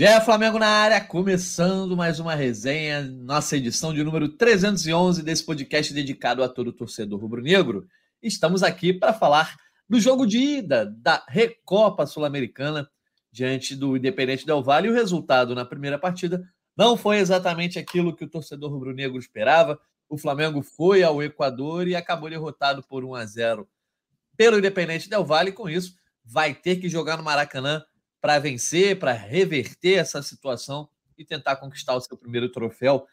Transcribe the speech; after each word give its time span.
Gé 0.00 0.18
Flamengo 0.18 0.58
na 0.58 0.66
área, 0.66 0.98
começando 0.98 1.94
mais 1.94 2.18
uma 2.18 2.34
resenha, 2.34 3.02
nossa 3.02 3.58
edição 3.58 3.92
de 3.92 4.02
número 4.02 4.30
311 4.30 5.22
desse 5.22 5.44
podcast 5.44 5.92
dedicado 5.92 6.42
a 6.42 6.48
todo 6.48 6.72
torcedor 6.72 7.20
rubro-negro. 7.20 7.86
Estamos 8.22 8.62
aqui 8.62 8.94
para 8.94 9.12
falar 9.12 9.54
do 9.86 10.00
jogo 10.00 10.26
de 10.26 10.38
ida 10.38 10.86
da 10.86 11.22
Recopa 11.28 12.06
Sul-Americana 12.06 12.88
diante 13.30 13.76
do 13.76 13.94
Independente 13.94 14.46
Del 14.46 14.62
Valle. 14.62 14.88
O 14.88 14.94
resultado 14.94 15.54
na 15.54 15.66
primeira 15.66 15.98
partida 15.98 16.42
não 16.74 16.96
foi 16.96 17.18
exatamente 17.18 17.78
aquilo 17.78 18.16
que 18.16 18.24
o 18.24 18.30
torcedor 18.30 18.72
rubro-negro 18.72 19.18
esperava. 19.18 19.78
O 20.08 20.16
Flamengo 20.16 20.62
foi 20.62 21.02
ao 21.02 21.22
Equador 21.22 21.86
e 21.86 21.94
acabou 21.94 22.30
derrotado 22.30 22.82
por 22.82 23.04
1 23.04 23.16
a 23.16 23.26
0 23.26 23.68
pelo 24.34 24.56
Independente 24.56 25.10
Del 25.10 25.26
Valle. 25.26 25.52
Com 25.52 25.68
isso, 25.68 25.94
vai 26.24 26.54
ter 26.54 26.76
que 26.76 26.88
jogar 26.88 27.18
no 27.18 27.22
Maracanã 27.22 27.84
para 28.20 28.38
vencer, 28.38 28.98
para 28.98 29.12
reverter 29.12 29.94
essa 29.94 30.22
situação 30.22 30.88
e 31.16 31.24
tentar 31.24 31.56
conquistar 31.56 31.94
o 31.94 32.00
seu 32.00 32.16
primeiro 32.16 32.50
troféu 32.50 33.06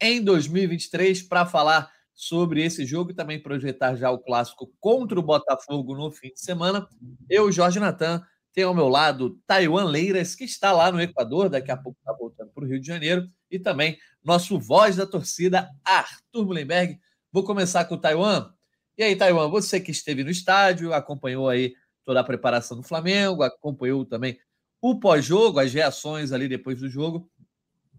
em 0.00 0.22
2023. 0.22 1.22
Para 1.22 1.46
falar 1.46 1.90
sobre 2.14 2.64
esse 2.64 2.84
jogo 2.84 3.10
e 3.10 3.14
também 3.14 3.42
projetar 3.42 3.96
já 3.96 4.10
o 4.10 4.18
clássico 4.18 4.72
contra 4.78 5.18
o 5.18 5.22
Botafogo 5.22 5.94
no 5.96 6.10
fim 6.10 6.28
de 6.28 6.40
semana, 6.40 6.86
eu, 7.28 7.50
Jorge 7.50 7.80
Natan, 7.80 8.22
tenho 8.52 8.68
ao 8.68 8.74
meu 8.74 8.88
lado 8.88 9.38
Taiwan 9.46 9.84
Leiras, 9.84 10.34
que 10.34 10.44
está 10.44 10.72
lá 10.72 10.92
no 10.92 11.00
Equador, 11.00 11.48
daqui 11.48 11.70
a 11.70 11.76
pouco 11.76 11.98
está 11.98 12.12
voltando 12.12 12.50
para 12.50 12.64
o 12.64 12.66
Rio 12.66 12.80
de 12.80 12.86
Janeiro, 12.86 13.26
e 13.50 13.58
também 13.58 13.98
nosso 14.22 14.58
voz 14.58 14.96
da 14.96 15.06
torcida, 15.06 15.70
Arthur 15.84 16.44
Mullenberg. 16.44 17.00
Vou 17.32 17.44
começar 17.44 17.84
com 17.86 17.94
o 17.94 17.98
Taiwan. 17.98 18.52
E 18.96 19.02
aí, 19.02 19.16
Taiwan, 19.16 19.48
você 19.48 19.80
que 19.80 19.90
esteve 19.90 20.22
no 20.22 20.30
estádio, 20.30 20.92
acompanhou 20.92 21.48
aí 21.48 21.74
toda 22.04 22.20
a 22.20 22.24
preparação 22.24 22.76
do 22.76 22.82
Flamengo, 22.82 23.42
acompanhou 23.42 24.04
também 24.04 24.38
o 24.82 24.98
pós-jogo, 24.98 25.60
as 25.60 25.72
reações 25.72 26.32
ali 26.32 26.48
depois 26.48 26.80
do 26.80 26.88
jogo, 26.88 27.30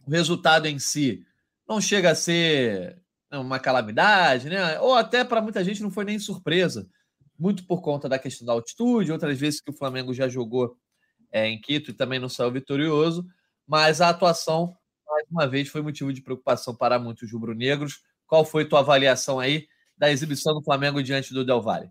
o 0.06 0.12
resultado 0.12 0.68
em 0.68 0.78
si 0.78 1.26
não 1.66 1.80
chega 1.80 2.12
a 2.12 2.16
ser 2.16 3.02
né, 3.32 3.38
uma 3.38 3.58
calamidade, 3.58 4.50
né? 4.50 4.78
Ou 4.82 4.94
até 4.94 5.24
para 5.24 5.42
muita 5.42 5.64
gente 5.64 5.82
não 5.82 5.90
foi 5.90 6.04
nem 6.04 6.20
surpresa, 6.20 6.86
muito 7.40 7.66
por 7.66 7.82
conta 7.82 8.10
da 8.10 8.20
questão 8.20 8.46
da 8.46 8.52
altitude, 8.52 9.14
outras 9.14 9.40
vezes 9.40 9.62
que 9.62 9.72
o 9.72 9.76
Flamengo 9.76 10.14
já 10.14 10.28
jogou 10.28 10.78
é, 11.32 11.48
em 11.48 11.60
Quito 11.60 11.92
e 11.92 11.94
também 11.94 12.20
não 12.20 12.28
saiu 12.28 12.52
vitorioso, 12.52 13.26
mas 13.66 14.02
a 14.02 14.10
atuação, 14.10 14.76
mais 15.08 15.26
uma 15.32 15.48
vez, 15.48 15.70
foi 15.70 15.82
motivo 15.82 16.12
de 16.12 16.22
preocupação 16.22 16.76
para 16.76 17.00
muitos 17.00 17.32
rubro-negros. 17.32 18.02
Qual 18.28 18.44
foi 18.44 18.66
tua 18.66 18.80
avaliação 18.80 19.40
aí 19.40 19.68
da 19.98 20.12
exibição 20.12 20.54
do 20.54 20.62
Flamengo 20.62 21.02
diante 21.02 21.34
do 21.34 21.46
Del 21.46 21.62
Valle? 21.62 21.90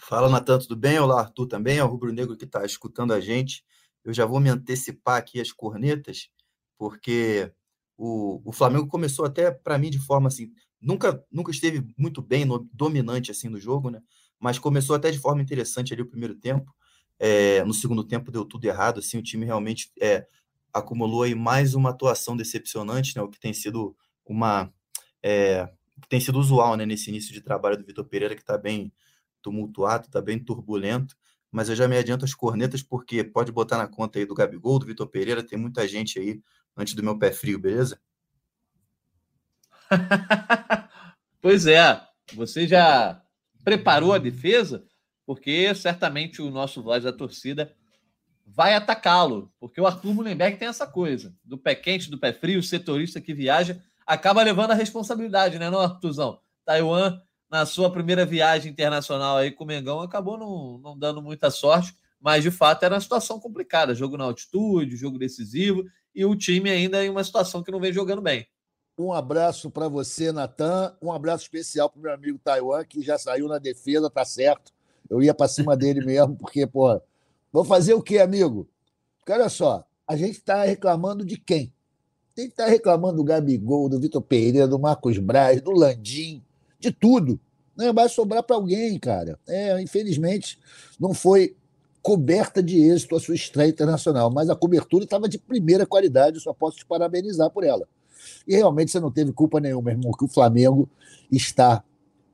Fala, 0.00 0.28
Natan, 0.28 0.58
tudo 0.60 0.76
bem? 0.76 0.98
Olá, 0.98 1.20
Arthur 1.20 1.46
também, 1.48 1.78
é 1.78 1.84
o 1.84 1.88
Rubro 1.88 2.12
Negro 2.12 2.36
que 2.36 2.44
está 2.44 2.64
escutando 2.64 3.12
a 3.12 3.20
gente. 3.20 3.64
Eu 4.04 4.14
já 4.14 4.24
vou 4.24 4.38
me 4.38 4.48
antecipar 4.48 5.16
aqui 5.16 5.40
as 5.40 5.50
cornetas, 5.50 6.30
porque 6.78 7.52
o, 7.96 8.40
o 8.48 8.52
Flamengo 8.52 8.86
começou 8.86 9.24
até, 9.24 9.50
para 9.50 9.76
mim, 9.76 9.90
de 9.90 9.98
forma 9.98 10.28
assim, 10.28 10.52
nunca, 10.80 11.22
nunca 11.30 11.50
esteve 11.50 11.84
muito 11.98 12.22
bem, 12.22 12.44
no, 12.44 12.60
dominante 12.72 13.32
assim 13.32 13.48
no 13.48 13.60
jogo, 13.60 13.90
né? 13.90 14.00
Mas 14.38 14.58
começou 14.58 14.94
até 14.94 15.10
de 15.10 15.18
forma 15.18 15.42
interessante 15.42 15.92
ali 15.92 16.00
o 16.02 16.08
primeiro 16.08 16.36
tempo. 16.36 16.72
É, 17.18 17.64
no 17.64 17.74
segundo 17.74 18.04
tempo 18.04 18.30
deu 18.30 18.44
tudo 18.44 18.64
errado, 18.64 19.00
assim, 19.00 19.18
o 19.18 19.22
time 19.22 19.44
realmente 19.44 19.90
é, 20.00 20.26
acumulou 20.72 21.24
aí 21.24 21.34
mais 21.34 21.74
uma 21.74 21.90
atuação 21.90 22.36
decepcionante, 22.36 23.16
né? 23.16 23.22
O 23.22 23.28
que 23.28 23.40
tem 23.40 23.52
sido 23.52 23.96
uma 24.24 24.72
é, 25.22 25.68
tem 26.08 26.20
sido 26.20 26.38
usual, 26.38 26.76
né? 26.76 26.86
Nesse 26.86 27.10
início 27.10 27.32
de 27.34 27.40
trabalho 27.40 27.76
do 27.76 27.84
Vitor 27.84 28.04
Pereira, 28.04 28.36
que 28.36 28.42
está 28.42 28.56
bem 28.56 28.92
tumultuado, 29.48 30.06
está 30.06 30.20
bem 30.20 30.38
turbulento, 30.38 31.16
mas 31.50 31.70
eu 31.70 31.74
já 31.74 31.88
me 31.88 31.96
adianto 31.96 32.24
as 32.24 32.34
cornetas 32.34 32.82
porque 32.82 33.24
pode 33.24 33.50
botar 33.50 33.78
na 33.78 33.88
conta 33.88 34.18
aí 34.18 34.26
do 34.26 34.34
Gabigol, 34.34 34.78
do 34.78 34.86
Vitor 34.86 35.06
Pereira, 35.06 35.42
tem 35.42 35.58
muita 35.58 35.88
gente 35.88 36.18
aí 36.18 36.40
antes 36.76 36.92
do 36.94 37.02
meu 37.02 37.18
pé 37.18 37.32
frio, 37.32 37.58
beleza? 37.58 37.98
pois 41.40 41.66
é, 41.66 41.98
você 42.34 42.68
já 42.68 43.22
preparou 43.64 44.12
a 44.12 44.18
defesa? 44.18 44.84
Porque 45.24 45.74
certamente 45.74 46.42
o 46.42 46.50
nosso 46.50 46.82
voz 46.82 47.04
da 47.04 47.12
torcida 47.12 47.74
vai 48.46 48.74
atacá-lo, 48.74 49.50
porque 49.58 49.80
o 49.80 49.86
Arthur 49.86 50.14
Mullenberg 50.14 50.58
tem 50.58 50.68
essa 50.68 50.86
coisa, 50.86 51.34
do 51.42 51.56
pé 51.56 51.74
quente, 51.74 52.10
do 52.10 52.18
pé 52.18 52.32
frio, 52.32 52.60
o 52.60 52.62
setorista 52.62 53.20
que 53.20 53.34
viaja 53.34 53.82
acaba 54.06 54.42
levando 54.42 54.72
a 54.72 54.74
responsabilidade, 54.74 55.58
né, 55.58 55.70
não, 55.70 55.80
Arthurzão? 55.80 56.40
Taiwan 56.64 57.20
na 57.50 57.64
sua 57.64 57.90
primeira 57.90 58.26
viagem 58.26 58.70
internacional 58.70 59.38
aí 59.38 59.50
com 59.50 59.64
o 59.64 59.66
Mengão, 59.66 60.00
acabou 60.00 60.36
não, 60.36 60.78
não 60.78 60.98
dando 60.98 61.22
muita 61.22 61.50
sorte, 61.50 61.94
mas 62.20 62.42
de 62.42 62.50
fato 62.50 62.82
era 62.84 62.94
uma 62.94 63.00
situação 63.00 63.40
complicada. 63.40 63.94
Jogo 63.94 64.16
na 64.16 64.24
altitude, 64.24 64.96
jogo 64.96 65.18
decisivo, 65.18 65.84
e 66.14 66.24
o 66.24 66.36
time 66.36 66.70
ainda 66.70 67.04
em 67.04 67.08
uma 67.08 67.24
situação 67.24 67.62
que 67.62 67.70
não 67.70 67.80
vem 67.80 67.92
jogando 67.92 68.20
bem. 68.20 68.46
Um 68.98 69.12
abraço 69.12 69.70
para 69.70 69.86
você, 69.86 70.32
Natan. 70.32 70.96
Um 71.00 71.12
abraço 71.12 71.44
especial 71.44 71.88
para 71.88 72.00
o 72.00 72.02
meu 72.02 72.12
amigo 72.12 72.38
Taiwan, 72.42 72.84
que 72.84 73.00
já 73.00 73.16
saiu 73.16 73.46
na 73.46 73.58
defesa, 73.58 74.10
tá 74.10 74.24
certo. 74.24 74.72
Eu 75.08 75.22
ia 75.22 75.32
para 75.32 75.46
cima 75.46 75.76
dele 75.76 76.00
mesmo, 76.04 76.36
porque, 76.36 76.66
pô, 76.66 77.00
vou 77.52 77.64
fazer 77.64 77.94
o 77.94 78.02
quê, 78.02 78.18
amigo? 78.18 78.68
Porque 79.18 79.32
olha 79.32 79.48
só, 79.48 79.86
a 80.06 80.16
gente 80.16 80.38
está 80.38 80.64
reclamando 80.64 81.24
de 81.24 81.36
quem? 81.36 81.72
Tem 82.34 82.46
que 82.46 82.52
estar 82.52 82.64
tá 82.64 82.70
reclamando 82.70 83.18
do 83.18 83.24
Gabigol, 83.24 83.88
do 83.88 84.00
Vitor 84.00 84.22
Pereira, 84.22 84.66
do 84.66 84.78
Marcos 84.78 85.18
Braz, 85.18 85.60
do 85.60 85.70
Landim, 85.70 86.44
de 86.78 86.92
tudo. 86.92 87.40
Né? 87.76 87.92
Vai 87.92 88.08
sobrar 88.08 88.42
para 88.42 88.56
alguém, 88.56 88.98
cara. 88.98 89.38
É, 89.46 89.80
infelizmente, 89.80 90.58
não 90.98 91.14
foi 91.14 91.56
coberta 92.02 92.62
de 92.62 92.78
êxito 92.80 93.16
a 93.16 93.20
sua 93.20 93.34
estreia 93.34 93.68
internacional, 93.68 94.30
mas 94.30 94.48
a 94.48 94.56
cobertura 94.56 95.04
estava 95.04 95.28
de 95.28 95.38
primeira 95.38 95.84
qualidade, 95.84 96.40
só 96.40 96.52
posso 96.52 96.78
te 96.78 96.86
parabenizar 96.86 97.50
por 97.50 97.64
ela. 97.64 97.86
E 98.46 98.54
realmente 98.54 98.90
você 98.90 99.00
não 99.00 99.10
teve 99.10 99.32
culpa 99.32 99.60
nenhuma, 99.60 99.90
irmão, 99.90 100.12
que 100.12 100.24
o 100.24 100.28
Flamengo 100.28 100.88
está 101.30 101.84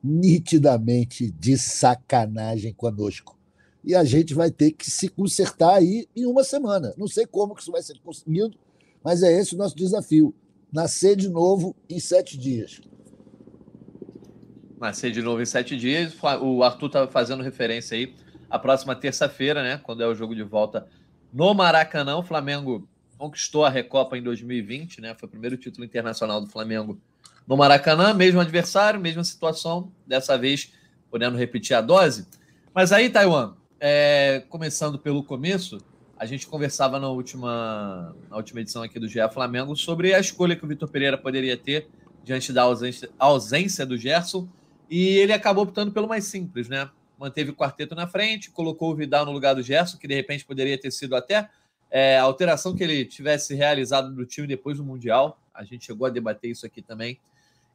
nitidamente 0.03 1.31
de 1.31 1.57
sacanagem 1.57 2.73
conosco. 2.73 3.37
E 3.83 3.93
a 3.93 4.03
gente 4.03 4.33
vai 4.33 4.49
ter 4.49 4.71
que 4.71 4.89
se 4.89 5.09
consertar 5.09 5.75
aí 5.75 6.07
em 6.15 6.25
uma 6.25 6.43
semana. 6.43 6.93
Não 6.97 7.07
sei 7.07 7.25
como 7.25 7.53
que 7.53 7.61
isso 7.61 7.71
vai 7.71 7.83
ser 7.83 7.99
conseguido, 7.99 8.57
mas 9.03 9.21
é 9.23 9.31
esse 9.31 9.55
o 9.55 9.57
nosso 9.57 9.75
desafio. 9.75 10.33
Nascer 10.71 11.15
de 11.15 11.29
novo 11.29 11.75
em 11.89 11.99
sete 11.99 12.37
dias. 12.37 12.81
Nascer 14.79 15.11
de 15.11 15.21
novo 15.21 15.41
em 15.41 15.45
sete 15.45 15.77
dias. 15.77 16.15
O 16.41 16.63
Arthur 16.63 16.87
estava 16.87 17.07
fazendo 17.07 17.43
referência 17.43 17.97
aí 17.97 18.13
à 18.49 18.59
próxima 18.59 18.95
terça-feira, 18.95 19.63
né? 19.63 19.79
Quando 19.81 20.03
é 20.03 20.07
o 20.07 20.15
jogo 20.15 20.35
de 20.35 20.43
volta 20.43 20.87
no 21.31 21.53
Maracanã. 21.53 22.17
O 22.17 22.23
Flamengo 22.23 22.87
conquistou 23.17 23.65
a 23.65 23.69
Recopa 23.69 24.17
em 24.17 24.21
2020, 24.21 25.01
né? 25.01 25.15
Foi 25.17 25.27
o 25.27 25.29
primeiro 25.29 25.57
título 25.57 25.85
internacional 25.85 26.41
do 26.41 26.47
Flamengo 26.47 26.99
no 27.47 27.55
Maracanã, 27.55 28.13
mesmo 28.13 28.39
adversário, 28.39 28.99
mesma 28.99 29.23
situação, 29.23 29.91
dessa 30.05 30.37
vez 30.37 30.73
podendo 31.09 31.37
repetir 31.37 31.75
a 31.75 31.81
dose. 31.81 32.27
Mas 32.73 32.91
aí, 32.91 33.09
Taiwan, 33.09 33.53
é, 33.79 34.43
começando 34.49 34.99
pelo 34.99 35.23
começo, 35.23 35.77
a 36.17 36.25
gente 36.25 36.47
conversava 36.47 36.99
na 36.99 37.09
última, 37.09 38.15
na 38.29 38.35
última 38.35 38.61
edição 38.61 38.83
aqui 38.83 38.99
do 38.99 39.07
GE 39.07 39.19
Flamengo 39.33 39.75
sobre 39.75 40.13
a 40.13 40.19
escolha 40.19 40.55
que 40.55 40.65
o 40.65 40.67
Vitor 40.67 40.89
Pereira 40.89 41.17
poderia 41.17 41.55
ter 41.55 41.87
diante 42.23 42.51
da 42.51 42.63
ausência, 42.63 43.09
ausência 43.19 43.85
do 43.85 43.97
Gerson 43.97 44.47
e 44.89 45.17
ele 45.17 45.33
acabou 45.33 45.63
optando 45.63 45.91
pelo 45.91 46.07
mais 46.07 46.25
simples, 46.25 46.69
né? 46.69 46.89
Manteve 47.17 47.51
o 47.51 47.55
quarteto 47.55 47.95
na 47.95 48.07
frente, 48.07 48.51
colocou 48.51 48.91
o 48.91 48.95
Vidal 48.95 49.25
no 49.25 49.31
lugar 49.31 49.55
do 49.55 49.63
Gerson, 49.63 49.97
que 49.97 50.07
de 50.07 50.15
repente 50.15 50.45
poderia 50.45 50.77
ter 50.77 50.91
sido 50.91 51.15
até 51.15 51.49
é, 51.89 52.17
a 52.17 52.23
alteração 52.23 52.75
que 52.75 52.83
ele 52.83 53.05
tivesse 53.05 53.55
realizado 53.55 54.09
no 54.11 54.25
time 54.25 54.47
depois 54.47 54.77
do 54.77 54.83
Mundial. 54.83 55.39
A 55.53 55.63
gente 55.63 55.85
chegou 55.85 56.05
a 56.05 56.09
debater 56.09 56.51
isso 56.51 56.65
aqui 56.65 56.81
também. 56.81 57.19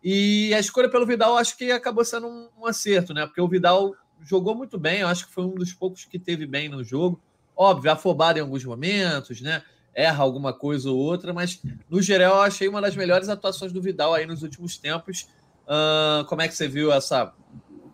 E 0.03 0.53
a 0.55 0.61
escolha 0.61 0.89
pelo 0.89 1.07
Vidal 1.07 1.37
acho 1.37 1.57
que 1.57 1.71
acabou 1.71 2.05
sendo 2.05 2.27
um, 2.27 2.49
um 2.61 2.67
acerto, 2.67 3.15
né? 3.15 3.27
Porque 3.27 3.41
o 3.41 3.49
Vidal 3.49 3.95
jogou 4.23 4.55
muito 4.55 4.79
bem, 4.79 5.01
eu 5.01 5.09
acho 5.09 5.27
que 5.27 5.33
foi 5.33 5.45
um 5.45 5.55
dos 5.55 5.73
poucos 5.73 6.05
que 6.05 6.19
teve 6.19 6.47
bem 6.47 6.69
no 6.69 6.85
jogo. 6.85 7.21
Óbvio, 7.57 7.93
afobado 7.93 8.39
em 8.39 8.43
alguns 8.43 8.65
momentos, 8.65 9.41
né? 9.41 9.63
Erra 9.95 10.23
alguma 10.23 10.53
coisa 10.53 10.91
ou 10.91 10.99
outra, 10.99 11.33
mas 11.33 11.61
no 11.89 12.01
geral 12.01 12.37
eu 12.37 12.43
achei 12.43 12.69
uma 12.69 12.81
das 12.81 12.97
melhores 12.97 13.29
atuações 13.29 13.73
do 13.73 13.83
Vidal 13.83 14.15
aí 14.15 14.25
nos 14.25 14.43
últimos 14.43 14.79
tempos. 14.79 15.29
Uh, 15.71 16.25
como 16.25 16.43
é 16.43 16.49
que 16.49 16.55
você 16.57 16.67
viu 16.67 16.93
essa 16.93 17.33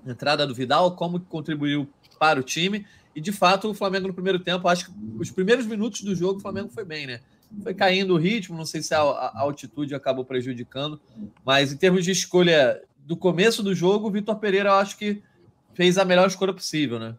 entrada 0.07 0.47
do 0.47 0.55
Vidal? 0.55 0.97
Como 0.97 1.21
contribuiu 1.21 1.87
para 2.19 2.41
o 2.41 2.43
time? 2.43 2.87
E 3.15 3.21
de 3.21 3.33
fato, 3.33 3.69
o 3.69 3.75
Flamengo 3.75 4.09
no 4.09 4.15
primeiro 4.15 4.39
tempo, 4.39 4.67
acho 4.67 4.87
que 4.87 4.93
os 5.19 5.31
primeiros 5.31 5.67
minutos 5.67 6.01
do 6.01 6.15
jogo, 6.15 6.39
o 6.39 6.43
Flamengo 6.43 6.71
foi 6.71 6.87
bem, 6.87 7.07
né? 7.07 7.21
Foi 7.63 7.75
caindo 7.75 8.15
o 8.15 8.19
ritmo, 8.19 8.57
não 8.57 8.65
sei 8.65 8.83
se 8.83 8.95
a, 8.95 9.01
a 9.01 9.41
altitude 9.41 9.95
acabou 9.95 10.25
prejudicando, 10.25 10.99
mas 11.45 11.71
em 11.71 11.77
termos 11.77 12.03
de 12.03 12.11
escolha 12.11 12.83
do 13.05 13.17
começo 13.17 13.63
do 13.63 13.75
jogo, 13.75 14.09
o 14.09 14.11
Vitor 14.11 14.37
Pereira, 14.37 14.71
eu 14.71 14.75
acho 14.75 14.97
que 14.97 15.23
fez 15.75 15.99
a 15.99 16.05
melhor 16.05 16.27
escolha 16.27 16.55
possível, 16.55 16.99
né? 16.99 17.15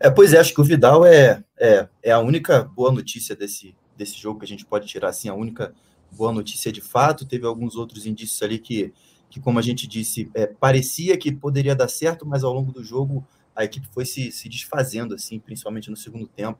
É, 0.00 0.10
pois 0.10 0.32
é, 0.32 0.38
acho 0.38 0.54
que 0.54 0.60
o 0.60 0.64
Vidal 0.64 1.04
é, 1.04 1.44
é, 1.58 1.86
é 2.02 2.10
a 2.10 2.18
única 2.18 2.64
boa 2.64 2.90
notícia 2.90 3.36
desse, 3.36 3.74
desse 3.96 4.18
jogo 4.18 4.40
que 4.40 4.44
a 4.44 4.48
gente 4.48 4.64
pode 4.64 4.86
tirar, 4.86 5.10
assim, 5.10 5.28
a 5.28 5.34
única 5.34 5.72
boa 6.16 6.32
notícia 6.32 6.72
de 6.72 6.80
fato. 6.80 7.26
Teve 7.26 7.46
alguns 7.46 7.76
outros 7.76 8.06
indícios 8.06 8.42
ali 8.42 8.58
que, 8.58 8.92
que 9.30 9.40
como 9.40 9.58
a 9.58 9.62
gente 9.62 9.86
disse, 9.86 10.30
é, 10.34 10.46
parecia 10.46 11.16
que 11.16 11.32
poderia 11.32 11.74
dar 11.74 11.88
certo, 11.88 12.26
mas 12.26 12.44
ao 12.44 12.52
longo 12.52 12.72
do 12.72 12.82
jogo 12.82 13.26
a 13.54 13.64
equipe 13.64 13.86
foi 13.92 14.04
se, 14.04 14.32
se 14.32 14.48
desfazendo, 14.48 15.14
assim, 15.14 15.38
principalmente 15.38 15.90
no 15.90 15.96
segundo 15.96 16.26
tempo. 16.26 16.58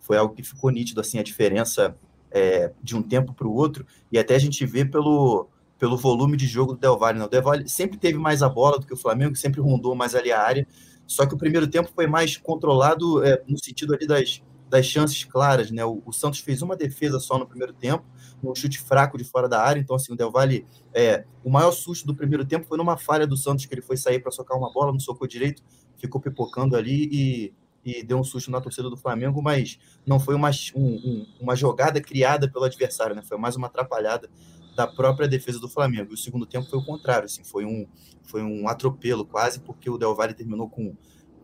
foi 0.00 0.18
algo 0.18 0.34
que 0.34 0.42
ficou 0.42 0.70
nítido, 0.70 1.00
assim, 1.00 1.18
a 1.18 1.22
diferença 1.22 1.96
é, 2.30 2.72
de 2.82 2.94
um 2.96 3.02
tempo 3.02 3.32
para 3.32 3.46
o 3.46 3.54
outro, 3.54 3.86
e 4.12 4.18
até 4.18 4.34
a 4.34 4.38
gente 4.38 4.66
vê 4.66 4.84
pelo, 4.84 5.48
pelo 5.78 5.96
volume 5.96 6.36
de 6.36 6.46
jogo 6.46 6.74
do 6.74 6.78
Del 6.78 6.98
Valle. 6.98 7.18
Né? 7.18 7.24
O 7.24 7.28
Del 7.28 7.42
Valle 7.42 7.68
sempre 7.68 7.96
teve 7.96 8.18
mais 8.18 8.42
a 8.42 8.48
bola 8.48 8.78
do 8.78 8.86
que 8.86 8.92
o 8.92 8.96
Flamengo, 8.96 9.36
sempre 9.36 9.60
rondou 9.60 9.94
mais 9.94 10.14
ali 10.14 10.32
a 10.32 10.42
área, 10.42 10.66
só 11.06 11.26
que 11.26 11.34
o 11.34 11.38
primeiro 11.38 11.66
tempo 11.66 11.90
foi 11.94 12.06
mais 12.06 12.36
controlado 12.36 13.24
é, 13.24 13.42
no 13.46 13.56
sentido 13.62 13.94
ali 13.94 14.06
das, 14.06 14.42
das 14.68 14.86
chances 14.86 15.22
claras, 15.24 15.70
né? 15.70 15.84
O, 15.84 16.02
o, 16.04 16.12
Santos 16.12 16.40
fez 16.40 16.62
uma 16.62 16.76
defesa 16.76 17.20
só 17.20 17.38
no 17.38 17.46
primeiro 17.46 17.72
tempo, 17.72 18.04
um 18.50 18.54
chute 18.54 18.80
fraco 18.80 19.16
de 19.16 19.24
fora 19.24 19.48
da 19.48 19.62
área, 19.62 19.80
então 19.80 19.96
assim, 19.96 20.12
o 20.12 20.16
Del 20.16 20.30
Valle, 20.30 20.66
é, 20.92 21.24
o 21.42 21.50
maior 21.50 21.72
susto 21.72 22.06
do 22.06 22.14
primeiro 22.14 22.44
tempo 22.44 22.66
foi 22.66 22.78
numa 22.78 22.96
falha 22.96 23.26
do 23.26 23.36
Santos, 23.36 23.66
que 23.66 23.74
ele 23.74 23.82
foi 23.82 23.96
sair 23.96 24.20
para 24.20 24.30
socar 24.30 24.56
uma 24.56 24.72
bola, 24.72 24.92
não 24.92 25.00
socou 25.00 25.26
direito, 25.26 25.62
ficou 25.96 26.20
pipocando 26.20 26.76
ali 26.76 27.08
e, 27.12 27.54
e 27.84 28.02
deu 28.02 28.18
um 28.18 28.24
susto 28.24 28.50
na 28.50 28.60
torcida 28.60 28.88
do 28.88 28.96
Flamengo, 28.96 29.42
mas 29.42 29.78
não 30.06 30.18
foi 30.18 30.34
uma, 30.34 30.50
um, 30.74 30.86
um, 30.86 31.26
uma 31.40 31.54
jogada 31.54 32.00
criada 32.00 32.50
pelo 32.50 32.64
adversário, 32.64 33.14
né? 33.14 33.22
Foi 33.22 33.36
mais 33.36 33.56
uma 33.56 33.66
atrapalhada 33.66 34.28
da 34.74 34.86
própria 34.86 35.28
defesa 35.28 35.60
do 35.60 35.68
Flamengo. 35.68 36.10
E 36.10 36.14
o 36.14 36.16
segundo 36.16 36.46
tempo 36.46 36.68
foi 36.68 36.78
o 36.78 36.84
contrário, 36.84 37.26
assim, 37.26 37.44
foi 37.44 37.64
um, 37.64 37.86
foi 38.24 38.42
um 38.42 38.68
atropelo 38.68 39.24
quase, 39.24 39.60
porque 39.60 39.88
o 39.88 39.96
Del 39.96 40.14
Valle 40.14 40.34
terminou 40.34 40.68
com 40.68 40.96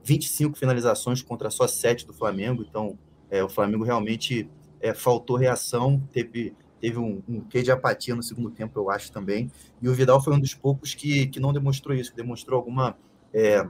25 0.03 0.59
finalizações 0.59 1.23
contra 1.23 1.51
só 1.51 1.67
7 1.67 2.07
do 2.07 2.13
Flamengo, 2.13 2.65
então 2.69 2.99
é, 3.31 3.45
o 3.45 3.49
Flamengo 3.49 3.85
realmente 3.85 4.49
é, 4.81 4.95
faltou 4.95 5.37
reação, 5.37 6.03
teve, 6.13 6.55
teve 6.81 6.99
um, 6.99 7.23
um 7.29 7.41
quê 7.41 7.63
de 7.63 7.71
apatia 7.71 8.15
no 8.15 8.23
segundo 8.23 8.51
tempo, 8.51 8.79
eu 8.79 8.91
acho 8.91 9.13
também, 9.13 9.51
e 9.81 9.89
o 9.89 9.95
Vidal 9.95 10.23
foi 10.23 10.35
um 10.35 10.41
dos 10.41 10.55
poucos 10.55 10.95
que, 10.95 11.27
que 11.27 11.39
não 11.39 11.53
demonstrou 11.53 11.95
isso, 11.97 12.11
que 12.11 12.17
demonstrou 12.17 12.57
alguma, 12.57 12.97
é, 13.33 13.67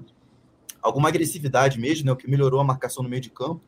alguma 0.81 1.09
agressividade 1.09 1.79
mesmo, 1.79 2.07
né, 2.07 2.13
o 2.13 2.17
que 2.17 2.31
melhorou 2.31 2.61
a 2.61 2.65
marcação 2.65 3.03
no 3.03 3.09
meio 3.09 3.23
de 3.23 3.31
campo, 3.31 3.61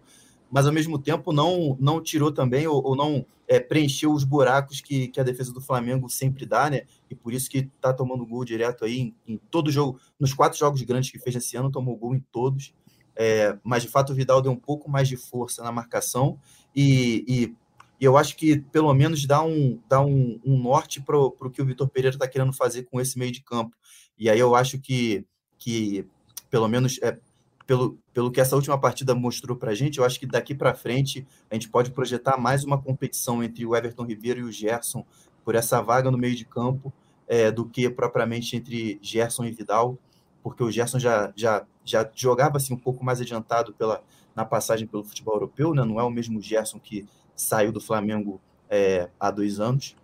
mas 0.50 0.66
ao 0.66 0.72
mesmo 0.72 0.98
tempo 0.98 1.32
não, 1.32 1.76
não 1.80 2.00
tirou 2.00 2.30
também 2.30 2.66
ou, 2.66 2.84
ou 2.84 2.94
não 2.94 3.24
é, 3.48 3.58
preencheu 3.58 4.12
os 4.12 4.22
buracos 4.22 4.80
que, 4.82 5.08
que 5.08 5.18
a 5.18 5.22
defesa 5.22 5.52
do 5.52 5.60
Flamengo 5.60 6.08
sempre 6.10 6.44
dá, 6.44 6.68
né? 6.68 6.82
E 7.10 7.14
por 7.14 7.32
isso 7.32 7.48
que 7.48 7.70
tá 7.80 7.92
tomando 7.92 8.26
gol 8.26 8.44
direto 8.44 8.84
aí 8.84 8.98
em, 8.98 9.14
em 9.26 9.40
todo 9.50 9.70
jogo, 9.70 9.98
nos 10.20 10.34
quatro 10.34 10.58
jogos 10.58 10.82
grandes 10.82 11.10
que 11.10 11.18
fez 11.18 11.36
esse 11.36 11.56
ano, 11.56 11.70
tomou 11.70 11.96
gol 11.96 12.14
em 12.14 12.20
todos. 12.30 12.74
É, 13.16 13.58
mas 13.62 13.82
de 13.82 13.88
fato 13.88 14.12
o 14.12 14.14
Vidal 14.14 14.40
deu 14.40 14.52
um 14.52 14.56
pouco 14.56 14.90
mais 14.90 15.06
de 15.06 15.16
força 15.16 15.62
na 15.62 15.70
marcação 15.70 16.38
e, 16.74 17.24
e, 17.28 17.54
e 18.02 18.04
eu 18.04 18.16
acho 18.16 18.34
que 18.36 18.58
pelo 18.58 18.92
menos 18.92 19.24
dá 19.26 19.44
um, 19.44 19.78
dá 19.88 20.04
um, 20.04 20.40
um 20.44 20.60
norte 20.60 21.00
para 21.00 21.16
o 21.16 21.30
que 21.30 21.62
o 21.62 21.64
Vitor 21.64 21.88
Pereira 21.88 22.16
está 22.16 22.26
querendo 22.26 22.52
fazer 22.52 22.82
com 22.82 23.00
esse 23.00 23.16
meio 23.16 23.30
de 23.30 23.40
campo. 23.44 23.76
E 24.18 24.28
aí 24.28 24.40
eu 24.40 24.56
acho 24.56 24.80
que, 24.80 25.24
que 25.56 26.04
pelo 26.50 26.66
menos 26.66 26.98
é, 27.00 27.16
pelo, 27.64 27.96
pelo 28.12 28.32
que 28.32 28.40
essa 28.40 28.56
última 28.56 28.76
partida 28.76 29.14
mostrou 29.14 29.56
para 29.56 29.70
a 29.70 29.74
gente, 29.76 30.00
eu 30.00 30.04
acho 30.04 30.18
que 30.18 30.26
daqui 30.26 30.52
para 30.52 30.74
frente 30.74 31.24
a 31.48 31.54
gente 31.54 31.68
pode 31.68 31.92
projetar 31.92 32.36
mais 32.36 32.64
uma 32.64 32.76
competição 32.76 33.40
entre 33.40 33.64
o 33.64 33.76
Everton 33.76 34.04
Ribeiro 34.04 34.40
e 34.40 34.42
o 34.42 34.50
Gerson 34.50 35.06
por 35.44 35.54
essa 35.54 35.80
vaga 35.80 36.10
no 36.10 36.18
meio 36.18 36.34
de 36.34 36.44
campo 36.44 36.92
é, 37.28 37.52
do 37.52 37.64
que 37.64 37.88
propriamente 37.88 38.56
entre 38.56 38.98
Gerson 39.00 39.44
e 39.44 39.52
Vidal, 39.52 39.96
porque 40.42 40.64
o 40.64 40.72
Gerson 40.72 40.98
já, 40.98 41.32
já, 41.36 41.64
já 41.84 42.10
jogava 42.12 42.56
assim, 42.56 42.74
um 42.74 42.78
pouco 42.78 43.04
mais 43.04 43.20
adiantado 43.20 43.72
pela, 43.72 44.02
na 44.34 44.44
passagem 44.44 44.88
pelo 44.88 45.04
futebol 45.04 45.34
europeu, 45.34 45.72
né? 45.72 45.84
não 45.84 46.00
é 46.00 46.02
o 46.02 46.10
mesmo 46.10 46.42
Gerson 46.42 46.80
que 46.80 47.06
saiu 47.42 47.72
do 47.72 47.80
Flamengo 47.80 48.40
é, 48.70 49.08
há 49.18 49.30
dois 49.30 49.60
anos, 49.60 49.96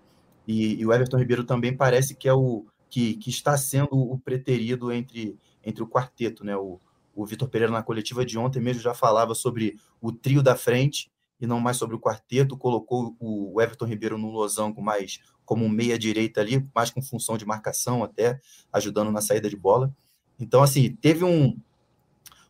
e, 0.47 0.81
e, 0.81 0.87
o 0.87 0.93
Everton 0.93 1.19
Ribeiro 1.19 1.45
também 1.45 1.77
parece 1.77 2.15
que 2.15 2.27
é 2.27 2.33
o 2.33 2.65
que, 2.89 3.15
que 3.17 3.29
está 3.29 3.57
sendo 3.57 3.91
o 3.93 4.19
preterido 4.19 4.91
entre, 4.91 5.39
entre 5.63 5.83
o 5.83 5.87
quarteto, 5.87 6.43
né? 6.43 6.57
o, 6.57 6.81
o 7.15 7.27
Vitor 7.27 7.49
Pereira, 7.49 7.73
na 7.73 7.83
coletiva 7.83 8.25
de 8.25 8.39
ontem 8.39 8.61
mesmo, 8.61 8.81
já 8.81 8.95
falava 8.95 9.35
sobre 9.35 9.77
o 10.01 10.13
trio 10.13 10.43
da 10.43 10.57
frente 10.57 11.11
e 11.41 11.47
não 11.47 11.61
mais 11.61 11.77
sobre 11.77 11.97
o 11.97 12.01
quarteto. 12.01 12.57
Colocou 12.57 13.17
o 13.21 13.61
Everton 13.61 13.87
Ribeiro 13.87 14.17
no 14.17 14.31
losango 14.31 14.81
mais 14.81 15.21
como 15.45 15.69
meia-direita 15.69 16.41
ali, 16.41 16.67
mais 16.75 16.91
com 16.91 17.03
função 17.03 17.37
de 17.37 17.45
marcação 17.45 18.05
até, 18.05 18.41
ajudando 18.73 19.11
na 19.11 19.21
saída 19.21 19.51
de 19.51 19.57
bola. 19.57 19.93
Então, 20.39 20.63
assim, 20.63 20.95
teve 20.95 21.25
um, 21.25 21.59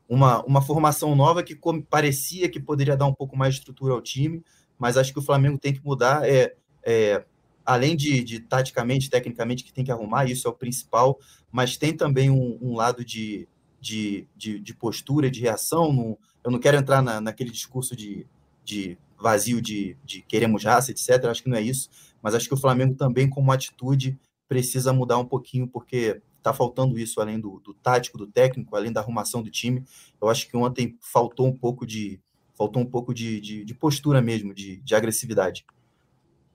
uma, 0.08 0.44
uma 0.44 0.60
formação 0.60 1.16
nova 1.16 1.42
que 1.42 1.58
parecia 1.88 2.48
que 2.48 2.60
poderia 2.60 2.96
dar 2.96 3.06
um 3.06 3.14
pouco 3.14 3.36
mais 3.36 3.54
de 3.54 3.60
estrutura 3.60 3.94
ao 3.94 4.02
time, 4.02 4.44
mas 4.78 4.96
acho 4.96 5.12
que 5.12 5.18
o 5.18 5.22
Flamengo 5.22 5.58
tem 5.58 5.72
que 5.72 5.84
mudar. 5.84 6.28
É, 6.28 6.54
é, 6.84 7.24
além 7.64 7.96
de, 7.96 8.22
de, 8.22 8.40
taticamente, 8.40 9.10
tecnicamente, 9.10 9.64
que 9.64 9.72
tem 9.72 9.84
que 9.84 9.92
arrumar, 9.92 10.24
isso 10.24 10.46
é 10.48 10.50
o 10.50 10.54
principal, 10.54 11.18
mas 11.50 11.76
tem 11.76 11.94
também 11.94 12.30
um, 12.30 12.58
um 12.62 12.74
lado 12.74 13.04
de, 13.04 13.48
de, 13.80 14.26
de, 14.36 14.58
de 14.58 14.74
postura, 14.74 15.30
de 15.30 15.40
reação. 15.40 15.92
No, 15.92 16.18
eu 16.44 16.50
não 16.50 16.58
quero 16.58 16.76
entrar 16.76 17.02
na, 17.02 17.20
naquele 17.20 17.50
discurso 17.50 17.94
de, 17.94 18.26
de 18.64 18.96
vazio 19.18 19.60
de, 19.60 19.96
de 20.04 20.22
queremos 20.22 20.64
raça, 20.64 20.90
etc. 20.90 21.24
Acho 21.26 21.42
que 21.42 21.50
não 21.50 21.58
é 21.58 21.62
isso. 21.62 21.90
Mas 22.22 22.34
acho 22.34 22.48
que 22.48 22.54
o 22.54 22.58
Flamengo 22.58 22.94
também, 22.94 23.28
como 23.28 23.52
atitude, 23.52 24.18
precisa 24.48 24.92
mudar 24.92 25.18
um 25.18 25.24
pouquinho, 25.24 25.68
porque 25.68 26.20
está 26.38 26.54
faltando 26.54 26.98
isso, 26.98 27.20
além 27.20 27.38
do, 27.38 27.60
do, 27.60 27.74
tático, 27.74 28.16
do 28.16 28.26
técnico, 28.26 28.74
além 28.74 28.92
da 28.92 29.00
arrumação 29.00 29.42
do 29.42 29.50
time. 29.50 29.84
Eu 30.20 30.28
acho 30.28 30.48
que 30.48 30.56
ontem 30.56 30.96
faltou 31.00 31.46
um 31.46 31.56
pouco 31.56 31.86
de 31.86 32.20
faltou 32.58 32.82
um 32.82 32.86
pouco 32.86 33.14
de, 33.14 33.40
de, 33.40 33.64
de 33.64 33.74
postura 33.74 34.20
mesmo, 34.20 34.52
de, 34.52 34.78
de 34.78 34.94
agressividade. 34.96 35.64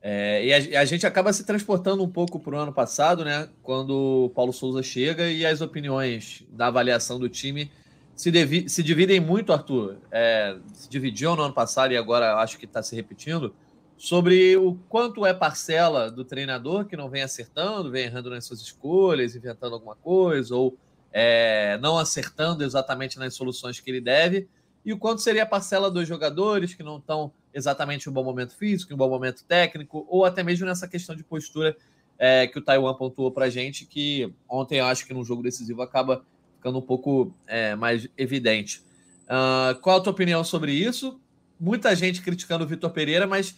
É, 0.01 0.45
e 0.45 0.75
a, 0.75 0.81
a, 0.81 0.85
gente 0.85 1.07
acaba 1.07 1.31
se 1.31 1.45
transportando 1.45 2.03
um 2.03 2.09
pouco 2.09 2.37
para 2.37 2.55
o 2.55 2.59
ano 2.59 2.73
passado, 2.73 3.23
né? 3.23 3.47
Quando 3.63 4.25
o 4.25 4.29
Paulo 4.31 4.51
Souza 4.51 4.83
chega 4.83 5.31
e 5.31 5.45
as 5.45 5.61
opiniões 5.61 6.43
da 6.49 6.67
avaliação 6.67 7.17
do 7.17 7.29
time 7.29 7.71
se, 8.13 8.29
devi, 8.29 8.69
se 8.69 8.83
dividem 8.83 9.21
muito, 9.21 9.53
Arthur. 9.53 9.95
É, 10.11 10.57
se 10.73 10.89
dividiu 10.89 11.37
no 11.37 11.43
ano 11.43 11.53
passado 11.53 11.93
e 11.93 11.97
agora 11.97 12.35
acho 12.35 12.57
que 12.57 12.65
está 12.65 12.83
se 12.83 12.93
repetindo 12.97 13.55
sobre 13.97 14.57
o 14.57 14.75
quanto 14.89 15.25
é 15.25 15.33
parcela 15.33 16.11
do 16.11 16.25
treinador 16.25 16.83
que 16.83 16.97
não 16.97 17.09
vem 17.09 17.21
acertando, 17.21 17.89
vem 17.89 18.03
errando 18.03 18.29
nas 18.29 18.43
suas 18.43 18.59
escolhas, 18.59 19.37
inventando 19.37 19.73
alguma 19.73 19.95
coisa 19.95 20.53
ou 20.53 20.77
é, 21.13 21.77
não 21.81 21.97
acertando 21.97 22.65
exatamente 22.65 23.17
nas 23.17 23.35
soluções 23.35 23.79
que 23.79 23.89
ele 23.89 24.01
deve, 24.01 24.49
e 24.85 24.91
o 24.91 24.97
quanto 24.97 25.21
seria 25.21 25.43
a 25.43 25.45
parcela 25.45 25.89
dos 25.89 26.07
jogadores 26.07 26.73
que 26.73 26.83
não 26.83 26.97
estão 26.97 27.31
exatamente 27.53 28.07
em 28.07 28.09
um 28.09 28.13
bom 28.13 28.23
momento 28.23 28.55
físico, 28.55 28.91
em 28.91 28.95
um 28.95 28.97
bom 28.97 29.09
momento 29.09 29.43
técnico, 29.45 30.05
ou 30.09 30.25
até 30.25 30.43
mesmo 30.43 30.65
nessa 30.65 30.87
questão 30.87 31.15
de 31.15 31.23
postura 31.23 31.75
é, 32.17 32.47
que 32.47 32.59
o 32.59 32.61
Taiwan 32.61 32.93
pontuou 32.95 33.31
para 33.31 33.49
gente, 33.49 33.85
que 33.85 34.33
ontem 34.47 34.79
eu 34.79 34.85
acho 34.85 35.05
que 35.05 35.13
num 35.13 35.23
jogo 35.23 35.43
decisivo 35.43 35.81
acaba 35.81 36.25
ficando 36.57 36.79
um 36.79 36.81
pouco 36.81 37.33
é, 37.47 37.75
mais 37.75 38.07
evidente. 38.17 38.83
Uh, 39.23 39.79
qual 39.81 39.97
a 39.97 40.01
tua 40.01 40.11
opinião 40.11 40.43
sobre 40.43 40.73
isso? 40.73 41.19
Muita 41.59 41.95
gente 41.95 42.21
criticando 42.21 42.65
o 42.65 42.67
Vitor 42.67 42.89
Pereira, 42.91 43.25
mas 43.25 43.57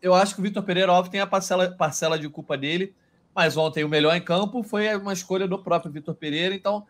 eu 0.00 0.14
acho 0.14 0.34
que 0.34 0.40
o 0.40 0.42
Vitor 0.42 0.62
Pereira, 0.62 0.92
óbvio, 0.92 1.12
tem 1.12 1.20
a 1.20 1.26
parcela, 1.26 1.70
parcela 1.70 2.18
de 2.18 2.28
culpa 2.28 2.56
dele, 2.56 2.94
mas 3.34 3.56
ontem 3.56 3.82
o 3.82 3.88
melhor 3.88 4.14
em 4.14 4.20
campo 4.20 4.62
foi 4.62 4.94
uma 4.96 5.12
escolha 5.12 5.48
do 5.48 5.58
próprio 5.58 5.90
Vitor 5.90 6.14
Pereira, 6.14 6.54
então 6.54 6.86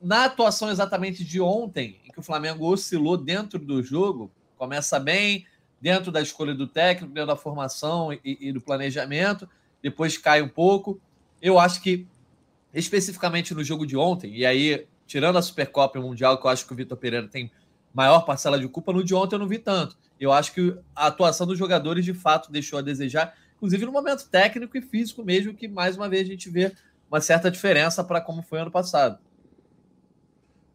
na 0.00 0.24
atuação 0.24 0.70
exatamente 0.70 1.22
de 1.22 1.40
ontem, 1.40 2.00
em 2.04 2.10
que 2.10 2.18
o 2.18 2.22
Flamengo 2.22 2.66
oscilou 2.66 3.16
dentro 3.16 3.58
do 3.58 3.82
jogo, 3.82 4.30
começa 4.56 4.98
bem, 4.98 5.46
dentro 5.80 6.10
da 6.10 6.20
escolha 6.20 6.54
do 6.54 6.66
técnico, 6.66 7.12
dentro 7.12 7.28
da 7.28 7.36
formação 7.36 8.12
e, 8.12 8.20
e 8.24 8.52
do 8.52 8.60
planejamento, 8.60 9.48
depois 9.82 10.16
cai 10.16 10.42
um 10.42 10.48
pouco. 10.48 11.00
Eu 11.40 11.58
acho 11.58 11.82
que, 11.82 12.06
especificamente 12.72 13.54
no 13.54 13.62
jogo 13.62 13.86
de 13.86 13.96
ontem, 13.96 14.34
e 14.34 14.46
aí, 14.46 14.86
tirando 15.06 15.36
a 15.36 15.42
Supercopa 15.42 16.00
Mundial, 16.00 16.38
que 16.38 16.46
eu 16.46 16.50
acho 16.50 16.66
que 16.66 16.72
o 16.72 16.76
Vitor 16.76 16.96
Pereira 16.96 17.28
tem 17.28 17.50
maior 17.92 18.20
parcela 18.20 18.58
de 18.58 18.68
culpa, 18.68 18.92
no 18.92 19.04
de 19.04 19.14
ontem 19.14 19.34
eu 19.34 19.38
não 19.38 19.48
vi 19.48 19.58
tanto. 19.58 19.96
Eu 20.18 20.32
acho 20.32 20.52
que 20.52 20.76
a 20.94 21.06
atuação 21.06 21.46
dos 21.46 21.58
jogadores 21.58 22.04
de 22.04 22.14
fato 22.14 22.52
deixou 22.52 22.78
a 22.78 22.82
desejar, 22.82 23.34
inclusive 23.56 23.84
no 23.84 23.92
momento 23.92 24.28
técnico 24.28 24.76
e 24.76 24.82
físico 24.82 25.24
mesmo, 25.24 25.54
que 25.54 25.66
mais 25.66 25.96
uma 25.96 26.08
vez 26.08 26.26
a 26.26 26.30
gente 26.30 26.48
vê 26.48 26.72
uma 27.10 27.20
certa 27.20 27.50
diferença 27.50 28.04
para 28.04 28.20
como 28.20 28.42
foi 28.42 28.60
ano 28.60 28.70
passado. 28.70 29.18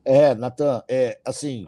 É, 0.05 0.35
Natan, 0.35 0.83
é 0.87 1.19
assim, 1.25 1.65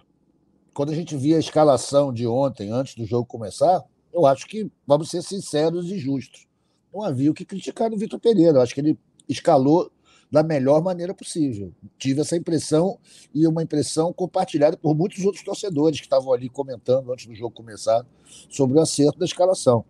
quando 0.71 0.91
a 0.91 0.95
gente 0.95 1.17
via 1.17 1.37
a 1.37 1.39
escalação 1.39 2.13
de 2.13 2.27
ontem, 2.27 2.69
antes 2.69 2.93
do 2.93 3.03
jogo 3.03 3.25
começar, 3.25 3.83
eu 4.13 4.27
acho 4.27 4.45
que, 4.45 4.71
vamos 4.85 5.09
ser 5.09 5.23
sinceros 5.23 5.89
e 5.89 5.97
justos, 5.97 6.45
não 6.93 7.01
havia 7.01 7.31
o 7.31 7.33
que 7.33 7.43
criticar 7.43 7.89
no 7.89 7.97
Vitor 7.97 8.19
Pereira. 8.19 8.59
Eu 8.59 8.61
acho 8.61 8.75
que 8.75 8.81
ele 8.81 8.97
escalou 9.27 9.91
da 10.31 10.43
melhor 10.43 10.83
maneira 10.83 11.15
possível. 11.15 11.73
Tive 11.97 12.21
essa 12.21 12.37
impressão 12.37 12.99
e 13.33 13.47
uma 13.47 13.63
impressão 13.63 14.13
compartilhada 14.13 14.77
por 14.77 14.95
muitos 14.95 15.25
outros 15.25 15.43
torcedores 15.43 15.99
que 15.99 16.05
estavam 16.05 16.31
ali 16.31 16.47
comentando 16.47 17.11
antes 17.11 17.25
do 17.25 17.33
jogo 17.33 17.55
começar 17.55 18.05
sobre 18.49 18.77
o 18.77 18.81
acerto 18.81 19.17
da 19.17 19.25
escalação. 19.25 19.83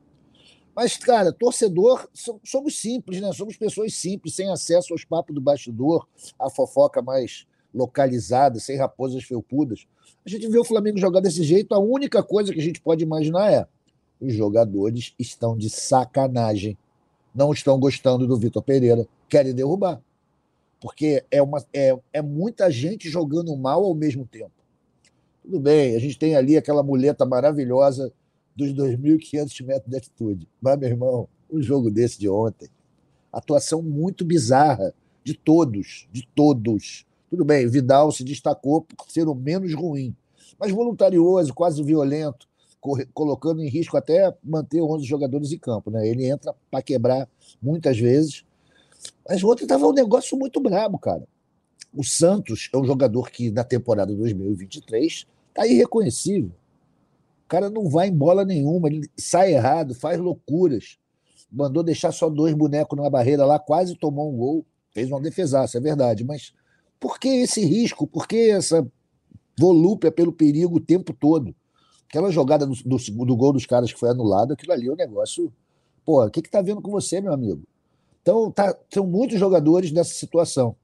Mas, 0.74 0.96
cara, 0.96 1.34
torcedor, 1.34 2.08
somos 2.46 2.78
simples, 2.78 3.20
né? 3.20 3.34
Somos 3.34 3.58
pessoas 3.58 3.94
simples, 3.96 4.36
sem 4.36 4.50
acesso 4.50 4.94
aos 4.94 5.04
papos 5.04 5.36
do 5.36 5.42
bastidor, 5.42 6.08
à 6.40 6.50
fofoca 6.50 7.02
mais 7.02 7.46
localizada, 7.78 8.60
sem 8.60 8.76
raposas 8.76 9.24
felpudas. 9.24 9.88
A 10.26 10.30
gente 10.30 10.48
vê 10.48 10.58
o 10.58 10.66
Flamengo 10.66 10.98
jogar 10.98 11.22
desse 11.22 11.44
jeito, 11.44 11.74
a 11.76 11.80
única 11.80 12.24
coisa 12.24 12.52
que 12.52 12.60
a 12.60 12.64
gente 12.64 12.82
pode 12.82 13.04
imaginar 13.04 13.52
é 13.52 13.68
os 14.20 14.34
jogadores 14.34 15.14
estão 15.20 15.56
de 15.56 15.70
sacanagem. 15.70 16.78
Não 17.34 17.54
estão 17.54 17.80
gostando 17.80 18.28
do 18.28 18.36
Vitor 18.36 18.64
Pereira, 18.64 19.08
querem 19.30 19.54
derrubar. 19.54 20.02
Porque 20.82 21.24
é, 21.30 21.42
uma, 21.42 21.64
é, 21.72 21.98
é 22.12 22.22
muita 22.22 22.70
gente 22.72 23.10
jogando 23.10 23.56
mal 23.56 23.84
ao 23.84 23.94
mesmo 23.94 24.26
tempo. 24.26 24.52
Tudo 25.44 25.60
bem, 25.60 25.96
a 25.96 26.00
gente 26.00 26.18
tem 26.18 26.36
ali 26.36 26.58
aquela 26.58 26.84
muleta 26.84 27.26
maravilhosa 27.26 28.12
dos 28.56 28.74
2.500 28.74 29.66
metros 29.66 29.90
de 29.90 29.96
altitude. 29.96 30.48
Mas, 30.60 30.78
meu 30.78 30.90
irmão, 30.90 31.30
um 31.50 31.62
jogo 31.62 31.90
desse 31.90 32.20
de 32.20 32.28
ontem, 32.28 32.70
atuação 33.32 33.82
muito 33.82 34.26
bizarra 34.26 34.94
de 35.24 35.34
todos, 35.34 36.08
de 36.12 36.28
todos. 36.36 37.06
Tudo 37.30 37.44
bem, 37.44 37.68
Vidal 37.68 38.12
se 38.12 38.24
destacou 38.24 38.82
por 38.82 39.10
ser 39.10 39.28
o 39.28 39.36
menos 39.36 39.74
ruim, 39.74 40.16
mas 40.58 40.72
voluntarioso, 40.72 41.54
quase 41.54 41.84
violento, 41.84 42.48
colocando 43.14 43.62
em 43.62 43.68
risco 43.68 43.98
até 43.98 44.34
manter 44.44 44.82
11 44.82 45.06
jogadores 45.06 45.52
em 45.52 45.58
campo. 45.58 45.92
Né? 45.92 46.08
Ele 46.08 46.26
entra 46.26 46.56
para 46.72 46.82
quebrar 46.82 47.28
muitas 47.62 47.98
vezes. 47.98 48.46
Mas 49.28 49.44
ontem 49.44 49.64
estava 49.64 49.86
um 49.86 49.94
negócio 49.94 50.38
muito 50.38 50.60
brabo, 50.60 50.98
cara. 50.98 51.28
O 51.94 52.04
Santos 52.04 52.70
é 52.74 52.78
um 52.78 52.86
jogador 52.86 53.30
que, 53.30 53.52
na 53.52 53.64
temporada 53.64 54.14
2023, 54.16 55.26
está 55.50 55.68
irreconhecível. 55.68 56.52
O 57.46 57.48
cara 57.48 57.70
não 57.70 57.90
vai 57.90 58.08
em 58.08 58.14
bola 58.14 58.44
nenhuma, 58.44 58.88
ele 58.88 59.10
sai 59.18 59.54
errado, 59.54 59.94
faz 59.96 60.20
loucuras. 60.20 60.98
Mandou 61.52 61.82
deixar 61.82 62.12
só 62.12 62.30
dois 62.30 62.54
bonecos 62.54 62.98
na 62.98 63.10
barreira 63.10 63.46
lá, 63.46 63.58
quase 63.58 63.96
tomou 63.96 64.32
um 64.32 64.38
gol. 64.38 64.66
Fez 64.92 65.10
uma 65.10 65.22
defesaça, 65.22 65.78
é 65.78 65.82
verdade. 65.82 66.24
Mas 66.24 66.54
por 67.00 67.20
que 67.20 67.28
esse 67.28 67.64
risco? 67.64 68.08
Por 68.08 68.28
que 68.28 68.50
essa 68.50 68.86
volúpia 69.58 70.12
pelo 70.12 70.32
perigo 70.32 70.78
o 70.78 70.82
tempo 70.82 71.14
todo? 71.14 71.56
Aquela 72.08 72.32
jogada 72.32 72.66
do, 72.66 72.74
do 72.74 73.00
segundo 73.00 73.36
gol 73.36 73.54
dos 73.54 73.66
caras 73.66 73.92
que 73.92 74.00
foi 74.00 74.10
anulada, 74.10 74.54
aquilo 74.54 74.74
ali 74.74 74.88
é 74.88 74.92
um 74.92 74.96
negócio. 74.96 75.52
Pô, 76.06 76.24
o 76.26 76.32
que, 76.32 76.42
que 76.42 76.50
tá 76.50 76.62
vendo 76.62 76.82
com 76.82 76.92
você, 76.92 77.20
meu 77.20 77.34
amigo? 77.34 77.64
Então, 78.22 78.52
tá, 78.52 78.76
são 78.94 79.06
muitos 79.06 79.40
jogadores 79.40 79.92
nessa 79.92 80.14
situação. 80.14 80.76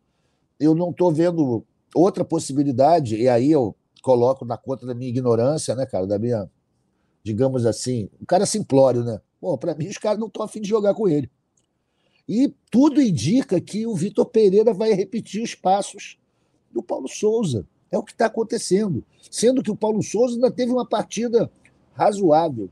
Eu 0.60 0.75
não 0.75 0.91
estou 0.91 1.12
vendo 1.12 1.65
outra 1.96 2.24
possibilidade, 2.25 3.15
e 3.15 3.29
aí 3.29 3.51
eu 3.51 3.75
coloco 4.01 4.43
na 4.43 4.58
conta 4.58 4.86
da 4.86 4.93
minha 4.93 5.10
ignorância, 5.10 5.75
né, 5.75 5.86
cara, 5.86 6.05
da 6.05 6.20
minha, 6.20 6.50
digamos 7.24 7.65
assim, 7.65 8.10
o 8.22 8.25
cara 8.25 8.46
simplório, 8.46 9.03
né? 9.03 9.20
Bom, 9.41 9.58
para 9.58 9.75
mim 9.75 9.88
os 9.88 9.98
caras 9.98 10.20
não 10.20 10.27
estão 10.27 10.43
afim 10.43 10.62
de 10.62 10.70
jogar 10.70 10.93
com 10.93 11.08
ele. 11.08 11.29
E 12.27 12.53
tudo 12.72 13.01
indica 13.01 13.60
que 13.60 13.86
o 13.86 13.96
Vitor 13.96 14.25
Pereira 14.25 14.74
vai 14.74 14.94
repetir 14.94 15.44
os 15.44 15.56
passos 15.56 16.18
do 16.72 16.82
Paulo 16.82 17.08
Souza. 17.08 17.68
É 17.92 17.98
o 17.98 18.03
que 18.03 18.12
está 18.12 18.25
acontecendo. 18.27 19.03
Sendo 19.30 19.62
que 19.62 19.72
o 19.72 19.75
Paulo 19.75 20.01
Souza 20.01 20.36
ainda 20.36 20.51
teve 20.51 20.72
uma 20.72 20.86
partida 20.86 21.51
razoável 21.94 22.70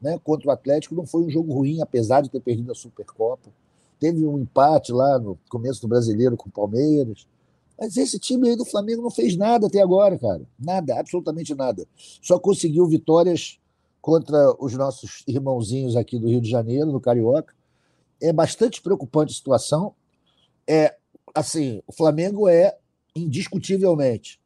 né, 0.00 0.18
contra 0.22 0.48
o 0.48 0.52
Atlético. 0.52 0.94
Não 0.94 1.06
foi 1.06 1.22
um 1.22 1.30
jogo 1.30 1.52
ruim, 1.52 1.80
apesar 1.80 2.20
de 2.20 2.30
ter 2.30 2.40
perdido 2.40 2.72
a 2.72 2.74
Supercopa. 2.74 3.50
Teve 3.98 4.24
um 4.26 4.38
empate 4.38 4.92
lá 4.92 5.18
no 5.18 5.38
começo 5.48 5.80
do 5.82 5.88
brasileiro 5.88 6.36
com 6.36 6.48
o 6.48 6.52
Palmeiras. 6.52 7.26
Mas 7.78 7.96
esse 7.96 8.18
time 8.18 8.48
aí 8.48 8.56
do 8.56 8.64
Flamengo 8.64 9.02
não 9.02 9.10
fez 9.10 9.36
nada 9.36 9.66
até 9.66 9.80
agora, 9.80 10.18
cara. 10.18 10.42
Nada, 10.58 10.98
absolutamente 10.98 11.54
nada. 11.54 11.86
Só 12.20 12.38
conseguiu 12.38 12.86
vitórias 12.86 13.58
contra 14.00 14.54
os 14.58 14.72
nossos 14.74 15.22
irmãozinhos 15.26 15.96
aqui 15.96 16.18
do 16.18 16.28
Rio 16.28 16.40
de 16.40 16.50
Janeiro, 16.50 16.90
no 16.90 17.00
Carioca. 17.00 17.54
É 18.22 18.32
bastante 18.32 18.80
preocupante 18.80 19.32
a 19.32 19.36
situação. 19.36 19.94
É 20.66 20.96
assim, 21.34 21.82
o 21.86 21.92
Flamengo 21.92 22.48
é 22.48 22.78
indiscutivelmente 23.16 24.40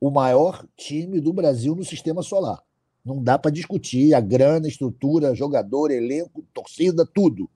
o 0.00 0.10
maior 0.10 0.66
time 0.76 1.20
do 1.20 1.32
Brasil 1.32 1.74
no 1.74 1.84
sistema 1.84 2.22
solar. 2.22 2.62
Não 3.04 3.22
dá 3.22 3.38
para 3.38 3.50
discutir 3.50 4.14
a 4.14 4.20
grana, 4.20 4.68
estrutura, 4.68 5.34
jogador, 5.34 5.90
elenco, 5.90 6.42
torcida, 6.54 7.04
tudo. 7.06 7.50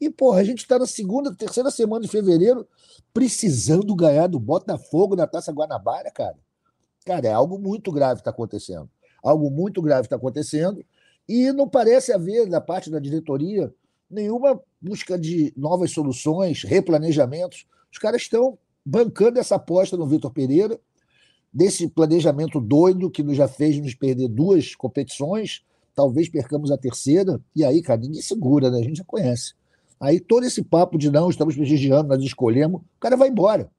E, 0.00 0.10
porra, 0.10 0.40
a 0.40 0.44
gente 0.44 0.58
está 0.58 0.78
na 0.78 0.86
segunda, 0.86 1.34
terceira 1.34 1.70
semana 1.70 2.02
de 2.04 2.10
fevereiro 2.10 2.66
precisando 3.12 3.94
ganhar 3.94 4.26
do 4.26 4.40
Botafogo 4.40 5.14
na 5.14 5.26
Taça 5.26 5.52
Guanabara, 5.52 6.10
cara. 6.10 6.36
Cara, 7.04 7.28
é 7.28 7.32
algo 7.32 7.58
muito 7.58 7.92
grave 7.92 8.16
que 8.16 8.20
está 8.22 8.30
acontecendo. 8.30 8.90
Algo 9.22 9.50
muito 9.50 9.80
grave 9.80 10.06
está 10.06 10.16
acontecendo. 10.16 10.84
E 11.28 11.52
não 11.52 11.68
parece 11.68 12.12
haver, 12.12 12.48
da 12.48 12.60
parte 12.60 12.90
da 12.90 12.98
diretoria, 12.98 13.72
nenhuma 14.14 14.60
busca 14.80 15.18
de 15.18 15.52
novas 15.56 15.90
soluções, 15.90 16.62
replanejamentos. 16.62 17.66
Os 17.92 17.98
caras 17.98 18.22
estão 18.22 18.58
bancando 18.84 19.38
essa 19.38 19.56
aposta 19.56 19.96
no 19.96 20.06
Vitor 20.06 20.30
Pereira 20.30 20.78
desse 21.52 21.88
planejamento 21.88 22.60
doido 22.60 23.10
que 23.10 23.22
nos 23.22 23.36
já 23.36 23.46
fez 23.46 23.78
nos 23.78 23.94
perder 23.94 24.28
duas 24.28 24.74
competições, 24.74 25.62
talvez 25.94 26.28
percamos 26.28 26.72
a 26.72 26.76
terceira, 26.76 27.40
e 27.54 27.64
aí, 27.64 27.80
cara, 27.80 28.00
ninguém 28.00 28.20
segura, 28.20 28.70
né? 28.70 28.80
A 28.80 28.82
gente 28.82 28.96
já 28.96 29.04
conhece. 29.04 29.54
Aí 30.00 30.18
todo 30.18 30.44
esse 30.44 30.64
papo 30.64 30.98
de 30.98 31.10
não, 31.10 31.30
estamos 31.30 31.54
prestigiando, 31.54 32.08
nós 32.08 32.22
escolhemos, 32.22 32.80
o 32.80 33.00
cara 33.00 33.16
vai 33.16 33.28
embora. 33.28 33.70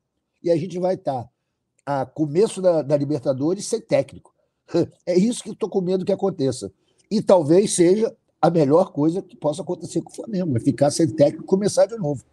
E 0.41 0.49
a 0.49 0.55
gente 0.55 0.79
vai 0.79 0.95
estar 0.95 1.23
tá, 1.23 2.01
a 2.01 2.05
começo 2.05 2.61
da, 2.61 2.81
da 2.81 2.95
Libertadores 2.95 3.65
sem 3.65 3.81
técnico. 3.81 4.33
É 5.05 5.15
isso 5.15 5.43
que 5.43 5.51
estou 5.51 5.69
com 5.69 5.81
medo 5.81 6.05
que 6.05 6.11
aconteça. 6.11 6.71
E 7.11 7.21
talvez 7.21 7.75
seja 7.75 8.15
a 8.41 8.49
melhor 8.49 8.91
coisa 8.91 9.21
que 9.21 9.35
possa 9.35 9.61
acontecer 9.61 10.01
com 10.01 10.11
o 10.11 10.15
Flamengo, 10.15 10.55
é 10.55 10.59
ficar 10.59 10.91
sem 10.91 11.07
técnico 11.07 11.43
e 11.43 11.47
começar 11.47 11.85
de 11.85 11.97
novo. 11.97 12.23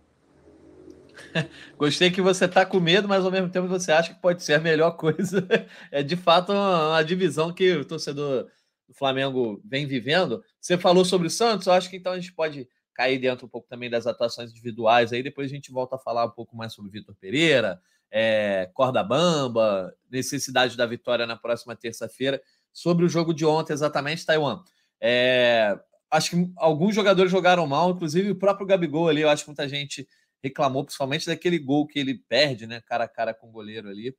Gostei 1.79 2.11
que 2.11 2.21
você 2.21 2.45
está 2.45 2.65
com 2.65 2.81
medo, 2.81 3.09
mas 3.09 3.25
ao 3.25 3.31
mesmo 3.31 3.49
tempo 3.49 3.69
você 3.69 3.93
acha 3.93 4.15
que 4.15 4.21
pode 4.21 4.43
ser 4.43 4.55
a 4.55 4.61
melhor 4.61 4.93
coisa. 4.93 5.47
É 5.91 6.03
de 6.03 6.17
fato 6.17 6.53
uma, 6.53 7.03
divisão 7.03 7.53
que 7.53 7.73
o 7.73 7.85
torcedor 7.85 8.49
do 8.89 8.95
Flamengo 8.95 9.61
vem 9.65 9.87
vivendo. 9.87 10.43
Você 10.61 10.79
falou 10.79 11.05
sobre 11.05 11.27
o 11.27 11.31
Santos, 11.31 11.67
eu 11.67 11.73
acho 11.73 11.91
que 11.91 11.97
então 11.97 12.13
a 12.13 12.19
gente 12.19 12.33
pode 12.33 12.69
cair 12.95 13.19
dentro 13.19 13.47
um 13.47 13.49
pouco 13.49 13.69
também 13.69 13.91
das 13.91 14.07
atuações 14.07 14.51
individuais. 14.51 15.13
Aí 15.13 15.23
depois 15.23 15.51
a 15.51 15.55
gente 15.55 15.73
volta 15.73 15.97
a 15.97 15.99
falar 15.99 16.25
um 16.25 16.31
pouco 16.31 16.57
mais 16.57 16.73
sobre 16.73 16.91
Vitor 16.91 17.15
Pereira, 17.15 17.81
é, 18.11 18.71
corda 18.75 19.03
bamba, 19.03 19.95
necessidade 20.11 20.77
da 20.77 20.87
vitória 20.87 21.27
na 21.27 21.37
próxima 21.37 21.75
terça-feira. 21.75 22.43
Sobre 22.73 23.05
o 23.05 23.09
jogo 23.09 23.35
de 23.35 23.45
ontem, 23.45 23.73
exatamente, 23.73 24.25
Taiwan. 24.25 24.63
É, 25.01 25.79
acho 26.13 26.31
que 26.31 26.53
alguns 26.57 26.95
jogadores 26.95 27.33
jogaram 27.33 27.67
mal, 27.67 27.91
inclusive 27.91 28.31
o 28.31 28.37
próprio 28.37 28.67
Gabigol 28.67 29.09
ali. 29.09 29.23
Eu 29.23 29.31
acho 29.31 29.45
que 29.45 29.49
muita 29.49 29.67
gente 29.67 30.07
reclamou 30.43 30.85
principalmente 30.85 31.27
daquele 31.27 31.59
gol 31.59 31.87
que 31.87 31.99
ele 31.99 32.23
perde, 32.29 32.67
né, 32.67 32.83
cara 32.83 33.05
a 33.05 33.09
cara 33.09 33.33
com 33.33 33.49
o 33.49 33.51
goleiro 33.51 33.89
ali. 33.89 34.11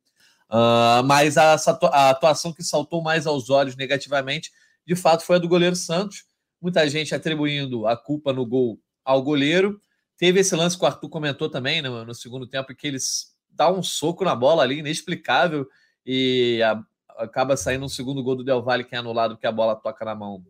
Uh, 0.49 1.03
mas 1.05 1.37
a, 1.37 1.53
a, 1.53 2.09
atuação 2.09 2.51
que 2.51 2.63
saltou 2.63 3.01
mais 3.01 3.27
aos 3.27 3.49
olhos 3.49 3.75
negativamente, 3.75 4.51
de 4.85 4.95
fato, 4.95 5.23
foi 5.23 5.35
a 5.35 5.39
do 5.39 5.47
goleiro 5.47 5.75
Santos. 5.75 6.25
Muita 6.59 6.87
gente 6.89 7.13
atribuindo 7.13 7.87
a 7.87 7.95
culpa 7.95 8.33
no 8.33 8.45
gol 8.45 8.79
ao 9.05 9.21
goleiro. 9.21 9.79
Teve 10.17 10.39
esse 10.39 10.55
lance 10.55 10.77
que 10.77 10.83
o 10.83 10.87
Arthur 10.87 11.09
comentou 11.09 11.49
também 11.49 11.81
no, 11.81 11.99
né, 11.99 12.05
no 12.05 12.15
segundo 12.15 12.47
tempo, 12.47 12.73
que 12.75 12.87
eles 12.87 13.33
dá 13.49 13.71
um 13.71 13.83
soco 13.83 14.23
na 14.23 14.35
bola 14.35 14.63
ali, 14.63 14.79
inexplicável, 14.79 15.67
e 16.03 16.61
a, 16.63 16.81
acaba 17.17 17.55
saindo 17.55 17.85
um 17.85 17.89
segundo 17.89 18.23
gol 18.23 18.35
do 18.35 18.43
Del 18.43 18.63
Valle, 18.63 18.83
que 18.83 18.95
é 18.95 18.97
anulado 18.97 19.35
porque 19.35 19.47
a 19.47 19.51
bola 19.51 19.75
toca 19.75 20.03
na 20.03 20.15
mão 20.15 20.43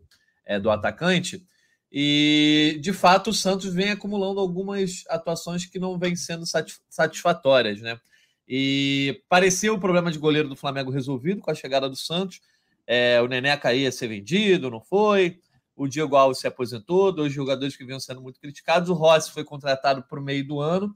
é, 0.44 0.58
do 0.58 0.70
atacante. 0.70 1.46
E, 1.90 2.78
de 2.80 2.92
fato, 2.92 3.30
o 3.30 3.32
Santos 3.32 3.72
vem 3.72 3.90
acumulando 3.90 4.40
algumas 4.40 5.04
atuações 5.08 5.64
que 5.64 5.78
não 5.78 5.98
vêm 5.98 6.16
sendo 6.16 6.44
satisfatórias, 6.88 7.80
né? 7.80 8.00
E 8.48 9.22
parecia 9.28 9.72
o 9.72 9.78
problema 9.78 10.10
de 10.10 10.18
goleiro 10.18 10.48
do 10.48 10.56
Flamengo 10.56 10.90
resolvido 10.90 11.40
com 11.40 11.50
a 11.50 11.54
chegada 11.54 11.88
do 11.88 11.96
Santos. 11.96 12.40
É, 12.86 13.20
o 13.22 13.26
Neneca 13.26 13.72
ia 13.72 13.90
ser 13.90 14.08
vendido, 14.08 14.70
não 14.70 14.80
foi. 14.80 15.38
O 15.76 15.88
Diego 15.88 16.14
Alves 16.14 16.38
se 16.38 16.46
aposentou, 16.46 17.10
dois 17.10 17.32
jogadores 17.32 17.76
que 17.76 17.84
vinham 17.84 17.98
sendo 17.98 18.20
muito 18.20 18.38
criticados. 18.40 18.90
O 18.90 18.94
Rossi 18.94 19.30
foi 19.30 19.44
contratado 19.44 20.02
por 20.02 20.20
meio 20.20 20.46
do 20.46 20.60
ano. 20.60 20.92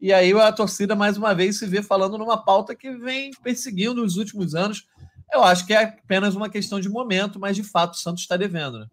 E 0.00 0.12
aí 0.12 0.32
a 0.32 0.52
torcida, 0.52 0.94
mais 0.94 1.16
uma 1.16 1.34
vez, 1.34 1.58
se 1.58 1.66
vê 1.66 1.82
falando 1.82 2.18
numa 2.18 2.42
pauta 2.42 2.74
que 2.74 2.90
vem 2.96 3.30
perseguindo 3.42 4.02
nos 4.02 4.16
últimos 4.16 4.54
anos. 4.54 4.86
Eu 5.32 5.42
acho 5.42 5.66
que 5.66 5.72
é 5.72 5.84
apenas 5.84 6.34
uma 6.34 6.48
questão 6.48 6.80
de 6.80 6.88
momento, 6.88 7.38
mas 7.38 7.56
de 7.56 7.62
fato 7.62 7.94
o 7.94 7.98
Santos 7.98 8.22
está 8.22 8.36
devendo, 8.36 8.78
né? 8.78 8.86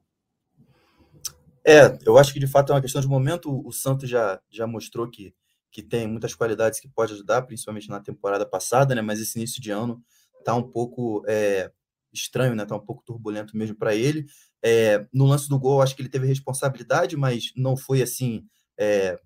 É, 1.68 1.98
eu 2.06 2.18
acho 2.18 2.32
que 2.32 2.39
de 2.39 2.46
fato 2.46 2.72
é 2.72 2.75
uma 2.75 2.82
questão 2.82 3.01
de 3.01 3.08
momento. 3.08 3.65
O 3.65 3.72
Santos 3.72 4.08
já, 4.08 4.39
já 4.51 4.68
mostrou 4.68 5.10
que, 5.10 5.34
que 5.72 5.82
tem 5.82 6.06
muitas 6.08 6.36
qualidades 6.36 6.80
que 6.80 6.88
pode 6.88 7.13
ajudar, 7.13 7.42
principalmente 7.42 7.89
na 7.89 8.00
temporada 8.00 8.46
passada, 8.46 8.94
né? 8.94 9.01
Mas 9.01 9.20
esse 9.20 9.38
início 9.39 9.60
de 9.60 9.72
ano 9.72 10.04
tá 10.44 10.54
um 10.54 10.62
pouco 10.62 11.24
é, 11.27 11.72
estranho, 12.13 12.54
né? 12.54 12.65
Tá 12.65 12.75
um 12.75 12.86
pouco 12.86 13.04
turbulento 13.04 13.58
mesmo 13.58 13.75
para 13.75 13.96
ele. 13.96 14.27
É, 14.63 15.08
no 15.12 15.25
lance 15.25 15.50
do 15.50 15.60
gol, 15.60 15.82
acho 15.82 15.96
que 15.96 16.01
ele 16.04 16.10
teve 16.10 16.27
responsabilidade, 16.27 17.18
mas 17.18 17.51
não 17.56 17.75
foi 17.75 18.01
assim, 18.01 18.46
é, 18.77 19.20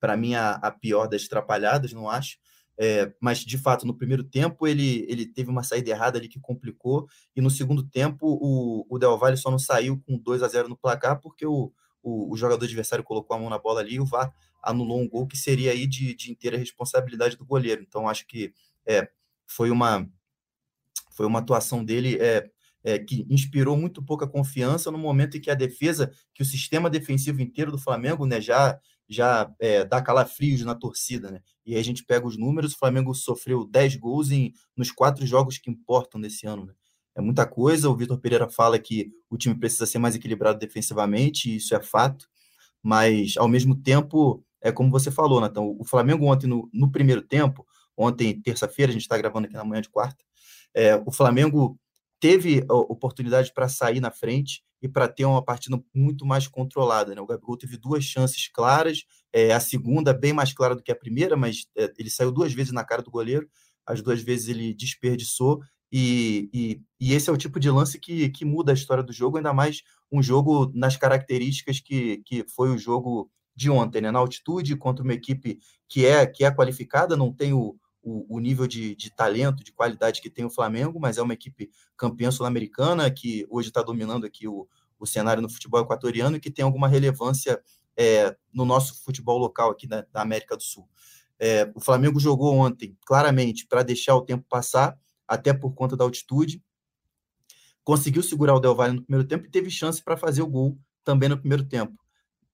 para 0.00 0.16
mim, 0.16 0.34
a, 0.34 0.52
a, 0.54 0.70
pior 0.70 1.06
das 1.06 1.24
atrapalhadas, 1.26 1.92
não 1.92 2.08
acho. 2.08 2.38
É, 2.78 3.12
mas 3.20 3.40
de 3.40 3.58
fato, 3.58 3.86
no 3.86 3.94
primeiro 3.94 4.24
tempo 4.24 4.66
ele, 4.66 5.04
ele 5.08 5.26
teve 5.26 5.50
uma 5.50 5.62
saída 5.62 5.90
errada 5.90 6.18
ali 6.18 6.26
que 6.28 6.40
complicou, 6.40 7.06
e 7.36 7.40
no 7.40 7.50
segundo 7.50 7.82
tempo 7.82 8.26
o, 8.26 8.86
o 8.88 8.98
Del 8.98 9.18
Valle 9.18 9.36
só 9.36 9.50
não 9.50 9.58
saiu 9.58 10.02
com 10.06 10.18
2 10.18 10.42
a 10.42 10.48
0 10.48 10.68
no 10.68 10.76
placar 10.76 11.20
porque 11.20 11.46
o, 11.46 11.72
o, 12.02 12.32
o, 12.32 12.36
jogador 12.36 12.64
adversário 12.64 13.04
colocou 13.04 13.36
a 13.36 13.40
mão 13.40 13.48
na 13.48 13.58
bola 13.58 13.80
ali 13.80 13.94
e 13.94 14.00
o 14.00 14.06
VAR 14.06 14.34
anulou 14.62 15.00
um 15.00 15.08
gol 15.08 15.26
que 15.26 15.36
seria 15.36 15.70
aí 15.72 15.86
de, 15.86 16.14
de 16.14 16.30
inteira 16.30 16.56
responsabilidade 16.56 17.36
do 17.36 17.44
goleiro. 17.44 17.82
Então, 17.82 18.08
acho 18.08 18.26
que 18.26 18.52
é, 18.86 19.08
foi, 19.46 19.70
uma, 19.70 20.08
foi 21.10 21.26
uma 21.26 21.40
atuação 21.40 21.84
dele 21.84 22.16
é, 22.20 22.50
é, 22.84 22.98
que 22.98 23.26
inspirou 23.28 23.76
muito 23.76 24.02
pouca 24.02 24.26
confiança 24.26 24.90
no 24.90 24.98
momento 24.98 25.36
em 25.36 25.40
que 25.40 25.50
a 25.50 25.54
defesa, 25.54 26.12
que 26.34 26.42
o 26.42 26.46
sistema 26.46 26.90
defensivo 26.90 27.40
inteiro 27.40 27.70
do 27.70 27.78
Flamengo 27.78 28.26
né, 28.26 28.40
já, 28.40 28.78
já 29.08 29.52
é, 29.60 29.84
dá 29.84 30.00
calafrios 30.02 30.62
na 30.62 30.74
torcida. 30.74 31.30
Né? 31.30 31.40
E 31.64 31.76
a 31.76 31.82
gente 31.82 32.04
pega 32.04 32.26
os 32.26 32.36
números, 32.36 32.72
o 32.72 32.78
Flamengo 32.78 33.14
sofreu 33.14 33.64
10 33.64 33.96
gols 33.96 34.30
em, 34.30 34.52
nos 34.76 34.90
quatro 34.90 35.24
jogos 35.26 35.58
que 35.58 35.70
importam 35.70 36.20
nesse 36.20 36.46
ano. 36.46 36.66
Né? 36.66 36.74
é 37.14 37.20
muita 37.20 37.46
coisa. 37.46 37.88
O 37.88 37.96
Vitor 37.96 38.18
Pereira 38.18 38.48
fala 38.48 38.78
que 38.78 39.12
o 39.30 39.36
time 39.36 39.54
precisa 39.54 39.86
ser 39.86 39.98
mais 39.98 40.14
equilibrado 40.14 40.58
defensivamente, 40.58 41.50
e 41.50 41.56
isso 41.56 41.74
é 41.74 41.80
fato, 41.80 42.28
mas 42.82 43.34
ao 43.36 43.48
mesmo 43.48 43.74
tempo, 43.74 44.44
é 44.60 44.72
como 44.72 44.90
você 44.90 45.10
falou, 45.10 45.40
Natão, 45.40 45.76
o 45.78 45.84
Flamengo 45.84 46.26
ontem, 46.26 46.46
no, 46.46 46.68
no 46.72 46.90
primeiro 46.90 47.22
tempo, 47.22 47.66
ontem, 47.96 48.40
terça-feira, 48.40 48.90
a 48.90 48.92
gente 48.92 49.02
está 49.02 49.16
gravando 49.16 49.46
aqui 49.46 49.54
na 49.54 49.64
manhã 49.64 49.82
de 49.82 49.88
quarta, 49.88 50.24
é, 50.74 50.96
o 50.96 51.12
Flamengo 51.12 51.78
teve 52.22 52.64
oportunidade 52.68 53.52
para 53.52 53.68
sair 53.68 53.98
na 53.98 54.12
frente 54.12 54.62
e 54.80 54.88
para 54.88 55.08
ter 55.08 55.24
uma 55.24 55.44
partida 55.44 55.82
muito 55.92 56.24
mais 56.24 56.46
controlada. 56.46 57.16
Né? 57.16 57.20
O 57.20 57.26
Gabigol 57.26 57.56
teve 57.56 57.76
duas 57.76 58.04
chances 58.04 58.46
claras, 58.46 59.02
é, 59.32 59.52
a 59.52 59.58
segunda 59.58 60.14
bem 60.14 60.32
mais 60.32 60.52
clara 60.52 60.76
do 60.76 60.84
que 60.84 60.92
a 60.92 60.96
primeira, 60.96 61.36
mas 61.36 61.66
é, 61.76 61.92
ele 61.98 62.08
saiu 62.08 62.30
duas 62.30 62.52
vezes 62.52 62.72
na 62.72 62.84
cara 62.84 63.02
do 63.02 63.10
goleiro, 63.10 63.48
as 63.84 64.00
duas 64.00 64.22
vezes 64.22 64.46
ele 64.46 64.72
desperdiçou, 64.72 65.62
e, 65.90 66.48
e, 66.54 66.80
e, 67.00 67.12
esse 67.12 67.28
é 67.28 67.32
o 67.32 67.36
tipo 67.36 67.58
de 67.58 67.68
lance 67.68 67.98
que, 67.98 68.30
que 68.30 68.44
muda 68.44 68.70
a 68.70 68.74
história 68.74 69.02
do 69.02 69.12
jogo, 69.12 69.36
ainda 69.36 69.52
mais 69.52 69.82
um 70.10 70.22
jogo 70.22 70.70
nas 70.74 70.96
características 70.96 71.80
que, 71.80 72.22
que 72.24 72.46
foi 72.54 72.70
o 72.70 72.78
jogo 72.78 73.28
de 73.54 73.68
ontem, 73.68 74.00
né? 74.00 74.12
na 74.12 74.20
altitude, 74.20 74.76
contra 74.76 75.02
uma 75.02 75.12
equipe 75.12 75.58
que 75.88 76.06
é, 76.06 76.24
que 76.24 76.44
é 76.44 76.54
qualificada, 76.54 77.16
não 77.16 77.32
tem 77.32 77.52
o, 77.52 77.76
o, 78.02 78.36
o 78.36 78.40
nível 78.40 78.66
de, 78.66 78.94
de, 78.96 79.14
talento, 79.14 79.62
de 79.62 79.72
qualidade 79.72 80.20
que 80.20 80.30
tem 80.30 80.44
o 80.44 80.50
Flamengo, 80.50 80.98
mas 81.00 81.18
é 81.18 81.22
uma 81.22 81.34
equipe 81.34 81.70
campeã 81.96 82.30
sul-americana 82.30 83.10
que 83.10 83.46
hoje 83.48 83.68
está 83.68 83.82
dominando 83.82 84.26
aqui 84.26 84.48
o, 84.48 84.68
o 84.98 85.06
cenário 85.06 85.42
no 85.42 85.48
futebol 85.48 85.80
equatoriano 85.80 86.36
e 86.36 86.40
que 86.40 86.50
tem 86.50 86.64
alguma 86.64 86.88
relevância 86.88 87.62
é, 87.96 88.36
no 88.52 88.64
nosso 88.64 89.02
futebol 89.02 89.38
local 89.38 89.70
aqui 89.70 89.86
da, 89.86 90.06
da 90.12 90.22
América 90.22 90.56
do 90.56 90.62
Sul. 90.62 90.88
É, 91.38 91.70
o 91.74 91.80
Flamengo 91.80 92.20
jogou 92.20 92.54
ontem, 92.54 92.96
claramente, 93.06 93.66
para 93.66 93.82
deixar 93.82 94.14
o 94.14 94.22
tempo 94.22 94.44
passar, 94.48 94.98
até 95.26 95.52
por 95.52 95.74
conta 95.74 95.96
da 95.96 96.04
altitude. 96.04 96.62
Conseguiu 97.84 98.22
segurar 98.22 98.54
o 98.54 98.60
Del 98.60 98.74
Valle 98.74 98.96
no 98.96 99.02
primeiro 99.02 99.26
tempo 99.26 99.46
e 99.46 99.50
teve 99.50 99.70
chance 99.70 100.02
para 100.02 100.16
fazer 100.16 100.42
o 100.42 100.46
gol 100.46 100.78
também 101.04 101.28
no 101.28 101.38
primeiro 101.38 101.64
tempo. 101.64 102.01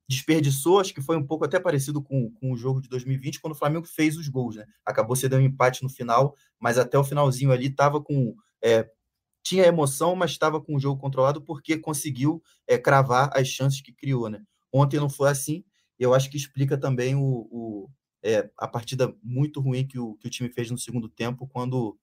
Desperdiçou, 0.09 0.81
acho 0.81 0.95
que 0.95 1.03
foi 1.03 1.17
um 1.17 1.27
pouco 1.27 1.45
até 1.45 1.61
parecido 1.61 2.03
com, 2.03 2.31
com 2.33 2.53
o 2.53 2.57
jogo 2.57 2.81
de 2.81 2.89
2020, 2.89 3.41
quando 3.41 3.53
o 3.53 3.57
Flamengo 3.57 3.87
fez 3.87 4.17
os 4.17 4.27
gols, 4.29 4.57
né? 4.57 4.65
Acabou 4.85 5.15
sendo 5.15 5.37
um 5.37 5.41
empate 5.41 5.83
no 5.83 5.89
final, 5.91 6.35
mas 6.59 6.79
até 6.79 6.99
o 6.99 7.05
finalzinho 7.05 7.53
ali 7.53 7.67
estava 7.67 8.01
com. 8.01 8.35
É, 8.63 8.89
tinha 9.43 9.67
emoção, 9.67 10.17
mas 10.17 10.31
estava 10.31 10.61
com 10.61 10.77
o 10.77 10.81
jogo 10.81 11.01
controlado 11.01 11.43
porque 11.43 11.79
conseguiu 11.79 12.43
é, 12.67 12.77
cravar 12.79 13.31
as 13.35 13.49
chances 13.49 13.81
que 13.81 13.93
criou, 13.93 14.29
né? 14.29 14.43
Ontem 14.73 14.99
não 14.99 15.09
foi 15.09 15.31
assim, 15.31 15.65
eu 15.99 16.15
acho 16.15 16.31
que 16.31 16.37
explica 16.37 16.77
também 16.79 17.15
o, 17.15 17.49
o 17.51 17.91
é, 18.23 18.51
a 18.59 18.67
partida 18.67 19.15
muito 19.23 19.61
ruim 19.61 19.87
que 19.87 19.99
o, 19.99 20.15
que 20.17 20.27
o 20.27 20.31
time 20.31 20.49
fez 20.51 20.71
no 20.71 20.79
segundo 20.79 21.09
tempo, 21.09 21.47
quando 21.47 21.99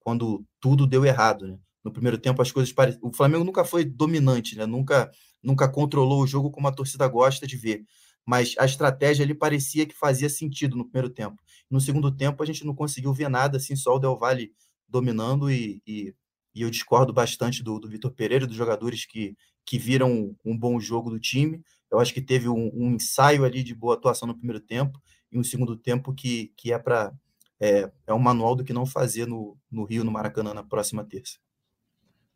quando 0.00 0.44
tudo 0.58 0.86
deu 0.86 1.04
errado, 1.04 1.46
né? 1.46 1.58
No 1.84 1.92
primeiro 1.92 2.18
tempo 2.18 2.40
as 2.40 2.50
coisas 2.50 2.72
pareciam... 2.72 3.08
O 3.08 3.12
Flamengo 3.12 3.44
nunca 3.44 3.64
foi 3.64 3.84
dominante, 3.84 4.56
né? 4.56 4.66
Nunca 4.66 5.10
nunca 5.42 5.68
controlou 5.68 6.22
o 6.22 6.26
jogo 6.26 6.50
como 6.50 6.68
a 6.68 6.72
torcida 6.72 7.06
gosta 7.08 7.46
de 7.46 7.56
ver. 7.56 7.84
Mas 8.24 8.54
a 8.58 8.64
estratégia 8.64 9.24
ali 9.24 9.34
parecia 9.34 9.86
que 9.86 9.96
fazia 9.96 10.28
sentido 10.28 10.76
no 10.76 10.84
primeiro 10.84 11.10
tempo. 11.10 11.42
No 11.70 11.80
segundo 11.80 12.14
tempo 12.14 12.42
a 12.42 12.46
gente 12.46 12.64
não 12.64 12.74
conseguiu 12.74 13.12
ver 13.12 13.28
nada, 13.28 13.56
assim, 13.56 13.74
só 13.74 13.96
o 13.96 13.98
Del 13.98 14.16
Valle 14.18 14.52
dominando 14.88 15.50
e, 15.50 15.82
e, 15.86 16.14
e 16.54 16.62
eu 16.62 16.70
discordo 16.70 17.12
bastante 17.12 17.62
do, 17.62 17.78
do 17.78 17.88
Vitor 17.88 18.10
Pereira, 18.12 18.46
dos 18.46 18.56
jogadores 18.56 19.06
que, 19.06 19.36
que 19.64 19.78
viram 19.78 20.36
um, 20.44 20.56
bom 20.56 20.78
jogo 20.80 21.10
do 21.10 21.18
time. 21.18 21.62
Eu 21.90 21.98
acho 21.98 22.12
que 22.12 22.20
teve 22.20 22.48
um, 22.48 22.70
um 22.74 22.92
ensaio 22.94 23.44
ali 23.44 23.62
de 23.62 23.74
boa 23.74 23.94
atuação 23.94 24.28
no 24.28 24.36
primeiro 24.36 24.60
tempo 24.60 25.00
e 25.32 25.38
um 25.38 25.44
segundo 25.44 25.76
tempo 25.76 26.12
que, 26.12 26.52
que 26.56 26.72
é 26.72 26.78
para 26.78 27.12
é, 27.60 27.90
é 28.06 28.14
um 28.14 28.18
manual 28.18 28.56
do 28.56 28.64
que 28.64 28.72
não 28.72 28.86
fazer 28.86 29.26
no, 29.26 29.56
no 29.70 29.84
Rio, 29.84 30.02
no 30.02 30.10
Maracanã, 30.10 30.54
na 30.54 30.64
próxima 30.64 31.04
terça. 31.04 31.38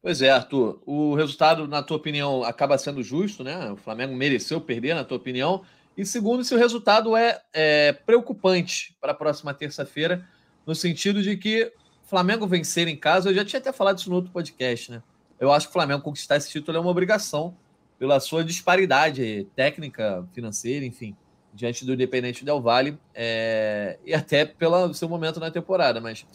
Pois 0.04 0.20
é, 0.20 0.28
Arthur. 0.28 0.82
O 0.84 1.14
resultado, 1.14 1.66
na 1.66 1.82
tua 1.82 1.96
opinião, 1.96 2.45
acaba 2.45 2.76
sendo 2.76 3.02
justo, 3.02 3.43
né? 3.43 3.73
O 3.73 3.76
Flamengo 3.76 4.14
mereceu 4.14 4.60
perder, 4.60 4.95
na 4.95 5.02
tua 5.02 5.17
opinião. 5.17 5.62
E 5.97 6.04
segundo, 6.04 6.45
se 6.45 6.54
o 6.54 6.58
resultado 6.58 7.17
é, 7.17 7.40
é 7.54 7.95
preocupante 7.95 8.95
para 9.00 9.12
a 9.12 9.14
próxima 9.14 9.54
terça-feira, 9.54 10.28
no 10.67 10.75
sentido 10.75 11.23
de 11.23 11.38
que 11.38 11.73
Flamengo 12.02 12.47
vencer 12.47 12.86
em 12.86 12.99
casa, 12.99 13.30
eu 13.30 13.34
já 13.34 13.47
tinha 13.47 13.58
até 13.58 13.73
falado 13.73 13.97
isso 13.97 14.10
no 14.10 14.17
outro 14.17 14.30
podcast, 14.30 14.90
né? 14.90 15.02
Eu 15.40 15.50
acho 15.50 15.69
que 15.69 15.71
o 15.71 15.73
Flamengo 15.73 16.02
conquistar 16.02 16.36
esse 16.36 16.50
título 16.50 16.76
é 16.76 16.80
uma 16.82 16.90
obrigação 16.90 17.56
pela 17.99 18.21
sua 18.21 18.45
disparidade 18.45 19.47
técnica, 19.56 20.28
financeira, 20.34 20.84
enfim 20.84 21.17
diante 21.54 21.86
do 21.86 21.95
Independente 21.95 22.45
Del 22.45 22.60
Valle 22.60 22.99
é, 23.14 23.97
e 24.04 24.12
até 24.12 24.45
pelo 24.45 24.93
seu 24.93 25.08
momento 25.08 25.40
na 25.40 25.50
temporada. 25.50 25.99
Mas, 25.99 26.26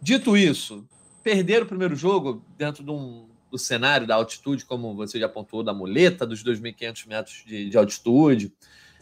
dito 0.00 0.36
isso, 0.36 0.86
perder 1.22 1.62
o 1.62 1.66
primeiro 1.66 1.94
jogo 1.94 2.42
dentro 2.56 2.82
de 2.82 2.90
um, 2.90 3.26
do 3.50 3.58
cenário 3.58 4.06
da 4.06 4.14
altitude, 4.14 4.64
como 4.64 4.94
você 4.94 5.18
já 5.18 5.26
apontou, 5.26 5.62
da 5.62 5.74
muleta 5.74 6.26
dos 6.26 6.42
2.500 6.42 7.06
metros 7.06 7.42
de, 7.46 7.68
de 7.68 7.78
altitude, 7.78 8.52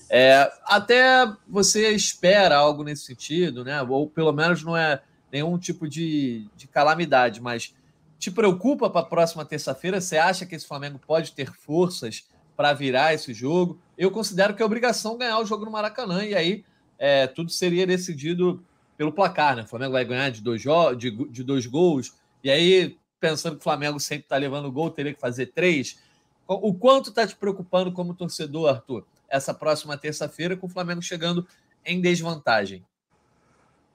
é, 0.09 0.51
até 0.65 1.33
você 1.49 1.91
espera 1.91 2.57
algo 2.57 2.83
nesse 2.83 3.05
sentido, 3.05 3.65
né? 3.65 3.81
ou 3.83 4.09
pelo 4.09 4.33
menos 4.33 4.63
não 4.63 4.77
é 4.77 5.01
nenhum 5.33 5.57
tipo 5.57 5.89
de, 5.89 6.49
de 6.57 6.67
calamidade, 6.67 7.41
mas 7.41 7.75
te 8.19 8.31
preocupa 8.31 8.91
para 8.91 9.03
a 9.03 9.09
próxima 9.09 9.45
terça-feira? 9.45 10.01
Você 10.01 10.19
acha 10.19 10.45
que 10.45 10.55
esse 10.55 10.67
Flamengo 10.67 10.99
pode 10.99 11.33
ter 11.33 11.53
forças 11.53 12.27
para 12.57 12.73
virar 12.73 13.15
esse 13.15 13.33
jogo? 13.33 13.81
eu 14.01 14.11
considero 14.11 14.55
que 14.55 14.63
é 14.63 14.65
obrigação 14.65 15.19
ganhar 15.19 15.39
o 15.39 15.45
jogo 15.45 15.67
no 15.67 15.71
Maracanã, 15.71 16.25
e 16.25 16.35
aí 16.35 16.65
é, 16.99 17.27
tudo 17.27 17.51
seria 17.51 17.87
decidido 17.87 18.65
pelo 19.01 19.15
placar, 19.15 19.57
né? 19.57 19.63
O 19.63 19.67
Flamengo 19.67 19.93
vai 19.93 20.05
ganhar 20.05 20.29
de 20.29 20.43
dois, 20.43 20.61
de, 20.99 21.11
de 21.11 21.43
dois 21.43 21.65
gols, 21.65 22.13
e 22.45 22.51
aí, 22.51 22.99
pensando 23.19 23.55
que 23.55 23.61
o 23.61 23.63
Flamengo 23.63 23.99
sempre 23.99 24.25
está 24.25 24.37
levando 24.37 24.71
gol, 24.71 24.91
teria 24.91 25.15
que 25.15 25.19
fazer 25.19 25.47
três. 25.55 25.99
O 26.47 26.75
quanto 26.75 27.09
está 27.09 27.27
te 27.27 27.35
preocupando 27.35 27.91
como 27.93 28.13
torcedor, 28.13 28.69
Arthur, 28.69 29.07
essa 29.27 29.55
próxima 29.55 29.97
terça-feira, 29.97 30.55
com 30.55 30.67
o 30.67 30.69
Flamengo 30.69 31.01
chegando 31.01 31.49
em 31.83 31.99
desvantagem? 31.99 32.85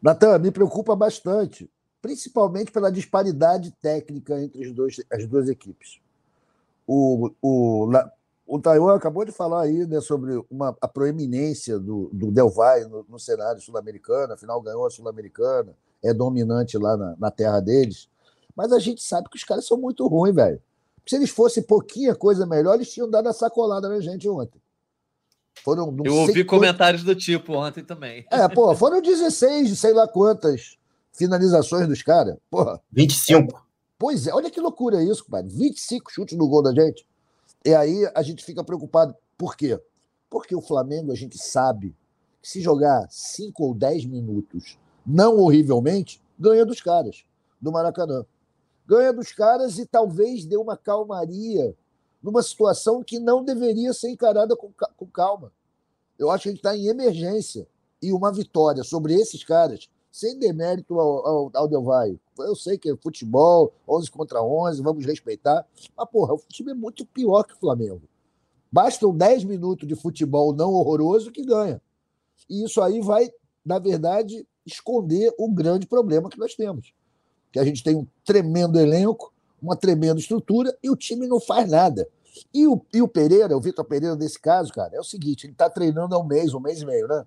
Natan, 0.01 0.39
me 0.39 0.49
preocupa 0.49 0.95
bastante, 0.95 1.69
principalmente 2.01 2.71
pela 2.71 2.91
disparidade 2.91 3.69
técnica 3.79 4.41
entre 4.41 4.71
dois, 4.71 4.99
as 5.11 5.27
duas 5.27 5.47
equipes. 5.49 5.99
O, 6.87 7.29
o, 7.39 7.91
o 8.47 8.59
Taiwan 8.59 8.95
acabou 8.95 9.25
de 9.25 9.31
falar 9.31 9.63
aí 9.63 9.87
né, 9.87 9.99
sobre 9.99 10.43
uma, 10.49 10.75
a 10.79 10.87
proeminência 10.87 11.79
do, 11.79 12.09
do 12.13 12.31
Del 12.31 12.49
Valle 12.49 12.85
no, 12.85 13.05
no 13.09 13.19
cenário 13.19 13.59
sul-americano, 13.59 14.33
afinal 14.33 14.61
ganhou 14.61 14.85
a 14.85 14.89
Sul-Americana, 14.89 15.75
é 16.03 16.13
dominante 16.13 16.77
lá 16.77 16.95
na, 16.95 17.15
na, 17.17 17.31
terra 17.31 17.59
deles. 17.59 18.07
Mas 18.55 18.71
a 18.71 18.79
gente 18.79 19.01
sabe 19.01 19.29
que 19.29 19.37
os 19.37 19.43
caras 19.43 19.65
são 19.65 19.77
muito 19.77 20.07
ruins, 20.07 20.35
velho. 20.35 20.61
Se 21.07 21.15
eles 21.15 21.31
fossem 21.31 21.63
pouquinha 21.63 22.15
coisa 22.15 22.45
melhor, 22.45 22.75
eles 22.75 22.91
tinham 22.91 23.09
dado 23.09 23.27
a 23.27 23.33
sacolada 23.33 23.89
na 23.89 23.99
gente 23.99 24.29
ontem. 24.29 24.61
Foram, 25.63 25.95
Eu 26.03 26.15
ouvi 26.15 26.43
comentários 26.43 27.03
do 27.03 27.15
tipo 27.15 27.53
ontem 27.53 27.83
também. 27.83 28.25
É, 28.31 28.47
pô, 28.47 28.75
foram 28.75 29.01
16, 29.01 29.79
sei 29.79 29.93
lá 29.93 30.07
quantas 30.07 30.77
finalizações 31.11 31.87
dos 31.87 32.03
caras. 32.03 32.37
Porra. 32.51 32.79
25. 32.91 33.55
É, 33.55 33.61
pois 33.97 34.27
é, 34.27 34.33
olha 34.33 34.51
que 34.51 34.59
loucura 34.59 35.03
isso, 35.03 35.25
pai. 35.29 35.43
25 35.43 36.11
chutes 36.11 36.37
no 36.37 36.47
gol 36.47 36.61
da 36.61 36.73
gente. 36.73 37.07
E 37.65 37.73
aí 37.73 38.07
a 38.13 38.21
gente 38.21 38.45
fica 38.45 38.63
preocupado. 38.63 39.15
Por 39.35 39.57
quê? 39.57 39.81
Porque 40.29 40.55
o 40.55 40.61
Flamengo, 40.61 41.11
a 41.11 41.15
gente 41.15 41.35
sabe 41.35 41.95
que 42.39 42.47
se 42.47 42.61
jogar 42.61 43.07
5 43.09 43.63
ou 43.63 43.73
10 43.73 44.05
minutos, 44.05 44.77
não 45.03 45.39
horrivelmente, 45.39 46.21
ganha 46.37 46.63
dos 46.63 46.79
caras, 46.79 47.25
do 47.59 47.71
Maracanã. 47.71 48.23
Ganha 48.85 49.11
dos 49.11 49.31
caras 49.31 49.79
e 49.79 49.85
talvez 49.87 50.45
dê 50.45 50.55
uma 50.55 50.77
calmaria 50.77 51.75
numa 52.21 52.43
situação 52.43 53.03
que 53.03 53.17
não 53.17 53.43
deveria 53.43 53.93
ser 53.93 54.11
encarada 54.11 54.55
com, 54.55 54.71
com 54.95 55.07
calma. 55.07 55.51
Eu 56.19 56.29
acho 56.29 56.43
que 56.43 56.49
a 56.49 56.51
gente 56.51 56.59
está 56.59 56.77
em 56.77 56.87
emergência. 56.87 57.67
E 57.99 58.13
uma 58.13 58.31
vitória 58.31 58.83
sobre 58.83 59.15
esses 59.15 59.43
caras, 59.43 59.89
sem 60.15 60.39
demérito 60.39 60.97
ao, 60.97 61.27
ao, 61.27 61.51
ao 61.53 61.67
Del 61.67 61.83
Valle, 61.83 62.17
eu 62.39 62.55
sei 62.55 62.77
que 62.77 62.89
é 62.89 62.95
futebol, 62.95 63.73
11 63.85 64.09
contra 64.09 64.41
11, 64.41 64.81
vamos 64.81 65.05
respeitar. 65.05 65.67
Mas, 65.93 66.09
porra, 66.09 66.33
o 66.33 66.41
time 66.47 66.71
é 66.71 66.73
muito 66.73 67.05
pior 67.05 67.43
que 67.43 67.53
o 67.53 67.59
Flamengo. 67.59 68.01
Bastam 68.71 69.13
10 69.13 69.43
minutos 69.43 69.85
de 69.85 69.93
futebol 69.93 70.53
não 70.53 70.71
horroroso 70.71 71.33
que 71.33 71.43
ganha. 71.43 71.81
E 72.49 72.63
isso 72.63 72.81
aí 72.81 73.01
vai, 73.01 73.29
na 73.65 73.77
verdade, 73.77 74.47
esconder 74.65 75.35
o 75.37 75.51
grande 75.51 75.85
problema 75.85 76.29
que 76.29 76.39
nós 76.39 76.55
temos. 76.55 76.93
Que 77.51 77.59
a 77.59 77.65
gente 77.65 77.83
tem 77.83 77.97
um 77.97 78.07
tremendo 78.23 78.79
elenco, 78.79 79.33
uma 79.61 79.75
tremenda 79.75 80.17
estrutura 80.17 80.73
e 80.81 80.89
o 80.89 80.95
time 80.95 81.27
não 81.27 81.41
faz 81.41 81.69
nada. 81.69 82.07
E 82.53 82.65
o, 82.65 82.81
e 82.93 83.01
o 83.01 83.07
Pereira, 83.07 83.57
o 83.57 83.59
Vitor 83.61 83.83
Pereira, 83.83 84.15
nesse 84.15 84.39
caso, 84.39 84.71
cara, 84.71 84.95
é 84.95 84.99
o 84.99 85.03
seguinte: 85.03 85.45
ele 85.45 85.51
está 85.51 85.69
treinando 85.69 86.15
há 86.15 86.19
um 86.19 86.25
mês, 86.25 86.53
um 86.53 86.59
mês 86.61 86.81
e 86.81 86.85
meio, 86.85 87.05
né? 87.05 87.25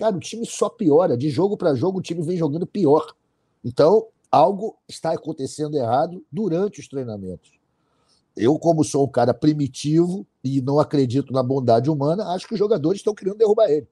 Cara, 0.00 0.16
o 0.16 0.18
time 0.20 0.46
só 0.46 0.70
piora. 0.70 1.14
De 1.14 1.28
jogo 1.28 1.58
para 1.58 1.74
jogo, 1.74 1.98
o 1.98 2.02
time 2.02 2.22
vem 2.22 2.38
jogando 2.38 2.66
pior. 2.66 3.14
Então, 3.62 4.06
algo 4.30 4.78
está 4.88 5.12
acontecendo 5.12 5.76
errado 5.76 6.24
durante 6.32 6.80
os 6.80 6.88
treinamentos. 6.88 7.52
Eu, 8.34 8.58
como 8.58 8.82
sou 8.82 9.04
um 9.04 9.10
cara 9.10 9.34
primitivo 9.34 10.26
e 10.42 10.62
não 10.62 10.80
acredito 10.80 11.34
na 11.34 11.42
bondade 11.42 11.90
humana, 11.90 12.28
acho 12.28 12.48
que 12.48 12.54
os 12.54 12.58
jogadores 12.58 13.00
estão 13.00 13.14
querendo 13.14 13.36
derrubar 13.36 13.68
ele. 13.68 13.86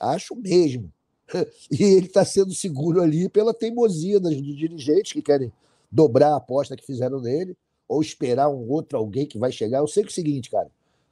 Acho 0.00 0.36
mesmo. 0.36 0.92
E 1.68 1.82
ele 1.82 2.06
está 2.06 2.24
sendo 2.24 2.54
seguro 2.54 3.02
ali 3.02 3.28
pela 3.28 3.52
teimosia 3.52 4.20
dos 4.20 4.36
dirigentes 4.36 5.12
que 5.12 5.22
querem 5.22 5.50
dobrar 5.90 6.34
a 6.34 6.36
aposta 6.36 6.76
que 6.76 6.86
fizeram 6.86 7.20
nele, 7.20 7.56
ou 7.88 8.00
esperar 8.00 8.48
um 8.48 8.70
outro 8.70 8.96
alguém 8.96 9.26
que 9.26 9.38
vai 9.38 9.50
chegar. 9.50 9.78
Eu 9.78 9.88
sei 9.88 10.04
que 10.04 10.10
é 10.10 10.12
o 10.12 10.14
seguinte, 10.14 10.48
cara, 10.48 10.70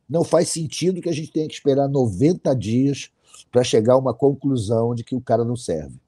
não 0.08 0.22
faz 0.22 0.48
sentido 0.48 1.00
que 1.00 1.08
a 1.08 1.12
gente 1.12 1.32
tenha 1.32 1.48
que 1.48 1.54
esperar 1.54 1.88
90 1.88 2.54
dias 2.54 3.10
para 3.50 3.64
chegar 3.64 3.94
a 3.94 3.98
uma 3.98 4.14
conclusão 4.14 4.94
de 4.94 5.04
que 5.04 5.14
o 5.14 5.20
cara 5.20 5.44
não 5.44 5.56
serve. 5.56 6.00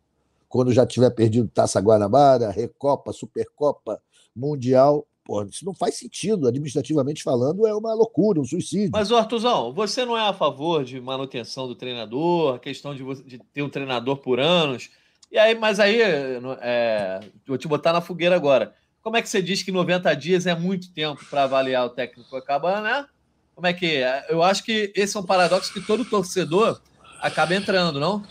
Quando 0.48 0.72
já 0.72 0.86
tiver 0.86 1.10
perdido 1.10 1.48
Taça 1.48 1.80
Guanabara, 1.80 2.50
Recopa, 2.50 3.12
Supercopa, 3.12 4.00
Mundial, 4.34 5.06
Pô, 5.24 5.42
isso 5.42 5.64
não 5.64 5.72
faz 5.72 5.94
sentido, 5.94 6.46
administrativamente 6.46 7.22
falando, 7.22 7.66
é 7.66 7.74
uma 7.74 7.94
loucura, 7.94 8.38
um 8.38 8.44
suicídio. 8.44 8.90
Mas, 8.92 9.10
Artuzão, 9.10 9.72
você 9.72 10.04
não 10.04 10.18
é 10.18 10.28
a 10.28 10.34
favor 10.34 10.84
de 10.84 11.00
manutenção 11.00 11.66
do 11.66 11.74
treinador, 11.74 12.56
a 12.56 12.58
questão 12.58 12.94
de, 12.94 13.02
de 13.24 13.38
ter 13.38 13.62
um 13.62 13.70
treinador 13.70 14.18
por 14.18 14.38
anos. 14.38 14.90
E 15.32 15.38
aí, 15.38 15.54
mas 15.54 15.80
aí, 15.80 15.98
é, 16.02 17.20
vou 17.46 17.56
te 17.56 17.66
botar 17.66 17.94
na 17.94 18.02
fogueira 18.02 18.36
agora. 18.36 18.74
Como 19.00 19.16
é 19.16 19.22
que 19.22 19.28
você 19.28 19.40
diz 19.40 19.62
que 19.62 19.72
90 19.72 20.14
dias 20.14 20.46
é 20.46 20.54
muito 20.54 20.92
tempo 20.92 21.24
para 21.30 21.44
avaliar 21.44 21.86
o 21.86 21.90
técnico 21.90 22.36
acabar, 22.36 22.82
né? 22.82 23.06
Como 23.54 23.66
é 23.66 23.72
que 23.72 23.96
é? 23.96 24.26
Eu 24.28 24.42
acho 24.42 24.62
que 24.62 24.92
esse 24.94 25.16
é 25.16 25.20
um 25.20 25.24
paradoxo 25.24 25.72
que 25.72 25.80
todo 25.80 26.04
torcedor 26.04 26.82
acaba 27.24 27.54
entrando, 27.54 27.98
não? 27.98 28.22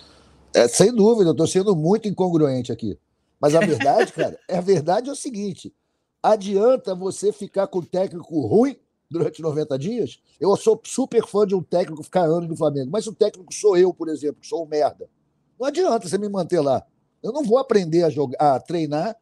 É, 0.53 0.67
sem 0.67 0.93
dúvida, 0.93 1.29
eu 1.29 1.31
estou 1.31 1.47
sendo 1.47 1.75
muito 1.75 2.07
incongruente 2.07 2.71
aqui. 2.71 2.97
Mas 3.39 3.55
a 3.55 3.59
verdade, 3.59 4.13
cara, 4.13 4.39
é 4.47 4.57
a 4.57 4.61
verdade 4.61 5.09
é 5.09 5.11
o 5.11 5.15
seguinte: 5.15 5.73
Adianta 6.21 6.93
você 6.93 7.31
ficar 7.31 7.67
com 7.67 7.79
o 7.79 7.85
técnico 7.85 8.45
ruim 8.45 8.77
durante 9.09 9.41
90 9.41 9.77
dias? 9.79 10.19
Eu 10.39 10.55
sou 10.55 10.79
super 10.85 11.25
fã 11.25 11.45
de 11.45 11.55
um 11.55 11.63
técnico 11.63 12.03
ficar 12.03 12.21
anos 12.21 12.47
no 12.47 12.55
Flamengo, 12.55 12.91
mas 12.91 13.07
o 13.07 13.13
técnico 13.13 13.53
sou 13.53 13.75
eu, 13.75 13.93
por 13.93 14.07
exemplo, 14.07 14.39
que 14.39 14.47
sou 14.47 14.63
um 14.63 14.67
merda. 14.67 15.09
Não 15.59 15.67
adianta 15.67 16.07
você 16.07 16.17
me 16.17 16.29
manter 16.29 16.61
lá. 16.61 16.85
Eu 17.21 17.31
não 17.31 17.43
vou 17.43 17.57
aprender 17.57 18.03
a 18.03 18.09
jogar, 18.09 18.37
a 18.39 18.59
treinar 18.59 19.15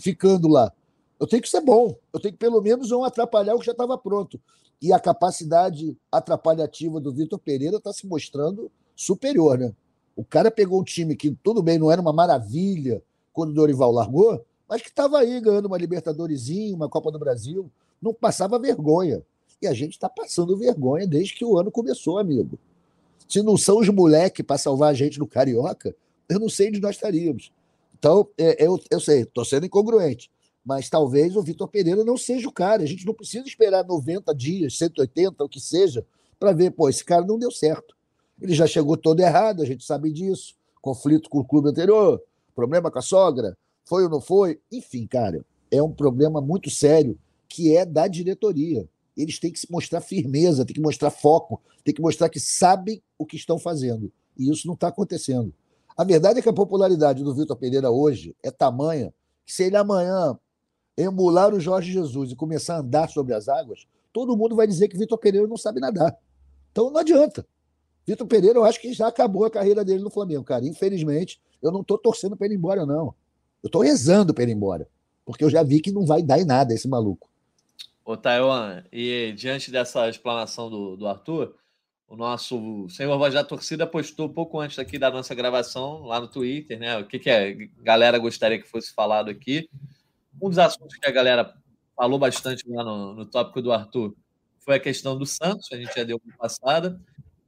ficando 0.00 0.48
lá. 0.48 0.72
Eu 1.18 1.26
tenho 1.26 1.42
que 1.42 1.48
ser 1.48 1.60
bom. 1.60 1.96
Eu 2.12 2.20
tenho 2.20 2.32
que 2.32 2.38
pelo 2.38 2.60
menos 2.60 2.90
não 2.90 3.04
atrapalhar 3.04 3.54
o 3.54 3.58
que 3.58 3.66
já 3.66 3.72
estava 3.72 3.96
pronto. 3.96 4.40
E 4.84 4.92
a 4.92 5.00
capacidade 5.00 5.96
atrapalhativa 6.12 7.00
do 7.00 7.10
Vitor 7.10 7.38
Pereira 7.38 7.78
está 7.78 7.90
se 7.90 8.06
mostrando 8.06 8.70
superior, 8.94 9.56
né? 9.56 9.72
O 10.14 10.22
cara 10.22 10.50
pegou 10.50 10.78
um 10.78 10.84
time 10.84 11.16
que, 11.16 11.30
tudo 11.42 11.62
bem, 11.62 11.78
não 11.78 11.90
era 11.90 12.02
uma 12.02 12.12
maravilha 12.12 13.02
quando 13.32 13.48
o 13.48 13.54
Dorival 13.54 13.90
largou, 13.90 14.44
mas 14.68 14.82
que 14.82 14.90
estava 14.90 15.20
aí 15.20 15.40
ganhando 15.40 15.64
uma 15.64 15.78
Libertadoresinha, 15.78 16.76
uma 16.76 16.86
Copa 16.86 17.10
do 17.10 17.18
Brasil, 17.18 17.70
não 17.98 18.12
passava 18.12 18.58
vergonha. 18.58 19.22
E 19.62 19.66
a 19.66 19.72
gente 19.72 19.92
está 19.92 20.06
passando 20.06 20.54
vergonha 20.54 21.06
desde 21.06 21.34
que 21.34 21.46
o 21.46 21.58
ano 21.58 21.70
começou, 21.70 22.18
amigo. 22.18 22.58
Se 23.26 23.40
não 23.40 23.56
são 23.56 23.78
os 23.78 23.88
moleques 23.88 24.44
para 24.44 24.58
salvar 24.58 24.90
a 24.90 24.94
gente 24.94 25.18
no 25.18 25.26
Carioca, 25.26 25.96
eu 26.28 26.38
não 26.38 26.50
sei 26.50 26.68
onde 26.68 26.82
nós 26.82 26.96
estaríamos. 26.96 27.50
Então, 27.98 28.28
é, 28.36 28.62
eu, 28.62 28.78
eu 28.90 29.00
sei, 29.00 29.22
estou 29.22 29.46
sendo 29.46 29.64
incongruente, 29.64 30.30
mas 30.64 30.88
talvez 30.88 31.36
o 31.36 31.42
Vitor 31.42 31.68
Pereira 31.68 32.04
não 32.04 32.16
seja 32.16 32.48
o 32.48 32.52
cara. 32.52 32.82
A 32.82 32.86
gente 32.86 33.04
não 33.04 33.12
precisa 33.12 33.46
esperar 33.46 33.84
90 33.84 34.34
dias, 34.34 34.78
180, 34.78 35.44
o 35.44 35.48
que 35.48 35.60
seja, 35.60 36.06
para 36.38 36.52
ver, 36.52 36.70
pô, 36.70 36.88
esse 36.88 37.04
cara 37.04 37.24
não 37.24 37.38
deu 37.38 37.50
certo. 37.50 37.94
Ele 38.40 38.54
já 38.54 38.66
chegou 38.66 38.96
todo 38.96 39.20
errado, 39.20 39.62
a 39.62 39.66
gente 39.66 39.84
sabe 39.84 40.10
disso. 40.10 40.54
Conflito 40.80 41.28
com 41.28 41.38
o 41.38 41.44
clube 41.44 41.68
anterior, 41.68 42.22
problema 42.54 42.90
com 42.90 42.98
a 42.98 43.02
sogra, 43.02 43.56
foi 43.84 44.04
ou 44.04 44.10
não 44.10 44.20
foi? 44.20 44.60
Enfim, 44.72 45.06
cara, 45.06 45.44
é 45.70 45.82
um 45.82 45.92
problema 45.92 46.40
muito 46.40 46.70
sério 46.70 47.18
que 47.48 47.76
é 47.76 47.84
da 47.84 48.08
diretoria. 48.08 48.88
Eles 49.16 49.38
têm 49.38 49.52
que 49.52 49.60
se 49.60 49.70
mostrar 49.70 50.00
firmeza, 50.00 50.64
têm 50.64 50.74
que 50.74 50.80
mostrar 50.80 51.10
foco, 51.10 51.60
têm 51.84 51.94
que 51.94 52.02
mostrar 52.02 52.28
que 52.28 52.40
sabem 52.40 53.02
o 53.18 53.24
que 53.24 53.36
estão 53.36 53.58
fazendo. 53.58 54.10
E 54.36 54.50
isso 54.50 54.66
não 54.66 54.74
está 54.74 54.88
acontecendo. 54.88 55.54
A 55.96 56.02
verdade 56.02 56.40
é 56.40 56.42
que 56.42 56.48
a 56.48 56.52
popularidade 56.52 57.22
do 57.22 57.34
Vitor 57.34 57.56
Pereira 57.56 57.90
hoje 57.90 58.34
é 58.42 58.50
tamanha 58.50 59.14
que 59.46 59.52
se 59.52 59.64
ele 59.64 59.76
amanhã 59.76 60.36
emular 60.96 61.54
o 61.54 61.60
Jorge 61.60 61.92
Jesus 61.92 62.32
e 62.32 62.36
começar 62.36 62.76
a 62.76 62.80
andar 62.80 63.08
sobre 63.08 63.34
as 63.34 63.48
águas, 63.48 63.86
todo 64.12 64.36
mundo 64.36 64.54
vai 64.54 64.66
dizer 64.66 64.88
que 64.88 64.96
Vitor 64.96 65.18
Pereira 65.18 65.46
não 65.46 65.56
sabe 65.56 65.80
nadar. 65.80 66.16
Então 66.70 66.90
não 66.90 67.00
adianta. 67.00 67.46
Vitor 68.06 68.26
Pereira, 68.26 68.58
eu 68.58 68.64
acho 68.64 68.80
que 68.80 68.92
já 68.92 69.08
acabou 69.08 69.44
a 69.44 69.50
carreira 69.50 69.84
dele 69.84 70.02
no 70.02 70.10
Flamengo, 70.10 70.44
cara. 70.44 70.66
Infelizmente, 70.66 71.40
eu 71.62 71.72
não 71.72 71.80
estou 71.80 71.96
torcendo 71.96 72.36
para 72.36 72.46
ele 72.46 72.54
ir 72.54 72.58
embora, 72.58 72.84
não. 72.84 73.14
Eu 73.62 73.68
estou 73.68 73.82
rezando 73.82 74.34
para 74.34 74.42
ele 74.42 74.52
ir 74.52 74.56
embora, 74.56 74.86
porque 75.24 75.42
eu 75.42 75.50
já 75.50 75.62
vi 75.62 75.80
que 75.80 75.90
não 75.90 76.04
vai 76.04 76.22
dar 76.22 76.38
em 76.38 76.44
nada 76.44 76.74
esse 76.74 76.86
maluco. 76.86 77.28
Ô, 78.04 78.16
Taiwan, 78.16 78.84
e 78.92 79.32
diante 79.32 79.70
dessa 79.70 80.06
explanação 80.08 80.68
do, 80.68 80.94
do 80.94 81.06
Arthur, 81.06 81.54
o 82.06 82.16
nosso 82.16 82.86
senhor 82.90 83.16
voz 83.16 83.32
da 83.32 83.42
torcida 83.42 83.86
postou 83.86 84.28
pouco 84.28 84.60
antes 84.60 84.78
aqui 84.78 84.98
da 84.98 85.10
nossa 85.10 85.34
gravação 85.34 86.02
lá 86.02 86.20
no 86.20 86.28
Twitter, 86.28 86.78
né? 86.78 86.98
O 86.98 87.06
que, 87.06 87.18
que 87.18 87.30
a 87.30 87.54
galera 87.82 88.18
gostaria 88.18 88.60
que 88.60 88.68
fosse 88.68 88.92
falado 88.92 89.30
aqui. 89.30 89.68
Um 90.40 90.48
dos 90.48 90.58
assuntos 90.58 90.96
que 90.96 91.06
a 91.08 91.12
galera 91.12 91.54
falou 91.96 92.18
bastante 92.18 92.68
lá 92.68 92.82
no, 92.82 93.14
no 93.14 93.26
tópico 93.26 93.62
do 93.62 93.72
Arthur 93.72 94.14
foi 94.58 94.76
a 94.76 94.80
questão 94.80 95.16
do 95.16 95.26
Santos, 95.26 95.68
a 95.72 95.76
gente 95.76 95.94
já 95.94 96.04
deu 96.04 96.20
uma 96.24 96.36
passada, 96.36 96.98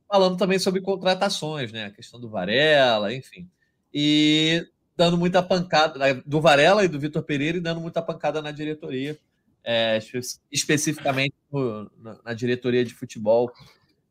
falando 0.06 0.36
também 0.36 0.58
sobre 0.58 0.80
contratações, 0.80 1.72
né? 1.72 1.86
A 1.86 1.90
questão 1.90 2.20
do 2.20 2.28
Varela, 2.28 3.12
enfim. 3.12 3.48
E 3.92 4.66
dando 4.96 5.16
muita 5.16 5.42
pancada 5.42 5.98
né, 5.98 6.22
do 6.26 6.40
Varela 6.40 6.84
e 6.84 6.88
do 6.88 6.98
Vitor 6.98 7.22
Pereira 7.22 7.58
e 7.58 7.60
dando 7.60 7.80
muita 7.80 8.02
pancada 8.02 8.40
na 8.40 8.50
diretoria, 8.50 9.18
é, 9.64 9.98
especificamente 10.50 11.34
no, 11.50 11.90
na 12.24 12.32
diretoria 12.34 12.84
de 12.84 12.94
futebol 12.94 13.50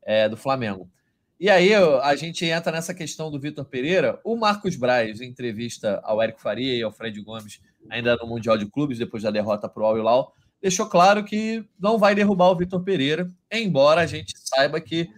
é, 0.02 0.28
do 0.28 0.36
Flamengo. 0.36 0.90
E 1.38 1.50
aí 1.50 1.74
a 1.74 2.16
gente 2.16 2.46
entra 2.46 2.72
nessa 2.72 2.94
questão 2.94 3.30
do 3.30 3.38
Vitor 3.38 3.64
Pereira. 3.64 4.18
O 4.24 4.36
Marcos 4.36 4.74
Braz, 4.74 5.20
em 5.20 5.28
entrevista 5.28 6.00
ao 6.02 6.22
Érico 6.22 6.40
Faria 6.40 6.74
e 6.74 6.82
ao 6.82 6.90
Fred 6.90 7.20
Gomes, 7.20 7.60
ainda 7.90 8.16
no 8.16 8.26
Mundial 8.26 8.56
de 8.56 8.66
Clubes, 8.66 8.98
depois 8.98 9.22
da 9.22 9.30
derrota 9.30 9.68
para 9.68 9.82
o 9.82 9.86
Al 9.86 9.98
Hilal, 9.98 10.32
deixou 10.62 10.86
claro 10.86 11.24
que 11.24 11.64
não 11.78 11.98
vai 11.98 12.14
derrubar 12.14 12.50
o 12.50 12.56
Vitor 12.56 12.82
Pereira, 12.82 13.30
embora 13.52 14.00
a 14.00 14.06
gente 14.06 14.32
saiba 14.36 14.80
que 14.80 15.08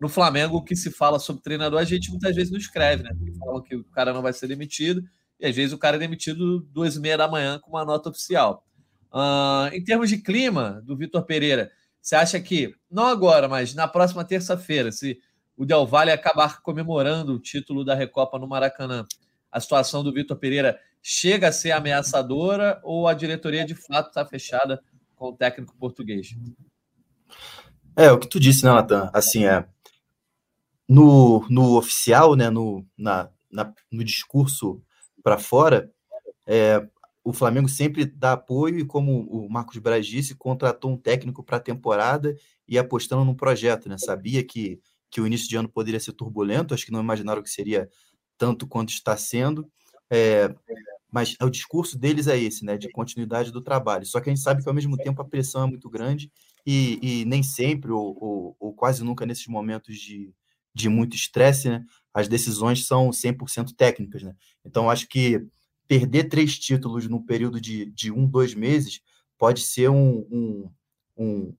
no 0.00 0.08
Flamengo, 0.08 0.56
o 0.56 0.62
que 0.62 0.76
se 0.76 0.92
fala 0.92 1.18
sobre 1.18 1.42
treinador, 1.42 1.80
a 1.80 1.84
gente 1.84 2.10
muitas 2.10 2.34
vezes 2.34 2.52
não 2.52 2.58
escreve, 2.58 3.02
né? 3.02 3.10
Porque 3.18 3.32
falam 3.36 3.60
que 3.60 3.74
o 3.74 3.84
cara 3.84 4.12
não 4.12 4.22
vai 4.22 4.32
ser 4.32 4.46
demitido, 4.46 5.02
e 5.40 5.46
às 5.46 5.56
vezes 5.56 5.72
o 5.72 5.78
cara 5.78 5.96
é 5.96 5.98
demitido 5.98 6.60
duas 6.72 6.94
e 6.94 7.00
meia 7.00 7.16
da 7.16 7.26
manhã 7.26 7.58
com 7.58 7.70
uma 7.70 7.84
nota 7.84 8.08
oficial. 8.08 8.64
Uh, 9.12 9.74
em 9.74 9.82
termos 9.82 10.08
de 10.08 10.18
clima 10.18 10.80
do 10.84 10.96
Vitor 10.96 11.24
Pereira, 11.24 11.72
você 12.00 12.14
acha 12.14 12.40
que, 12.40 12.72
não 12.90 13.06
agora, 13.06 13.48
mas 13.48 13.74
na 13.74 13.88
próxima 13.88 14.24
terça-feira, 14.24 14.92
se 14.92 15.18
o 15.58 15.66
Del 15.66 15.84
Valle 15.84 16.12
acabar 16.12 16.62
comemorando 16.62 17.34
o 17.34 17.38
título 17.38 17.84
da 17.84 17.92
Recopa 17.92 18.38
no 18.38 18.46
Maracanã, 18.46 19.04
a 19.50 19.58
situação 19.58 20.04
do 20.04 20.12
Vitor 20.12 20.36
Pereira 20.36 20.78
chega 21.02 21.48
a 21.48 21.52
ser 21.52 21.72
ameaçadora 21.72 22.80
ou 22.84 23.08
a 23.08 23.12
diretoria 23.12 23.64
de 23.64 23.74
fato 23.74 24.08
está 24.08 24.24
fechada 24.24 24.80
com 25.16 25.30
o 25.30 25.36
técnico 25.36 25.76
português? 25.76 26.36
É, 27.96 28.12
o 28.12 28.18
que 28.18 28.28
tu 28.28 28.38
disse, 28.38 28.64
né, 28.64 28.70
Natan? 28.70 29.10
Assim, 29.12 29.44
é, 29.46 29.66
no, 30.88 31.44
no 31.50 31.76
oficial, 31.76 32.36
né, 32.36 32.48
no, 32.50 32.86
na, 32.96 33.28
na 33.50 33.74
no 33.90 34.04
discurso 34.04 34.80
para 35.24 35.38
fora, 35.38 35.90
é, 36.46 36.86
o 37.24 37.32
Flamengo 37.32 37.68
sempre 37.68 38.06
dá 38.06 38.32
apoio 38.32 38.78
e, 38.78 38.84
como 38.84 39.22
o 39.28 39.50
Marcos 39.50 39.76
Braz 39.78 40.06
disse, 40.06 40.36
contratou 40.36 40.92
um 40.92 40.96
técnico 40.96 41.42
para 41.42 41.56
a 41.56 41.60
temporada 41.60 42.36
e 42.66 42.78
apostando 42.78 43.24
num 43.24 43.34
projeto. 43.34 43.88
Né? 43.88 43.98
Sabia 43.98 44.42
que, 44.44 44.80
que 45.10 45.20
o 45.20 45.26
início 45.26 45.48
de 45.48 45.56
ano 45.56 45.68
poderia 45.68 46.00
ser 46.00 46.12
turbulento, 46.12 46.74
acho 46.74 46.84
que 46.84 46.92
não 46.92 47.00
imaginaram 47.00 47.42
que 47.42 47.50
seria 47.50 47.88
tanto 48.36 48.66
quanto 48.66 48.90
está 48.90 49.16
sendo. 49.16 49.70
É, 50.10 50.54
mas 51.10 51.36
o 51.40 51.48
discurso 51.48 51.98
deles 51.98 52.26
é 52.26 52.38
esse, 52.38 52.64
né, 52.64 52.76
de 52.76 52.90
continuidade 52.90 53.50
do 53.50 53.62
trabalho. 53.62 54.04
Só 54.04 54.20
que 54.20 54.28
a 54.28 54.34
gente 54.34 54.42
sabe 54.42 54.62
que 54.62 54.68
ao 54.68 54.74
mesmo 54.74 54.96
tempo 54.96 55.20
a 55.22 55.24
pressão 55.24 55.64
é 55.64 55.66
muito 55.66 55.88
grande 55.88 56.30
e, 56.66 56.98
e 57.02 57.24
nem 57.24 57.42
sempre 57.42 57.90
ou, 57.90 58.16
ou, 58.20 58.56
ou, 58.60 58.74
quase 58.74 59.02
nunca 59.02 59.24
nesses 59.24 59.46
momentos 59.46 59.96
de, 59.96 60.32
de 60.74 60.88
muito 60.88 61.16
estresse, 61.16 61.70
né, 61.70 61.84
as 62.12 62.28
decisões 62.28 62.86
são 62.86 63.10
100% 63.10 63.74
técnicas. 63.74 64.22
Né? 64.22 64.34
Então, 64.64 64.90
acho 64.90 65.08
que 65.08 65.46
perder 65.86 66.24
três 66.24 66.58
títulos 66.58 67.08
no 67.08 67.24
período 67.24 67.58
de, 67.60 67.86
de 67.86 68.12
um, 68.12 68.26
dois 68.26 68.54
meses 68.54 69.00
pode 69.38 69.62
ser 69.62 69.88
um, 69.88 70.26
um, 70.30 70.70
um 71.16 71.54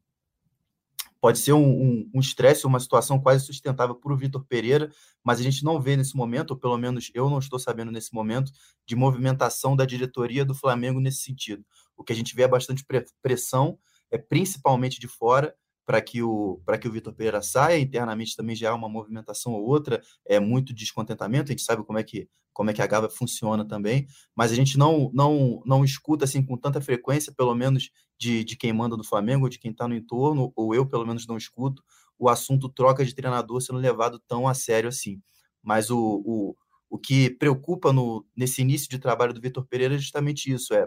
pode 1.21 1.39
ser 1.39 1.53
um 1.53 2.10
estresse, 2.15 2.65
um, 2.65 2.69
uma 2.69 2.79
situação 2.79 3.19
quase 3.19 3.45
sustentável 3.45 3.95
para 3.95 4.13
o 4.13 4.17
Vitor 4.17 4.45
Pereira, 4.45 4.89
mas 5.23 5.39
a 5.39 5.43
gente 5.43 5.63
não 5.63 5.79
vê 5.79 5.97
nesse 5.97 6.15
momento, 6.15 6.51
ou 6.51 6.58
pelo 6.58 6.77
menos 6.77 7.12
eu 7.13 7.29
não 7.29 7.39
estou 7.39 7.60
sabendo 7.60 7.91
nesse 7.91 8.13
momento, 8.13 8.51
de 8.86 8.95
movimentação 8.95 9.75
da 9.75 9.86
diretoria 9.86 10.45
do 10.45 10.55
Flamengo 10.55 10.99
nesse 10.99 11.19
sentido. 11.19 11.65
O 11.95 12.03
que 12.03 12.13
a 12.13 12.15
gente 12.15 12.36
vê 12.36 12.43
é 12.43 12.47
bastante 12.47 12.86
pressão, 13.21 13.77
é 14.10 14.17
principalmente 14.17 14.99
de 14.99 15.08
fora, 15.08 15.55
para 15.89 16.04
que 16.04 16.21
o 16.21 16.62
para 16.63 16.78
que 16.78 16.88
o 16.88 16.91
Vitor 16.91 17.12
Pereira 17.15 17.41
saia. 17.41 17.80
Internamente 17.80 18.36
também 18.36 18.56
já 18.56 18.69
há 18.69 18.75
uma 18.75 18.88
movimentação 18.88 19.54
ou 19.54 19.65
outra, 19.65 19.99
é 20.23 20.39
muito 20.39 20.71
descontentamento. 20.71 21.52
A 21.52 21.54
gente 21.54 21.63
sabe 21.63 21.84
como 21.84 21.97
é 21.97 22.04
que 22.04 22.30
como 22.54 22.69
é 22.69 22.73
que 22.75 22.82
a 22.84 22.86
Gava 22.86 23.10
funciona 23.10 23.67
também, 23.67 24.06
mas 24.36 24.52
a 24.52 24.56
gente 24.56 24.78
não 24.78 25.10
não 25.12 25.63
não 25.65 25.84
escuta 25.84 26.25
assim 26.25 26.45
com 26.45 26.56
tanta 26.56 26.80
frequência, 26.80 27.34
pelo 27.36 27.56
menos 27.56 27.89
de, 28.19 28.43
de 28.43 28.56
quem 28.56 28.71
manda 28.71 28.95
no 28.95 29.04
Flamengo, 29.04 29.49
de 29.49 29.58
quem 29.58 29.71
está 29.71 29.88
no 29.88 29.95
entorno, 29.95 30.54
ou 30.56 30.75
eu 30.75 30.86
pelo 30.86 31.08
menos 31.08 31.25
não 31.25 31.38
escuto 31.38 31.84
o 32.19 32.30
assunto 32.30 32.69
troca 32.69 33.04
de 33.04 33.15
treinador 33.15 33.60
sendo 33.60 33.80
levado 33.80 34.19
tão 34.28 34.47
a 34.47 34.54
sério 34.54 34.89
assim. 34.89 35.19
Mas 35.63 35.89
o, 35.89 35.97
o, 36.23 36.56
o 36.88 36.99
que 36.99 37.32
preocupa 37.32 37.91
no, 37.91 38.23
nesse 38.38 38.62
início 38.62 38.88
de 38.88 38.99
trabalho 38.99 39.34
do 39.34 39.41
Vitor 39.41 39.65
Pereira 39.65 39.95
é 39.95 39.97
justamente 39.97 40.54
isso, 40.54 40.71
é 40.71 40.86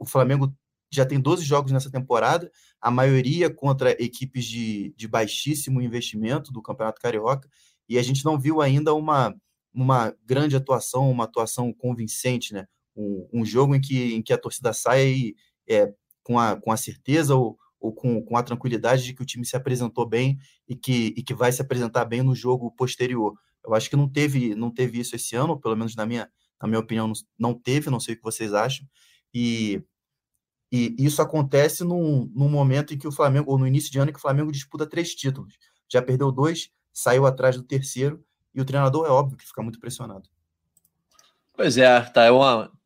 o 0.00 0.04
Flamengo 0.04 0.52
já 0.90 1.06
tem 1.06 1.20
12 1.20 1.44
jogos 1.44 1.72
nessa 1.72 1.90
temporada, 1.90 2.50
a 2.80 2.90
maioria 2.90 3.48
contra 3.48 3.90
equipes 4.02 4.44
de, 4.44 4.92
de 4.96 5.06
baixíssimo 5.06 5.80
investimento 5.80 6.52
do 6.52 6.62
Campeonato 6.62 7.00
Carioca, 7.00 7.48
e 7.88 7.98
a 7.98 8.02
gente 8.02 8.24
não 8.24 8.38
viu 8.38 8.60
ainda 8.60 8.94
uma, 8.94 9.34
uma 9.72 10.14
grande 10.24 10.56
atuação, 10.56 11.10
uma 11.10 11.24
atuação 11.24 11.72
convincente, 11.72 12.52
né? 12.52 12.66
Um, 12.96 13.28
um 13.32 13.44
jogo 13.44 13.74
em 13.74 13.80
que, 13.80 14.14
em 14.14 14.22
que 14.22 14.32
a 14.32 14.38
torcida 14.38 14.72
sai 14.72 15.34
é, 15.68 15.92
com, 16.22 16.38
a, 16.38 16.60
com 16.60 16.72
a 16.72 16.76
certeza 16.76 17.34
ou, 17.34 17.56
ou 17.80 17.92
com, 17.92 18.22
com 18.22 18.36
a 18.36 18.42
tranquilidade 18.42 19.04
de 19.04 19.14
que 19.14 19.22
o 19.22 19.26
time 19.26 19.44
se 19.44 19.56
apresentou 19.56 20.06
bem 20.06 20.38
e 20.68 20.76
que, 20.76 21.14
e 21.16 21.22
que 21.22 21.34
vai 21.34 21.50
se 21.52 21.62
apresentar 21.62 22.04
bem 22.04 22.22
no 22.22 22.34
jogo 22.34 22.70
posterior. 22.72 23.34
Eu 23.64 23.74
acho 23.74 23.88
que 23.88 23.96
não 23.96 24.08
teve, 24.08 24.54
não 24.54 24.70
teve 24.70 25.00
isso 25.00 25.16
esse 25.16 25.36
ano, 25.36 25.58
pelo 25.58 25.76
menos 25.76 25.94
na 25.94 26.06
minha, 26.06 26.28
na 26.60 26.68
minha 26.68 26.80
opinião, 26.80 27.12
não 27.38 27.54
teve, 27.54 27.90
não 27.90 28.00
sei 28.00 28.14
o 28.14 28.16
que 28.16 28.22
vocês 28.22 28.52
acham. 28.52 28.86
E 29.32 29.82
e 30.70 30.94
isso 30.98 31.20
acontece 31.20 31.82
num, 31.82 32.30
num 32.34 32.48
momento 32.48 32.94
em 32.94 32.98
que 32.98 33.08
o 33.08 33.12
Flamengo, 33.12 33.50
ou 33.50 33.58
no 33.58 33.66
início 33.66 33.90
de 33.90 33.98
ano, 33.98 34.10
em 34.10 34.12
que 34.12 34.18
o 34.18 34.22
Flamengo 34.22 34.52
disputa 34.52 34.86
três 34.86 35.14
títulos. 35.14 35.54
Já 35.88 36.00
perdeu 36.00 36.30
dois, 36.30 36.70
saiu 36.92 37.26
atrás 37.26 37.56
do 37.56 37.62
terceiro, 37.62 38.24
e 38.54 38.60
o 38.60 38.64
treinador 38.64 39.06
é 39.06 39.10
óbvio 39.10 39.36
que 39.36 39.46
fica 39.46 39.62
muito 39.62 39.80
pressionado. 39.80 40.28
Pois 41.52 41.76
é, 41.76 42.00
tá. 42.00 42.26
É. 42.26 42.30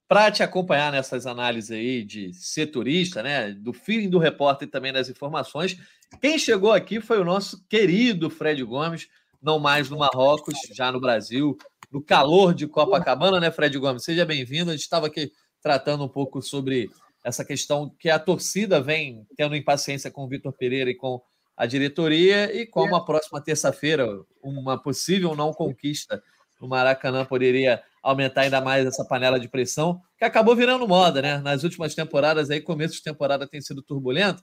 Para 0.07 0.31
te 0.31 0.42
acompanhar 0.42 0.92
nessas 0.92 1.27
análises 1.27 1.70
aí 1.70 2.05
de 2.05 2.33
setorista, 2.35 3.23
né? 3.23 3.53
Do 3.53 3.73
feeling 3.73 4.11
do 4.11 4.18
repórter 4.18 4.68
e 4.68 4.70
também 4.70 4.92
das 4.92 5.09
informações, 5.09 5.79
quem 6.20 6.38
chegou 6.38 6.73
aqui 6.73 7.01
foi 7.01 7.18
o 7.20 7.25
nosso 7.25 7.64
querido 7.68 8.29
Fred 8.29 8.62
Gomes, 8.62 9.09
não 9.40 9.59
mais 9.59 9.88
no 9.90 9.99
Marrocos, 9.99 10.55
já 10.73 10.92
no 10.92 11.01
Brasil, 11.01 11.57
no 11.90 12.03
calor 12.03 12.55
de 12.55 12.66
Copacabana, 12.66 13.40
né, 13.40 13.51
Fred 13.51 13.79
Gomes? 13.79 14.05
Seja 14.05 14.25
bem-vindo. 14.25 14.70
A 14.70 14.75
gente 14.75 14.83
estava 14.83 15.07
aqui 15.07 15.33
tratando 15.62 16.05
um 16.05 16.09
pouco 16.09 16.42
sobre 16.42 16.90
essa 17.24 17.44
questão 17.44 17.90
que 17.98 18.10
a 18.10 18.18
torcida 18.18 18.80
vem 18.80 19.26
tendo 19.34 19.56
impaciência 19.56 20.10
com 20.10 20.24
o 20.24 20.28
Vitor 20.28 20.52
Pereira 20.52 20.90
e 20.90 20.94
com 20.94 21.22
a 21.56 21.66
diretoria, 21.66 22.54
e 22.54 22.66
como 22.66 22.94
a 22.94 23.04
próxima 23.04 23.40
terça-feira, 23.40 24.06
uma 24.42 24.76
possível 24.76 25.34
não 25.34 25.52
conquista 25.52 26.22
no 26.60 26.68
Maracanã 26.68 27.24
poderia 27.24 27.82
aumentar 28.02 28.42
ainda 28.42 28.60
mais 28.60 28.87
essa 28.87 29.04
panela 29.04 29.40
de 29.40 29.48
pressão, 29.48 30.00
que 30.18 30.24
acabou 30.24 30.54
virando 30.54 30.87
moda, 30.87 31.22
né? 31.22 31.38
Nas 31.38 31.64
últimas 31.64 31.94
temporadas, 31.94 32.50
aí, 32.50 32.60
começo 32.60 32.94
de 32.94 33.02
temporada 33.02 33.46
tem 33.46 33.60
sido 33.60 33.82
turbulento. 33.82 34.42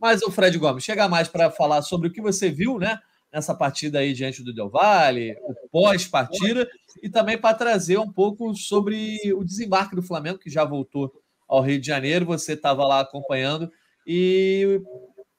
Mas 0.00 0.22
o 0.22 0.30
Fred 0.30 0.56
Gomes, 0.56 0.84
chega 0.84 1.08
mais 1.08 1.28
para 1.28 1.50
falar 1.50 1.82
sobre 1.82 2.08
o 2.08 2.12
que 2.12 2.22
você 2.22 2.50
viu, 2.50 2.78
né? 2.78 2.98
Nessa 3.32 3.54
partida 3.54 3.98
aí 3.98 4.12
diante 4.12 4.42
do 4.42 4.52
Del 4.52 4.70
Valle, 4.70 5.36
o 5.42 5.54
pós-partida, 5.70 6.68
e 7.02 7.08
também 7.08 7.36
para 7.36 7.54
trazer 7.54 7.98
um 7.98 8.10
pouco 8.10 8.54
sobre 8.54 9.18
o 9.34 9.44
desembarque 9.44 9.96
do 9.96 10.02
Flamengo, 10.02 10.38
que 10.38 10.50
já 10.50 10.64
voltou 10.64 11.12
ao 11.52 11.60
Rio 11.60 11.78
de 11.78 11.86
Janeiro, 11.86 12.24
você 12.24 12.54
estava 12.54 12.82
lá 12.86 13.00
acompanhando 13.00 13.70
e 14.06 14.80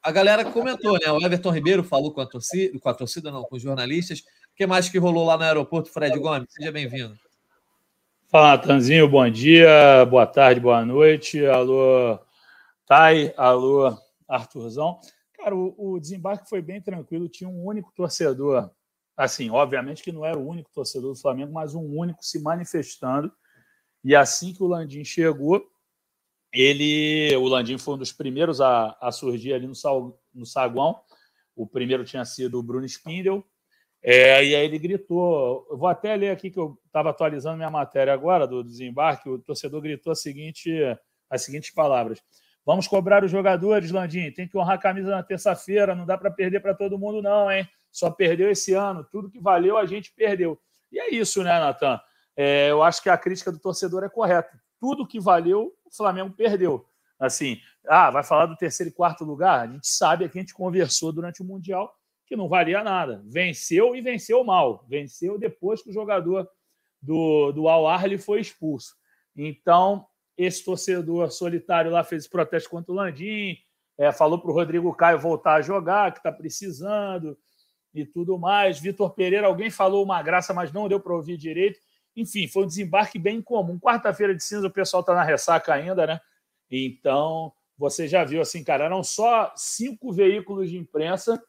a 0.02 0.12
galera 0.12 0.45
comentou, 0.45 0.93
né? 0.93 1.12
O 1.12 1.19
Everton 1.19 1.49
Ribeiro 1.49 1.84
falou 1.84 2.13
com 2.13 2.21
a 2.21 2.26
torcida, 2.26 2.80
com 2.80 2.88
a 2.88 2.93
torcida 2.93 3.32
não, 3.32 3.43
com 3.43 3.56
os 3.56 3.63
jornalistas. 3.63 4.19
O 4.19 4.56
que 4.56 4.67
mais 4.67 4.88
que 4.88 4.99
rolou 4.99 5.26
lá 5.26 5.36
no 5.38 5.43
aeroporto, 5.43 5.89
Fred 5.89 6.17
Gomes? 6.19 6.54
Seja 6.54 6.71
bem-vindo. 6.71 7.17
Fala, 8.28 8.49
Natanzinho, 8.58 9.10
bom 9.10 9.28
dia, 9.28 10.06
boa 10.06 10.28
tarde, 10.28 10.60
boa 10.60 10.86
noite. 10.86 11.43
Alô, 11.47 12.19
Thay, 12.86 13.34
alô, 13.36 13.97
Arthurzão. 14.28 14.99
Cara, 15.34 15.56
o, 15.56 15.73
o 15.78 15.99
desembarque 15.99 16.47
foi 16.47 16.62
bem 16.62 16.80
tranquilo, 16.80 17.28
tinha 17.28 17.49
um 17.49 17.65
único 17.65 17.91
torcedor. 17.95 18.69
Assim, 19.17 19.49
obviamente 19.49 20.04
que 20.04 20.12
não 20.12 20.23
era 20.23 20.38
o 20.38 20.47
único 20.47 20.69
torcedor 20.71 21.13
do 21.13 21.19
Flamengo, 21.19 21.52
mas 21.52 21.73
um 21.73 21.97
único 21.97 22.23
se 22.23 22.39
manifestando. 22.39 23.32
E 24.04 24.15
assim 24.15 24.54
que 24.54 24.62
o 24.62 24.67
Landim 24.67 25.04
chegou, 25.04 25.72
ele, 26.54 27.36
o 27.36 27.48
Landim 27.48 27.78
foi 27.78 27.96
um 27.96 27.98
dos 27.98 28.12
primeiros 28.12 28.62
a, 28.62 28.96
a 29.02 29.12
surgir 29.12 29.54
ali 29.54 29.66
no, 29.66 29.74
sal, 29.74 30.20
no 30.34 30.46
saguão. 30.46 31.02
O 31.56 31.66
primeiro 31.66 32.06
tinha 32.06 32.24
sido 32.24 32.60
o 32.60 32.63
Bruno 32.63 32.86
Spindel. 32.86 33.44
É, 34.02 34.44
e 34.44 34.56
aí 34.56 34.66
ele 34.66 34.78
gritou. 34.78 35.66
Eu 35.70 35.78
vou 35.78 35.88
até 35.88 36.16
ler 36.16 36.30
aqui 36.30 36.52
que 36.52 36.60
eu 36.60 36.78
estava 36.86 37.10
atualizando 37.10 37.58
minha 37.58 37.72
matéria 37.72 38.13
agora 38.13 38.46
do 38.46 38.63
desembarque. 38.63 39.30
O 39.30 39.39
torcedor 39.39 39.82
gritou 39.82 40.12
a 40.12 40.16
seguinte, 40.16 40.72
as 41.30 41.44
seguintes 41.44 41.74
palavras: 41.74 42.22
Vamos 42.66 42.88
cobrar 42.88 43.24
os 43.24 43.32
jogadores, 43.32 43.92
Landim. 43.92 44.32
Tem 44.32 44.48
que 44.48 44.58
honrar 44.58 44.76
a 44.76 44.82
camisa 44.82 45.10
na 45.10 45.24
terça-feira. 45.24 45.96
Não 45.96 46.06
dá 46.06 46.18
para 46.18 46.30
perder 46.30 46.60
para 46.60 46.74
todo 46.74 47.00
mundo, 47.00 47.22
não, 47.22 47.52
hein? 47.52 47.68
Só 47.92 48.12
perdeu 48.12 48.52
esse 48.52 48.74
ano. 48.74 49.06
Tudo 49.12 49.30
que 49.30 49.39
valeu, 49.39 49.78
a 49.78 49.86
gente 49.86 50.13
perdeu. 50.13 50.60
E 50.92 51.00
é 51.00 51.13
isso, 51.13 51.44
né, 51.44 51.60
Natan? 51.60 52.00
É, 52.36 52.72
eu 52.72 52.82
acho 52.82 53.02
que 53.02 53.10
a 53.10 53.18
crítica 53.18 53.52
do 53.52 53.60
torcedor 53.60 54.04
é 54.04 54.10
correta. 54.10 54.52
Tudo 54.80 55.08
que 55.08 55.20
valeu, 55.20 55.74
o 55.93 55.97
Flamengo 55.97 56.34
perdeu. 56.36 56.86
Assim, 57.19 57.60
ah, 57.88 58.10
vai 58.10 58.23
falar 58.23 58.47
do 58.47 58.58
terceiro 58.58 58.89
e 58.89 58.93
quarto 58.93 59.23
lugar? 59.23 59.62
A 59.62 59.71
gente 59.71 59.88
sabe, 59.88 60.25
aqui 60.25 60.39
a 60.39 60.41
gente 60.41 60.53
conversou 60.53 61.13
durante 61.13 61.41
o 61.41 61.45
Mundial 61.45 61.95
que 62.25 62.36
não 62.36 62.49
valia 62.49 62.84
nada. 62.84 63.21
Venceu 63.25 63.95
e 63.95 64.01
venceu 64.01 64.43
mal. 64.43 64.86
Venceu 64.88 65.38
depois 65.38 65.82
que 65.82 65.89
o 65.89 65.93
jogador 65.93 66.49
do, 67.01 67.51
do 67.51 67.67
Al 67.67 67.88
Arli 67.88 68.17
foi 68.17 68.41
expulso. 68.41 68.95
Então, 69.36 70.06
esse 70.38 70.63
torcedor 70.63 71.32
solitário 71.32 71.91
lá 71.91 72.03
fez 72.03 72.27
protesto 72.27 72.69
contra 72.69 72.91
o 72.91 72.95
Landim, 72.95 73.58
é, 73.97 74.12
falou 74.12 74.39
para 74.39 74.49
o 74.49 74.53
Rodrigo 74.53 74.93
Caio 74.95 75.19
voltar 75.19 75.56
a 75.56 75.62
jogar, 75.62 76.12
que 76.12 76.19
está 76.19 76.32
precisando 76.32 77.38
e 77.93 78.06
tudo 78.06 78.38
mais. 78.38 78.79
Vitor 78.79 79.12
Pereira, 79.13 79.47
alguém 79.47 79.69
falou 79.69 80.03
uma 80.03 80.21
graça, 80.23 80.53
mas 80.53 80.71
não 80.71 80.88
deu 80.88 80.99
para 80.99 81.13
ouvir 81.13 81.38
direito. 81.38 81.79
Enfim, 82.15 82.47
foi 82.47 82.63
um 82.63 82.67
desembarque 82.67 83.17
bem 83.17 83.41
comum. 83.41 83.80
Quarta-feira 83.80 84.36
de 84.36 84.43
cinza, 84.43 84.67
o 84.67 84.71
pessoal 84.71 85.02
está 85.02 85.15
na 85.15 85.23
ressaca 85.23 85.73
ainda, 85.73 86.06
né? 86.06 86.19
Então, 86.69 87.52
você 87.78 88.08
já 88.08 88.23
viu 88.23 88.41
assim, 88.41 88.63
cara, 88.63 88.86
eram 88.86 89.04
só 89.04 89.52
cinco 89.56 90.12
veículos 90.12 90.69
de 90.69 90.78
imprensa. 90.78 91.43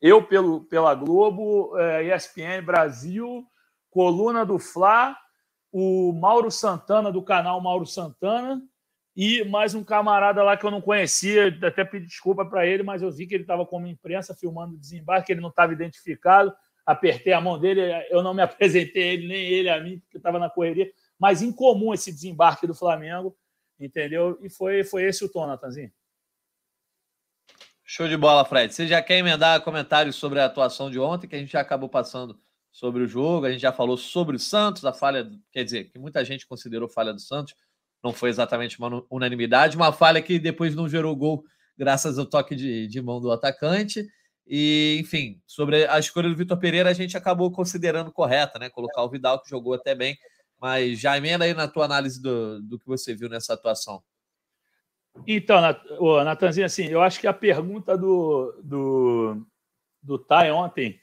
Eu 0.00 0.22
pelo, 0.22 0.64
pela 0.64 0.94
Globo, 0.94 1.76
é, 1.78 2.14
ESPN 2.14 2.62
Brasil, 2.64 3.46
Coluna 3.90 4.46
do 4.46 4.58
Fla, 4.58 5.16
o 5.72 6.12
Mauro 6.12 6.50
Santana, 6.50 7.12
do 7.12 7.22
canal 7.22 7.60
Mauro 7.60 7.84
Santana, 7.84 8.62
e 9.14 9.44
mais 9.44 9.74
um 9.74 9.82
camarada 9.82 10.42
lá 10.42 10.56
que 10.56 10.64
eu 10.64 10.70
não 10.70 10.80
conhecia, 10.80 11.48
até 11.62 11.84
pedi 11.84 12.06
desculpa 12.06 12.46
para 12.46 12.66
ele, 12.66 12.82
mas 12.82 13.02
eu 13.02 13.10
vi 13.10 13.26
que 13.26 13.34
ele 13.34 13.42
estava 13.42 13.66
como 13.66 13.86
imprensa 13.86 14.34
filmando 14.34 14.74
o 14.74 14.78
desembarque, 14.78 15.32
ele 15.32 15.40
não 15.40 15.48
estava 15.48 15.72
identificado 15.72 16.54
apertei 16.88 17.34
a 17.34 17.40
mão 17.40 17.58
dele, 17.58 17.82
eu 18.08 18.22
não 18.22 18.32
me 18.32 18.40
apresentei 18.42 19.14
ele, 19.14 19.28
nem 19.28 19.44
ele 19.44 19.68
a 19.68 19.78
mim, 19.78 19.98
porque 19.98 20.16
estava 20.16 20.38
na 20.38 20.48
correria, 20.48 20.90
mas 21.18 21.42
incomum 21.42 21.92
esse 21.92 22.10
desembarque 22.10 22.66
do 22.66 22.74
Flamengo, 22.74 23.36
entendeu? 23.78 24.38
E 24.42 24.48
foi, 24.48 24.82
foi 24.82 25.04
esse 25.04 25.22
o 25.22 25.28
tom, 25.28 25.46
Natanzinho. 25.46 25.92
Show 27.84 28.08
de 28.08 28.16
bola, 28.16 28.44
Fred. 28.44 28.72
Você 28.72 28.86
já 28.86 29.02
quer 29.02 29.18
emendar 29.18 29.60
comentários 29.62 30.16
sobre 30.16 30.40
a 30.40 30.46
atuação 30.46 30.90
de 30.90 30.98
ontem, 30.98 31.28
que 31.28 31.36
a 31.36 31.38
gente 31.38 31.52
já 31.52 31.60
acabou 31.60 31.88
passando 31.88 32.38
sobre 32.72 33.02
o 33.02 33.08
jogo, 33.08 33.46
a 33.46 33.50
gente 33.50 33.60
já 33.60 33.72
falou 33.72 33.96
sobre 33.96 34.36
o 34.36 34.38
Santos, 34.38 34.84
a 34.84 34.92
falha, 34.92 35.30
quer 35.52 35.64
dizer, 35.64 35.84
que 35.90 35.98
muita 35.98 36.24
gente 36.24 36.46
considerou 36.46 36.88
falha 36.88 37.12
do 37.12 37.20
Santos, 37.20 37.54
não 38.02 38.12
foi 38.12 38.30
exatamente 38.30 38.78
uma 38.78 39.04
unanimidade, 39.10 39.76
uma 39.76 39.92
falha 39.92 40.22
que 40.22 40.38
depois 40.38 40.74
não 40.74 40.88
gerou 40.88 41.14
gol 41.16 41.44
graças 41.76 42.18
ao 42.18 42.26
toque 42.26 42.54
de, 42.54 42.86
de 42.86 43.02
mão 43.02 43.20
do 43.20 43.30
atacante. 43.30 44.06
E, 44.48 44.96
enfim, 44.98 45.42
sobre 45.46 45.86
a 45.86 45.98
escolha 45.98 46.28
do 46.28 46.34
Vitor 46.34 46.56
Pereira, 46.56 46.88
a 46.88 46.94
gente 46.94 47.16
acabou 47.16 47.50
considerando 47.50 48.10
correta, 48.10 48.58
né? 48.58 48.70
Colocar 48.70 49.02
o 49.02 49.10
Vidal, 49.10 49.42
que 49.42 49.50
jogou 49.50 49.74
até 49.74 49.94
bem. 49.94 50.16
Mas 50.58 50.98
já 50.98 51.16
emenda 51.16 51.44
aí 51.44 51.52
na 51.52 51.68
tua 51.68 51.84
análise 51.84 52.20
do, 52.20 52.62
do 52.62 52.78
que 52.78 52.86
você 52.86 53.14
viu 53.14 53.28
nessa 53.28 53.52
atuação. 53.52 54.02
Então, 55.26 55.60
Natanzinho, 56.24 56.66
assim, 56.66 56.86
eu 56.86 57.02
acho 57.02 57.20
que 57.20 57.26
a 57.26 57.32
pergunta 57.32 57.96
do, 57.96 58.58
do, 58.64 59.46
do 60.02 60.18
Thay 60.18 60.50
ontem 60.50 60.98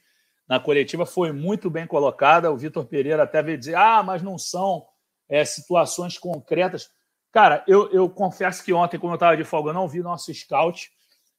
na 0.48 0.58
coletiva 0.58 1.06
foi 1.06 1.32
muito 1.32 1.70
bem 1.70 1.86
colocada. 1.86 2.50
O 2.50 2.56
Vitor 2.56 2.84
Pereira 2.86 3.22
até 3.22 3.42
veio 3.42 3.58
dizer: 3.58 3.76
ah, 3.76 4.02
mas 4.02 4.22
não 4.22 4.38
são 4.38 4.84
é, 5.28 5.44
situações 5.44 6.18
concretas. 6.18 6.90
Cara, 7.32 7.62
eu, 7.68 7.90
eu 7.92 8.08
confesso 8.08 8.64
que 8.64 8.72
ontem, 8.72 8.98
como 8.98 9.12
eu 9.12 9.16
estava 9.16 9.36
de 9.36 9.44
folga, 9.44 9.70
eu 9.70 9.74
não 9.74 9.88
vi 9.88 10.00
nosso 10.00 10.32
scout. 10.34 10.90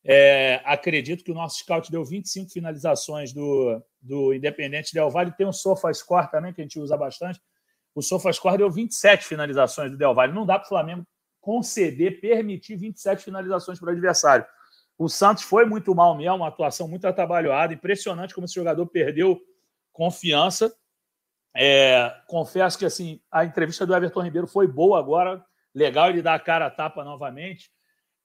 É, 0.09 0.61
acredito 0.63 1.21
que 1.21 1.31
o 1.33 1.35
nosso 1.35 1.59
scout 1.59 1.91
deu 1.91 2.05
25 2.05 2.49
finalizações 2.49 3.33
do, 3.33 3.83
do 4.01 4.33
Independente 4.33 4.93
Del 4.93 5.11
Valle. 5.11 5.33
Tem 5.33 5.45
um 5.45 5.51
SofaScore 5.51 6.31
também, 6.31 6.53
que 6.53 6.61
a 6.61 6.63
gente 6.63 6.79
usa 6.79 6.95
bastante. 6.95 7.41
O 7.93 8.01
SofaScore 8.01 8.57
deu 8.57 8.71
27 8.71 9.25
finalizações 9.25 9.91
do 9.91 9.97
Del 9.97 10.15
Valle. 10.15 10.31
Não 10.31 10.45
dá 10.45 10.57
para 10.57 10.65
o 10.65 10.69
Flamengo 10.69 11.05
conceder, 11.41 12.21
permitir 12.21 12.77
27 12.77 13.21
finalizações 13.21 13.79
para 13.79 13.89
o 13.89 13.91
adversário. 13.91 14.45
O 14.97 15.09
Santos 15.09 15.43
foi 15.43 15.65
muito 15.65 15.93
mal 15.93 16.15
mesmo, 16.15 16.37
uma 16.37 16.47
atuação 16.47 16.87
muito 16.87 17.05
atabalhoada. 17.05 17.73
Impressionante 17.73 18.33
como 18.33 18.45
esse 18.45 18.55
jogador 18.55 18.87
perdeu 18.87 19.37
confiança. 19.91 20.73
É, 21.53 22.15
confesso 22.27 22.77
que 22.77 22.85
assim 22.85 23.19
a 23.29 23.43
entrevista 23.43 23.85
do 23.85 23.93
Everton 23.93 24.21
Ribeiro 24.21 24.47
foi 24.47 24.67
boa 24.67 24.97
agora. 24.99 25.43
Legal 25.75 26.09
ele 26.09 26.21
dar 26.21 26.35
a 26.35 26.39
cara 26.39 26.67
a 26.67 26.71
tapa 26.71 27.03
novamente 27.03 27.69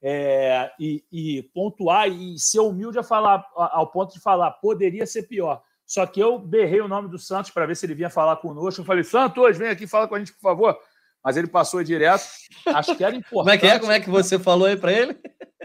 é, 0.03 0.71
e, 0.81 1.05
e, 1.13 1.43
pontuar 1.55 2.09
e 2.09 2.37
ser 2.37 2.59
humilde 2.61 2.99
a 2.99 3.05
falar, 3.05 3.47
ao 3.55 3.87
ponto 3.87 4.13
de 4.13 4.21
falar, 4.21 4.51
poderia 4.53 5.07
ser 5.07 5.23
pior. 5.23 5.63
Só 5.87 6.05
que 6.07 6.21
eu 6.21 6.39
berrei 6.39 6.81
o 6.81 6.89
nome 6.89 7.09
do 7.09 7.19
Santos 7.19 7.51
para 7.51 7.67
ver 7.67 7.77
se 7.77 7.87
ele 7.87 7.95
vinha 7.95 8.11
falar 8.11 8.37
conosco. 8.37 8.81
Eu 8.81 8.85
falei, 8.85 9.05
Santos, 9.05 9.57
vem 9.57 9.69
aqui 9.69 9.87
falar 9.87 10.09
com 10.09 10.17
a 10.17 10.19
gente, 10.19 10.33
por 10.33 10.41
favor. 10.41 10.77
mas 11.23 11.37
ele 11.37 11.47
passou 11.47 11.85
direto. 11.85 12.25
Acho 12.67 12.97
que 12.97 13.05
era 13.05 13.15
importante. 13.15 13.31
Como 13.31 13.51
é 13.51 13.59
que 13.59 13.67
é? 13.67 13.79
Como 13.79 13.93
é 13.93 14.01
que 14.01 14.11
você 14.11 14.39
falou 14.39 14.67
aí 14.67 14.77
para 14.77 14.93
ele? 14.93 15.17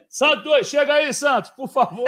Santos, 0.08 0.68
chega 0.68 0.94
aí, 0.94 1.14
Santos, 1.14 1.50
por 1.52 1.68
favor. 1.68 2.08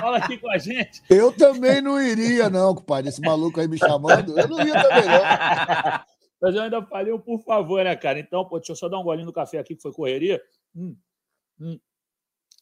Fala 0.00 0.18
aqui 0.18 0.36
com 0.38 0.50
a 0.50 0.58
gente. 0.58 1.02
Eu 1.08 1.30
também 1.32 1.80
não 1.80 2.00
iria, 2.00 2.50
não, 2.50 2.74
compadre. 2.74 3.08
Esse 3.08 3.20
maluco 3.20 3.60
aí 3.60 3.68
me 3.68 3.78
chamando, 3.78 4.38
eu 4.38 4.48
não 4.48 4.66
ia 4.66 4.82
também, 4.82 5.04
não. 5.04 6.00
Mas 6.42 6.54
eu 6.54 6.62
ainda 6.62 6.82
falei 6.82 7.12
um 7.12 7.18
por 7.18 7.42
favor, 7.42 7.82
né, 7.84 7.94
cara? 7.96 8.18
Então, 8.18 8.44
pô, 8.44 8.58
deixa 8.58 8.72
eu 8.72 8.76
só 8.76 8.88
dar 8.88 8.98
um 8.98 9.04
golinho 9.04 9.26
no 9.26 9.32
café 9.32 9.58
aqui, 9.58 9.74
que 9.74 9.82
foi 9.82 9.92
correria. 9.92 10.42
Hum. 10.76 10.94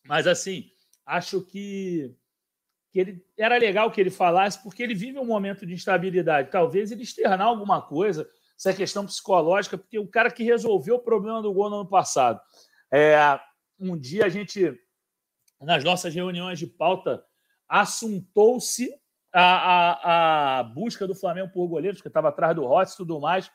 Mas, 0.07 0.26
assim, 0.26 0.70
acho 1.07 1.42
que, 1.42 2.14
que 2.90 3.00
ele 3.00 3.26
era 3.37 3.57
legal 3.57 3.90
que 3.90 4.00
ele 4.00 4.11
falasse, 4.11 4.62
porque 4.62 4.83
ele 4.83 4.94
vive 4.94 5.18
um 5.18 5.24
momento 5.24 5.64
de 5.66 5.74
instabilidade. 5.74 6.50
Talvez 6.50 6.90
ele 6.90 7.02
externar 7.02 7.46
alguma 7.46 7.81
coisa, 7.83 8.28
se 8.57 8.70
é 8.70 8.74
questão 8.74 9.07
psicológica, 9.07 9.78
porque 9.78 9.98
o 9.98 10.09
cara 10.09 10.31
que 10.31 10.44
resolveu 10.44 10.96
o 10.96 11.02
problema 11.02 11.42
do 11.42 11.52
gol 11.52 11.70
no 11.70 11.81
ano 11.81 11.88
passado. 11.88 12.40
É, 12.92 13.16
um 13.78 13.96
dia 13.98 14.26
a 14.26 14.28
gente, 14.28 14.72
nas 15.61 15.83
nossas 15.83 16.14
reuniões 16.14 16.59
de 16.59 16.66
pauta, 16.66 17.24
assuntou-se 17.68 18.94
a, 19.33 19.40
a, 19.42 20.59
a, 20.59 20.62
busca 20.62 21.07
do 21.07 21.14
Flamengo 21.14 21.50
por 21.50 21.66
goleiros, 21.66 22.02
que 22.02 22.09
estava 22.09 22.28
atrás 22.28 22.55
do 22.55 22.66
Rossi 22.66 22.94
e 22.94 22.96
tudo 22.98 23.18
mais. 23.18 23.50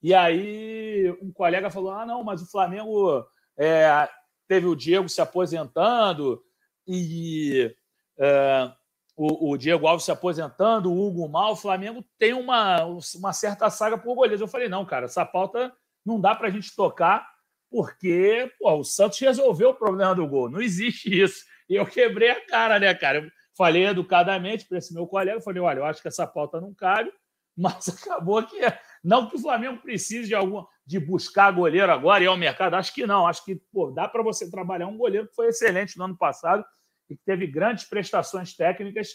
E 0.00 0.14
aí 0.14 1.10
um 1.20 1.32
colega 1.32 1.70
falou: 1.70 1.90
ah, 1.90 2.06
não, 2.06 2.22
mas 2.22 2.40
o 2.40 2.50
Flamengo 2.50 3.26
é, 3.56 4.08
teve 4.48 4.66
o 4.66 4.74
Diego 4.74 5.08
se 5.08 5.20
aposentando 5.20 6.42
e 6.86 7.72
é, 8.18 8.72
o, 9.14 9.50
o, 9.50 9.56
Diego 9.58 9.86
Alves 9.86 10.04
se 10.04 10.10
aposentando, 10.10 10.90
o 10.90 11.06
Hugo 11.06 11.28
Mal, 11.28 11.52
o 11.52 11.56
Flamengo 11.56 12.04
tem 12.18 12.32
uma, 12.32 12.82
uma 12.84 13.32
certa 13.32 13.68
saga 13.68 13.98
por 13.98 14.14
goleiros. 14.14 14.40
Eu 14.40 14.48
falei: 14.48 14.68
não, 14.68 14.86
cara, 14.86 15.04
essa 15.04 15.24
pauta 15.24 15.72
não 16.04 16.20
dá 16.20 16.34
para 16.34 16.48
a 16.48 16.50
gente 16.50 16.74
tocar 16.74 17.28
porque 17.70 18.50
pô, 18.58 18.72
o 18.76 18.84
Santos 18.84 19.18
resolveu 19.18 19.70
o 19.70 19.74
problema 19.74 20.14
do 20.14 20.26
gol. 20.26 20.48
Não 20.48 20.60
existe 20.60 21.08
isso. 21.20 21.44
E 21.68 21.74
eu 21.74 21.86
quebrei 21.86 22.30
a 22.30 22.46
cara, 22.46 22.78
né, 22.78 22.94
cara? 22.94 23.18
Eu 23.18 23.30
falei 23.56 23.86
educadamente 23.86 24.66
para 24.66 24.78
esse 24.78 24.94
meu 24.94 25.06
colega, 25.06 25.40
falei, 25.40 25.60
olha, 25.60 25.80
eu 25.80 25.84
acho 25.84 26.00
que 26.00 26.08
essa 26.08 26.26
pauta 26.26 26.60
não 26.60 26.72
cabe, 26.72 27.12
mas 27.56 27.88
acabou 27.88 28.42
que 28.42 28.56
não 29.02 29.28
que 29.28 29.36
o 29.36 29.40
Flamengo 29.40 29.82
precise 29.82 30.28
de 30.28 30.34
algum 30.34 30.64
de 30.88 30.98
buscar 30.98 31.52
goleiro 31.52 31.92
agora 31.92 32.24
e 32.24 32.26
ao 32.26 32.34
mercado, 32.34 32.72
acho 32.72 32.94
que 32.94 33.06
não, 33.06 33.26
acho 33.26 33.44
que 33.44 33.60
pô, 33.70 33.90
dá 33.90 34.08
para 34.08 34.22
você 34.22 34.50
trabalhar 34.50 34.86
um 34.86 34.96
goleiro 34.96 35.28
que 35.28 35.34
foi 35.34 35.48
excelente 35.48 35.98
no 35.98 36.04
ano 36.04 36.16
passado 36.16 36.64
e 37.10 37.14
que 37.14 37.20
teve 37.26 37.46
grandes 37.46 37.84
prestações 37.84 38.56
técnicas 38.56 39.08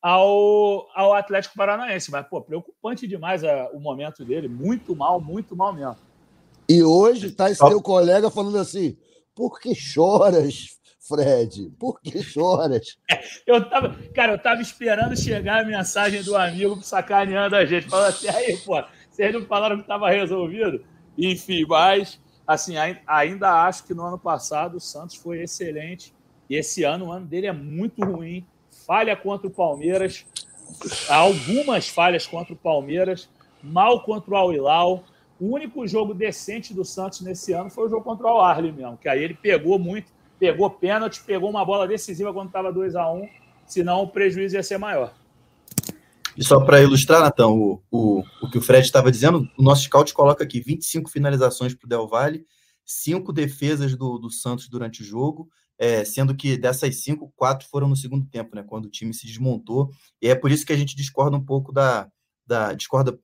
ao, 0.00 0.88
ao 0.94 1.12
Atlético 1.14 1.56
Paranaense, 1.56 2.12
mas 2.12 2.24
pô, 2.28 2.40
preocupante 2.40 3.04
demais 3.08 3.42
a, 3.42 3.68
o 3.72 3.80
momento 3.80 4.24
dele, 4.24 4.46
muito 4.46 4.94
mal, 4.94 5.20
muito 5.20 5.56
mal 5.56 5.72
mesmo. 5.72 5.96
E 6.68 6.84
hoje 6.84 7.26
está 7.26 7.50
esse 7.50 7.66
teu 7.66 7.82
colega 7.82 8.30
falando 8.30 8.58
assim: 8.58 8.96
por 9.34 9.58
que 9.58 9.74
choras, 9.74 10.78
Fred? 11.00 11.68
Por 11.80 12.00
que 12.00 12.22
choras? 12.22 12.96
Eu 13.44 13.68
tava, 13.68 13.96
cara, 14.14 14.34
eu 14.34 14.38
tava 14.38 14.60
esperando 14.62 15.16
chegar 15.16 15.62
a 15.62 15.66
mensagem 15.66 16.22
do 16.22 16.36
amigo 16.36 16.80
sacaneando 16.80 17.56
a 17.56 17.64
gente, 17.64 17.88
falando 17.88 18.10
assim: 18.10 18.28
aí, 18.28 18.56
pô, 18.58 18.80
vocês 19.10 19.32
não 19.32 19.44
falaram 19.46 19.76
que 19.76 19.82
estava 19.82 20.10
resolvido? 20.10 20.84
Enfim, 21.18 21.66
mas, 21.66 22.20
assim, 22.46 22.74
ainda 23.04 23.64
acho 23.64 23.84
que 23.84 23.92
no 23.92 24.04
ano 24.04 24.18
passado 24.18 24.76
o 24.76 24.80
Santos 24.80 25.16
foi 25.16 25.42
excelente. 25.42 26.14
E 26.48 26.54
esse 26.54 26.84
ano, 26.84 27.06
o 27.06 27.12
ano 27.12 27.26
dele 27.26 27.48
é 27.48 27.52
muito 27.52 28.04
ruim. 28.04 28.46
Falha 28.86 29.16
contra 29.16 29.48
o 29.48 29.50
Palmeiras, 29.50 30.24
algumas 31.10 31.88
falhas 31.88 32.26
contra 32.26 32.54
o 32.54 32.56
Palmeiras, 32.56 33.28
mal 33.62 34.02
contra 34.02 34.30
o 34.30 34.36
Al 34.36 34.52
Hilal. 34.52 35.04
O 35.40 35.54
único 35.54 35.86
jogo 35.86 36.14
decente 36.14 36.72
do 36.72 36.84
Santos 36.84 37.20
nesse 37.20 37.52
ano 37.52 37.68
foi 37.68 37.86
o 37.86 37.90
jogo 37.90 38.04
contra 38.04 38.26
o 38.26 38.40
Arley 38.40 38.72
mesmo, 38.72 38.96
que 38.96 39.08
aí 39.08 39.22
ele 39.22 39.34
pegou 39.34 39.78
muito, 39.78 40.10
pegou 40.38 40.70
pênalti, 40.70 41.22
pegou 41.24 41.50
uma 41.50 41.64
bola 41.64 41.86
decisiva 41.86 42.32
quando 42.32 42.48
estava 42.48 42.72
2 42.72 42.96
a 42.96 43.10
1 43.12 43.16
um, 43.16 43.28
senão 43.66 44.02
o 44.02 44.08
prejuízo 44.08 44.56
ia 44.56 44.62
ser 44.62 44.78
maior. 44.78 45.12
E 46.38 46.44
só 46.44 46.60
para 46.60 46.80
ilustrar, 46.80 47.20
Natão, 47.20 47.58
o, 47.58 47.82
o, 47.90 48.22
o 48.40 48.48
que 48.48 48.58
o 48.58 48.62
Fred 48.62 48.86
estava 48.86 49.10
dizendo, 49.10 49.50
o 49.58 49.62
nosso 49.62 49.82
scout 49.82 50.14
coloca 50.14 50.44
aqui 50.44 50.60
25 50.60 51.10
finalizações 51.10 51.74
para 51.74 51.84
o 51.84 51.88
Del 51.88 52.06
Valle, 52.06 52.46
cinco 52.86 53.32
defesas 53.32 53.96
do, 53.96 54.18
do 54.18 54.30
Santos 54.30 54.68
durante 54.68 55.02
o 55.02 55.04
jogo, 55.04 55.50
é, 55.76 56.04
sendo 56.04 56.36
que 56.36 56.56
dessas 56.56 57.02
cinco, 57.02 57.32
quatro 57.34 57.66
foram 57.68 57.88
no 57.88 57.96
segundo 57.96 58.24
tempo, 58.24 58.54
né, 58.54 58.62
quando 58.62 58.84
o 58.84 58.90
time 58.90 59.12
se 59.12 59.26
desmontou. 59.26 59.90
E 60.22 60.28
é 60.28 60.34
por 60.36 60.52
isso 60.52 60.64
que 60.64 60.72
a 60.72 60.76
gente 60.76 60.94
discorda 60.94 61.36
um 61.36 61.44
pouco 61.44 61.72
da. 61.72 62.08
da 62.46 62.72
discorda 62.72 63.18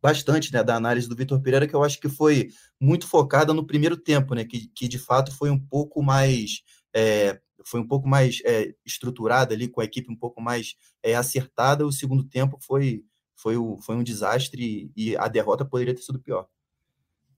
bastante 0.00 0.52
né, 0.52 0.62
da 0.62 0.76
análise 0.76 1.08
do 1.08 1.16
Vitor 1.16 1.40
Pereira, 1.40 1.66
que 1.66 1.74
eu 1.74 1.82
acho 1.82 1.98
que 1.98 2.08
foi 2.08 2.50
muito 2.78 3.08
focada 3.08 3.54
no 3.54 3.66
primeiro 3.66 3.96
tempo, 3.96 4.34
né, 4.34 4.44
que, 4.44 4.68
que 4.68 4.86
de 4.86 4.98
fato 4.98 5.34
foi 5.34 5.48
um 5.48 5.58
pouco 5.58 6.02
mais. 6.02 6.60
É, 6.94 7.40
foi 7.64 7.80
um 7.80 7.86
pouco 7.86 8.08
mais 8.08 8.40
é, 8.44 8.74
estruturada 8.84 9.54
ali, 9.54 9.68
com 9.68 9.80
a 9.80 9.84
equipe 9.84 10.10
um 10.10 10.16
pouco 10.16 10.40
mais 10.40 10.74
é, 11.02 11.14
acertada. 11.14 11.86
O 11.86 11.92
segundo 11.92 12.24
tempo 12.24 12.58
foi, 12.60 13.02
foi, 13.36 13.56
o, 13.56 13.78
foi 13.78 13.96
um 13.96 14.02
desastre 14.02 14.90
e 14.96 15.16
a 15.16 15.28
derrota 15.28 15.64
poderia 15.64 15.94
ter 15.94 16.02
sido 16.02 16.20
pior. 16.20 16.46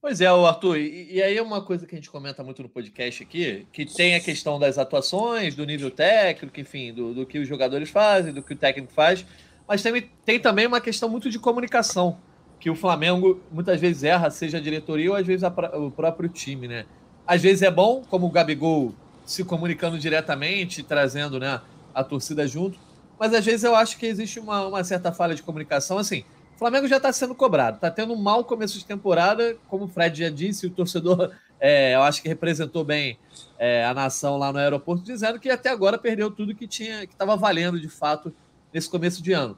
Pois 0.01 0.19
é, 0.19 0.25
Arthur, 0.25 0.77
e, 0.77 1.13
e, 1.13 1.21
aí 1.21 1.37
é 1.37 1.41
uma 1.41 1.63
coisa 1.63 1.85
que 1.85 1.93
a 1.93 1.97
gente 1.97 2.09
comenta 2.09 2.43
muito 2.43 2.63
no 2.63 2.69
podcast 2.69 3.21
aqui, 3.21 3.67
que 3.71 3.85
tem 3.85 4.15
a 4.15 4.19
questão 4.19 4.57
das 4.57 4.79
atuações, 4.79 5.53
do 5.53 5.63
nível 5.63 5.91
técnico, 5.91 6.59
enfim, 6.59 6.91
do, 6.91 7.13
do 7.13 7.23
que 7.23 7.37
os 7.37 7.47
jogadores 7.47 7.91
fazem, 7.91 8.33
do 8.33 8.41
que 8.41 8.53
o 8.53 8.57
técnico 8.57 8.91
faz, 8.91 9.23
mas 9.67 9.83
tem, 9.83 10.09
tem 10.25 10.39
também 10.39 10.65
uma 10.65 10.81
questão 10.81 11.07
muito 11.07 11.29
de 11.29 11.37
comunicação 11.37 12.17
que 12.59 12.69
o 12.69 12.75
Flamengo 12.75 13.41
muitas 13.51 13.79
vezes 13.79 14.03
erra, 14.03 14.31
seja 14.31 14.57
a 14.57 14.61
diretoria 14.61 15.11
ou 15.11 15.15
às 15.15 15.25
vezes 15.25 15.43
a, 15.43 15.49
o 15.77 15.91
próprio 15.91 16.29
time, 16.29 16.67
né? 16.67 16.85
Às 17.25 17.41
vezes 17.41 17.61
é 17.61 17.71
bom, 17.71 18.03
como 18.09 18.27
o 18.27 18.31
Gabigol 18.31 18.95
se 19.31 19.45
comunicando 19.45 19.97
diretamente, 19.97 20.83
trazendo 20.83 21.39
né, 21.39 21.61
a 21.93 22.03
torcida 22.03 22.45
junto, 22.45 22.77
mas 23.17 23.33
às 23.33 23.45
vezes 23.45 23.63
eu 23.63 23.75
acho 23.75 23.97
que 23.97 24.05
existe 24.05 24.39
uma, 24.39 24.67
uma 24.67 24.83
certa 24.83 25.11
falha 25.11 25.33
de 25.33 25.41
comunicação. 25.41 25.97
Assim, 25.97 26.25
o 26.55 26.59
Flamengo 26.59 26.87
já 26.87 26.97
está 26.97 27.13
sendo 27.13 27.33
cobrado, 27.33 27.75
está 27.75 27.89
tendo 27.89 28.13
um 28.13 28.21
mau 28.21 28.43
começo 28.43 28.77
de 28.77 28.85
temporada, 28.85 29.55
como 29.69 29.85
o 29.85 29.87
Fred 29.87 30.19
já 30.19 30.29
disse, 30.29 30.67
o 30.67 30.69
torcedor, 30.69 31.31
é, 31.59 31.95
eu 31.95 32.01
acho 32.01 32.21
que 32.21 32.27
representou 32.27 32.83
bem 32.83 33.17
é, 33.57 33.85
a 33.85 33.93
nação 33.93 34.37
lá 34.37 34.51
no 34.51 34.59
aeroporto, 34.59 35.03
dizendo 35.03 35.39
que 35.39 35.49
até 35.49 35.69
agora 35.69 35.97
perdeu 35.97 36.29
tudo 36.29 36.53
que 36.53 36.67
tinha, 36.67 37.07
que 37.07 37.13
estava 37.13 37.37
valendo 37.37 37.79
de 37.79 37.87
fato 37.87 38.33
nesse 38.73 38.89
começo 38.89 39.23
de 39.23 39.31
ano. 39.31 39.57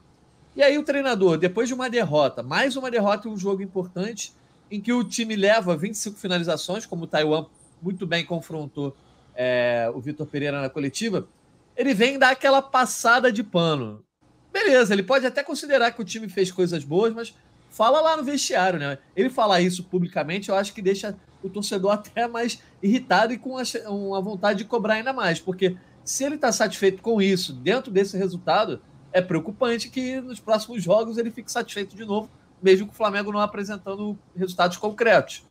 E 0.54 0.62
aí 0.62 0.78
o 0.78 0.84
treinador, 0.84 1.36
depois 1.36 1.66
de 1.66 1.74
uma 1.74 1.90
derrota, 1.90 2.44
mais 2.44 2.76
uma 2.76 2.90
derrota 2.92 3.26
e 3.26 3.30
um 3.30 3.36
jogo 3.36 3.60
importante, 3.60 4.32
em 4.70 4.80
que 4.80 4.92
o 4.92 5.02
time 5.02 5.34
leva 5.34 5.76
25 5.76 6.16
finalizações, 6.16 6.86
como 6.86 7.04
o 7.04 7.06
Taiwan 7.08 7.46
muito 7.82 8.06
bem 8.06 8.24
confrontou 8.24 8.96
é, 9.34 9.90
o 9.94 10.00
Vitor 10.00 10.26
Pereira 10.26 10.60
na 10.60 10.68
coletiva, 10.68 11.28
ele 11.76 11.94
vem 11.94 12.18
dar 12.18 12.30
aquela 12.30 12.62
passada 12.62 13.32
de 13.32 13.42
pano. 13.42 14.04
Beleza, 14.52 14.92
ele 14.92 15.02
pode 15.02 15.26
até 15.26 15.42
considerar 15.42 15.90
que 15.90 16.00
o 16.00 16.04
time 16.04 16.28
fez 16.28 16.52
coisas 16.52 16.84
boas, 16.84 17.12
mas 17.12 17.34
fala 17.70 18.00
lá 18.00 18.16
no 18.16 18.22
vestiário, 18.22 18.78
né? 18.78 18.98
Ele 19.16 19.28
falar 19.28 19.60
isso 19.60 19.82
publicamente, 19.82 20.48
eu 20.48 20.54
acho 20.54 20.72
que 20.72 20.80
deixa 20.80 21.16
o 21.42 21.48
torcedor 21.48 21.90
até 21.94 22.28
mais 22.28 22.62
irritado 22.82 23.32
e 23.32 23.38
com 23.38 23.56
uma 23.88 24.20
vontade 24.20 24.58
de 24.58 24.64
cobrar 24.64 24.94
ainda 24.94 25.12
mais, 25.12 25.40
porque 25.40 25.76
se 26.04 26.22
ele 26.22 26.36
está 26.36 26.52
satisfeito 26.52 27.02
com 27.02 27.20
isso, 27.20 27.52
dentro 27.52 27.90
desse 27.90 28.16
resultado, 28.16 28.80
é 29.12 29.20
preocupante 29.20 29.88
que 29.88 30.20
nos 30.20 30.38
próximos 30.38 30.82
jogos 30.82 31.18
ele 31.18 31.30
fique 31.30 31.50
satisfeito 31.50 31.96
de 31.96 32.04
novo, 32.04 32.30
mesmo 32.62 32.86
com 32.86 32.92
o 32.92 32.96
Flamengo 32.96 33.32
não 33.32 33.40
apresentando 33.40 34.16
resultados 34.36 34.76
concretos. 34.76 35.42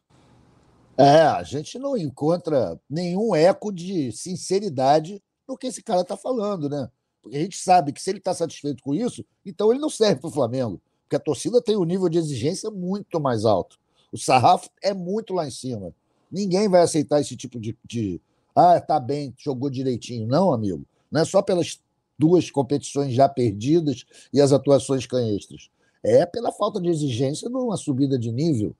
É, 0.98 1.22
a 1.22 1.42
gente 1.44 1.80
não 1.80 1.98
encontra 1.98 2.80
nenhum 2.90 3.34
eco 3.34 3.72
de 3.72 4.12
sinceridade 4.12 5.22
no 5.48 5.58
que 5.58 5.68
esse 5.68 5.82
cara 5.82 6.02
está 6.02 6.16
falando, 6.16 6.70
né? 6.70 6.90
Porque 7.22 7.38
a 7.38 7.40
gente 7.40 7.58
sabe 7.58 7.92
que 7.92 8.02
se 8.02 8.10
ele 8.10 8.20
está 8.20 8.34
satisfeito 8.34 8.84
com 8.84 8.94
isso, 8.94 9.26
então 9.46 9.72
ele 9.72 9.80
não 9.80 9.90
serve 9.90 10.22
para 10.22 10.28
o 10.28 10.34
Flamengo. 10.34 10.80
Porque 11.04 11.16
a 11.16 11.20
torcida 11.20 11.62
tem 11.62 11.76
um 11.78 11.84
nível 11.84 12.10
de 12.10 12.18
exigência 12.18 12.70
muito 12.70 13.20
mais 13.20 13.46
alto. 13.46 13.80
O 14.12 14.18
sarrafo 14.18 14.70
é 14.82 14.94
muito 14.94 15.34
lá 15.34 15.48
em 15.48 15.52
cima. 15.52 15.94
Ninguém 16.32 16.70
vai 16.70 16.82
aceitar 16.82 17.20
esse 17.22 17.36
tipo 17.36 17.60
de, 17.60 17.78
de. 17.86 18.22
Ah, 18.56 18.80
tá 18.80 19.00
bem, 19.00 19.34
jogou 19.38 19.70
direitinho. 19.70 20.28
Não, 20.28 20.54
amigo. 20.54 20.86
Não 21.10 21.22
é 21.22 21.26
só 21.26 21.42
pelas 21.42 21.80
duas 22.18 22.52
competições 22.52 23.14
já 23.14 23.28
perdidas 23.28 24.06
e 24.32 24.40
as 24.40 24.52
atuações 24.52 25.06
canhestras. 25.06 25.70
É 26.04 26.26
pela 26.26 26.52
falta 26.52 26.80
de 26.80 26.90
exigência 26.90 27.50
numa 27.50 27.78
subida 27.78 28.20
de 28.20 28.32
nível. 28.32 28.76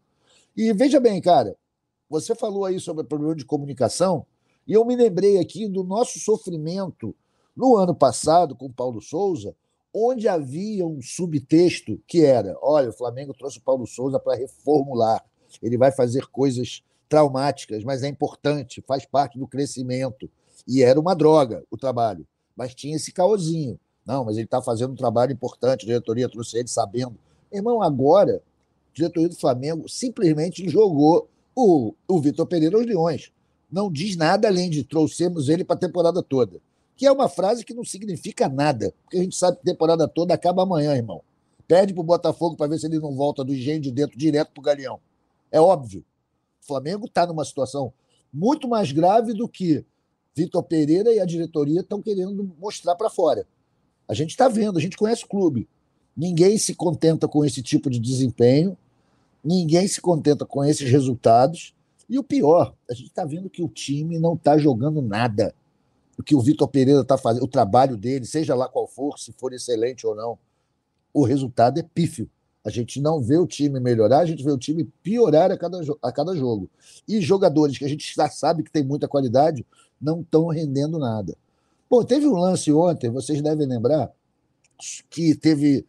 E 0.56 0.72
veja 0.74 1.00
bem, 1.00 1.20
cara, 1.22 1.56
você 2.10 2.36
falou 2.36 2.66
aí 2.66 2.80
sobre 2.80 3.04
o 3.04 3.08
problema 3.08 3.36
de 3.36 3.46
comunicação, 3.46 4.26
e 4.68 4.74
eu 4.74 4.86
me 4.86 4.96
lembrei 4.96 5.40
aqui 5.40 5.68
do 5.68 5.84
nosso 5.84 6.20
sofrimento 6.20 7.16
no 7.56 7.76
ano 7.76 7.94
passado 7.94 8.56
com 8.56 8.66
o 8.68 8.74
Paulo 8.74 9.02
Souza, 9.02 9.56
onde 9.94 10.28
havia 10.28 10.86
um 10.86 11.02
subtexto 11.02 12.02
que 12.08 12.26
era: 12.26 12.58
olha, 12.62 12.90
o 12.90 12.94
Flamengo 12.94 13.34
trouxe 13.34 13.60
o 13.60 13.64
Paulo 13.64 13.86
Souza 13.86 14.20
para 14.20 14.38
reformular, 14.38 15.24
ele 15.62 15.78
vai 15.78 15.92
fazer 15.92 16.28
coisas 16.28 16.84
traumáticas, 17.08 17.84
mas 17.84 18.04
é 18.04 18.08
importante, 18.08 18.84
faz 18.88 19.06
parte 19.06 19.38
do 19.38 19.48
crescimento. 19.48 20.30
E 20.68 20.82
era 20.82 21.00
uma 21.00 21.14
droga 21.14 21.64
o 21.70 21.78
trabalho 21.78 22.26
mas 22.56 22.74
tinha 22.76 22.96
esse 22.96 23.12
caosinho. 23.12 23.80
Não, 24.06 24.26
mas 24.26 24.36
ele 24.36 24.46
está 24.46 24.62
fazendo 24.62 24.92
um 24.92 24.98
trabalho 24.98 25.32
importante, 25.32 25.84
a 25.84 25.88
diretoria 25.88 26.30
trouxe 26.30 26.58
ele 26.58 26.68
sabendo. 26.68 27.16
Irmão, 27.52 27.82
agora 27.82 28.42
diretoria 28.94 29.30
do 29.30 29.36
Flamengo 29.36 29.90
simplesmente 29.90 30.70
jogou 30.70 31.28
o, 31.56 31.94
o 32.08 32.20
Vitor 32.20 32.46
Pereira 32.46 32.78
aos 32.78 32.86
leões. 32.86 33.32
Não 33.72 33.92
diz 33.92 34.16
nada 34.16 34.48
além 34.48 34.70
de 34.70 34.84
trouxemos 34.84 35.50
ele 35.50 35.64
para 35.64 35.76
a 35.76 35.80
temporada 35.80 36.22
toda. 36.22 36.60
Que 36.96 37.08
é 37.08 37.12
uma 37.12 37.28
frase 37.28 37.66
que 37.66 37.74
não 37.74 37.84
significa 37.84 38.48
nada, 38.48 38.94
porque 39.04 39.18
a 39.18 39.24
gente 39.24 39.36
sabe 39.36 39.58
que 39.58 39.70
a 39.70 39.74
temporada 39.74 40.08
toda 40.08 40.34
acaba 40.34 40.64
amanhã, 40.64 40.96
irmão. 40.96 41.22
Pede 41.68 41.94
para 41.94 42.02
o 42.02 42.06
Botafogo 42.06 42.56
para 42.56 42.68
ver 42.68 42.80
se 42.80 42.86
ele 42.86 43.00
não 43.00 43.16
volta 43.16 43.44
do 43.44 43.54
engenho 43.54 43.82
de 43.82 43.92
dentro 43.92 44.18
direto 44.18 44.52
para 44.52 44.62
o 44.62 44.64
Galeão. 44.64 45.00
É 45.52 45.60
óbvio. 45.60 46.06
O 46.62 46.66
Flamengo 46.66 47.06
está 47.06 47.26
numa 47.26 47.44
situação 47.44 47.92
muito 48.32 48.68
mais 48.68 48.92
grave 48.92 49.34
do 49.34 49.48
que 49.48 49.86
Vitor 50.36 50.64
Pereira 50.64 51.14
e 51.14 51.20
a 51.20 51.26
diretoria 51.26 51.82
estão 51.82 52.02
querendo 52.02 52.52
mostrar 52.60 52.96
para 52.96 53.10
fora. 53.10 53.48
A 54.08 54.14
gente 54.14 54.32
está 54.32 54.48
vendo, 54.48 54.78
a 54.78 54.82
gente 54.82 54.98
conhece 54.98 55.26
o 55.26 55.28
clube. 55.28 55.68
Ninguém 56.16 56.58
se 56.58 56.76
contenta 56.76 57.28
com 57.28 57.44
esse 57.46 57.62
tipo 57.62 57.90
de 57.90 58.00
desempenho, 58.00 58.78
ninguém 59.44 59.88
se 59.88 60.00
contenta 60.00 60.46
com 60.46 60.64
esses 60.64 60.90
resultados. 60.90 61.74
E 62.10 62.18
o 62.18 62.24
pior, 62.24 62.76
a 62.90 62.94
gente 62.94 63.08
está 63.08 63.26
vendo 63.26 63.50
que 63.50 63.64
o 63.64 63.68
time 63.68 64.20
não 64.20 64.34
está 64.34 64.58
jogando 64.58 65.02
nada. 65.02 65.54
O 66.18 66.24
que 66.24 66.36
o 66.36 66.42
Vitor 66.42 66.68
Pereira 66.68 67.02
está 67.02 67.18
fazendo, 67.18 67.44
o 67.44 67.48
trabalho 67.48 67.98
dele, 67.98 68.26
seja 68.26 68.54
lá 68.54 68.68
qual 68.68 68.88
for, 68.88 69.18
se 69.18 69.32
for 69.34 69.52
excelente 69.52 70.06
ou 70.06 70.16
não, 70.16 70.38
o 71.14 71.24
resultado 71.24 71.80
é 71.80 71.84
pífio. 71.84 72.30
A 72.64 72.70
gente 72.70 73.02
não 73.02 73.22
vê 73.22 73.38
o 73.38 73.46
time 73.46 73.80
melhorar, 73.80 74.20
a 74.20 74.26
gente 74.26 74.44
vê 74.44 74.52
o 74.52 74.58
time 74.58 74.86
piorar 75.02 75.52
a 75.52 75.58
cada, 75.58 75.82
a 76.02 76.12
cada 76.12 76.36
jogo. 76.36 76.70
E 77.08 77.20
jogadores 77.20 77.78
que 77.78 77.84
a 77.84 77.90
gente 77.90 78.14
já 78.16 78.30
sabe 78.30 78.64
que 78.64 78.72
tem 78.72 78.84
muita 78.84 79.08
qualidade 79.08 79.66
não 80.00 80.22
estão 80.22 80.48
rendendo 80.48 80.98
nada. 80.98 81.36
Pô, 81.90 82.04
teve 82.06 82.26
um 82.26 82.38
lance 82.38 82.72
ontem, 82.72 83.10
vocês 83.10 83.42
devem 83.42 83.68
lembrar, 83.68 84.12
que 85.10 85.36
teve. 85.36 85.86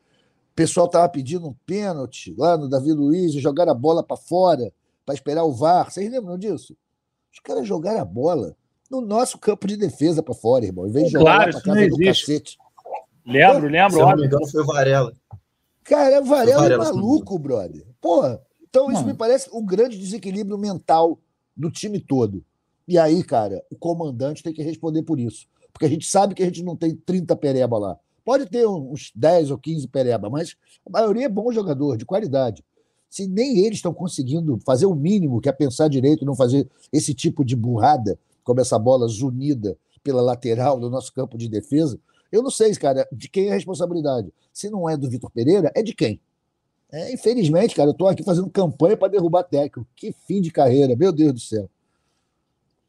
O 0.54 0.56
pessoal 0.56 0.86
estava 0.86 1.08
pedindo 1.08 1.48
um 1.48 1.54
pênalti 1.66 2.32
lá 2.38 2.56
no 2.56 2.68
Davi 2.68 2.92
Luiz 2.92 3.34
e 3.34 3.40
jogaram 3.40 3.72
a 3.72 3.74
bola 3.74 4.04
para 4.04 4.16
fora 4.16 4.72
para 5.04 5.12
esperar 5.12 5.42
o 5.42 5.52
VAR. 5.52 5.90
Vocês 5.90 6.08
lembram 6.08 6.38
disso? 6.38 6.76
Os 7.32 7.40
caras 7.40 7.66
jogaram 7.66 8.00
a 8.00 8.04
bola 8.04 8.56
no 8.88 9.00
nosso 9.00 9.36
campo 9.36 9.66
de 9.66 9.76
defesa 9.76 10.22
para 10.22 10.32
fora, 10.32 10.64
irmão. 10.64 10.86
Em 10.86 10.92
vez 10.92 11.06
de 11.06 11.12
jogar 11.14 11.38
claro, 11.38 11.52
para 11.54 11.60
casa 11.60 11.88
do 11.88 11.98
cacete. 11.98 12.56
Lembro, 13.26 13.66
lembro. 13.66 13.94
Se 13.94 13.98
não 13.98 14.16
me 14.16 14.26
engano, 14.26 14.46
foi 14.46 14.62
o 14.62 14.66
Varela. 14.66 15.12
Cara, 15.82 16.20
o 16.20 16.24
Varela, 16.24 16.62
Varela 16.62 16.84
é 16.84 16.86
maluco, 16.86 17.36
brother. 17.36 17.84
Porra, 18.00 18.40
então 18.62 18.92
isso 18.92 19.04
me 19.04 19.12
parece 19.12 19.50
um 19.52 19.66
grande 19.66 19.98
desequilíbrio 19.98 20.56
mental 20.56 21.18
do 21.56 21.68
time 21.68 21.98
todo. 21.98 22.44
E 22.86 22.96
aí, 22.96 23.24
cara, 23.24 23.60
o 23.72 23.76
comandante 23.76 24.40
tem 24.40 24.54
que 24.54 24.62
responder 24.62 25.02
por 25.02 25.18
isso. 25.18 25.48
Porque 25.72 25.86
a 25.86 25.88
gente 25.88 26.06
sabe 26.06 26.32
que 26.32 26.44
a 26.44 26.46
gente 26.46 26.62
não 26.62 26.76
tem 26.76 26.94
30 26.94 27.34
pereba 27.34 27.76
lá. 27.76 27.98
Pode 28.24 28.46
ter 28.46 28.66
uns 28.66 29.12
10 29.14 29.50
ou 29.50 29.58
15 29.58 29.86
pereba, 29.88 30.30
mas 30.30 30.56
a 30.86 30.90
maioria 30.90 31.26
é 31.26 31.28
bom 31.28 31.52
jogador, 31.52 31.96
de 31.96 32.06
qualidade. 32.06 32.64
Se 33.10 33.28
nem 33.28 33.58
eles 33.58 33.78
estão 33.78 33.92
conseguindo 33.92 34.58
fazer 34.64 34.86
o 34.86 34.94
mínimo, 34.94 35.40
que 35.40 35.48
é 35.48 35.52
pensar 35.52 35.88
direito, 35.88 36.24
não 36.24 36.34
fazer 36.34 36.68
esse 36.92 37.14
tipo 37.14 37.44
de 37.44 37.54
burrada, 37.54 38.18
como 38.42 38.60
essa 38.60 38.78
bola 38.78 39.06
zunida 39.06 39.76
pela 40.02 40.20
lateral 40.20 40.80
do 40.80 40.90
nosso 40.90 41.12
campo 41.12 41.38
de 41.38 41.48
defesa, 41.48 41.98
eu 42.32 42.42
não 42.42 42.50
sei, 42.50 42.74
cara, 42.74 43.06
de 43.12 43.28
quem 43.28 43.48
é 43.48 43.50
a 43.52 43.54
responsabilidade. 43.54 44.32
Se 44.52 44.68
não 44.68 44.88
é 44.88 44.96
do 44.96 45.08
Vitor 45.08 45.30
Pereira, 45.30 45.70
é 45.74 45.82
de 45.82 45.94
quem? 45.94 46.20
É, 46.90 47.12
infelizmente, 47.12 47.74
cara, 47.74 47.88
eu 47.88 47.92
estou 47.92 48.08
aqui 48.08 48.22
fazendo 48.22 48.50
campanha 48.50 48.96
para 48.96 49.08
derrubar 49.08 49.44
técnico. 49.44 49.86
Que 49.94 50.12
fim 50.12 50.40
de 50.40 50.50
carreira, 50.50 50.96
meu 50.96 51.12
Deus 51.12 51.32
do 51.32 51.40
céu. 51.40 51.70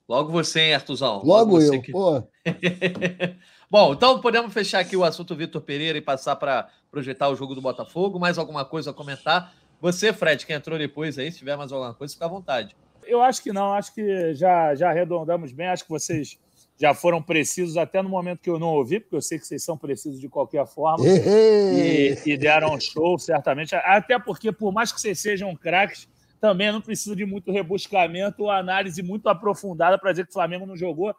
Logo 0.07 0.31
você, 0.31 0.59
hein, 0.61 0.73
Artuzão? 0.75 1.23
Logo, 1.23 1.57
Logo 1.57 1.61
eu, 1.61 1.81
que... 1.81 1.91
pô. 1.91 2.23
Bom, 3.69 3.93
então 3.93 4.21
podemos 4.21 4.53
fechar 4.53 4.79
aqui 4.79 4.95
o 4.95 5.03
assunto 5.03 5.35
Vitor 5.35 5.61
Pereira 5.61 5.97
e 5.97 6.01
passar 6.01 6.35
para 6.35 6.69
projetar 6.91 7.29
o 7.29 7.35
jogo 7.35 7.55
do 7.55 7.61
Botafogo. 7.61 8.19
Mais 8.19 8.37
alguma 8.37 8.63
coisa 8.63 8.91
a 8.91 8.93
comentar? 8.93 9.53
Você, 9.81 10.13
Fred, 10.13 10.45
que 10.45 10.53
entrou 10.53 10.77
depois 10.77 11.17
aí, 11.17 11.31
se 11.31 11.39
tiver 11.39 11.57
mais 11.57 11.71
alguma 11.71 11.93
coisa, 11.93 12.13
fica 12.13 12.25
à 12.25 12.29
vontade. 12.29 12.75
Eu 13.03 13.21
acho 13.21 13.41
que 13.41 13.51
não, 13.51 13.73
acho 13.73 13.93
que 13.93 14.33
já, 14.33 14.73
já 14.75 14.89
arredondamos 14.89 15.51
bem, 15.51 15.67
acho 15.67 15.83
que 15.83 15.89
vocês 15.89 16.39
já 16.77 16.93
foram 16.93 17.21
precisos 17.21 17.77
até 17.77 18.01
no 18.01 18.09
momento 18.09 18.41
que 18.41 18.49
eu 18.49 18.59
não 18.59 18.69
ouvi, 18.69 18.99
porque 18.99 19.15
eu 19.15 19.21
sei 19.21 19.39
que 19.39 19.47
vocês 19.47 19.63
são 19.63 19.77
precisos 19.77 20.19
de 20.19 20.27
qualquer 20.27 20.65
forma. 20.67 21.05
e, 21.07 22.17
e, 22.25 22.37
deram 22.37 22.73
um 22.73 22.79
show, 22.79 23.17
certamente. 23.17 23.75
Até 23.75 24.19
porque, 24.19 24.51
por 24.51 24.73
mais 24.73 24.91
que 24.91 24.99
vocês 24.99 25.19
sejam 25.19 25.55
craques, 25.55 26.07
também 26.39 26.71
não 26.71 26.81
precisa 26.81 27.15
de 27.15 27.25
muito 27.25 27.51
rebuscamento 27.51 28.43
ou 28.43 28.51
análise 28.51 29.01
muito 29.01 29.29
aprofundada 29.29 29.97
para 29.97 30.11
dizer 30.11 30.25
que 30.25 30.31
o 30.31 30.33
Flamengo 30.33 30.65
não 30.65 30.75
jogou 30.75 31.15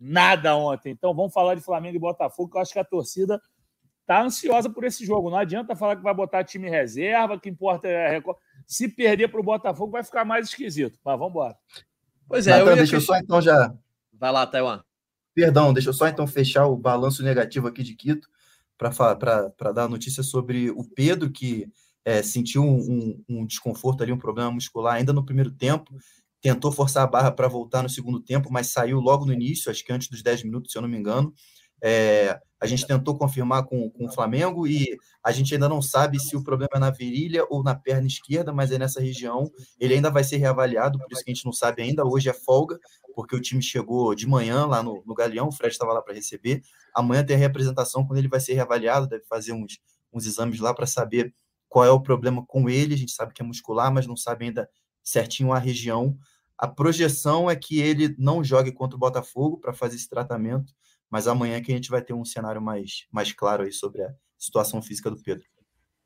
nada 0.00 0.56
ontem. 0.56 0.90
Então 0.90 1.14
vamos 1.14 1.32
falar 1.32 1.54
de 1.54 1.60
Flamengo 1.60 1.96
e 1.96 2.00
Botafogo, 2.00 2.50
que 2.50 2.56
eu 2.56 2.62
acho 2.62 2.72
que 2.72 2.78
a 2.78 2.84
torcida 2.84 3.40
está 4.00 4.22
ansiosa 4.22 4.70
por 4.70 4.84
esse 4.84 5.04
jogo. 5.04 5.30
Não 5.30 5.36
adianta 5.36 5.76
falar 5.76 5.96
que 5.96 6.02
vai 6.02 6.14
botar 6.14 6.42
time 6.42 6.68
reserva, 6.70 7.38
que 7.38 7.48
importa 7.48 7.86
é. 7.86 8.20
Se 8.66 8.88
perder 8.88 9.28
para 9.28 9.40
o 9.40 9.44
Botafogo, 9.44 9.92
vai 9.92 10.02
ficar 10.02 10.24
mais 10.24 10.48
esquisito. 10.48 10.98
Mas 11.04 11.18
vamos 11.18 11.32
embora. 11.32 11.56
Pois 12.26 12.46
é, 12.46 12.58
Nathan, 12.58 12.70
eu 12.70 12.76
deixa 12.76 12.96
eu 12.96 13.00
só 13.00 13.16
então 13.16 13.42
já. 13.42 13.74
Vai 14.12 14.32
lá, 14.32 14.46
Taiwan. 14.46 14.82
Perdão, 15.34 15.72
deixa 15.72 15.90
eu 15.90 15.94
só 15.94 16.08
então 16.08 16.26
fechar 16.26 16.66
o 16.66 16.76
balanço 16.76 17.22
negativo 17.22 17.66
aqui 17.66 17.82
de 17.82 17.94
Quito 17.94 18.28
para 18.76 19.72
dar 19.72 19.84
a 19.84 19.88
notícia 19.88 20.22
sobre 20.22 20.70
o 20.70 20.84
Pedro, 20.84 21.30
que 21.30 21.70
é, 22.04 22.22
sentiu 22.22 22.64
um, 22.64 22.78
um, 22.78 23.24
um, 23.28 23.46
desconforto 23.46 24.02
ali, 24.02 24.12
um 24.12 24.18
problema 24.18 24.50
muscular 24.50 24.94
ainda 24.94 25.12
no 25.12 25.24
primeiro 25.24 25.50
tempo, 25.50 25.94
tentou 26.40 26.72
forçar 26.72 27.04
a 27.04 27.06
barra 27.06 27.30
para 27.30 27.48
voltar 27.48 27.82
no 27.82 27.88
segundo 27.88 28.20
tempo, 28.20 28.50
mas 28.50 28.68
saiu 28.68 28.98
logo 28.98 29.26
no 29.26 29.32
início, 29.32 29.70
acho 29.70 29.84
que 29.84 29.92
antes 29.92 30.08
dos 30.08 30.22
10 30.22 30.44
minutos, 30.44 30.72
se 30.72 30.78
eu 30.78 30.82
não 30.82 30.88
me 30.88 30.96
engano. 30.96 31.32
É, 31.82 32.38
a 32.60 32.66
gente 32.66 32.86
tentou 32.86 33.16
confirmar 33.16 33.64
com, 33.64 33.90
com 33.90 34.04
o 34.04 34.12
Flamengo 34.12 34.66
e 34.66 34.98
a 35.24 35.32
gente 35.32 35.54
ainda 35.54 35.68
não 35.68 35.80
sabe 35.80 36.20
se 36.20 36.36
o 36.36 36.44
problema 36.44 36.72
é 36.74 36.78
na 36.78 36.90
virilha 36.90 37.46
ou 37.48 37.62
na 37.62 37.74
perna 37.74 38.06
esquerda, 38.06 38.52
mas 38.52 38.70
é 38.70 38.78
nessa 38.78 39.00
região. 39.00 39.50
Ele 39.78 39.94
ainda 39.94 40.10
vai 40.10 40.22
ser 40.22 40.36
reavaliado, 40.36 40.98
por 40.98 41.10
isso 41.10 41.24
que 41.24 41.30
a 41.30 41.34
gente 41.34 41.44
não 41.44 41.52
sabe 41.52 41.82
ainda. 41.82 42.04
Hoje 42.04 42.28
é 42.28 42.34
folga, 42.34 42.78
porque 43.14 43.34
o 43.34 43.40
time 43.40 43.62
chegou 43.62 44.14
de 44.14 44.26
manhã 44.26 44.66
lá 44.66 44.82
no, 44.82 45.02
no 45.06 45.14
Galeão, 45.14 45.48
o 45.48 45.52
Fred 45.52 45.72
estava 45.72 45.92
lá 45.92 46.02
para 46.02 46.14
receber. 46.14 46.60
Amanhã 46.94 47.24
tem 47.24 47.36
a 47.36 47.38
representação, 47.38 48.06
quando 48.06 48.18
ele 48.18 48.28
vai 48.28 48.40
ser 48.40 48.52
reavaliado, 48.52 49.08
deve 49.08 49.24
fazer 49.24 49.52
uns, 49.52 49.78
uns 50.12 50.26
exames 50.26 50.60
lá 50.60 50.74
para 50.74 50.86
saber 50.86 51.34
qual 51.66 51.84
é 51.86 51.90
o 51.90 52.00
problema 52.00 52.44
com 52.46 52.68
ele. 52.68 52.92
A 52.92 52.98
gente 52.98 53.12
sabe 53.12 53.32
que 53.32 53.40
é 53.40 53.44
muscular, 53.44 53.90
mas 53.90 54.06
não 54.06 54.16
sabe 54.16 54.44
ainda 54.44 54.68
certinho 55.02 55.52
a 55.52 55.58
região. 55.58 56.16
A 56.56 56.68
projeção 56.68 57.50
é 57.50 57.56
que 57.56 57.80
ele 57.80 58.14
não 58.18 58.44
jogue 58.44 58.72
contra 58.72 58.96
o 58.96 59.00
Botafogo 59.00 59.58
para 59.58 59.72
fazer 59.72 59.96
esse 59.96 60.08
tratamento, 60.08 60.72
mas 61.08 61.26
amanhã 61.26 61.56
é 61.56 61.60
que 61.60 61.72
a 61.72 61.74
gente 61.74 61.90
vai 61.90 62.02
ter 62.02 62.12
um 62.12 62.24
cenário 62.24 62.60
mais, 62.60 63.06
mais 63.10 63.32
claro 63.32 63.64
aí 63.64 63.72
sobre 63.72 64.02
a 64.02 64.12
situação 64.38 64.80
física 64.82 65.10
do 65.10 65.20
Pedro. 65.22 65.44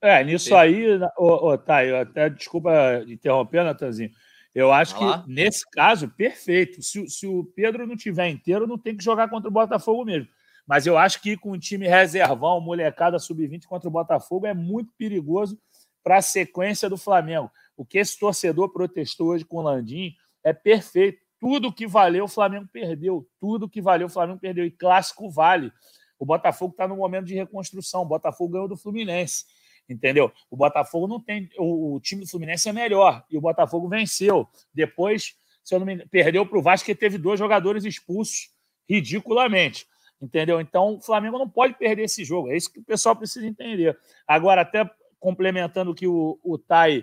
É, 0.01 0.23
nisso 0.23 0.55
aí, 0.55 1.01
ô, 1.17 1.49
ô, 1.49 1.59
tá, 1.59 1.85
eu 1.85 1.97
até 1.97 2.29
desculpa 2.29 2.71
interromper, 3.09 3.65
Natanzinho. 3.65 4.11
Eu 4.55 4.73
acho 4.73 4.97
que 4.97 5.05
nesse 5.27 5.69
caso, 5.71 6.09
perfeito. 6.09 6.81
Se, 6.81 7.09
se 7.09 7.27
o 7.27 7.45
Pedro 7.57 7.87
não 7.87 7.97
tiver 7.97 8.29
inteiro, 8.29 8.67
não 8.67 8.79
tem 8.79 8.97
que 8.97 9.03
jogar 9.03 9.29
contra 9.29 9.49
o 9.49 9.53
Botafogo 9.53 10.05
mesmo. 10.05 10.29
Mas 10.67 10.87
eu 10.87 10.97
acho 10.97 11.21
que 11.21 11.37
com 11.37 11.51
o 11.51 11.59
time 11.59 11.89
reservão, 11.89 12.61
molecada 12.61 13.19
sub-20 13.19 13.65
contra 13.65 13.89
o 13.89 13.93
Botafogo, 13.93 14.47
é 14.47 14.55
muito 14.55 14.93
perigoso 14.97 15.59
para 16.05 16.19
a 16.19 16.23
sequência 16.23 16.89
do 16.89 16.99
Flamengo. 16.99 17.51
O 17.75 17.85
que 17.85 17.99
esse 17.99 18.19
torcedor 18.19 18.69
protestou 18.69 19.29
hoje 19.29 19.45
com 19.45 19.57
o 19.57 19.63
Landim 19.63 20.15
é 20.45 20.53
perfeito. 20.53 21.25
Tudo 21.41 21.73
que 21.73 21.87
valeu, 21.87 22.27
o 22.27 22.29
Flamengo 22.29 22.69
perdeu. 22.71 23.27
Tudo 23.41 23.69
que 23.69 23.81
valeu, 23.81 24.07
o 24.07 24.11
Flamengo 24.11 24.39
perdeu. 24.39 24.65
E 24.65 24.71
clássico 24.71 25.31
vale. 25.31 25.73
O 26.19 26.25
Botafogo 26.25 26.73
está 26.73 26.87
no 26.87 26.97
momento 26.97 27.25
de 27.25 27.35
reconstrução. 27.35 28.03
O 28.03 28.07
Botafogo 28.07 28.53
ganhou 28.53 28.69
do 28.69 28.77
Fluminense. 28.77 29.45
Entendeu? 29.89 30.33
O 30.51 30.57
Botafogo 30.57 31.07
não 31.07 31.21
tem. 31.21 31.49
O, 31.59 31.99
time 32.01 32.23
do 32.23 32.31
Fluminense 32.31 32.69
é 32.69 32.73
melhor. 32.73 33.25
E 33.31 33.37
o 33.37 33.41
Botafogo 33.41 33.89
venceu. 33.89 34.49
Depois, 34.73 35.37
se 35.63 35.75
eu 35.75 35.79
não 35.79 35.87
me 35.87 36.07
perdeu 36.07 36.47
para 36.47 36.59
o 36.59 36.63
Vasco, 36.63 36.87
que 36.87 36.95
teve 36.95 37.19
dois 37.19 37.39
jogadores 37.39 37.85
expulsos 37.85 38.51
ridiculamente. 38.89 39.87
Entendeu? 40.21 40.61
Então, 40.61 40.97
o 40.97 41.03
Flamengo 41.03 41.39
não 41.39 41.49
pode 41.49 41.75
perder 41.75 42.05
esse 42.05 42.25
jogo. 42.25 42.51
É 42.51 42.57
isso 42.57 42.73
que 42.73 42.79
o 42.79 42.85
pessoal 42.85 43.15
precisa 43.17 43.47
entender. 43.47 43.99
Agora, 44.27 44.63
até 44.63 44.89
complementando 45.25 45.91
o 45.91 45.95
que 45.95 46.07
o, 46.07 46.39
o 46.45 46.59
Thay 46.59 47.03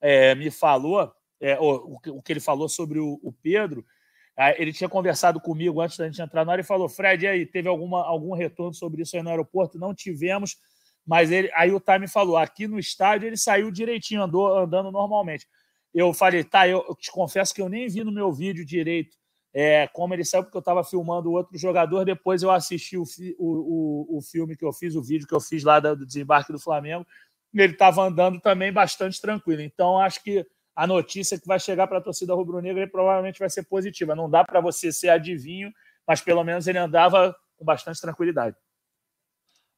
é, 0.00 0.36
me 0.36 0.52
falou, 0.52 1.12
é, 1.40 1.58
o, 1.58 1.98
o, 2.12 2.22
que 2.22 2.32
ele 2.32 2.38
falou 2.38 2.68
sobre 2.68 3.00
o, 3.00 3.18
o 3.20 3.32
Pedro, 3.32 3.84
é, 4.38 4.62
ele 4.62 4.72
tinha 4.72 4.88
conversado 4.88 5.40
comigo 5.40 5.80
antes 5.80 5.96
da 5.96 6.06
gente 6.06 6.22
entrar 6.22 6.44
na 6.44 6.52
hora 6.52 6.60
e 6.60 6.64
falou: 6.64 6.88
Fred, 6.88 7.24
e 7.24 7.28
aí, 7.28 7.44
teve 7.44 7.68
alguma, 7.68 8.06
algum 8.06 8.34
retorno 8.34 8.72
sobre 8.72 9.02
isso 9.02 9.16
aí 9.16 9.22
no 9.22 9.30
aeroporto? 9.30 9.80
Não 9.80 9.92
tivemos, 9.92 10.56
mas 11.04 11.32
ele, 11.32 11.50
aí 11.56 11.72
o 11.72 11.80
Thay 11.80 11.98
me 11.98 12.06
falou: 12.06 12.36
aqui 12.36 12.68
no 12.68 12.78
estádio 12.78 13.26
ele 13.26 13.36
saiu 13.36 13.68
direitinho, 13.72 14.22
andou 14.22 14.56
andando 14.56 14.92
normalmente. 14.92 15.44
Eu 15.92 16.14
falei: 16.14 16.44
tá, 16.44 16.68
eu, 16.68 16.94
te 16.94 17.10
confesso 17.10 17.52
que 17.52 17.60
eu 17.60 17.68
nem 17.68 17.88
vi 17.88 18.04
no 18.04 18.12
meu 18.12 18.32
vídeo 18.32 18.64
direito 18.64 19.16
é, 19.52 19.88
como 19.88 20.14
ele 20.14 20.24
saiu, 20.24 20.44
porque 20.44 20.56
eu 20.56 20.60
estava 20.60 20.84
filmando 20.84 21.32
outro 21.32 21.58
jogador. 21.58 22.04
Depois 22.04 22.44
eu 22.44 22.50
assisti 22.52 22.96
o, 22.96 23.04
o, 23.38 23.38
o, 23.38 24.18
o, 24.18 24.20
filme 24.20 24.54
que 24.54 24.64
eu 24.64 24.72
fiz, 24.72 24.94
o 24.94 25.02
vídeo 25.02 25.26
que 25.26 25.34
eu 25.34 25.40
fiz 25.40 25.64
lá 25.64 25.80
do 25.80 26.04
desembarque 26.06 26.52
do 26.52 26.60
Flamengo. 26.60 27.06
Ele 27.56 27.72
estava 27.72 28.02
andando 28.02 28.40
também 28.40 28.72
bastante 28.72 29.20
tranquilo. 29.20 29.62
Então, 29.62 29.98
acho 29.98 30.22
que 30.22 30.46
a 30.74 30.86
notícia 30.86 31.40
que 31.40 31.46
vai 31.46 31.58
chegar 31.58 31.86
para 31.86 31.98
a 31.98 32.02
torcida 32.02 32.34
rubro-negra 32.34 32.86
provavelmente 32.86 33.38
vai 33.38 33.48
ser 33.48 33.64
positiva. 33.64 34.14
Não 34.14 34.28
dá 34.28 34.44
para 34.44 34.60
você 34.60 34.92
ser 34.92 35.08
adivinho, 35.08 35.72
mas 36.06 36.20
pelo 36.20 36.44
menos 36.44 36.66
ele 36.66 36.78
andava 36.78 37.34
com 37.56 37.64
bastante 37.64 38.00
tranquilidade. 38.00 38.56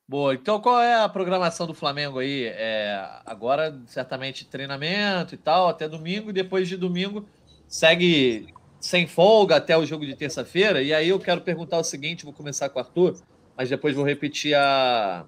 Boa. 0.09 0.35
Então, 0.35 0.61
qual 0.61 0.81
é 0.81 1.03
a 1.03 1.09
programação 1.09 1.67
do 1.67 1.75
Flamengo 1.75 2.19
aí? 2.19 2.47
É, 2.47 2.99
agora, 3.27 3.81
certamente, 3.87 4.47
treinamento 4.47 5.35
e 5.35 5.39
tal, 5.39 5.69
até 5.69 5.87
domingo, 5.87 6.31
e 6.31 6.33
depois 6.33 6.67
de 6.67 6.77
domingo 6.77 7.29
segue 7.69 8.53
sem 8.81 9.07
folga 9.07 9.57
até 9.57 9.77
o 9.77 9.85
jogo 9.85 10.07
de 10.07 10.17
terça-feira. 10.17 10.83
E 10.83 10.95
aí 10.95 11.11
eu 11.11 11.21
quero 11.21 11.43
perguntar 11.43 11.79
o 11.79 11.85
seguinte: 11.85 12.25
vou 12.25 12.33
começar 12.33 12.71
com 12.71 12.79
o 12.79 12.83
Arthur, 12.83 13.21
mas 13.55 13.69
depois 13.69 13.95
vou 13.95 14.05
repetir 14.05 14.55
a, 14.55 15.27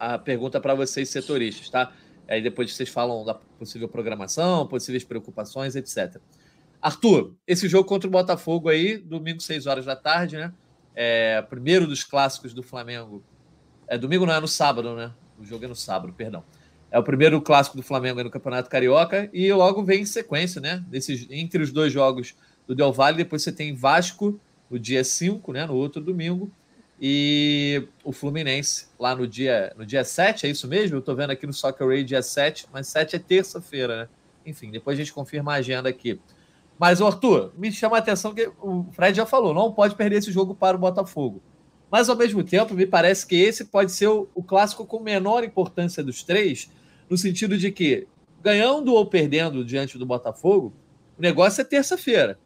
a 0.00 0.18
pergunta 0.18 0.58
para 0.58 0.74
vocês, 0.74 1.10
setoristas, 1.10 1.68
tá? 1.68 1.92
Aí 2.26 2.40
depois 2.40 2.72
vocês 2.74 2.88
falam 2.88 3.24
da 3.24 3.34
possível 3.34 3.88
programação, 3.88 4.66
possíveis 4.66 5.04
preocupações, 5.04 5.76
etc. 5.76 6.16
Arthur, 6.80 7.34
esse 7.46 7.68
jogo 7.68 7.86
contra 7.86 8.08
o 8.08 8.10
Botafogo 8.10 8.70
aí, 8.70 8.96
domingo, 8.96 9.40
6 9.40 9.66
horas 9.66 9.84
da 9.84 9.94
tarde, 9.94 10.38
né? 10.38 10.52
É, 10.94 11.42
primeiro 11.42 11.86
dos 11.86 12.02
clássicos 12.02 12.54
do 12.54 12.62
Flamengo. 12.62 13.22
É 13.86 13.98
domingo, 13.98 14.24
não 14.24 14.32
é 14.32 14.40
no 14.40 14.48
sábado, 14.48 14.96
né? 14.96 15.12
O 15.38 15.44
jogo 15.44 15.64
é 15.66 15.68
no 15.68 15.76
sábado, 15.76 16.12
perdão. 16.14 16.42
É 16.90 16.98
o 16.98 17.02
primeiro 17.02 17.40
clássico 17.42 17.76
do 17.76 17.82
Flamengo 17.82 18.22
no 18.24 18.30
Campeonato 18.30 18.70
Carioca 18.70 19.28
e 19.32 19.52
logo 19.52 19.84
vem 19.84 20.02
em 20.02 20.06
sequência, 20.06 20.60
né? 20.60 20.82
Desses, 20.88 21.26
entre 21.30 21.62
os 21.62 21.70
dois 21.70 21.92
jogos 21.92 22.34
do 22.66 22.74
Del 22.74 22.92
Valle, 22.92 23.18
depois 23.18 23.42
você 23.42 23.52
tem 23.52 23.74
Vasco 23.74 24.40
no 24.70 24.78
dia 24.78 25.04
5, 25.04 25.52
né? 25.52 25.66
No 25.66 25.74
outro 25.74 26.00
domingo. 26.00 26.50
E 27.00 27.88
o 28.04 28.12
Fluminense 28.12 28.88
lá 28.98 29.14
no 29.14 29.26
dia, 29.26 29.72
no 29.76 29.86
dia 29.86 30.04
7, 30.04 30.46
é 30.46 30.50
isso 30.50 30.68
mesmo? 30.68 30.98
Eu 30.98 31.00
tô 31.00 31.14
vendo 31.14 31.30
aqui 31.30 31.46
no 31.46 31.52
Soccer 31.52 31.88
Ray 31.88 32.04
dia 32.04 32.20
7, 32.20 32.66
mas 32.70 32.88
7 32.88 33.16
é 33.16 33.18
terça-feira, 33.18 34.02
né? 34.02 34.08
Enfim, 34.44 34.70
depois 34.70 34.98
a 34.98 35.02
gente 35.02 35.12
confirma 35.12 35.52
a 35.52 35.56
agenda 35.56 35.88
aqui. 35.88 36.20
Mas, 36.78 37.00
Arthur, 37.00 37.52
me 37.56 37.72
chama 37.72 37.96
a 37.96 38.00
atenção 38.00 38.34
que 38.34 38.50
o 38.60 38.86
Fred 38.92 39.16
já 39.16 39.24
falou, 39.24 39.54
não 39.54 39.72
pode 39.72 39.94
perder 39.94 40.16
esse 40.16 40.30
jogo 40.30 40.54
para 40.54 40.76
o 40.76 40.80
Botafogo. 40.80 41.42
Mas, 41.90 42.08
ao 42.08 42.16
mesmo 42.16 42.44
tempo, 42.44 42.74
me 42.74 42.86
parece 42.86 43.26
que 43.26 43.34
esse 43.34 43.64
pode 43.64 43.92
ser 43.92 44.08
o, 44.08 44.28
o 44.34 44.42
clássico 44.42 44.84
com 44.84 45.00
menor 45.00 45.42
importância 45.42 46.02
dos 46.02 46.22
três, 46.22 46.70
no 47.08 47.16
sentido 47.16 47.56
de 47.56 47.70
que, 47.70 48.06
ganhando 48.42 48.92
ou 48.94 49.06
perdendo 49.06 49.64
diante 49.64 49.98
do 49.98 50.04
Botafogo, 50.06 50.72
o 51.18 51.22
negócio 51.22 51.60
é 51.60 51.64
terça-feira. 51.64 52.38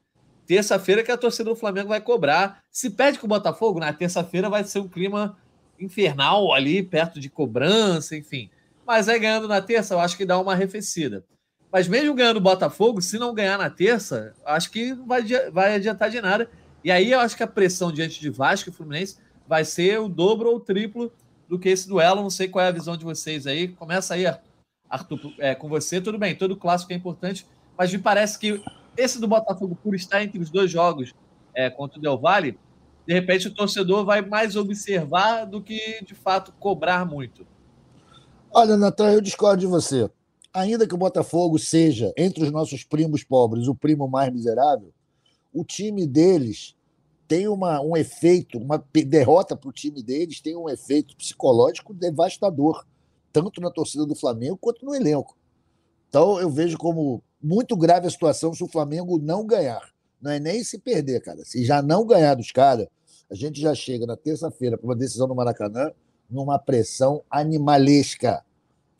Terça-feira 0.46 1.02
que 1.02 1.10
a 1.10 1.16
torcida 1.16 1.50
do 1.50 1.56
Flamengo 1.56 1.88
vai 1.88 2.00
cobrar. 2.00 2.62
Se 2.70 2.90
perde 2.90 3.18
com 3.18 3.26
o 3.26 3.28
Botafogo, 3.28 3.80
na 3.80 3.92
terça-feira 3.92 4.50
vai 4.50 4.64
ser 4.64 4.80
um 4.80 4.88
clima 4.88 5.36
infernal 5.78 6.52
ali, 6.52 6.82
perto 6.82 7.18
de 7.18 7.30
cobrança, 7.30 8.16
enfim. 8.16 8.50
Mas 8.86 9.08
aí 9.08 9.18
ganhando 9.18 9.48
na 9.48 9.62
terça, 9.62 9.94
eu 9.94 10.00
acho 10.00 10.16
que 10.16 10.26
dá 10.26 10.38
uma 10.38 10.52
arrefecida. 10.52 11.24
Mas 11.72 11.88
mesmo 11.88 12.14
ganhando 12.14 12.36
o 12.36 12.42
Botafogo, 12.42 13.00
se 13.00 13.18
não 13.18 13.34
ganhar 13.34 13.58
na 13.58 13.70
terça, 13.70 14.34
acho 14.44 14.70
que 14.70 14.94
não 14.94 15.06
vai, 15.06 15.22
vai 15.50 15.74
adiantar 15.74 16.10
de 16.10 16.20
nada. 16.20 16.48
E 16.84 16.90
aí 16.90 17.10
eu 17.10 17.20
acho 17.20 17.36
que 17.36 17.42
a 17.42 17.48
pressão 17.48 17.90
diante 17.90 18.20
de 18.20 18.30
Vasco 18.30 18.68
e 18.68 18.72
Fluminense 18.72 19.16
vai 19.48 19.64
ser 19.64 19.98
o 19.98 20.08
dobro 20.08 20.50
ou 20.50 20.56
o 20.56 20.60
triplo 20.60 21.12
do 21.48 21.58
que 21.58 21.70
esse 21.70 21.88
duelo. 21.88 22.22
Não 22.22 22.30
sei 22.30 22.46
qual 22.46 22.64
é 22.64 22.68
a 22.68 22.72
visão 22.72 22.96
de 22.96 23.04
vocês 23.04 23.46
aí. 23.46 23.68
Começa 23.68 24.14
aí. 24.14 24.24
Arthur, 24.88 25.34
é, 25.38 25.54
com 25.54 25.68
você, 25.68 26.00
tudo 26.00 26.18
bem, 26.18 26.36
todo 26.36 26.56
clássico 26.56 26.92
é 26.92 26.96
importante, 26.96 27.46
mas 27.76 27.92
me 27.92 27.98
parece 27.98 28.38
que 28.38 28.62
esse 28.96 29.20
do 29.20 29.28
Botafogo, 29.28 29.76
por 29.82 29.94
estar 29.94 30.22
entre 30.22 30.38
os 30.38 30.50
dois 30.50 30.70
jogos 30.70 31.14
é, 31.54 31.70
contra 31.70 31.98
o 31.98 32.02
Del 32.02 32.18
Valle, 32.18 32.58
de 33.06 33.12
repente 33.12 33.48
o 33.48 33.54
torcedor 33.54 34.04
vai 34.04 34.22
mais 34.22 34.56
observar 34.56 35.44
do 35.44 35.62
que, 35.62 36.02
de 36.04 36.14
fato, 36.14 36.52
cobrar 36.58 37.04
muito. 37.04 37.46
Olha, 38.50 38.76
Natan, 38.76 39.12
eu 39.12 39.20
discordo 39.20 39.60
de 39.60 39.66
você. 39.66 40.10
Ainda 40.52 40.86
que 40.86 40.94
o 40.94 40.98
Botafogo 40.98 41.58
seja, 41.58 42.12
entre 42.16 42.44
os 42.44 42.50
nossos 42.50 42.84
primos 42.84 43.24
pobres, 43.24 43.66
o 43.66 43.74
primo 43.74 44.08
mais 44.08 44.32
miserável, 44.32 44.92
o 45.52 45.64
time 45.64 46.06
deles 46.06 46.76
tem 47.26 47.48
uma, 47.48 47.80
um 47.80 47.96
efeito, 47.96 48.58
uma 48.58 48.82
derrota 48.92 49.56
para 49.56 49.68
o 49.68 49.72
time 49.72 50.02
deles 50.02 50.40
tem 50.40 50.56
um 50.56 50.68
efeito 50.68 51.16
psicológico 51.16 51.92
devastador 51.92 52.84
tanto 53.34 53.60
na 53.60 53.68
torcida 53.68 54.06
do 54.06 54.14
Flamengo 54.14 54.56
quanto 54.56 54.86
no 54.86 54.94
elenco. 54.94 55.36
Então 56.08 56.38
eu 56.38 56.48
vejo 56.48 56.78
como 56.78 57.20
muito 57.44 57.76
grave 57.76 58.06
a 58.06 58.10
situação 58.10 58.54
se 58.54 58.64
o 58.64 58.68
Flamengo 58.68 59.18
não 59.18 59.46
ganhar. 59.46 59.82
Não 60.20 60.30
é 60.30 60.40
nem 60.40 60.64
se 60.64 60.78
perder, 60.78 61.20
cara. 61.20 61.44
Se 61.44 61.62
já 61.62 61.82
não 61.82 62.06
ganhar 62.06 62.34
dos 62.34 62.50
caras, 62.50 62.86
a 63.30 63.34
gente 63.34 63.60
já 63.60 63.74
chega 63.74 64.06
na 64.06 64.16
terça-feira 64.16 64.78
para 64.78 64.86
uma 64.86 64.96
decisão 64.96 65.26
no 65.26 65.34
Maracanã 65.34 65.90
numa 66.30 66.58
pressão 66.58 67.22
animalesca. 67.30 68.42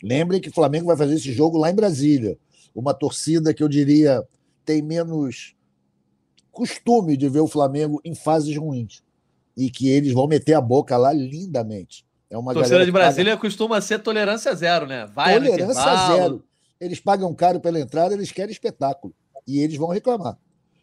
Lembrem 0.03 0.43
que 0.43 0.51
o 0.51 0.53
Flamengo 0.53 0.89
vai 0.89 0.97
fazer 0.97 1.15
esse 1.15 1.33
jogo 1.33 1.57
lá 1.57 1.71
em 1.71 1.75
Brasília. 1.75 2.37
Uma 2.75 2.93
torcida 2.93 3.55
que 3.55 3.63
eu 3.63 3.69
diria 3.69 4.23
tem 4.65 4.83
menos 4.83 5.55
costume 6.53 7.17
de 7.17 7.29
ver 7.29 7.41
o 7.41 7.49
Flamengo 7.49 8.01
em 8.05 8.15
fases 8.15 8.55
ruins. 8.57 9.03
E 9.57 9.71
que 9.71 9.89
eles 9.89 10.13
vão 10.13 10.27
meter 10.27 10.53
a 10.55 10.61
boca 10.61 10.97
lá 10.99 11.13
lindamente. 11.13 12.05
É 12.29 12.37
uma 12.37 12.53
Torcida 12.53 12.85
de 12.85 12.93
Brasília 12.93 13.33
paga... 13.33 13.41
costuma 13.41 13.81
ser 13.81 14.01
tolerância 14.01 14.55
zero, 14.55 14.87
né? 14.87 15.07
Vai 15.07 15.35
tolerância 15.35 16.07
zero. 16.09 16.45
Eles 16.85 17.01
pagam 17.01 17.35
caro 17.35 17.61
pela 17.61 17.81
entrada, 17.81 18.15
eles 18.15 18.31
querem 18.31 18.53
espetáculo. 18.53 19.15
E 19.47 19.61
eles 19.61 19.77
vão 19.77 19.89
reclamar. 19.89 20.39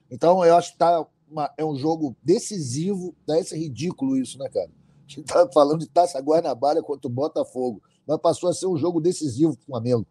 Então, 0.10 0.44
eu 0.44 0.56
acho 0.56 0.74
que 0.74 0.78
tá 0.78 1.06
uma... 1.30 1.52
é 1.58 1.64
um 1.64 1.76
jogo 1.76 2.16
decisivo. 2.24 3.16
Deve 3.28 3.56
ridículo 3.56 4.18
isso, 4.18 4.38
né, 4.40 4.50
cara? 4.50 4.70
A 4.70 5.12
gente 5.12 5.24
tá 5.24 5.48
falando 5.54 5.80
de 5.80 5.88
Taça 5.88 6.20
Guanabara 6.20 6.82
contra 6.82 7.08
o 7.08 7.14
Botafogo. 7.14 7.82
Mas 8.08 8.18
passou 8.18 8.50
a 8.50 8.54
ser 8.54 8.66
um 8.66 8.78
jogo 8.78 9.00
decisivo 9.00 9.56
para 9.56 9.64
o 9.64 9.66
Flamengo. 9.66 10.08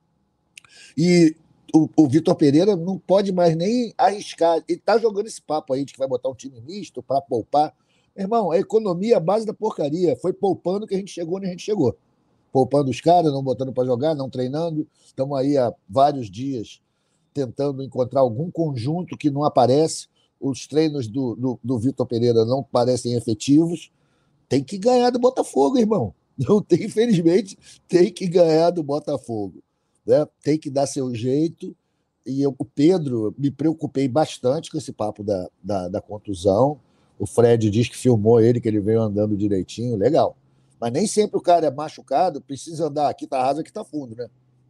E 0.96 1.34
o, 1.74 1.88
o 1.96 2.08
Vitor 2.08 2.36
Pereira 2.36 2.76
não 2.76 2.98
pode 2.98 3.32
mais 3.32 3.56
nem 3.56 3.92
arriscar. 3.98 4.62
Ele 4.68 4.78
está 4.78 4.96
jogando 4.96 5.26
esse 5.26 5.42
papo 5.42 5.72
aí 5.72 5.84
de 5.84 5.92
que 5.92 5.98
vai 5.98 6.08
botar 6.08 6.28
um 6.28 6.34
time 6.34 6.60
misto 6.60 7.02
para 7.02 7.20
poupar. 7.20 7.74
Irmão, 8.16 8.50
a 8.50 8.58
economia 8.58 9.14
é 9.14 9.16
a 9.16 9.20
base 9.20 9.46
da 9.46 9.54
porcaria. 9.54 10.16
Foi 10.16 10.32
poupando 10.32 10.86
que 10.86 10.94
a 10.94 10.98
gente 10.98 11.12
chegou 11.12 11.38
onde 11.38 11.46
a 11.46 11.50
gente 11.50 11.62
chegou. 11.62 11.96
Poupando 12.52 12.90
os 12.90 13.00
caras, 13.00 13.32
não 13.32 13.42
botando 13.42 13.72
para 13.72 13.84
jogar, 13.84 14.14
não 14.14 14.28
treinando. 14.28 14.86
Estamos 15.04 15.38
aí 15.38 15.56
há 15.56 15.72
vários 15.88 16.30
dias 16.30 16.80
tentando 17.32 17.82
encontrar 17.82 18.20
algum 18.20 18.50
conjunto 18.50 19.16
que 19.16 19.30
não 19.30 19.44
aparece. 19.44 20.08
Os 20.40 20.66
treinos 20.66 21.06
do, 21.06 21.36
do, 21.36 21.60
do 21.62 21.78
Vitor 21.78 22.06
Pereira 22.06 22.44
não 22.44 22.62
parecem 22.62 23.14
efetivos. 23.14 23.90
Tem 24.48 24.64
que 24.64 24.78
ganhar 24.78 25.10
do 25.10 25.18
Botafogo, 25.18 25.78
irmão. 25.78 26.14
Não 26.48 26.62
tem, 26.62 26.84
infelizmente, 26.84 27.58
tem 27.86 28.10
que 28.10 28.26
ganhar 28.26 28.70
do 28.70 28.82
Botafogo. 28.82 29.62
Né? 30.06 30.26
Tem 30.42 30.58
que 30.58 30.70
dar 30.70 30.86
seu 30.86 31.14
jeito. 31.14 31.76
E 32.24 32.40
eu, 32.40 32.54
o 32.58 32.64
Pedro, 32.64 33.34
me 33.36 33.50
preocupei 33.50 34.08
bastante 34.08 34.70
com 34.70 34.78
esse 34.78 34.90
papo 34.90 35.22
da, 35.22 35.50
da, 35.62 35.88
da 35.88 36.00
contusão 36.00 36.80
o 37.20 37.26
Fred 37.26 37.68
diz 37.68 37.86
que 37.86 37.96
filmou 37.98 38.40
ele, 38.40 38.62
que 38.62 38.66
ele 38.66 38.80
veio 38.80 39.02
andando 39.02 39.36
direitinho, 39.36 39.94
legal. 39.94 40.34
Mas 40.80 40.92
nem 40.92 41.06
sempre 41.06 41.36
o 41.36 41.42
cara 41.42 41.66
é 41.66 41.70
machucado, 41.70 42.40
precisa 42.40 42.86
andar. 42.86 43.10
Aqui 43.10 43.26
tá 43.26 43.42
raso, 43.42 43.60
aqui 43.60 43.72
tá 43.72 43.84
fundo, 43.84 44.16
né? 44.16 44.28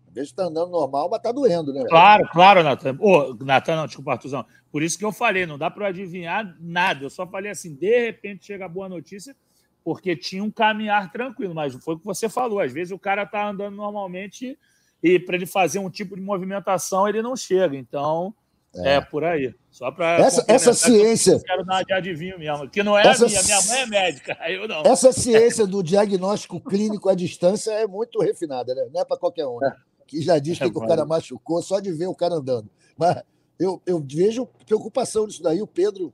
Às 0.08 0.14
vezes 0.14 0.32
tá 0.32 0.42
andando 0.42 0.72
normal, 0.72 1.08
mas 1.08 1.22
tá 1.22 1.30
doendo, 1.30 1.72
né? 1.72 1.84
Claro, 1.88 2.28
claro, 2.32 2.64
Natan. 2.64 2.96
Ô, 2.98 3.32
Natan, 3.44 3.76
não, 3.76 3.86
desculpa, 3.86 4.12
Artuzão. 4.12 4.44
Por 4.72 4.82
isso 4.82 4.98
que 4.98 5.04
eu 5.04 5.12
falei, 5.12 5.46
não 5.46 5.56
dá 5.56 5.70
para 5.70 5.86
adivinhar 5.86 6.56
nada. 6.58 7.04
Eu 7.04 7.10
só 7.10 7.24
falei 7.24 7.52
assim, 7.52 7.76
de 7.76 8.06
repente 8.06 8.44
chega 8.44 8.64
a 8.64 8.68
boa 8.68 8.88
notícia, 8.88 9.36
porque 9.84 10.16
tinha 10.16 10.42
um 10.42 10.50
caminhar 10.50 11.12
tranquilo, 11.12 11.54
mas 11.54 11.74
foi 11.76 11.94
o 11.94 11.98
que 11.98 12.04
você 12.04 12.28
falou. 12.28 12.58
Às 12.58 12.72
vezes 12.72 12.92
o 12.92 12.98
cara 12.98 13.24
tá 13.24 13.48
andando 13.48 13.76
normalmente 13.76 14.58
e 15.00 15.18
para 15.18 15.36
ele 15.36 15.46
fazer 15.46 15.78
um 15.78 15.88
tipo 15.88 16.16
de 16.16 16.22
movimentação 16.22 17.08
ele 17.08 17.22
não 17.22 17.36
chega. 17.36 17.76
Então, 17.76 18.34
é, 18.74 18.94
é 18.94 19.00
por 19.00 19.24
aí. 19.24 19.52
Só 19.70 19.90
para. 19.90 20.24
Essa, 20.24 20.44
essa 20.46 20.72
ciência. 20.72 21.32
Eu 21.32 21.40
quero 21.40 21.64
dar 21.64 21.82
de 21.84 21.92
adivinho 21.92 22.38
mesmo. 22.38 22.68
Que 22.68 22.82
não 22.82 22.96
é 22.96 23.06
essa, 23.06 23.24
a 23.24 23.28
minha. 23.28 23.42
Minha 23.42 23.62
mãe 23.62 23.80
é 23.80 23.86
médica. 23.86 24.36
Eu 24.48 24.68
não. 24.68 24.82
Essa 24.82 25.12
ciência 25.12 25.66
do 25.66 25.82
diagnóstico 25.82 26.60
clínico 26.60 27.08
à 27.08 27.14
distância 27.14 27.72
é 27.72 27.86
muito 27.86 28.20
refinada, 28.20 28.74
né? 28.74 28.86
Não 28.92 29.00
é 29.00 29.04
para 29.04 29.18
qualquer 29.18 29.46
um. 29.46 29.58
Né? 29.58 29.74
Que 30.06 30.20
já 30.22 30.38
diz 30.38 30.58
que, 30.58 30.64
é, 30.64 30.70
que 30.70 30.78
o 30.78 30.86
cara 30.86 31.04
machucou 31.04 31.62
só 31.62 31.80
de 31.80 31.92
ver 31.92 32.06
o 32.06 32.14
cara 32.14 32.34
andando. 32.34 32.68
Mas 32.96 33.22
eu, 33.58 33.80
eu 33.86 34.04
vejo 34.04 34.48
preocupação 34.66 35.26
nisso 35.26 35.42
daí. 35.42 35.60
O 35.60 35.66
Pedro 35.66 36.12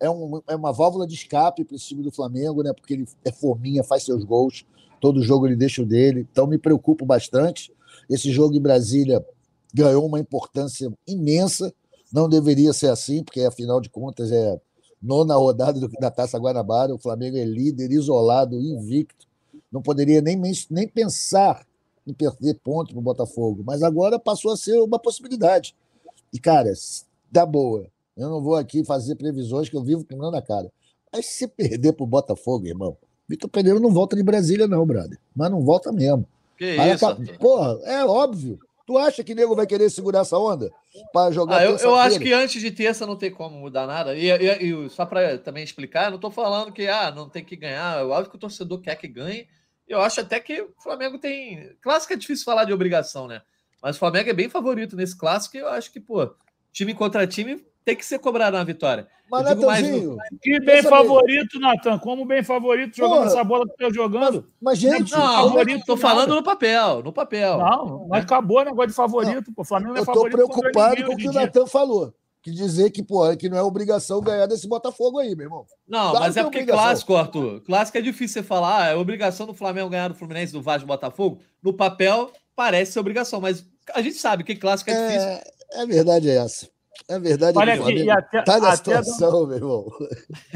é, 0.00 0.10
um, 0.10 0.40
é 0.48 0.56
uma 0.56 0.72
válvula 0.72 1.06
de 1.06 1.14
escape 1.14 1.64
para 1.64 1.76
esse 1.76 1.86
time 1.86 2.02
do 2.02 2.10
Flamengo, 2.10 2.62
né? 2.62 2.72
Porque 2.72 2.94
ele 2.94 3.06
é 3.24 3.30
forminha, 3.30 3.84
faz 3.84 4.04
seus 4.04 4.24
gols. 4.24 4.64
Todo 5.00 5.22
jogo 5.22 5.46
ele 5.46 5.56
deixa 5.56 5.82
o 5.82 5.86
dele. 5.86 6.26
Então 6.30 6.46
me 6.46 6.58
preocupo 6.58 7.04
bastante. 7.04 7.72
Esse 8.10 8.30
jogo 8.32 8.54
em 8.54 8.60
Brasília 8.60 9.24
ganhou 9.72 10.06
uma 10.06 10.20
importância 10.20 10.92
imensa 11.06 11.72
não 12.12 12.28
deveria 12.28 12.72
ser 12.72 12.88
assim, 12.88 13.22
porque 13.22 13.40
afinal 13.40 13.80
de 13.80 13.88
contas 13.88 14.30
é 14.30 14.60
nona 15.00 15.34
rodada 15.34 15.80
do, 15.80 15.88
da 15.88 16.10
Taça 16.10 16.38
Guanabara, 16.38 16.94
o 16.94 16.98
Flamengo 16.98 17.36
é 17.36 17.44
líder, 17.44 17.90
isolado, 17.90 18.60
invicto. 18.60 19.26
Não 19.70 19.82
poderia 19.82 20.20
nem, 20.20 20.40
nem 20.70 20.86
pensar 20.86 21.66
em 22.06 22.12
perder 22.12 22.58
ponto 22.62 22.92
para 22.92 22.98
o 22.98 23.02
Botafogo, 23.02 23.62
mas 23.64 23.82
agora 23.82 24.18
passou 24.18 24.52
a 24.52 24.56
ser 24.56 24.78
uma 24.78 24.98
possibilidade. 24.98 25.74
E, 26.32 26.38
cara, 26.38 26.72
dá 27.30 27.46
boa. 27.46 27.86
Eu 28.16 28.28
não 28.28 28.42
vou 28.42 28.56
aqui 28.56 28.84
fazer 28.84 29.16
previsões 29.16 29.68
que 29.68 29.76
eu 29.76 29.82
vivo 29.82 30.04
queimando 30.04 30.36
a 30.36 30.42
cara. 30.42 30.70
Mas 31.12 31.26
se 31.26 31.46
perder 31.46 31.92
para 31.92 32.04
o 32.04 32.06
Botafogo, 32.06 32.66
irmão, 32.66 32.96
Vitor 33.28 33.48
Pereira 33.48 33.80
não 33.80 33.90
volta 33.90 34.16
de 34.16 34.22
Brasília, 34.22 34.66
não, 34.66 34.84
brother. 34.84 35.18
Mas 35.34 35.50
não 35.50 35.62
volta 35.62 35.92
mesmo. 35.92 36.26
Que 36.58 36.76
isso? 36.92 37.38
Porra, 37.38 37.78
é 37.84 38.04
óbvio. 38.04 38.58
Tu 38.92 38.98
acha 38.98 39.24
que 39.24 39.34
nego 39.34 39.56
vai 39.56 39.66
querer 39.66 39.88
segurar 39.88 40.20
essa 40.20 40.36
onda? 40.36 40.70
Para 41.14 41.32
jogar 41.32 41.60
ah, 41.60 41.64
eu, 41.64 41.78
eu, 41.78 41.94
acho 41.94 42.20
que 42.20 42.30
antes 42.30 42.60
de 42.60 42.70
terça 42.70 43.06
não 43.06 43.16
tem 43.16 43.30
como 43.30 43.58
mudar 43.58 43.86
nada. 43.86 44.14
E, 44.14 44.28
e, 44.28 44.66
e 44.66 44.90
só 44.90 45.06
para 45.06 45.38
também 45.38 45.64
explicar, 45.64 46.10
não 46.10 46.16
estou 46.16 46.30
falando 46.30 46.70
que 46.70 46.86
ah, 46.86 47.10
não 47.10 47.26
tem 47.26 47.42
que 47.42 47.56
ganhar. 47.56 48.02
Eu 48.02 48.12
acho 48.12 48.28
que 48.28 48.36
o 48.36 48.38
torcedor 48.38 48.82
quer 48.82 48.96
que 48.96 49.08
ganhe 49.08 49.48
Eu 49.88 50.02
acho 50.02 50.20
até 50.20 50.38
que 50.38 50.60
o 50.60 50.74
Flamengo 50.82 51.18
tem. 51.18 51.74
Clássico 51.80 52.12
é 52.12 52.16
difícil 52.16 52.44
falar 52.44 52.64
de 52.64 52.72
obrigação, 52.74 53.26
né? 53.26 53.40
Mas 53.82 53.96
o 53.96 53.98
Flamengo 53.98 54.28
é 54.28 54.34
bem 54.34 54.50
favorito 54.50 54.94
nesse 54.94 55.16
clássico 55.16 55.56
e 55.56 55.60
eu 55.60 55.68
acho 55.68 55.90
que, 55.90 55.98
pô, 55.98 56.30
time 56.70 56.92
contra 56.92 57.26
time 57.26 57.64
tem 57.84 57.96
que 57.96 58.04
ser 58.04 58.18
cobrado 58.18 58.56
na 58.56 58.64
vitória. 58.64 59.06
Mas, 59.30 59.44
Natanzinho, 59.44 60.16
mais... 60.16 60.28
Que 60.42 60.60
bem 60.60 60.82
favorito, 60.82 61.58
Natan. 61.58 61.98
Como 61.98 62.26
bem 62.26 62.42
favorito 62.42 62.94
jogando 62.94 63.18
Porra, 63.18 63.26
essa 63.28 63.44
bola 63.44 63.66
que 63.66 63.76
tá 63.76 63.90
jogando. 63.90 64.42
Mas, 64.42 64.52
mas 64.60 64.78
gente, 64.78 65.12
não, 65.12 65.50
favorito, 65.50 65.86
tô 65.86 65.96
falando 65.96 66.34
no 66.34 66.42
papel, 66.42 67.02
no 67.02 67.12
papel. 67.12 67.56
Não, 67.56 68.06
mas 68.08 68.24
acabou 68.24 68.60
o 68.60 68.64
negócio 68.64 68.88
de 68.88 68.94
favorito. 68.94 69.46
Não, 69.48 69.54
pô. 69.54 69.64
Flamengo 69.64 69.96
é 69.96 70.04
favorito. 70.04 70.38
Eu 70.38 70.46
tô 70.46 70.60
preocupado 70.60 71.04
com 71.04 71.14
o 71.14 71.16
que 71.16 71.28
o 71.28 71.32
Natan 71.32 71.66
falou. 71.66 72.14
Que 72.42 72.50
dizer 72.50 72.90
que, 72.90 73.02
pô, 73.02 73.34
que 73.36 73.48
não 73.48 73.56
é 73.56 73.62
obrigação 73.62 74.20
ganhar 74.20 74.46
desse 74.46 74.68
Botafogo 74.68 75.18
aí, 75.20 75.34
meu 75.34 75.46
irmão. 75.46 75.64
Não, 75.88 76.10
claro 76.10 76.26
mas 76.26 76.36
é, 76.36 76.40
é 76.40 76.42
porque 76.42 76.58
obrigação. 76.58 76.84
clássico, 76.84 77.16
Arthur. 77.16 77.60
Clássico 77.62 77.98
é 77.98 78.00
difícil 78.02 78.42
você 78.42 78.46
falar. 78.46 78.82
Ah, 78.82 78.88
é 78.88 78.96
obrigação 78.96 79.46
do 79.46 79.54
Flamengo 79.54 79.88
ganhar 79.88 80.08
do 80.08 80.14
Fluminense, 80.14 80.52
do 80.52 80.60
Vasco, 80.60 80.86
do 80.86 80.88
Botafogo. 80.88 81.40
No 81.62 81.72
papel, 81.72 82.30
parece 82.54 82.92
ser 82.92 83.00
obrigação, 83.00 83.40
mas 83.40 83.64
a 83.94 84.02
gente 84.02 84.16
sabe 84.16 84.44
que 84.44 84.56
clássico 84.56 84.90
é 84.90 85.06
difícil. 85.06 85.28
É, 85.28 85.42
é 85.82 85.86
verdade 85.86 86.28
é 86.28 86.36
essa. 86.36 86.68
É 87.08 87.18
verdade, 87.18 87.58
Olha 87.58 87.74
aqui, 87.74 87.94
e 87.94 88.10
até, 88.10 88.42
tá 88.42 88.58
na 88.58 88.76
situação, 88.76 89.30
dando, 89.30 89.46
meu 89.48 89.56
irmão. 89.56 89.92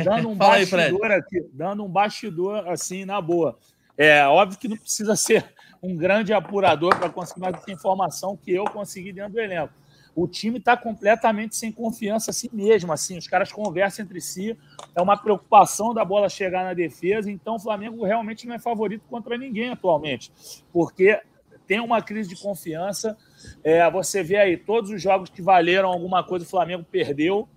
Dando 0.04 0.28
um 0.28 0.34
bastidor 0.34 1.10
aí, 1.10 1.18
aqui, 1.18 1.50
dando 1.52 1.84
um 1.84 1.88
bastidor 1.88 2.68
assim, 2.68 3.04
na 3.04 3.20
boa. 3.20 3.58
É 3.96 4.26
óbvio 4.26 4.58
que 4.58 4.68
não 4.68 4.76
precisa 4.76 5.14
ser 5.16 5.44
um 5.82 5.96
grande 5.96 6.32
apurador 6.32 6.96
para 6.96 7.08
conseguir 7.08 7.40
mais 7.40 7.56
essa 7.56 7.70
informação 7.70 8.36
que 8.36 8.52
eu 8.52 8.64
consegui 8.64 9.12
dentro 9.12 9.32
do 9.32 9.40
elenco. 9.40 9.72
O 10.14 10.26
time 10.26 10.58
está 10.58 10.76
completamente 10.76 11.54
sem 11.54 11.70
confiança 11.70 12.30
assim 12.30 12.48
mesmo, 12.50 12.90
assim, 12.90 13.18
os 13.18 13.28
caras 13.28 13.52
conversam 13.52 14.02
entre 14.02 14.18
si, 14.18 14.56
é 14.94 15.02
uma 15.02 15.14
preocupação 15.14 15.92
da 15.92 16.06
bola 16.06 16.30
chegar 16.30 16.64
na 16.64 16.72
defesa, 16.72 17.30
então 17.30 17.56
o 17.56 17.60
Flamengo 17.60 18.02
realmente 18.02 18.46
não 18.46 18.54
é 18.54 18.58
favorito 18.58 19.04
contra 19.10 19.36
ninguém 19.36 19.68
atualmente, 19.68 20.32
porque 20.72 21.20
tem 21.66 21.80
uma 21.80 22.00
crise 22.00 22.28
de 22.28 22.40
confiança. 22.40 23.16
É, 23.62 23.88
você 23.90 24.22
vê 24.22 24.36
aí 24.36 24.56
todos 24.56 24.90
os 24.90 25.00
jogos 25.00 25.30
que 25.30 25.42
valeram 25.42 25.88
alguma 25.88 26.22
coisa, 26.22 26.44
o 26.44 26.48
Flamengo 26.48 26.84
perdeu. 26.90 27.48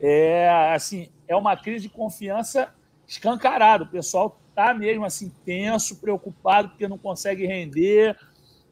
É 0.00 0.48
assim, 0.74 1.08
é 1.26 1.34
uma 1.34 1.56
crise 1.56 1.82
de 1.82 1.88
confiança 1.88 2.72
escancarada. 3.06 3.84
O 3.84 3.88
pessoal 3.88 4.40
tá 4.54 4.72
mesmo 4.74 5.04
assim 5.04 5.30
tenso, 5.44 6.00
preocupado 6.00 6.70
porque 6.70 6.88
não 6.88 6.98
consegue 6.98 7.46
render 7.46 8.16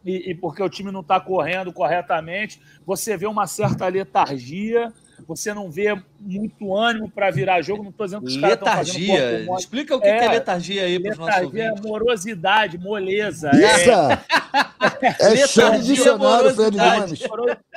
e, 0.04 0.30
e 0.30 0.34
porque 0.34 0.62
o 0.62 0.68
time 0.68 0.90
não 0.90 1.00
está 1.00 1.20
correndo 1.20 1.72
corretamente. 1.72 2.60
Você 2.86 3.16
vê 3.16 3.26
uma 3.26 3.46
certa 3.46 3.86
letargia 3.88 4.92
você 5.26 5.54
não 5.54 5.70
vê 5.70 5.94
muito 6.20 6.74
ânimo 6.74 7.10
para 7.10 7.30
virar 7.30 7.62
jogo. 7.62 7.82
Não 7.82 7.90
estou 7.90 8.06
dizendo 8.06 8.22
que 8.22 8.28
os 8.28 8.36
caras 8.36 8.54
estão 8.54 8.68
fazendo 8.72 8.98
Letargia. 8.98 9.58
Explica 9.58 9.96
o 9.96 10.00
que 10.00 10.06
é, 10.06 10.24
é 10.24 10.28
letargia 10.28 10.84
aí 10.84 11.00
para 11.00 11.12
os 11.12 11.18
nossos 11.18 11.34
Letargia 11.34 11.64
é 11.64 11.80
morosidade, 11.80 12.78
moleza. 12.78 13.50
Isso! 13.54 13.90
É, 15.20 15.42
é 15.42 15.46
show 15.48 15.70
de 15.72 15.82
dicionário, 15.82 16.54
Fred 16.54 16.76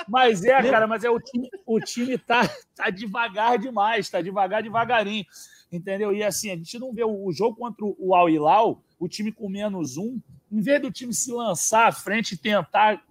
Mas 0.07 0.43
é, 0.43 0.61
cara, 0.63 0.87
mas 0.87 1.03
é 1.03 1.09
o 1.09 1.19
time, 1.19 1.49
o 1.65 1.79
time 1.79 2.17
tá, 2.17 2.49
tá 2.75 2.89
devagar 2.89 3.57
demais, 3.57 4.09
tá 4.09 4.21
devagar, 4.21 4.63
devagarinho. 4.63 5.25
Entendeu? 5.71 6.13
E 6.13 6.23
assim, 6.23 6.51
a 6.51 6.55
gente 6.55 6.79
não 6.79 6.93
vê 6.93 7.03
o, 7.03 7.25
o 7.25 7.31
jogo 7.33 7.57
contra 7.57 7.85
o 7.85 8.15
Al 8.15 8.29
Hilal, 8.29 8.81
o 8.99 9.07
time 9.07 9.31
com 9.31 9.49
menos 9.49 9.97
um, 9.97 10.19
em 10.51 10.61
vez 10.61 10.81
do 10.81 10.91
time 10.91 11.13
se 11.13 11.31
lançar 11.31 11.87
à 11.87 11.91
frente 11.91 12.33
e 12.33 12.37
tentar 12.37 13.01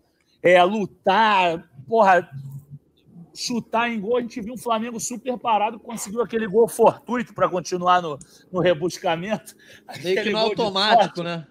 é, 0.43 0.63
lutar, 0.63 1.69
porra, 1.87 2.29
chutar 3.37 3.91
em 3.91 4.01
gol, 4.01 4.17
a 4.17 4.21
gente 4.21 4.41
viu 4.41 4.55
um 4.55 4.59
Flamengo 4.59 4.99
super 4.99 5.39
parado, 5.39 5.79
conseguiu 5.79 6.23
aquele 6.23 6.49
gol 6.49 6.67
fortuito 6.67 7.35
para 7.35 7.49
continuar 7.49 8.01
no, 8.01 8.19
no 8.51 8.61
rebuscamento. 8.61 9.55
Meio 10.03 10.23
que 10.23 10.31
no 10.31 10.39
automático, 10.39 11.23
né? 11.23 11.47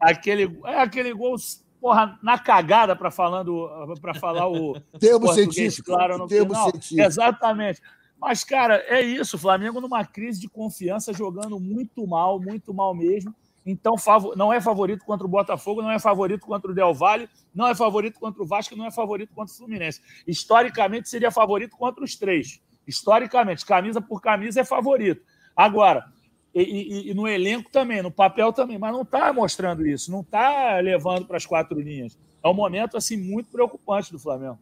Aquele, 0.00 0.58
é 0.64 0.80
aquele 0.80 1.12
gol 1.14 1.36
porra, 1.80 2.18
na 2.22 2.38
cagada 2.38 2.96
para 2.96 3.10
falando 3.10 3.68
para 4.00 4.14
falar 4.14 4.48
o 4.48 4.80
termo 4.98 5.32
científico, 5.32 5.86
claro 5.86 6.18
no 6.18 6.26
termo 6.26 6.50
final. 6.50 6.70
Científico. 6.70 7.00
Exatamente. 7.00 7.80
Mas 8.20 8.42
cara, 8.42 8.84
é 8.88 9.00
isso, 9.00 9.36
o 9.36 9.38
Flamengo 9.38 9.80
numa 9.80 10.04
crise 10.04 10.40
de 10.40 10.48
confiança, 10.48 11.12
jogando 11.12 11.58
muito 11.60 12.06
mal, 12.06 12.40
muito 12.40 12.74
mal 12.74 12.94
mesmo. 12.94 13.34
Então, 13.70 13.96
não 14.34 14.50
é 14.50 14.62
favorito 14.62 15.04
contra 15.04 15.26
o 15.26 15.30
Botafogo, 15.30 15.82
não 15.82 15.90
é 15.90 15.98
favorito 15.98 16.46
contra 16.46 16.70
o 16.70 16.74
Del 16.74 16.94
Valle, 16.94 17.28
não 17.54 17.66
é 17.66 17.74
favorito 17.74 18.18
contra 18.18 18.42
o 18.42 18.46
Vasco, 18.46 18.74
não 18.74 18.86
é 18.86 18.90
favorito 18.90 19.34
contra 19.34 19.52
o 19.52 19.56
Fluminense. 19.58 20.00
Historicamente, 20.26 21.06
seria 21.06 21.30
favorito 21.30 21.76
contra 21.76 22.02
os 22.02 22.16
três. 22.16 22.62
Historicamente, 22.86 23.66
camisa 23.66 24.00
por 24.00 24.22
camisa 24.22 24.62
é 24.62 24.64
favorito. 24.64 25.20
Agora, 25.54 26.06
e, 26.54 26.62
e, 26.62 27.10
e 27.10 27.14
no 27.14 27.28
elenco 27.28 27.70
também, 27.70 28.00
no 28.00 28.10
papel 28.10 28.54
também, 28.54 28.78
mas 28.78 28.90
não 28.90 29.02
está 29.02 29.30
mostrando 29.34 29.86
isso, 29.86 30.10
não 30.10 30.22
está 30.22 30.78
levando 30.78 31.26
para 31.26 31.36
as 31.36 31.44
quatro 31.44 31.78
linhas. 31.78 32.18
É 32.42 32.48
um 32.48 32.54
momento 32.54 32.96
assim 32.96 33.18
muito 33.18 33.50
preocupante 33.50 34.10
do 34.10 34.18
Flamengo. 34.18 34.58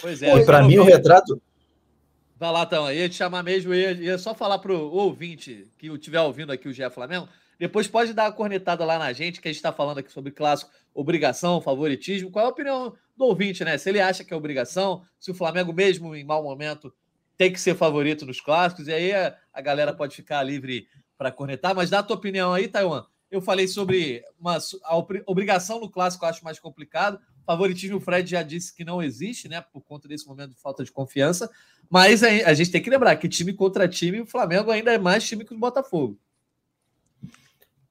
Pois 0.00 0.20
é. 0.20 0.36
E 0.36 0.44
para 0.44 0.64
mim, 0.64 0.78
o 0.78 0.82
retrato. 0.82 1.40
Vai 2.40 2.50
lá, 2.50 2.64
então. 2.64 2.92
Ia 2.92 3.08
te 3.08 3.14
chamar 3.14 3.44
mesmo, 3.44 3.72
ia, 3.72 3.92
ia 3.92 4.18
só 4.18 4.34
falar 4.34 4.58
para 4.58 4.72
o 4.72 4.92
ouvinte 4.92 5.70
que 5.78 5.86
estiver 5.86 6.20
ouvindo 6.20 6.50
aqui 6.50 6.68
o 6.68 6.72
GE 6.72 6.90
Flamengo 6.90 7.28
depois 7.62 7.86
pode 7.86 8.12
dar 8.12 8.24
uma 8.24 8.32
cornetada 8.32 8.84
lá 8.84 8.98
na 8.98 9.12
gente, 9.12 9.40
que 9.40 9.46
a 9.46 9.52
gente 9.52 9.58
está 9.58 9.72
falando 9.72 9.98
aqui 9.98 10.10
sobre 10.10 10.32
clássico, 10.32 10.72
obrigação, 10.92 11.60
favoritismo. 11.60 12.28
Qual 12.28 12.44
é 12.44 12.48
a 12.48 12.50
opinião 12.50 12.92
do 13.16 13.24
ouvinte, 13.24 13.62
né? 13.62 13.78
Se 13.78 13.88
ele 13.88 14.00
acha 14.00 14.24
que 14.24 14.34
é 14.34 14.36
obrigação, 14.36 15.04
se 15.16 15.30
o 15.30 15.34
Flamengo, 15.34 15.72
mesmo 15.72 16.12
em 16.16 16.24
mau 16.24 16.42
momento, 16.42 16.92
tem 17.36 17.52
que 17.52 17.60
ser 17.60 17.76
favorito 17.76 18.26
nos 18.26 18.40
clássicos, 18.40 18.88
e 18.88 18.92
aí 18.92 19.12
a, 19.12 19.36
a 19.52 19.60
galera 19.60 19.94
pode 19.94 20.16
ficar 20.16 20.42
livre 20.42 20.88
para 21.16 21.30
cornetar. 21.30 21.72
Mas 21.72 21.88
dá 21.88 22.00
a 22.00 22.02
tua 22.02 22.16
opinião 22.16 22.52
aí, 22.52 22.66
Taiwan. 22.66 23.04
Eu 23.30 23.40
falei 23.40 23.68
sobre 23.68 24.24
uma, 24.40 24.58
a 24.82 24.96
obrigação 25.24 25.78
no 25.78 25.88
clássico, 25.88 26.24
eu 26.24 26.30
acho 26.30 26.42
mais 26.42 26.58
complicado. 26.58 27.20
Favoritismo, 27.46 27.98
o 27.98 28.00
Fred 28.00 28.28
já 28.28 28.42
disse 28.42 28.74
que 28.74 28.84
não 28.84 29.00
existe, 29.00 29.48
né? 29.48 29.60
Por 29.72 29.82
conta 29.82 30.08
desse 30.08 30.26
momento 30.26 30.50
de 30.50 30.60
falta 30.60 30.82
de 30.82 30.90
confiança. 30.90 31.48
Mas 31.88 32.24
a, 32.24 32.26
a 32.26 32.54
gente 32.54 32.72
tem 32.72 32.82
que 32.82 32.90
lembrar 32.90 33.14
que 33.14 33.28
time 33.28 33.52
contra 33.52 33.86
time, 33.86 34.20
o 34.20 34.26
Flamengo 34.26 34.72
ainda 34.72 34.92
é 34.92 34.98
mais 34.98 35.22
time 35.22 35.44
que 35.44 35.54
o 35.54 35.58
Botafogo. 35.58 36.18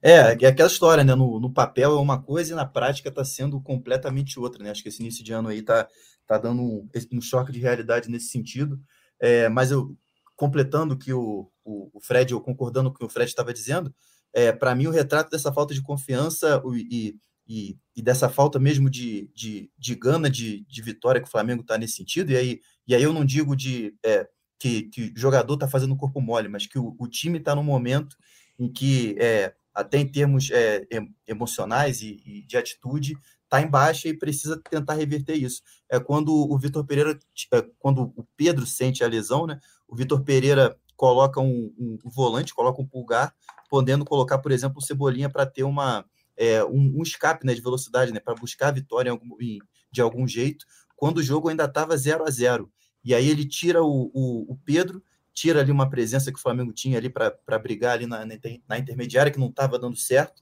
É, 0.02 0.36
é 0.44 0.48
aquela 0.48 0.70
história, 0.70 1.04
né? 1.04 1.14
No, 1.14 1.40
no 1.40 1.54
papel 1.54 1.92
é 1.92 2.00
uma 2.00 2.22
coisa 2.22 2.54
e 2.54 2.56
na 2.56 2.66
prática 2.66 3.10
está 3.10 3.24
sendo 3.24 3.62
completamente 3.62 4.40
outra, 4.40 4.64
né? 4.64 4.72
Acho 4.72 4.82
que 4.82 4.90
esse 4.90 5.02
início 5.02 5.24
de 5.24 5.32
ano 5.32 5.50
aí 5.50 5.62
tá, 5.62 5.88
tá 6.26 6.38
dando 6.38 6.62
um, 6.62 6.90
um 7.14 7.22
choque 7.22 7.52
de 7.52 7.60
realidade 7.60 8.10
nesse 8.10 8.30
sentido. 8.30 8.80
É, 9.20 9.48
mas 9.50 9.70
eu, 9.72 9.96
completando 10.36 10.98
que 10.98 11.14
o, 11.14 11.52
o, 11.64 11.92
o 11.94 12.02
Fred, 12.02 12.32
eu 12.32 12.42
concordando 12.42 12.90
com 12.90 12.96
o 12.96 13.00
que 13.00 13.06
o 13.06 13.10
Fred 13.10 13.30
estava 13.30 13.54
dizendo, 13.54 13.94
é, 14.34 14.52
para 14.52 14.74
mim 14.74 14.88
o 14.88 14.92
retrato 14.92 15.30
dessa 15.30 15.54
falta 15.54 15.74
de 15.74 15.84
confiança 15.84 16.62
e, 16.74 17.16
e, 17.48 17.78
e 17.96 18.02
dessa 18.02 18.28
falta 18.28 18.58
mesmo 18.58 18.90
de, 18.90 19.30
de, 19.36 19.70
de 19.78 19.94
gana 19.94 20.30
de, 20.30 20.66
de 20.68 20.82
vitória 20.82 21.22
que 21.22 21.28
o 21.28 21.32
Flamengo 21.32 21.62
está 21.62 21.78
nesse 21.78 21.96
sentido, 21.96 22.32
e 22.32 22.38
aí, 22.38 22.60
e 22.88 22.96
aí 22.96 23.04
eu 23.04 23.14
não 23.14 23.24
digo 23.24 23.56
de 23.56 23.94
é, 24.04 24.28
que, 24.58 24.84
que 24.84 25.14
o 25.16 25.20
jogador 25.20 25.54
está 25.54 25.68
fazendo 25.68 25.96
corpo 25.96 26.22
mole, 26.22 26.48
mas 26.48 26.66
que 26.66 26.80
o, 26.80 26.96
o 26.98 27.08
time 27.08 27.38
está 27.38 27.54
no 27.54 27.64
momento 27.64 28.16
em 28.58 28.72
que 28.72 29.16
é, 29.20 29.54
até 29.74 29.98
em 29.98 30.08
termos 30.08 30.50
é, 30.52 30.86
emocionais 31.28 32.02
e, 32.02 32.22
e, 32.26 32.46
de 32.46 32.58
atitude, 32.58 33.16
está 33.44 33.62
em 33.62 33.68
baixa 33.68 34.08
e 34.08 34.18
precisa 34.18 34.62
tentar 34.70 34.94
reverter 34.94 35.36
isso. 35.36 35.62
É 35.90 36.00
quando 36.00 36.34
o 36.34 36.58
Vitor 36.58 36.86
Pereira, 36.86 37.20
é, 37.54 37.66
quando 37.80 38.14
o 38.16 38.26
Pedro 38.38 38.66
sente 38.66 39.04
a 39.04 39.08
lesão, 39.08 39.46
né? 39.46 39.60
O 39.88 39.96
Vitor 39.96 40.24
Pereira 40.24 40.78
coloca 40.96 41.42
um, 41.42 41.74
um, 41.78 41.98
volante, 42.06 42.54
coloca 42.54 42.82
um 42.82 42.88
pulgar, 42.88 43.34
podendo 43.70 44.06
colocar, 44.06 44.38
por 44.38 44.52
exemplo, 44.52 44.78
o 44.78 44.82
Cebolinha 44.82 45.30
para 45.30 45.46
ter 45.46 45.64
uma, 45.64 46.06
é, 46.38 46.64
um, 46.64 47.00
um, 47.00 47.04
escape 47.04 47.46
né, 47.46 47.54
de 47.54 47.62
velocidade, 47.62 48.14
né? 48.14 48.20
Para 48.20 48.36
buscar 48.36 48.70
a 48.70 48.72
vitória 48.72 49.10
em 49.10 49.12
algum, 49.12 49.36
em, 49.42 49.60
de 49.92 50.02
algum 50.02 50.26
jeito, 50.26 50.66
quando 50.96 51.18
o 51.18 51.24
jogo 51.24 51.50
ainda 51.50 51.66
estava 51.66 51.98
0 51.98 52.24
a 52.24 52.30
0 52.30 52.72
E 53.04 53.14
aí 53.14 53.30
ele 53.30 53.46
tira 53.46 53.84
o, 53.84 54.12
o, 54.14 54.54
o 54.54 54.58
Pedro 54.64 55.04
tira 55.34 55.62
ali 55.62 55.72
uma 55.72 55.90
presença 55.90 56.32
que 56.32 56.38
o 56.38 56.42
Flamengo 56.42 56.74
tinha 56.74 56.98
ali 56.98 57.10
para 57.10 57.60
brigar 57.60 57.94
ali 57.94 58.06
na, 58.06 58.26
na 58.26 58.78
intermediária, 58.78 59.32
que 59.32 59.40
não 59.40 59.48
estava 59.48 59.80
dando 59.80 59.96
certo, 59.96 60.42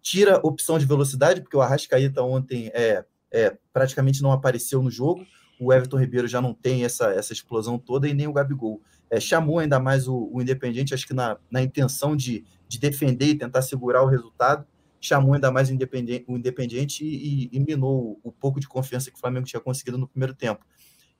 tira 0.00 0.40
opção 0.42 0.78
de 0.78 0.86
velocidade, 0.86 1.40
porque 1.40 1.56
o 1.56 1.62
Arrascaíta 1.62 2.22
ontem 2.22 2.70
é, 2.74 3.04
é, 3.30 3.56
praticamente 3.72 4.22
não 4.22 4.32
apareceu 4.32 4.82
no 4.82 4.90
jogo, 4.90 5.24
o 5.60 5.72
Everton 5.72 5.98
Ribeiro 5.98 6.26
já 6.26 6.40
não 6.40 6.52
tem 6.52 6.84
essa, 6.84 7.10
essa 7.10 7.32
explosão 7.32 7.78
toda 7.78 8.08
e 8.08 8.14
nem 8.14 8.26
o 8.26 8.32
Gabigol. 8.32 8.82
É, 9.08 9.20
chamou 9.20 9.60
ainda 9.60 9.78
mais 9.78 10.08
o, 10.08 10.28
o 10.32 10.42
Independiente, 10.42 10.92
acho 10.92 11.06
que 11.06 11.14
na, 11.14 11.38
na 11.50 11.62
intenção 11.62 12.16
de, 12.16 12.44
de 12.66 12.78
defender 12.80 13.26
e 13.26 13.38
tentar 13.38 13.62
segurar 13.62 14.02
o 14.02 14.08
resultado, 14.08 14.66
chamou 15.00 15.34
ainda 15.34 15.52
mais 15.52 15.68
o 15.68 15.72
Independiente, 15.72 16.24
o 16.26 16.36
Independiente 16.36 17.04
e, 17.04 17.44
e, 17.44 17.50
e 17.52 17.60
minou 17.60 18.18
o, 18.24 18.28
o 18.28 18.32
pouco 18.32 18.58
de 18.58 18.66
confiança 18.66 19.10
que 19.10 19.16
o 19.16 19.20
Flamengo 19.20 19.46
tinha 19.46 19.60
conseguido 19.60 19.98
no 19.98 20.08
primeiro 20.08 20.34
tempo. 20.34 20.64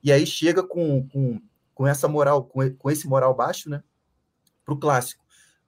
E 0.03 0.11
aí 0.11 0.25
chega 0.25 0.61
com, 0.61 1.07
com 1.07 1.39
com 1.73 1.87
essa 1.87 2.07
moral, 2.07 2.43
com, 2.43 2.89
esse 2.91 3.07
moral 3.07 3.35
baixo, 3.35 3.69
né, 3.69 3.83
para 4.63 4.73
o 4.73 4.79
clássico. 4.79 5.23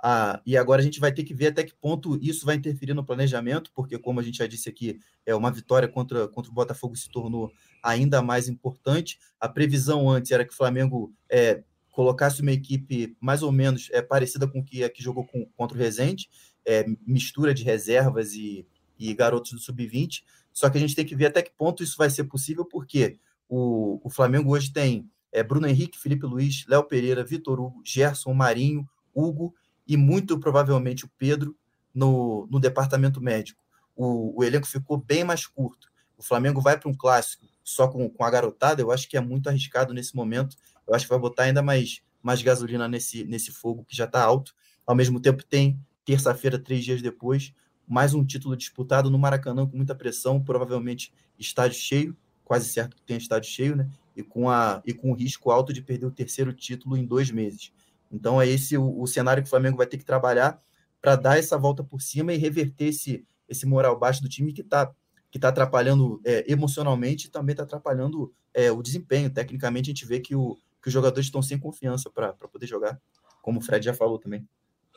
Ah, 0.07 0.39
e 0.45 0.55
agora 0.55 0.81
a 0.81 0.83
gente 0.83 0.99
vai 0.99 1.11
ter 1.11 1.23
que 1.23 1.33
ver 1.33 1.47
até 1.47 1.63
que 1.63 1.73
ponto 1.73 2.19
isso 2.21 2.45
vai 2.45 2.55
interferir 2.55 2.93
no 2.93 3.03
planejamento, 3.03 3.71
porque, 3.73 3.97
como 3.97 4.19
a 4.19 4.23
gente 4.23 4.37
já 4.37 4.45
disse 4.45 4.69
aqui, 4.69 4.99
é 5.25 5.33
uma 5.33 5.51
vitória 5.51 5.87
contra, 5.87 6.27
contra 6.27 6.51
o 6.51 6.53
Botafogo 6.53 6.95
se 6.95 7.09
tornou 7.09 7.51
ainda 7.81 8.21
mais 8.21 8.47
importante. 8.47 9.17
A 9.39 9.49
previsão 9.49 10.09
antes 10.09 10.31
era 10.31 10.45
que 10.45 10.53
o 10.53 10.55
Flamengo 10.55 11.11
é, 11.29 11.63
colocasse 11.91 12.41
uma 12.41 12.51
equipe 12.51 13.15
mais 13.19 13.41
ou 13.41 13.51
menos 13.51 13.89
é, 13.91 14.01
parecida 14.01 14.47
com 14.47 14.63
que 14.63 14.83
a 14.83 14.89
que 14.89 15.01
jogou 15.01 15.25
com, 15.25 15.45
contra 15.57 15.75
o 15.75 15.79
Rezende, 15.79 16.29
é, 16.65 16.85
mistura 17.07 17.53
de 17.53 17.63
reservas 17.63 18.33
e, 18.33 18.67
e 18.99 19.13
garotos 19.13 19.53
do 19.53 19.59
sub-20. 19.59 20.23
Só 20.51 20.69
que 20.69 20.77
a 20.77 20.81
gente 20.81 20.95
tem 20.95 21.05
que 21.05 21.15
ver 21.15 21.27
até 21.27 21.41
que 21.41 21.51
ponto 21.57 21.81
isso 21.81 21.97
vai 21.97 22.09
ser 22.09 22.25
possível, 22.25 22.65
porque 22.65 23.17
o, 23.47 23.99
o 24.03 24.09
Flamengo 24.09 24.51
hoje 24.51 24.71
tem 24.71 25.09
é, 25.35 25.43
Bruno 25.43 25.67
Henrique, 25.67 25.99
Felipe 25.99 26.25
Luiz, 26.25 26.65
Léo 26.65 26.85
Pereira, 26.85 27.21
Vitor 27.21 27.59
Hugo, 27.59 27.81
Gerson, 27.83 28.33
Marinho, 28.33 28.87
Hugo 29.13 29.53
e 29.85 29.97
muito 29.97 30.39
provavelmente 30.39 31.03
o 31.03 31.11
Pedro 31.17 31.53
no, 31.93 32.47
no 32.49 32.57
departamento 32.57 33.19
médico. 33.19 33.61
O, 33.93 34.39
o 34.39 34.43
elenco 34.45 34.65
ficou 34.65 34.97
bem 34.97 35.25
mais 35.25 35.45
curto. 35.45 35.89
O 36.17 36.23
Flamengo 36.23 36.61
vai 36.61 36.79
para 36.79 36.89
um 36.89 36.93
clássico 36.93 37.45
só 37.61 37.85
com, 37.89 38.09
com 38.09 38.23
a 38.23 38.29
garotada, 38.29 38.81
eu 38.81 38.91
acho 38.91 39.09
que 39.09 39.17
é 39.17 39.21
muito 39.21 39.49
arriscado 39.49 39.93
nesse 39.93 40.15
momento. 40.15 40.55
Eu 40.87 40.95
acho 40.95 41.03
que 41.03 41.09
vai 41.09 41.19
botar 41.19 41.43
ainda 41.43 41.61
mais, 41.61 42.01
mais 42.23 42.41
gasolina 42.41 42.87
nesse, 42.87 43.25
nesse 43.25 43.51
fogo 43.51 43.83
que 43.83 43.95
já 43.95 44.05
está 44.05 44.23
alto. 44.23 44.55
Ao 44.87 44.95
mesmo 44.95 45.19
tempo, 45.19 45.43
tem 45.43 45.77
terça-feira, 46.05 46.57
três 46.57 46.85
dias 46.85 47.01
depois, 47.01 47.53
mais 47.85 48.13
um 48.13 48.23
título 48.23 48.55
disputado 48.55 49.09
no 49.09 49.19
Maracanã 49.19 49.67
com 49.67 49.75
muita 49.75 49.95
pressão, 49.95 50.41
provavelmente 50.41 51.11
estádio 51.37 51.77
cheio, 51.77 52.15
quase 52.45 52.69
certo 52.69 52.95
que 52.95 53.01
tem 53.01 53.17
estádio 53.17 53.49
cheio, 53.49 53.75
né? 53.75 53.89
E 54.15 54.23
com, 54.23 54.49
a, 54.49 54.81
e 54.85 54.93
com 54.93 55.11
o 55.11 55.13
risco 55.13 55.51
alto 55.51 55.73
de 55.73 55.81
perder 55.81 56.05
o 56.05 56.11
terceiro 56.11 56.53
título 56.53 56.95
em 56.97 57.05
dois 57.05 57.29
meses. 57.31 57.73
Então 58.11 58.41
é 58.41 58.47
esse 58.47 58.77
o, 58.77 59.01
o 59.01 59.05
cenário 59.07 59.43
que 59.43 59.47
o 59.47 59.49
Flamengo 59.49 59.77
vai 59.77 59.87
ter 59.87 59.97
que 59.97 60.05
trabalhar 60.05 60.61
para 61.01 61.15
dar 61.15 61.37
essa 61.37 61.57
volta 61.57 61.83
por 61.83 62.01
cima 62.01 62.33
e 62.33 62.37
reverter 62.37 62.85
esse, 62.85 63.25
esse 63.47 63.65
moral 63.65 63.99
baixo 63.99 64.21
do 64.21 64.29
time 64.29 64.53
que 64.53 64.61
está 64.61 64.91
que 65.35 65.37
está 65.37 65.49
atrapalhando 65.49 66.21
é, 66.23 66.49
emocionalmente 66.49 67.27
e 67.27 67.29
também 67.29 67.51
está 67.51 67.63
atrapalhando 67.63 68.33
é, 68.53 68.71
o 68.71 68.81
desempenho. 68.81 69.29
Tecnicamente, 69.29 69.89
a 69.89 69.93
gente 69.93 70.05
vê 70.05 70.21
que, 70.21 70.33
o, 70.33 70.57
que 70.81 70.87
os 70.87 70.93
jogadores 70.93 71.25
estão 71.25 71.41
sem 71.41 71.59
confiança 71.59 72.09
para 72.09 72.31
poder 72.31 72.65
jogar, 72.67 72.97
como 73.41 73.59
o 73.59 73.61
Fred 73.61 73.83
já 73.83 73.93
falou 73.93 74.17
também. 74.17 74.47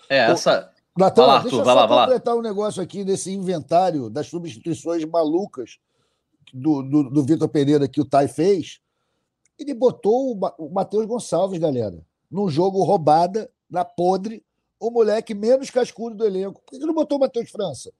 É, 0.08 0.30
essa. 0.30 0.70
Natan, 0.96 1.26
lá, 1.26 1.38
deixa 1.40 1.56
eu 1.56 1.64
vai 1.64 1.74
só 1.74 1.84
lá, 1.84 2.06
completar 2.06 2.36
um 2.36 2.40
negócio 2.40 2.80
aqui 2.80 3.04
nesse 3.04 3.32
inventário 3.32 4.08
das 4.08 4.28
substituições 4.28 5.04
malucas 5.04 5.78
do, 6.54 6.82
do, 6.82 7.10
do 7.10 7.24
Vitor 7.24 7.48
Pereira 7.48 7.88
que 7.88 8.00
o 8.00 8.04
Tai 8.04 8.28
fez. 8.28 8.80
Ele 9.58 9.74
botou 9.74 10.38
o, 10.58 10.70
Matheus 10.70 11.06
Gonçalves, 11.06 11.58
galera, 11.58 11.98
num 12.30 12.48
jogo 12.48 12.82
roubada, 12.84 13.50
na 13.68 13.84
podre, 13.84 14.44
o 14.78 14.90
moleque 14.90 15.34
menos 15.34 15.70
cascudo 15.70 16.16
do 16.16 16.24
elenco. 16.24 16.62
Por 16.64 16.78
que 16.78 16.86
não 16.86 16.94
botou 16.94 17.18
o 17.18 17.20
Matheus 17.20 17.50
França? 17.50 17.92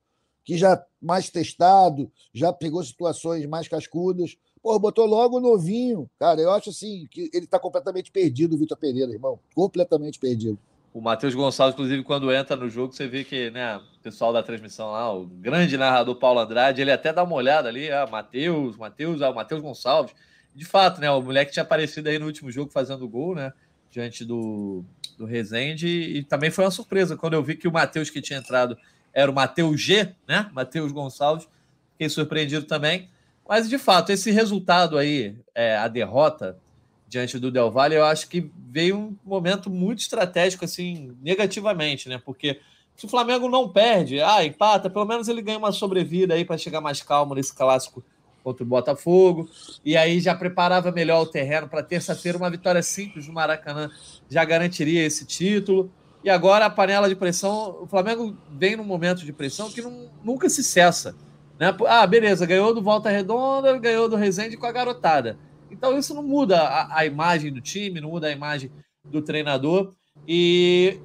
que 0.49 0.57
já 0.57 0.83
mais 0.99 1.29
testado, 1.29 2.11
já 2.33 2.51
pegou 2.51 2.83
situações 2.83 3.45
mais 3.45 3.69
cascudas. 3.69 4.35
Pô, 4.63 4.79
botou 4.79 5.05
logo 5.05 5.37
o 5.37 5.41
novinho. 5.41 6.09
Cara, 6.19 6.41
eu 6.41 6.51
acho 6.51 6.71
assim 6.71 7.07
que 7.11 7.31
ele 7.35 7.45
está 7.45 7.59
completamente 7.59 8.11
perdido, 8.11 8.57
o 8.57 8.59
Vitor 8.59 8.79
Pereira, 8.79 9.13
irmão. 9.13 9.39
Completamente 9.55 10.19
perdido. 10.19 10.59
O 10.95 11.03
Matheus 11.03 11.35
Gonçalves, 11.35 11.75
inclusive, 11.75 12.03
quando 12.03 12.33
entra 12.33 12.57
no 12.57 12.71
jogo, 12.71 12.95
você 12.95 13.07
vê 13.07 13.25
que 13.25 13.51
né, 13.51 13.77
o 13.77 14.01
pessoal 14.03 14.33
da 14.33 14.43
transmissão 14.43 14.91
lá, 14.91 15.13
o 15.15 15.27
grande 15.27 15.77
narrador 15.77 16.17
Paulo 16.17 16.41
Andrade, 16.41 16.81
ele 16.81 16.93
até 16.93 17.13
dá 17.13 17.25
uma 17.25 17.37
olhada 17.37 17.69
ali, 17.69 17.93
ah, 17.93 18.09
Matheus, 18.11 18.75
Matheus, 18.79 19.21
ah, 19.21 19.31
Matheus 19.31 19.61
Gonçalves. 19.61 20.15
De 20.59 20.65
fato, 20.65 21.01
né? 21.01 21.09
O 21.09 21.23
moleque 21.23 21.53
tinha 21.53 21.63
aparecido 21.63 22.09
aí 22.09 22.19
no 22.19 22.27
último 22.27 22.51
jogo 22.51 22.73
fazendo 22.73 23.09
gol, 23.09 23.33
né? 23.33 23.53
Diante 23.93 24.25
do, 24.25 24.85
do 25.17 25.25
Rezende. 25.25 25.87
E 25.87 26.25
também 26.25 26.51
foi 26.51 26.65
uma 26.65 26.71
surpresa 26.73 27.17
quando 27.17 27.35
eu 27.35 27.45
vi 27.45 27.55
que 27.55 27.69
o 27.69 27.73
Matheus 27.73 28.11
que 28.11 28.21
tinha 28.21 28.41
entrado 28.41 28.77
era 29.15 29.31
o 29.31 29.35
Matheus 29.35 29.81
G, 29.81 30.13
né? 30.27 30.51
Matheus 30.53 30.91
Gonçalves. 30.91 31.47
Fiquei 31.93 32.09
surpreendido 32.09 32.67
também. 32.67 33.09
Mas, 33.49 33.69
de 33.69 33.79
fato, 33.79 34.11
esse 34.11 34.33
resultado 34.33 34.99
aí, 34.99 35.37
é, 35.55 35.77
a 35.77 35.87
derrota 35.87 36.59
diante 37.07 37.39
do 37.39 37.53
Del 37.53 37.71
Valle, 37.71 37.95
eu 37.95 38.05
acho 38.05 38.29
que 38.29 38.51
veio 38.69 38.99
um 38.99 39.17
momento 39.25 39.71
muito 39.71 40.01
estratégico, 40.01 40.65
assim, 40.65 41.17
negativamente, 41.23 42.09
né? 42.09 42.21
Porque 42.23 42.59
se 42.97 43.07
o 43.07 43.09
Flamengo 43.09 43.49
não 43.49 43.69
perde, 43.69 44.21
ah, 44.21 44.45
empata, 44.45 44.91
pelo 44.91 45.05
menos 45.05 45.29
ele 45.29 45.41
ganha 45.41 45.59
uma 45.59 45.71
sobrevida 45.71 46.35
aí 46.35 46.45
para 46.45 46.59
chegar 46.59 46.81
mais 46.81 47.01
calmo 47.01 47.37
nesse 47.37 47.55
clássico 47.55 48.03
contra 48.49 48.65
o 48.65 48.67
Botafogo. 48.67 49.49
E 49.85 49.97
aí 49.97 50.21
já 50.21 50.35
preparava 50.35 50.91
melhor 50.91 51.23
o 51.23 51.27
terreno 51.27 51.69
para 51.69 51.83
terça-feira, 51.83 52.39
uma 52.39 52.51
vitória 52.51 52.83
simples 52.83 53.29
no 53.29 53.35
Maracanã 53.35 53.91
já 54.29 54.45
garantiria 54.45 55.05
esse 55.05 55.27
título. 55.27 55.91
E 56.25 56.31
agora 56.31 56.65
a 56.65 56.71
panela 56.71 57.09
de 57.09 57.15
pressão, 57.15 57.83
o 57.83 57.87
Flamengo 57.87 58.37
vem 58.51 58.77
num 58.77 58.85
momento 58.85 59.25
de 59.25 59.33
pressão 59.33 59.71
que 59.71 59.83
não, 59.83 60.11
nunca 60.25 60.49
se 60.49 60.65
cessa. 60.65 61.15
Né? 61.59 61.75
Ah, 61.87 62.07
beleza, 62.07 62.47
ganhou 62.47 62.75
do 62.75 62.83
Volta 62.83 63.11
Redonda, 63.11 63.77
ganhou 63.79 64.09
do 64.09 64.17
Rezende 64.17 64.57
com 64.57 64.67
a 64.67 64.73
garotada. 64.73 65.39
Então 65.71 65.97
isso 65.99 66.15
não 66.15 66.23
muda 66.23 66.61
a, 66.61 66.99
a 66.99 67.07
imagem 67.07 67.53
do 67.53 67.61
time, 67.61 68.01
não 68.01 68.11
muda 68.11 68.29
a 68.29 68.33
imagem 68.33 68.73
do 69.05 69.21
treinador. 69.21 69.93
E 70.27 70.99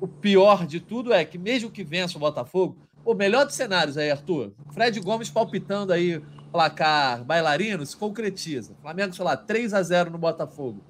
o 0.00 0.08
pior 0.08 0.66
de 0.66 0.80
tudo 0.80 1.12
é 1.12 1.24
que 1.24 1.38
mesmo 1.38 1.70
que 1.70 1.84
vença 1.84 2.16
o 2.16 2.20
Botafogo, 2.20 2.76
o 3.04 3.14
melhor 3.14 3.46
dos 3.46 3.54
cenários 3.54 3.96
aí, 3.96 4.10
Arthur, 4.10 4.52
Fred 4.72 5.00
Gomes 5.00 5.30
palpitando 5.30 5.92
aí 5.92 6.20
placar 6.52 7.24
bailarino 7.24 7.84
se 7.84 7.96
concretiza. 7.96 8.74
Flamengo, 8.80 9.14
sei 9.14 9.24
lá, 9.24 9.36
3 9.36 9.74
a 9.74 9.82
0 9.82 10.10
no 10.10 10.18
Botafogo. 10.18 10.82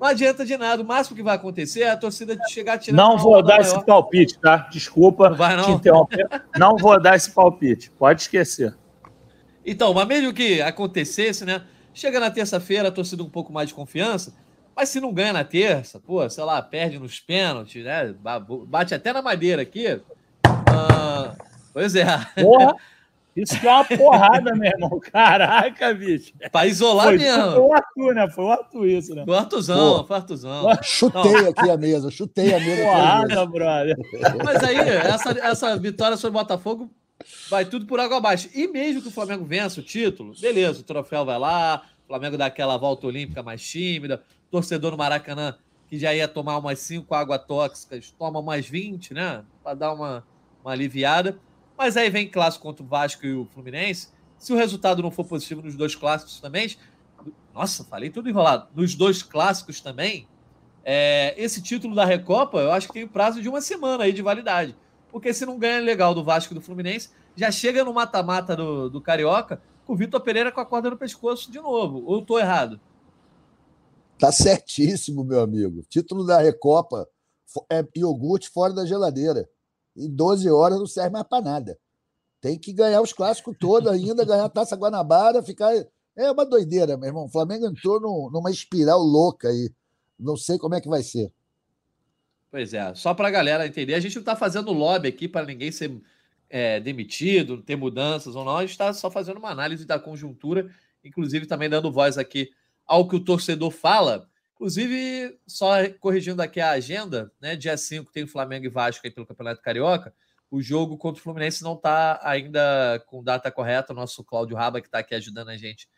Não 0.00 0.06
adianta 0.06 0.44
de 0.44 0.56
nada. 0.56 0.82
O 0.82 0.86
máximo 0.86 1.16
que 1.16 1.22
vai 1.22 1.34
acontecer 1.34 1.82
é 1.82 1.90
a 1.90 1.96
torcida 1.96 2.36
chegar 2.48 2.78
tirando. 2.78 2.98
Não 2.98 3.18
vou 3.18 3.42
dar 3.42 3.60
esse 3.60 3.84
palpite, 3.84 4.38
tá? 4.38 4.68
Desculpa 4.70 5.30
não 5.30 5.36
vai, 5.36 5.56
não. 5.56 5.64
te 5.64 5.70
interromper. 5.72 6.28
Não 6.56 6.76
vou 6.76 7.00
dar 7.00 7.16
esse 7.16 7.30
palpite. 7.30 7.90
Pode 7.90 8.22
esquecer. 8.22 8.76
Então, 9.66 9.92
mas 9.92 10.06
mesmo 10.06 10.32
que 10.32 10.62
acontecesse, 10.62 11.44
né? 11.44 11.62
Chega 11.92 12.20
na 12.20 12.30
terça-feira, 12.30 12.88
a 12.88 12.92
torcida 12.92 13.22
um 13.24 13.28
pouco 13.28 13.52
mais 13.52 13.68
de 13.68 13.74
confiança. 13.74 14.32
Mas 14.74 14.90
se 14.90 15.00
não 15.00 15.12
ganha 15.12 15.32
na 15.32 15.42
terça, 15.42 15.98
pô, 15.98 16.28
sei 16.30 16.44
lá, 16.44 16.62
perde 16.62 17.00
nos 17.00 17.18
pênaltis, 17.18 17.84
né? 17.84 18.14
Bate 18.66 18.94
até 18.94 19.12
na 19.12 19.20
madeira 19.20 19.62
aqui. 19.62 20.00
Ah, 20.44 21.34
pois 21.72 21.96
é. 21.96 22.06
Porra. 22.40 22.76
Isso 23.42 23.58
que 23.60 23.66
é 23.66 23.70
uma 23.70 23.84
porrada, 23.84 24.54
meu 24.54 24.70
irmão. 24.70 25.00
Caraca, 25.00 25.94
bicho. 25.94 26.32
Pra 26.50 26.66
isolar 26.66 27.06
foi, 27.06 27.18
mesmo. 27.18 27.52
Foi 27.52 27.60
o 27.60 27.72
Arthur, 27.72 28.14
né? 28.14 28.30
Foi 28.30 28.44
o 28.44 28.50
Arthur 28.50 28.86
isso, 28.86 29.14
né? 29.14 29.24
Foi 29.24 29.34
o 29.34 29.36
Arthurzão, 29.36 30.06
foi 30.06 30.16
o 30.16 30.18
Arthurzão. 30.18 30.82
Chutei 30.82 31.48
aqui 31.48 31.70
a 31.70 31.76
mesa, 31.76 32.10
chutei 32.10 32.54
a 32.54 32.60
mesa. 32.60 32.82
Porrada, 32.82 33.46
brother. 33.46 33.96
Mas 34.44 34.62
aí, 34.62 34.76
essa, 34.76 35.30
essa 35.30 35.76
vitória 35.76 36.16
sobre 36.16 36.38
o 36.38 36.42
Botafogo 36.42 36.90
vai 37.50 37.64
tudo 37.64 37.86
por 37.86 38.00
água 38.00 38.18
abaixo. 38.18 38.48
E 38.54 38.68
mesmo 38.68 39.02
que 39.02 39.08
o 39.08 39.12
Flamengo 39.12 39.44
vença 39.44 39.80
o 39.80 39.82
título, 39.82 40.32
beleza, 40.40 40.80
o 40.80 40.84
troféu 40.84 41.24
vai 41.24 41.38
lá, 41.38 41.82
o 42.04 42.08
Flamengo 42.08 42.36
dá 42.36 42.46
aquela 42.46 42.76
volta 42.76 43.06
olímpica 43.06 43.42
mais 43.42 43.62
tímida, 43.62 44.22
torcedor 44.50 44.92
no 44.92 44.98
Maracanã 44.98 45.54
que 45.88 45.98
já 45.98 46.14
ia 46.14 46.28
tomar 46.28 46.58
umas 46.58 46.78
5 46.80 47.12
águas 47.14 47.42
tóxicas, 47.44 48.14
toma 48.18 48.42
mais 48.42 48.68
20, 48.68 49.14
né? 49.14 49.42
Para 49.64 49.74
dar 49.74 49.94
uma, 49.94 50.24
uma 50.62 50.72
aliviada. 50.72 51.38
Mas 51.78 51.96
aí 51.96 52.10
vem 52.10 52.28
clássico 52.28 52.64
contra 52.64 52.84
o 52.84 52.88
Vasco 52.88 53.24
e 53.24 53.32
o 53.32 53.46
Fluminense. 53.46 54.08
Se 54.36 54.52
o 54.52 54.56
resultado 54.56 55.00
não 55.00 55.12
for 55.12 55.24
positivo 55.24 55.62
nos 55.62 55.76
dois 55.76 55.94
clássicos 55.94 56.40
também, 56.40 56.76
nossa, 57.54 57.84
falei 57.84 58.10
tudo 58.10 58.28
enrolado. 58.28 58.68
Nos 58.74 58.96
dois 58.96 59.22
clássicos 59.22 59.80
também, 59.80 60.26
é, 60.84 61.34
esse 61.36 61.62
título 61.62 61.94
da 61.94 62.04
Recopa, 62.04 62.58
eu 62.58 62.72
acho 62.72 62.88
que 62.88 62.94
tem 62.94 63.06
prazo 63.06 63.40
de 63.40 63.48
uma 63.48 63.60
semana 63.60 64.04
aí 64.04 64.12
de 64.12 64.22
validade. 64.22 64.76
Porque 65.08 65.32
se 65.32 65.46
não 65.46 65.56
ganha 65.56 65.80
legal 65.80 66.14
do 66.14 66.24
Vasco 66.24 66.52
e 66.52 66.56
do 66.56 66.60
Fluminense, 66.60 67.10
já 67.36 67.50
chega 67.52 67.84
no 67.84 67.94
mata-mata 67.94 68.56
do, 68.56 68.90
do 68.90 69.00
Carioca 69.00 69.62
com 69.86 69.92
o 69.92 69.96
Vitor 69.96 70.20
Pereira 70.20 70.50
com 70.50 70.60
a 70.60 70.66
corda 70.66 70.90
no 70.90 70.98
pescoço 70.98 71.50
de 71.50 71.60
novo. 71.60 72.02
Ou 72.04 72.20
tô 72.22 72.40
errado? 72.40 72.80
Tá 74.18 74.32
certíssimo, 74.32 75.22
meu 75.22 75.40
amigo. 75.40 75.82
Título 75.88 76.26
da 76.26 76.40
Recopa 76.40 77.08
é 77.70 77.84
iogurte 77.96 78.50
fora 78.50 78.74
da 78.74 78.84
geladeira 78.84 79.48
em 79.98 80.08
12 80.08 80.50
horas 80.50 80.78
não 80.78 80.86
serve 80.86 81.10
mais 81.10 81.26
para 81.26 81.42
nada. 81.42 81.78
Tem 82.40 82.58
que 82.58 82.72
ganhar 82.72 83.00
os 83.00 83.12
clássicos 83.12 83.56
todos 83.58 83.90
ainda, 83.90 84.24
ganhar 84.24 84.44
a 84.44 84.48
Taça 84.48 84.76
Guanabara, 84.76 85.42
ficar. 85.42 85.72
É 86.16 86.30
uma 86.30 86.46
doideira, 86.46 86.96
meu 86.96 87.08
irmão. 87.08 87.24
O 87.24 87.28
Flamengo 87.28 87.66
entrou 87.66 88.00
no, 88.00 88.30
numa 88.32 88.50
espiral 88.50 89.00
louca 89.00 89.48
aí. 89.48 89.70
Não 90.18 90.36
sei 90.36 90.58
como 90.58 90.74
é 90.74 90.80
que 90.80 90.88
vai 90.88 91.02
ser. 91.02 91.32
Pois 92.50 92.72
é, 92.72 92.94
só 92.94 93.12
para 93.12 93.28
a 93.28 93.30
galera 93.30 93.66
entender, 93.66 93.94
a 93.94 94.00
gente 94.00 94.14
não 94.14 94.22
está 94.22 94.34
fazendo 94.34 94.72
lobby 94.72 95.08
aqui 95.08 95.28
para 95.28 95.44
ninguém 95.44 95.70
ser 95.70 96.00
é, 96.48 96.80
demitido, 96.80 97.62
ter 97.62 97.76
mudanças 97.76 98.34
ou 98.34 98.44
não, 98.44 98.56
a 98.56 98.62
gente 98.62 98.70
está 98.70 98.92
só 98.92 99.10
fazendo 99.10 99.36
uma 99.36 99.50
análise 99.50 99.84
da 99.84 99.98
conjuntura, 99.98 100.70
inclusive 101.04 101.46
também 101.46 101.68
dando 101.68 101.92
voz 101.92 102.16
aqui 102.16 102.50
ao 102.86 103.06
que 103.06 103.16
o 103.16 103.24
torcedor 103.24 103.70
fala 103.70 104.27
Inclusive, 104.58 105.38
só 105.46 105.88
corrigindo 106.00 106.42
aqui 106.42 106.60
a 106.60 106.72
agenda, 106.72 107.30
né? 107.40 107.54
Dia 107.54 107.76
5 107.76 108.10
tem 108.10 108.24
o 108.24 108.28
Flamengo 108.28 108.66
e 108.66 108.68
Vasco 108.68 109.06
aí 109.06 109.10
pelo 109.10 109.24
Campeonato 109.24 109.62
Carioca. 109.62 110.12
O 110.50 110.60
jogo 110.60 110.98
contra 110.98 111.20
o 111.20 111.22
Fluminense 111.22 111.62
não 111.62 111.74
está 111.74 112.18
ainda 112.24 113.00
com 113.06 113.22
data 113.22 113.52
correta. 113.52 113.92
O 113.92 113.96
nosso 113.96 114.24
Cláudio 114.24 114.56
Raba, 114.56 114.80
que 114.80 114.88
está 114.88 114.98
aqui 114.98 115.14
ajudando 115.14 115.50
a 115.50 115.56
gente 115.56 115.88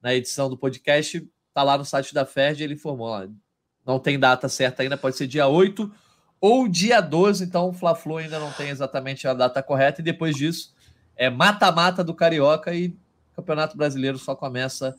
na 0.00 0.14
edição 0.14 0.48
do 0.48 0.56
podcast, 0.56 1.28
está 1.48 1.64
lá 1.64 1.76
no 1.76 1.84
site 1.84 2.14
da 2.14 2.24
FERJ 2.24 2.62
ele 2.62 2.74
informou. 2.74 3.28
Não 3.84 3.98
tem 3.98 4.16
data 4.16 4.48
certa 4.48 4.84
ainda, 4.84 4.96
pode 4.96 5.16
ser 5.16 5.26
dia 5.26 5.48
8 5.48 5.92
ou 6.40 6.68
dia 6.68 7.00
12, 7.00 7.42
então 7.42 7.70
o 7.70 7.72
Fla-Flu 7.72 8.18
ainda 8.18 8.38
não 8.38 8.52
tem 8.52 8.68
exatamente 8.68 9.26
a 9.26 9.34
data 9.34 9.60
correta. 9.60 10.00
E 10.00 10.04
depois 10.04 10.36
disso, 10.36 10.72
é 11.16 11.28
mata-mata 11.30 12.04
do 12.04 12.14
Carioca 12.14 12.72
e 12.72 12.88
o 12.88 13.36
Campeonato 13.36 13.76
Brasileiro 13.76 14.18
só 14.18 14.36
começa 14.36 14.94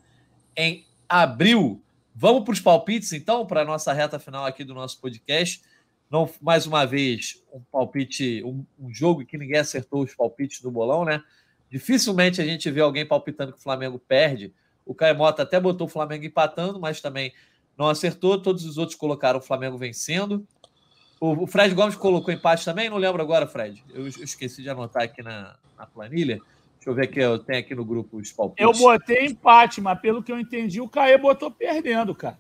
em 0.58 0.86
abril. 1.08 1.85
Vamos 2.16 2.46
para 2.46 2.54
os 2.54 2.62
palpites, 2.62 3.12
então, 3.12 3.46
para 3.46 3.62
a 3.62 3.66
nossa 3.66 3.92
reta 3.92 4.18
final 4.18 4.46
aqui 4.46 4.64
do 4.64 4.74
nosso 4.74 5.02
podcast. 5.02 5.62
Não, 6.10 6.30
mais 6.40 6.66
uma 6.66 6.86
vez, 6.86 7.44
um 7.52 7.60
palpite, 7.70 8.42
um, 8.44 8.66
um 8.80 8.94
jogo 8.94 9.26
que 9.26 9.38
ninguém 9.38 9.58
acertou 9.58 10.02
os 10.02 10.16
palpites 10.16 10.62
do 10.62 10.72
bolão, 10.72 11.04
né? 11.04 11.22
Dificilmente 11.70 12.42
a 12.42 12.46
gente 12.46 12.72
vê 12.72 12.80
alguém 12.80 13.06
palpitando 13.06 13.52
que 13.52 13.60
o 13.60 13.62
Flamengo 13.62 14.00
perde. 14.00 14.54
O 14.86 14.96
Caemota 14.96 15.44
até 15.44 15.60
botou 15.60 15.88
o 15.88 15.90
Flamengo 15.90 16.24
empatando, 16.24 16.80
mas 16.80 17.02
também 17.02 17.34
não 17.78 17.90
acertou. 17.90 18.42
Todos 18.42 18.64
os 18.64 18.78
outros 18.78 18.98
colocaram 18.98 19.40
o 19.40 19.42
Flamengo 19.42 19.78
vencendo. 19.78 20.48
O, 21.20 21.48
Fred 21.48 21.74
Gomes 21.74 21.96
colocou 21.96 22.34
empate 22.34 22.64
também? 22.64 22.90
Não 22.90 22.98
lembro 22.98 23.22
agora, 23.22 23.48
Fred. 23.48 23.84
Eu, 23.90 24.04
eu 24.04 24.08
esqueci 24.08 24.62
de 24.62 24.70
anotar 24.70 25.04
aqui 25.04 25.22
na, 25.22 25.58
na, 25.78 25.86
planilha. 25.86 26.40
Deixa 26.86 26.90
eu 26.92 26.96
ver 26.96 27.04
aqui, 27.06 27.20
eu 27.20 27.40
tenho 27.40 27.60
aqui 27.60 27.74
no 27.74 27.84
grupo 27.84 28.18
os 28.18 28.32
palpites. 28.32 28.64
Eu 28.64 28.72
botei 28.72 29.26
empate, 29.26 29.82
mas 29.82 30.00
pelo 30.00 30.22
que 30.22 30.32
eu 30.32 30.40
entendi, 30.40 30.80
o 30.80 30.88
Caê 30.88 31.18
botou 31.18 31.50
perdendo, 31.50 32.14
cara. 32.14 32.38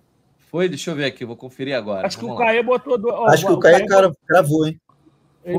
Foi? 0.51 0.69
Deixa 0.69 0.91
eu 0.91 0.95
ver 0.95 1.05
aqui, 1.05 1.25
vou 1.25 1.35
conferir 1.35 1.75
agora. 1.75 2.05
Acho 2.05 2.19
Vamos 2.21 2.37
que 2.37 2.43
o 2.43 2.45
Caê 2.45 2.61
botou. 2.61 2.95
Do... 2.95 3.11
Acho 3.25 3.47
que 3.47 3.51
o 3.51 3.59
Caê, 3.59 3.87
Caê 3.87 4.11
cravou, 4.27 4.67
hein? 4.67 4.79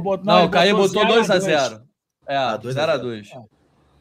Botou... 0.01 0.25
Não, 0.25 0.39
não, 0.39 0.47
o 0.47 0.51
Caê 0.51 0.73
botou 0.73 1.05
2x0. 1.05 1.83
É, 2.29 2.37
0x2. 2.37 3.29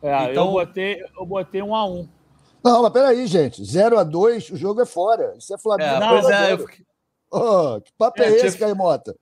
É, 0.04 0.08
é, 0.08 0.32
então... 0.32 0.46
eu, 0.46 0.52
botei, 0.52 1.04
eu 1.18 1.26
botei 1.26 1.62
1x1. 1.62 1.90
Um 1.90 2.08
não, 2.64 2.84
mas 2.84 2.94
peraí, 2.94 3.26
gente. 3.26 3.64
0x2, 3.64 4.54
o 4.54 4.56
jogo 4.56 4.82
é 4.82 4.86
fora. 4.86 5.34
Isso 5.36 5.54
é 5.54 5.58
Flamengo. 5.58 5.96
É, 5.96 6.00
não, 6.00 6.32
é, 6.32 6.54
eu... 6.54 6.66
oh, 7.32 7.82
que 7.82 7.92
papo 7.98 8.22
é, 8.22 8.26
é 8.26 8.30
esse, 8.36 8.58
tinha... 8.58 8.68
Caimota? 8.68 9.16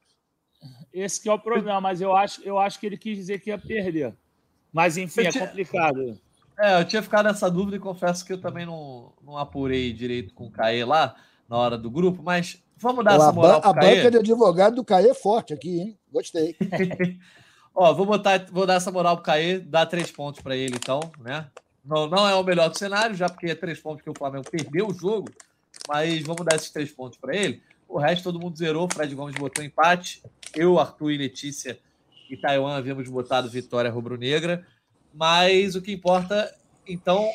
Esse 0.93 1.22
que 1.22 1.30
é 1.30 1.34
o 1.34 1.39
problema, 1.39 1.80
mas 1.80 2.01
eu 2.01 2.14
acho, 2.14 2.41
eu 2.43 2.59
acho 2.59 2.80
que 2.80 2.86
ele 2.86 2.97
quis 2.97 3.18
dizer 3.18 3.39
que 3.39 3.49
ia 3.49 3.57
perder. 3.57 4.14
Mas, 4.74 4.97
enfim, 4.97 5.21
é 5.21 5.32
complicado. 5.32 6.19
É, 6.59 6.80
eu 6.80 6.86
tinha 6.86 7.01
ficado 7.01 7.26
nessa 7.26 7.49
dúvida 7.49 7.78
e 7.78 7.80
confesso 7.80 8.26
que 8.26 8.34
eu 8.34 8.41
também 8.41 8.65
não, 8.65 9.13
não 9.24 9.38
apurei 9.38 9.93
direito 9.93 10.34
com 10.34 10.47
o 10.47 10.51
Caê 10.51 10.84
lá 10.84 11.15
na 11.47 11.57
hora 11.57 11.78
do 11.78 11.89
grupo, 11.89 12.21
mas 12.24 12.61
vamos 12.78 13.05
dar 13.05 13.15
essa 13.15 13.32
moral 13.32 13.61
A 13.63 13.74
banca 13.74 14.09
de 14.09 14.17
advogado 14.17 14.76
do 14.76 14.84
Caê 14.84 15.09
é 15.09 15.13
forte 15.13 15.53
aqui, 15.53 15.80
hein? 15.80 15.97
Gostei. 16.11 16.55
Ó, 17.76 17.91
vou 17.93 18.05
botar, 18.05 18.45
vou 18.51 18.67
dar 18.67 18.76
essa 18.76 18.91
moral 18.91 19.15
pro 19.15 19.26
Caê, 19.26 19.59
dar 19.59 19.86
três 19.86 20.11
pontos 20.11 20.41
para 20.41 20.55
ele, 20.55 20.76
então, 20.76 20.99
né? 21.19 21.47
Não, 21.84 22.07
não 22.07 22.28
é 22.28 22.36
o 22.36 22.43
melhor 22.43 22.69
do 22.69 22.78
cenário, 22.78 23.15
já 23.15 23.28
porque 23.28 23.47
é 23.47 23.55
três 23.55 23.80
pontos 23.80 24.03
que 24.03 24.09
o 24.09 24.17
Flamengo 24.17 24.49
perdeu 24.49 24.88
o 24.88 24.93
jogo, 24.93 25.30
mas 25.88 26.21
vamos 26.24 26.45
dar 26.45 26.55
esses 26.55 26.69
três 26.69 26.91
pontos 26.91 27.17
para 27.17 27.36
ele. 27.36 27.61
O 27.89 27.97
resto 27.97 28.24
todo 28.24 28.39
mundo 28.39 28.57
zerou. 28.57 28.88
Fred 28.91 29.13
Gomes 29.13 29.36
botou 29.36 29.63
empate. 29.63 30.24
Eu, 30.55 30.80
Arthur 30.80 31.11
e 31.11 31.17
Letícia 31.17 31.78
e 32.30 32.38
Taiwan 32.38 32.76
havíamos 32.76 33.09
botado 33.09 33.49
vitória 33.49 33.91
rubro-negra. 33.91 34.65
Mas 35.13 35.76
o 35.76 35.82
que 35.82 35.91
importa, 35.91 36.53
então, 36.88 37.30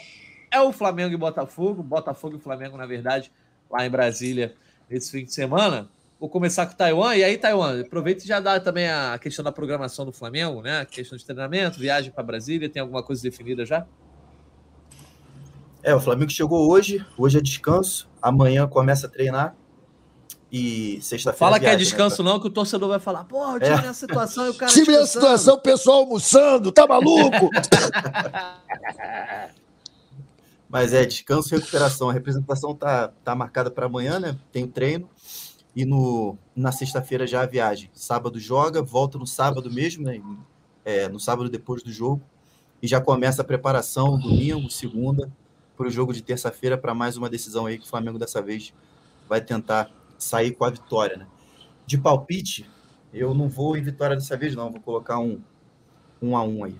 é 0.50 0.60
o 0.60 0.72
Flamengo 0.72 1.14
e 1.14 1.16
Botafogo. 1.16 1.82
Botafogo 1.82 2.36
e 2.36 2.40
Flamengo, 2.40 2.76
na 2.76 2.86
verdade, 2.86 3.30
lá 3.70 3.86
em 3.86 3.90
Brasília, 3.90 4.54
nesse 4.90 5.10
fim 5.10 5.24
de 5.24 5.32
semana. 5.32 5.88
Vou 6.18 6.28
começar 6.28 6.66
com 6.66 6.74
Taiwan. 6.74 7.14
E 7.14 7.22
aí, 7.22 7.38
Taiwan, 7.38 7.80
aproveita 7.80 8.24
e 8.24 8.26
já 8.26 8.40
dá 8.40 8.58
também 8.58 8.88
a 8.88 9.16
questão 9.18 9.44
da 9.44 9.52
programação 9.52 10.04
do 10.04 10.12
Flamengo, 10.12 10.60
né? 10.60 10.80
A 10.80 10.84
questão 10.84 11.16
de 11.16 11.24
treinamento, 11.24 11.78
viagem 11.78 12.10
para 12.10 12.24
Brasília. 12.24 12.68
Tem 12.68 12.82
alguma 12.82 13.02
coisa 13.02 13.22
definida 13.22 13.64
já? 13.64 13.86
É, 15.80 15.94
o 15.94 16.00
Flamengo 16.00 16.30
chegou 16.32 16.68
hoje. 16.68 17.06
Hoje 17.16 17.38
é 17.38 17.40
descanso. 17.40 18.10
Amanhã 18.20 18.66
começa 18.66 19.06
a 19.06 19.10
treinar. 19.10 19.54
E 20.50 20.98
sexta-feira. 21.02 21.38
Fala 21.38 21.60
que 21.60 21.66
é 21.66 21.70
né, 21.70 21.76
descanso, 21.76 22.22
né? 22.22 22.30
não, 22.30 22.40
que 22.40 22.46
o 22.46 22.50
torcedor 22.50 22.88
vai 22.88 22.98
falar, 22.98 23.24
pô, 23.24 23.46
o 23.46 23.60
time 23.60 23.70
é. 23.70 23.82
nessa 23.82 23.94
situação 23.94 24.46
e 24.46 24.50
o 24.50 24.54
cara. 24.54 24.72
Time 24.72 24.86
nessa 24.86 25.06
situação, 25.06 25.56
o 25.56 25.60
pessoal 25.60 25.98
almoçando, 25.98 26.72
tá 26.72 26.86
maluco? 26.86 27.50
Mas 30.68 30.92
é 30.92 31.04
descanso 31.04 31.54
e 31.54 31.58
recuperação. 31.58 32.10
A 32.10 32.12
representação 32.12 32.74
tá, 32.74 33.08
tá 33.24 33.34
marcada 33.34 33.70
para 33.70 33.86
amanhã, 33.86 34.18
né? 34.18 34.36
Tem 34.52 34.64
o 34.64 34.68
treino. 34.68 35.08
E 35.74 35.84
no, 35.84 36.36
na 36.56 36.72
sexta-feira 36.72 37.26
já 37.26 37.42
a 37.42 37.46
viagem. 37.46 37.90
Sábado 37.92 38.38
joga, 38.38 38.82
volta 38.82 39.18
no 39.18 39.26
sábado 39.26 39.70
mesmo, 39.70 40.04
né? 40.04 40.20
É, 40.84 41.08
no 41.08 41.20
sábado 41.20 41.48
depois 41.48 41.82
do 41.82 41.92
jogo. 41.92 42.22
E 42.82 42.86
já 42.86 43.00
começa 43.00 43.42
a 43.42 43.44
preparação, 43.44 44.18
domingo, 44.18 44.70
segunda, 44.70 45.30
para 45.76 45.86
o 45.86 45.90
jogo 45.90 46.12
de 46.12 46.22
terça-feira, 46.22 46.78
para 46.78 46.94
mais 46.94 47.16
uma 47.16 47.28
decisão 47.28 47.66
aí 47.66 47.78
que 47.78 47.84
o 47.84 47.88
Flamengo 47.88 48.18
dessa 48.18 48.40
vez 48.40 48.72
vai 49.28 49.40
tentar 49.40 49.90
sair 50.18 50.52
com 50.52 50.64
a 50.64 50.70
vitória, 50.70 51.16
né? 51.16 51.26
De 51.86 51.96
palpite, 51.96 52.68
eu 53.12 53.32
não 53.34 53.48
vou 53.48 53.76
em 53.76 53.82
vitória 53.82 54.16
dessa 54.16 54.36
vez, 54.36 54.54
não. 54.54 54.70
Vou 54.70 54.80
colocar 54.80 55.18
um, 55.18 55.40
um 56.20 56.36
a 56.36 56.42
um 56.42 56.64
aí. 56.64 56.76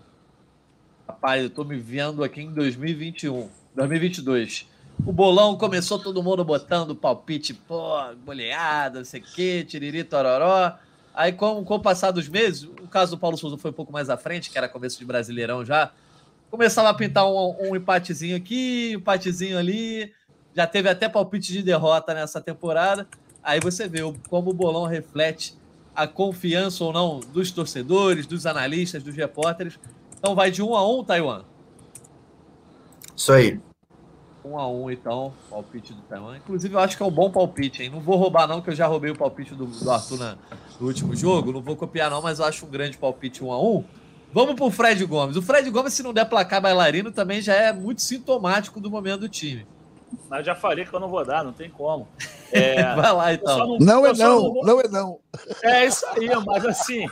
Rapaz, 1.06 1.42
eu 1.42 1.50
tô 1.50 1.64
me 1.64 1.78
vendo 1.78 2.22
aqui 2.22 2.42
em 2.42 2.52
2021, 2.52 3.48
2022. 3.74 4.68
O 5.06 5.12
bolão 5.12 5.56
começou 5.56 5.98
todo 5.98 6.22
mundo 6.22 6.44
botando 6.44 6.94
palpite, 6.94 7.54
pô, 7.54 7.94
goleada, 8.26 8.98
não 8.98 9.04
sei 9.04 9.20
o 9.20 9.24
quê, 9.24 9.64
tiriri, 9.66 10.04
tororó. 10.04 10.76
Aí, 11.14 11.32
com, 11.32 11.64
com 11.64 11.74
o 11.76 11.80
passar 11.80 12.10
dos 12.10 12.28
meses, 12.28 12.64
o 12.64 12.86
caso 12.88 13.16
do 13.16 13.18
Paulo 13.18 13.36
Souza 13.36 13.56
foi 13.56 13.70
um 13.70 13.74
pouco 13.74 13.92
mais 13.92 14.10
à 14.10 14.16
frente, 14.16 14.50
que 14.50 14.58
era 14.58 14.68
começo 14.68 14.98
de 14.98 15.04
Brasileirão 15.04 15.64
já. 15.64 15.92
Começava 16.50 16.90
a 16.90 16.94
pintar 16.94 17.26
um, 17.26 17.70
um 17.70 17.76
empatezinho 17.76 18.36
aqui, 18.36 18.92
um 18.94 18.98
empatezinho 18.98 19.58
ali. 19.58 20.12
Já 20.54 20.66
teve 20.66 20.88
até 20.88 21.08
palpite 21.08 21.52
de 21.52 21.62
derrota 21.62 22.12
nessa 22.12 22.40
temporada. 22.40 23.06
Aí 23.48 23.60
você 23.60 23.88
vê 23.88 24.00
como 24.28 24.50
o 24.50 24.52
bolão 24.52 24.84
reflete 24.84 25.56
a 25.96 26.06
confiança 26.06 26.84
ou 26.84 26.92
não 26.92 27.18
dos 27.18 27.50
torcedores, 27.50 28.26
dos 28.26 28.44
analistas, 28.44 29.02
dos 29.02 29.16
repórteres. 29.16 29.78
Então 30.18 30.34
vai 30.34 30.50
de 30.50 30.62
um 30.62 30.76
a 30.76 30.86
um, 30.86 31.02
Taiwan. 31.02 31.44
Isso 33.16 33.32
aí. 33.32 33.58
Um 34.44 34.58
a 34.58 34.68
um, 34.68 34.90
então, 34.90 35.32
palpite 35.48 35.94
do 35.94 36.02
Taiwan. 36.02 36.36
Inclusive, 36.36 36.74
eu 36.74 36.78
acho 36.78 36.94
que 36.94 37.02
é 37.02 37.06
um 37.06 37.10
bom 37.10 37.30
palpite, 37.30 37.82
hein? 37.82 37.88
Não 37.88 38.00
vou 38.00 38.18
roubar, 38.18 38.46
não, 38.46 38.60
que 38.60 38.68
eu 38.68 38.74
já 38.74 38.86
roubei 38.86 39.12
o 39.12 39.16
palpite 39.16 39.54
do, 39.54 39.64
do 39.64 39.90
Arthur 39.90 40.18
na, 40.18 40.36
no 40.78 40.86
último 40.86 41.16
jogo. 41.16 41.50
Não 41.50 41.62
vou 41.62 41.74
copiar, 41.74 42.10
não, 42.10 42.20
mas 42.20 42.40
eu 42.40 42.44
acho 42.44 42.66
um 42.66 42.68
grande 42.68 42.98
palpite 42.98 43.42
um 43.42 43.50
a 43.50 43.58
um. 43.58 43.82
Vamos 44.30 44.56
pro 44.56 44.70
Fred 44.70 45.02
Gomes. 45.06 45.36
O 45.36 45.42
Fred 45.42 45.70
Gomes, 45.70 45.94
se 45.94 46.02
não 46.02 46.12
der 46.12 46.26
placar 46.26 46.60
bailarino, 46.60 47.10
também 47.10 47.40
já 47.40 47.54
é 47.54 47.72
muito 47.72 48.02
sintomático 48.02 48.78
do 48.78 48.90
momento 48.90 49.20
do 49.20 49.28
time. 49.30 49.66
Mas 50.28 50.44
já 50.44 50.54
falei 50.54 50.84
que 50.84 50.92
eu 50.92 51.00
não 51.00 51.08
vou 51.08 51.24
dar, 51.24 51.44
não 51.44 51.52
tem 51.52 51.70
como. 51.70 52.08
É, 52.50 52.94
Vai 52.94 53.12
lá, 53.12 53.34
então. 53.34 53.76
Não, 53.78 53.78
não 53.78 54.06
é 54.06 54.12
não, 54.14 54.16
não, 54.16 54.40
vou... 54.40 54.64
não, 54.64 54.80
é 54.80 54.88
não. 54.88 55.20
É 55.62 55.84
isso 55.84 56.06
aí, 56.06 56.30
mas 56.46 56.64
assim, 56.64 57.06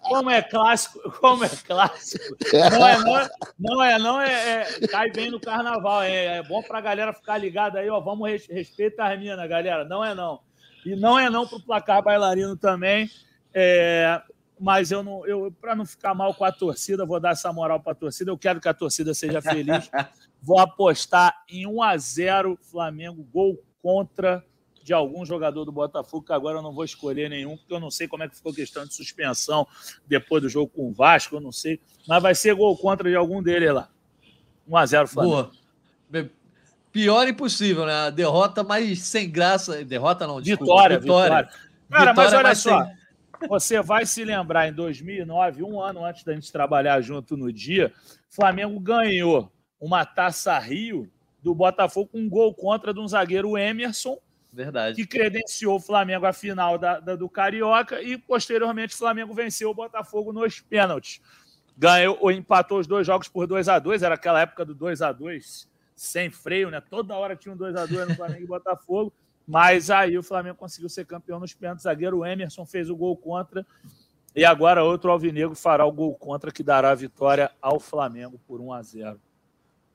como 0.00 0.30
é 0.30 0.40
clássico, 0.40 0.98
como 1.20 1.44
é 1.44 1.50
clássico, 1.66 2.24
não 2.70 2.88
é 2.88 2.98
não, 2.98 3.28
não 3.58 3.84
é, 3.84 3.98
não 3.98 4.18
é, 4.18 4.62
é 4.62 4.88
cai 4.88 5.10
bem 5.10 5.30
no 5.30 5.38
carnaval, 5.38 6.00
é, 6.04 6.38
é 6.38 6.42
bom 6.42 6.62
pra 6.62 6.80
galera 6.80 7.12
ficar 7.12 7.36
ligada 7.36 7.80
aí, 7.80 7.90
ó, 7.90 8.00
vamos 8.00 8.26
res, 8.30 8.46
respeitar 8.46 9.12
a 9.12 9.16
mina, 9.18 9.46
galera, 9.46 9.84
não 9.84 10.02
é 10.02 10.14
não. 10.14 10.40
E 10.86 10.96
não 10.96 11.18
é 11.18 11.28
não 11.28 11.46
pro 11.46 11.60
placar 11.60 12.02
bailarino 12.02 12.56
também, 12.56 13.10
é, 13.52 14.22
mas 14.58 14.90
eu 14.90 15.02
não, 15.02 15.26
eu 15.26 15.52
para 15.60 15.74
não 15.74 15.86
ficar 15.86 16.14
mal 16.14 16.34
com 16.34 16.44
a 16.44 16.52
torcida, 16.52 17.06
vou 17.06 17.20
dar 17.20 17.32
essa 17.32 17.52
moral 17.52 17.80
para 17.80 17.92
a 17.92 17.94
torcida. 17.94 18.30
Eu 18.30 18.38
quero 18.38 18.60
que 18.60 18.68
a 18.68 18.74
torcida 18.74 19.14
seja 19.14 19.40
feliz. 19.40 19.90
Vou 20.42 20.58
apostar 20.58 21.44
em 21.48 21.66
1 21.66 21.82
a 21.82 21.96
0 21.96 22.58
Flamengo, 22.62 23.26
gol 23.32 23.62
contra 23.82 24.44
de 24.82 24.94
algum 24.94 25.24
jogador 25.24 25.66
do 25.66 25.72
Botafogo, 25.72 26.24
que 26.24 26.32
agora 26.32 26.58
eu 26.58 26.62
não 26.62 26.72
vou 26.72 26.84
escolher 26.84 27.28
nenhum, 27.28 27.58
porque 27.58 27.74
eu 27.74 27.80
não 27.80 27.90
sei 27.90 28.08
como 28.08 28.22
é 28.22 28.28
que 28.28 28.36
ficou 28.36 28.52
a 28.52 28.54
questão 28.54 28.86
de 28.86 28.94
suspensão 28.94 29.66
depois 30.06 30.42
do 30.42 30.48
jogo 30.48 30.72
com 30.74 30.88
o 30.88 30.92
Vasco, 30.92 31.36
eu 31.36 31.40
não 31.40 31.52
sei. 31.52 31.78
Mas 32.06 32.22
vai 32.22 32.34
ser 32.34 32.54
gol 32.54 32.76
contra 32.76 33.10
de 33.10 33.14
algum 33.14 33.42
deles 33.42 33.72
lá. 33.72 33.90
1 34.66 34.76
a 34.76 34.86
0 34.86 35.08
Flamengo. 35.08 35.50
Boa. 36.10 36.28
Pior 36.90 37.28
impossível, 37.28 37.84
né? 37.84 37.92
A 37.92 38.10
derrota 38.10 38.64
mais 38.64 39.02
sem 39.02 39.30
graça. 39.30 39.84
Derrota 39.84 40.26
não, 40.26 40.40
desculpa. 40.40 40.72
Vitória, 40.72 40.98
vitória. 40.98 41.36
vitória. 41.36 41.68
Cara, 41.90 42.10
vitória 42.10 42.14
mas 42.14 42.32
olha 42.32 42.54
só. 42.54 42.84
Sem... 42.84 43.48
Você 43.48 43.82
vai 43.82 44.06
se 44.06 44.24
lembrar, 44.24 44.68
em 44.68 44.72
2009, 44.72 45.62
um 45.62 45.80
ano 45.80 46.04
antes 46.04 46.24
da 46.24 46.34
gente 46.34 46.50
trabalhar 46.50 47.00
junto 47.02 47.36
no 47.36 47.52
dia, 47.52 47.92
Flamengo 48.30 48.80
ganhou 48.80 49.52
uma 49.80 50.04
taça 50.04 50.58
Rio 50.58 51.10
do 51.42 51.54
Botafogo 51.54 52.10
com 52.12 52.18
um 52.18 52.28
gol 52.28 52.52
contra 52.54 52.92
de 52.92 53.00
um 53.00 53.08
zagueiro 53.08 53.56
Emerson. 53.56 54.18
Verdade. 54.52 54.96
Que 54.96 55.06
credenciou 55.06 55.76
o 55.76 55.80
Flamengo 55.80 56.26
à 56.26 56.32
final 56.32 56.78
da, 56.78 56.98
da, 56.98 57.14
do 57.14 57.28
Carioca 57.28 58.02
e, 58.02 58.18
posteriormente, 58.18 58.94
o 58.94 58.98
Flamengo 58.98 59.34
venceu 59.34 59.70
o 59.70 59.74
Botafogo 59.74 60.32
nos 60.32 60.60
pênaltis. 60.60 61.20
Ganhou 61.76 62.18
ou 62.20 62.32
empatou 62.32 62.78
os 62.80 62.86
dois 62.86 63.06
jogos 63.06 63.28
por 63.28 63.46
2 63.46 63.68
a 63.68 63.78
2 63.78 64.02
Era 64.02 64.16
aquela 64.16 64.40
época 64.40 64.64
do 64.64 64.74
2 64.74 65.00
a 65.00 65.12
2 65.12 65.68
sem 65.94 66.30
freio, 66.30 66.70
né? 66.70 66.80
Toda 66.80 67.14
hora 67.14 67.36
tinha 67.36 67.52
um 67.52 67.56
2 67.56 67.76
a 67.76 67.86
2 67.86 68.08
no 68.08 68.14
Flamengo 68.14 68.42
e 68.42 68.46
Botafogo. 68.46 69.12
Mas 69.46 69.90
aí 69.90 70.18
o 70.18 70.22
Flamengo 70.22 70.56
conseguiu 70.56 70.88
ser 70.88 71.06
campeão 71.06 71.40
nos 71.40 71.54
pênaltis. 71.54 71.84
Zagueiro 71.84 72.24
Emerson 72.24 72.64
fez 72.64 72.90
o 72.90 72.96
gol 72.96 73.16
contra. 73.16 73.66
E 74.34 74.44
agora 74.44 74.84
outro 74.84 75.10
Alvinegro 75.10 75.54
fará 75.54 75.84
o 75.84 75.92
gol 75.92 76.14
contra 76.14 76.52
que 76.52 76.62
dará 76.62 76.90
a 76.90 76.94
vitória 76.94 77.50
ao 77.60 77.80
Flamengo 77.80 78.40
por 78.46 78.60
1 78.60 78.72
a 78.72 78.82
0. 78.82 79.20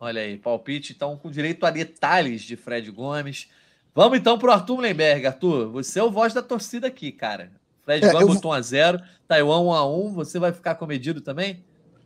Olha 0.03 0.21
aí, 0.21 0.37
palpite 0.37 0.91
então 0.91 1.15
com 1.15 1.31
direito 1.31 1.65
a 1.65 1.71
detalhes 1.71 2.41
de 2.41 2.57
Fred 2.57 2.91
Gomes. 2.91 3.47
Vamos 3.95 4.19
então 4.19 4.37
para 4.37 4.49
o 4.49 4.51
Arthur 4.51 4.81
Lemberg. 4.81 5.25
Arthur, 5.25 5.71
você 5.71 5.97
é 5.97 6.03
o 6.03 6.11
voz 6.11 6.33
da 6.33 6.41
torcida 6.41 6.87
aqui, 6.87 7.09
cara. 7.09 7.53
Fred 7.85 8.05
é, 8.05 8.11
Gomes 8.11 8.27
eu... 8.27 8.33
botou 8.33 8.51
1 8.51 8.53
a 8.53 8.61
0 8.61 9.01
Taiwan 9.25 9.61
1 9.61 9.73
a 9.73 9.87
1 9.87 10.13
Você 10.15 10.39
vai 10.39 10.51
ficar 10.51 10.75
comedido 10.75 11.21
também? 11.21 11.63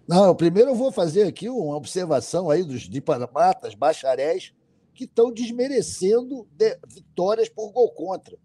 Não, 0.08 0.36
primeiro 0.36 0.70
eu 0.70 0.76
vou 0.76 0.91
fazer 0.91 1.24
aqui 1.24 1.50
uma 1.50 1.76
observação 1.76 2.52
aí 2.52 2.64
dos 2.64 2.82
diplomatas, 2.82 3.74
bacharéis, 3.74 4.54
que 4.93 5.06
estão 5.06 5.34
desmerecendo 5.34 6.48
de 6.52 6.78
vitórias 6.88 7.50
por 7.50 7.72
gol 7.72 7.89
contra. 7.89 8.38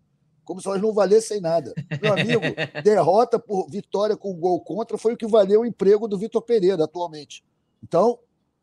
como 0.45 0.63
se 0.63 0.67
elas 0.67 0.81
não 0.81 0.95
valessem 0.95 1.43
nada. 1.43 1.75
Meu 2.01 2.15
amigo, 2.15 2.41
derrota 2.83 3.39
por 3.39 3.69
vitória 3.69 4.17
com 4.17 4.33
gol 4.33 4.63
contra 4.63 4.97
foi 4.97 5.13
o 5.13 5.17
que 5.17 5.27
valeu 5.27 5.61
o 5.61 5.67
emprego 5.67 6.09
do 6.09 6.17
Vitor 6.17 6.41
Pereira 6.41 6.85
atualmente. 6.85 7.45
Então, 7.83 8.19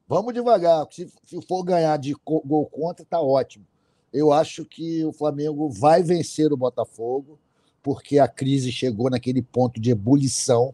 vamos 0.09 0.33
devagar. 0.33 0.87
Se, 0.91 1.07
for 1.47 1.63
ganhar 1.63 1.95
de 1.97 2.15
gol 2.25 2.65
contra, 2.65 3.05
tá 3.05 3.21
ótimo. 3.21 3.65
Eu 4.11 4.33
acho 4.33 4.65
que 4.65 5.05
o 5.05 5.13
Flamengo 5.13 5.69
vai 5.69 6.01
vencer 6.01 6.51
o 6.51 6.57
Botafogo, 6.57 7.39
porque 7.83 8.17
a 8.17 8.27
crise 8.27 8.71
chegou 8.71 9.09
naquele 9.09 9.43
ponto 9.43 9.79
de 9.79 9.91
ebulição. 9.91 10.73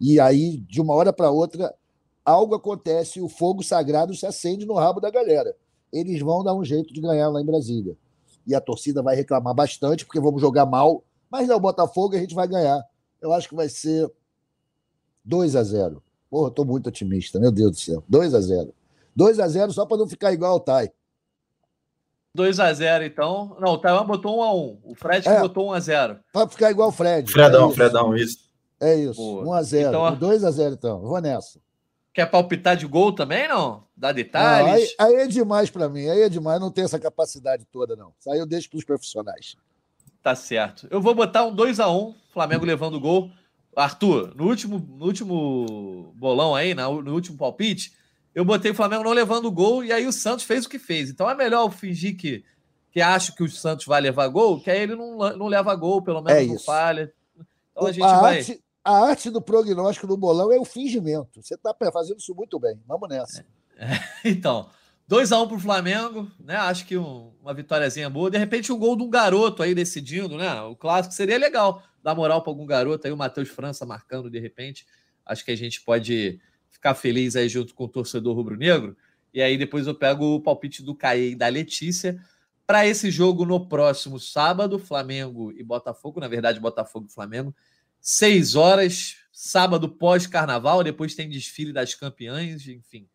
E 0.00 0.18
aí, 0.18 0.56
de 0.56 0.80
uma 0.80 0.94
hora 0.94 1.12
para 1.12 1.30
outra, 1.30 1.74
algo 2.24 2.54
acontece 2.54 3.18
e 3.18 3.22
o 3.22 3.28
fogo 3.28 3.62
sagrado 3.62 4.14
se 4.14 4.24
acende 4.24 4.64
no 4.64 4.74
rabo 4.74 4.98
da 4.98 5.10
galera. 5.10 5.54
Eles 5.92 6.20
vão 6.20 6.42
dar 6.42 6.54
um 6.54 6.64
jeito 6.64 6.92
de 6.92 7.00
ganhar 7.00 7.28
lá 7.28 7.40
em 7.40 7.46
Brasília 7.46 7.96
e 8.46 8.54
a 8.54 8.60
torcida 8.60 9.02
vai 9.02 9.16
reclamar 9.16 9.54
bastante, 9.54 10.04
porque 10.04 10.20
vamos 10.20 10.40
jogar 10.40 10.66
mal, 10.66 11.02
mas 11.30 11.48
é 11.48 11.54
o 11.54 11.60
Botafogo 11.60 12.14
a 12.14 12.18
gente 12.18 12.34
vai 12.34 12.46
ganhar. 12.46 12.82
Eu 13.20 13.32
acho 13.32 13.48
que 13.48 13.54
vai 13.54 13.68
ser 13.68 14.10
2 15.24 15.56
a 15.56 15.62
0 15.62 16.02
Porra, 16.34 16.48
estou 16.48 16.64
muito 16.64 16.88
otimista, 16.88 17.38
meu 17.38 17.52
Deus 17.52 17.70
do 17.70 17.76
céu. 17.76 18.02
2 18.08 18.34
a 18.34 18.40
0 18.40 18.74
2 19.14 19.38
a 19.38 19.46
0 19.46 19.72
só 19.72 19.86
para 19.86 19.98
não 19.98 20.08
ficar 20.08 20.32
igual 20.32 20.54
ao 20.54 20.58
Tai. 20.58 20.90
2 22.34 22.58
a 22.58 22.72
0 22.72 23.04
então. 23.04 23.56
Não, 23.60 23.74
o 23.74 23.78
Taiwan 23.78 24.04
botou 24.04 24.40
1 24.40 24.42
a 24.42 24.52
1 24.52 24.80
O 24.82 24.94
Fred 24.96 25.28
é, 25.28 25.38
botou 25.38 25.68
1 25.68 25.72
a 25.74 25.78
0 25.78 26.18
Para 26.32 26.48
ficar 26.48 26.72
igual 26.72 26.88
o 26.88 26.92
Fred. 26.92 27.30
Fredão, 27.30 27.70
é 27.70 27.74
Fredão, 27.74 28.16
isso. 28.16 28.50
É 28.80 28.96
isso. 28.96 29.14
Boa. 29.14 29.44
1 29.44 29.52
a 29.52 29.62
0 29.62 29.88
então, 29.90 30.16
2 30.16 30.42
a 30.42 30.50
0 30.50 30.74
então. 30.74 31.00
Vou 31.02 31.20
nessa. 31.20 31.60
Quer 32.12 32.26
palpitar 32.26 32.76
de 32.76 32.86
gol 32.88 33.12
também, 33.12 33.46
não? 33.46 33.84
Dá 33.96 34.10
detalhes? 34.10 34.96
Não, 34.98 35.06
aí, 35.06 35.14
aí, 35.14 35.22
é 35.22 35.26
demais 35.28 35.70
para 35.70 35.88
mim, 35.88 36.08
aí 36.08 36.22
é 36.22 36.28
demais, 36.28 36.60
não 36.60 36.72
tem 36.72 36.82
essa 36.82 36.98
capacidade 36.98 37.64
toda, 37.70 37.94
não. 37.94 38.12
Isso 38.18 38.28
aí 38.28 38.40
eu 38.40 38.46
deixo 38.46 38.68
para 38.68 38.78
os 38.78 38.84
profissionais. 38.84 39.54
Tá 40.20 40.34
certo. 40.34 40.88
Eu 40.90 41.00
vou 41.00 41.14
botar 41.14 41.44
um 41.44 41.54
2 41.54 41.78
a 41.78 41.88
1 41.88 42.12
Flamengo 42.32 42.64
levando 42.64 42.94
o 42.94 43.00
gol. 43.00 43.30
Arthur, 43.76 44.34
no 44.34 44.46
último, 44.46 44.78
no 44.78 45.04
último 45.06 46.12
bolão 46.16 46.54
aí, 46.54 46.74
no 46.74 47.12
último 47.12 47.36
palpite, 47.36 47.92
eu 48.34 48.44
botei 48.44 48.70
o 48.70 48.74
Flamengo 48.74 49.04
não 49.04 49.12
levando 49.12 49.46
o 49.46 49.52
gol 49.52 49.84
e 49.84 49.92
aí 49.92 50.06
o 50.06 50.12
Santos 50.12 50.44
fez 50.44 50.66
o 50.66 50.68
que 50.68 50.78
fez. 50.78 51.08
Então 51.08 51.28
é 51.30 51.34
melhor 51.34 51.64
eu 51.64 51.70
fingir 51.70 52.16
que, 52.16 52.44
que 52.90 53.00
acho 53.00 53.34
que 53.34 53.42
o 53.42 53.50
Santos 53.50 53.86
vai 53.86 54.00
levar 54.00 54.26
gol, 54.28 54.60
que 54.60 54.70
aí 54.70 54.80
ele 54.80 54.96
não, 54.96 55.16
não 55.36 55.46
leva 55.46 55.74
gol, 55.74 56.02
pelo 56.02 56.20
menos 56.20 56.42
é 56.42 56.46
não 56.46 56.58
falha. 56.58 57.12
Então 57.70 57.86
a 57.86 57.92
gente 57.92 58.04
a 58.04 58.20
vai. 58.20 58.38
Arte, 58.38 58.64
a 58.82 58.92
arte 59.06 59.30
do 59.30 59.40
prognóstico 59.40 60.06
do 60.06 60.16
bolão 60.16 60.52
é 60.52 60.58
o 60.58 60.64
fingimento. 60.64 61.42
Você 61.42 61.54
está 61.54 61.74
fazendo 61.92 62.18
isso 62.18 62.34
muito 62.34 62.58
bem. 62.58 62.80
Vamos 62.86 63.08
nessa. 63.08 63.44
É. 63.76 64.14
Então, 64.24 64.68
2x1 65.10 65.42
um 65.42 65.48
para 65.48 65.56
o 65.56 65.60
Flamengo, 65.60 66.30
né? 66.40 66.56
Acho 66.56 66.86
que 66.86 66.96
um, 66.96 67.32
uma 67.42 67.52
vitóriazinha 67.52 68.08
boa. 68.08 68.30
De 68.30 68.38
repente, 68.38 68.72
um 68.72 68.78
gol 68.78 68.96
de 68.96 69.02
um 69.02 69.10
garoto 69.10 69.62
aí 69.62 69.74
decidindo, 69.74 70.36
né? 70.36 70.62
O 70.62 70.74
clássico 70.74 71.14
seria 71.14 71.38
legal 71.38 71.82
dar 72.04 72.14
moral 72.14 72.42
para 72.42 72.50
algum 72.50 72.66
garoto 72.66 73.06
aí, 73.06 73.12
o 73.12 73.16
Matheus 73.16 73.48
França 73.48 73.86
marcando 73.86 74.28
de 74.28 74.38
repente. 74.38 74.86
Acho 75.24 75.42
que 75.42 75.50
a 75.50 75.56
gente 75.56 75.80
pode 75.80 76.38
ficar 76.70 76.94
feliz 76.94 77.34
aí 77.34 77.48
junto 77.48 77.74
com 77.74 77.84
o 77.84 77.88
torcedor 77.88 78.36
rubro-negro. 78.36 78.94
E 79.32 79.40
aí 79.40 79.56
depois 79.56 79.86
eu 79.86 79.94
pego 79.94 80.34
o 80.34 80.40
palpite 80.40 80.82
do 80.82 80.94
Caê 80.94 81.30
e 81.30 81.34
da 81.34 81.48
Letícia 81.48 82.20
para 82.66 82.86
esse 82.86 83.10
jogo 83.10 83.46
no 83.46 83.66
próximo 83.66 84.20
sábado, 84.20 84.78
Flamengo 84.78 85.50
e 85.52 85.62
Botafogo, 85.62 86.20
na 86.20 86.28
verdade, 86.28 86.60
Botafogo 86.60 87.06
e 87.08 87.12
Flamengo. 87.12 87.54
Seis 88.00 88.54
horas, 88.54 89.16
sábado 89.32 89.88
pós-carnaval, 89.88 90.84
depois 90.84 91.14
tem 91.14 91.28
desfile 91.28 91.72
das 91.72 91.94
campeãs, 91.94 92.68
enfim. 92.68 93.08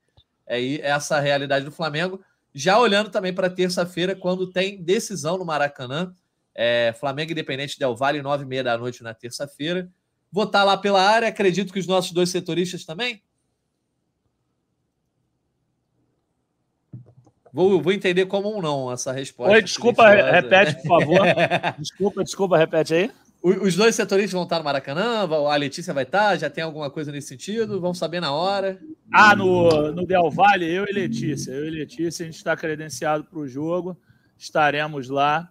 É 0.47 0.81
essa 0.81 1.17
a 1.17 1.19
realidade 1.19 1.63
do 1.63 1.71
Flamengo. 1.71 2.19
Já 2.53 2.79
olhando 2.79 3.11
também 3.11 3.33
para 3.33 3.51
terça-feira, 3.51 4.15
quando 4.15 4.51
tem 4.51 4.81
decisão 4.81 5.37
no 5.37 5.45
Maracanã, 5.45 6.11
é, 6.62 6.93
Flamengo 6.99 7.32
Independente 7.32 7.80
Del 7.80 7.95
Vale, 7.95 8.22
nove 8.22 8.43
e 8.43 8.45
meia 8.45 8.62
da 8.62 8.78
noite 8.78 9.01
na 9.01 9.14
terça-feira. 9.14 9.89
Vou 10.30 10.43
estar 10.43 10.66
lá 10.66 10.76
pela 10.76 11.01
área, 11.01 11.30
acredito 11.30 11.72
que 11.72 11.80
os 11.80 11.88
nossos 11.88 12.12
dois 12.12 12.30
setoristas 12.30 12.84
também. 12.84 13.24
Vou, 17.53 17.82
vou 17.82 17.93
entender 17.93 18.26
como 18.26 18.53
um 18.53 18.62
não 18.62 18.91
essa 18.91 19.14
resposta. 19.14 19.53
Oi, 19.53 19.64
desculpa, 19.64 20.10
repete, 20.10 20.76
por 20.82 20.99
favor. 20.99 21.20
desculpa, 21.80 22.24
desculpa, 22.26 22.57
repete 22.57 22.93
aí. 22.93 23.12
Os 23.41 23.78
dois 23.78 23.95
setoristas 23.95 24.34
vão 24.34 24.43
estar 24.43 24.60
no 24.60 24.66
Maracanã, 24.66 25.26
a 25.49 25.55
Letícia 25.55 25.93
vai 25.93 26.03
estar, 26.03 26.36
já 26.38 26.49
tem 26.49 26.62
alguma 26.62 26.91
coisa 26.91 27.10
nesse 27.10 27.30
sentido? 27.30 27.80
Vamos 27.80 27.97
saber 27.97 28.20
na 28.20 28.34
hora. 28.34 28.78
Ah, 29.10 29.34
no, 29.34 29.93
no 29.93 30.05
Del 30.05 30.30
Valle, 30.30 30.70
eu 30.70 30.86
e 30.86 30.91
Letícia. 30.91 31.53
Eu 31.53 31.66
e 31.66 31.70
Letícia, 31.70 32.26
a 32.26 32.28
gente 32.28 32.36
está 32.36 32.53
credenciado 32.57 33.24
para 33.24 33.39
o 33.39 33.47
jogo, 33.47 33.97
estaremos 34.38 35.07
lá. 35.07 35.49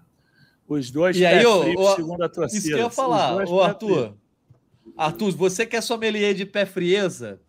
Os 0.69 0.91
dois 0.91 1.17
e 1.17 1.25
aí, 1.25 1.45
o, 1.47 1.95
segundo 1.97 2.23
a 2.23 2.29
torcida. 2.29 2.59
Isso 2.59 2.69
que 2.69 2.75
eu 2.75 2.85
ia 2.85 2.91
falar, 2.91 3.49
ô, 3.49 3.63
Arthur. 3.63 4.15
Arthur, 4.97 5.33
você 5.33 5.65
que 5.65 5.77
é 5.77 5.81
sommelier 5.81 6.35
de 6.35 6.45
pé 6.45 6.67
frieza, 6.67 7.41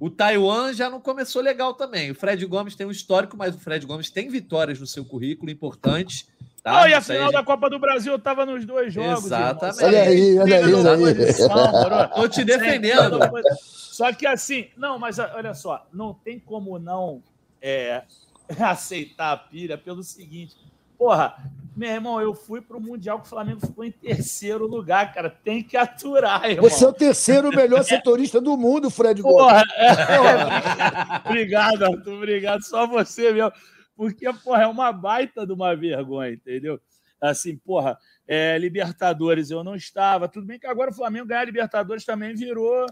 o 0.00 0.08
Taiwan 0.08 0.72
já 0.72 0.88
não 0.88 1.00
começou 1.00 1.42
legal 1.42 1.74
também. 1.74 2.10
O 2.10 2.14
Fred 2.14 2.44
Gomes 2.46 2.74
tem 2.74 2.86
um 2.86 2.90
histórico, 2.90 3.36
mas 3.36 3.54
o 3.54 3.58
Fred 3.58 3.84
Gomes 3.86 4.10
tem 4.10 4.28
vitórias 4.28 4.80
no 4.80 4.86
seu 4.86 5.04
currículo 5.04 5.50
importantes 5.50 6.26
Tá? 6.62 6.82
Oh, 6.82 6.86
e 6.86 6.94
a 6.94 7.00
final 7.00 7.26
aí, 7.26 7.32
da 7.32 7.42
Copa 7.42 7.68
do 7.68 7.78
Brasil 7.78 8.12
eu 8.12 8.18
tava 8.20 8.46
nos 8.46 8.64
dois 8.64 8.94
jogos. 8.94 9.24
Exatamente. 9.24 9.84
Olha 9.84 10.02
aí, 10.02 10.38
olha 10.38 10.64
aí, 10.64 10.74
olha 10.74 12.02
aí. 12.04 12.08
Tô 12.14 12.28
te 12.28 12.44
defendendo. 12.44 13.18
Só 13.64 14.12
que 14.12 14.24
assim, 14.26 14.68
não, 14.76 14.96
mas 14.96 15.18
olha 15.18 15.54
só, 15.54 15.84
não 15.92 16.14
tem 16.14 16.38
como 16.38 16.78
não 16.78 17.20
é, 17.60 18.04
aceitar 18.60 19.32
a 19.32 19.36
pilha 19.36 19.76
pelo 19.76 20.04
seguinte. 20.04 20.54
Porra, 21.02 21.34
meu 21.74 21.90
irmão, 21.90 22.20
eu 22.20 22.34
fui 22.34 22.60
para 22.60 22.76
o 22.76 22.80
Mundial 22.80 23.18
que 23.18 23.26
o 23.26 23.30
Flamengo 23.30 23.60
ficou 23.60 23.84
em 23.84 23.90
terceiro 23.90 24.66
lugar, 24.66 25.12
cara. 25.12 25.28
Tem 25.28 25.62
que 25.62 25.76
aturar, 25.76 26.48
irmão. 26.48 26.68
Você 26.68 26.84
é 26.84 26.88
o 26.88 26.92
terceiro 26.92 27.48
melhor 27.48 27.82
setorista 27.82 28.40
do 28.40 28.56
mundo, 28.56 28.88
Fred 28.88 29.20
Porra, 29.20 29.62
é, 29.76 29.90
obrigado, 31.28 31.84
Arthur. 31.84 32.14
Obrigado. 32.14 32.62
Só 32.62 32.86
você, 32.86 33.32
meu 33.32 33.50
porque, 33.96 34.32
porra, 34.44 34.62
é 34.62 34.66
uma 34.66 34.92
baita 34.92 35.46
de 35.46 35.52
uma 35.52 35.74
vergonha, 35.76 36.32
entendeu? 36.32 36.80
Assim, 37.20 37.56
porra, 37.56 37.98
é, 38.26 38.58
Libertadores 38.58 39.50
eu 39.50 39.62
não 39.62 39.76
estava. 39.76 40.28
Tudo 40.28 40.46
bem 40.46 40.58
que 40.58 40.66
agora 40.66 40.90
o 40.90 40.94
Flamengo 40.94 41.26
ganhar 41.26 41.44
Libertadores 41.44 42.04
também 42.04 42.34
virou 42.34 42.86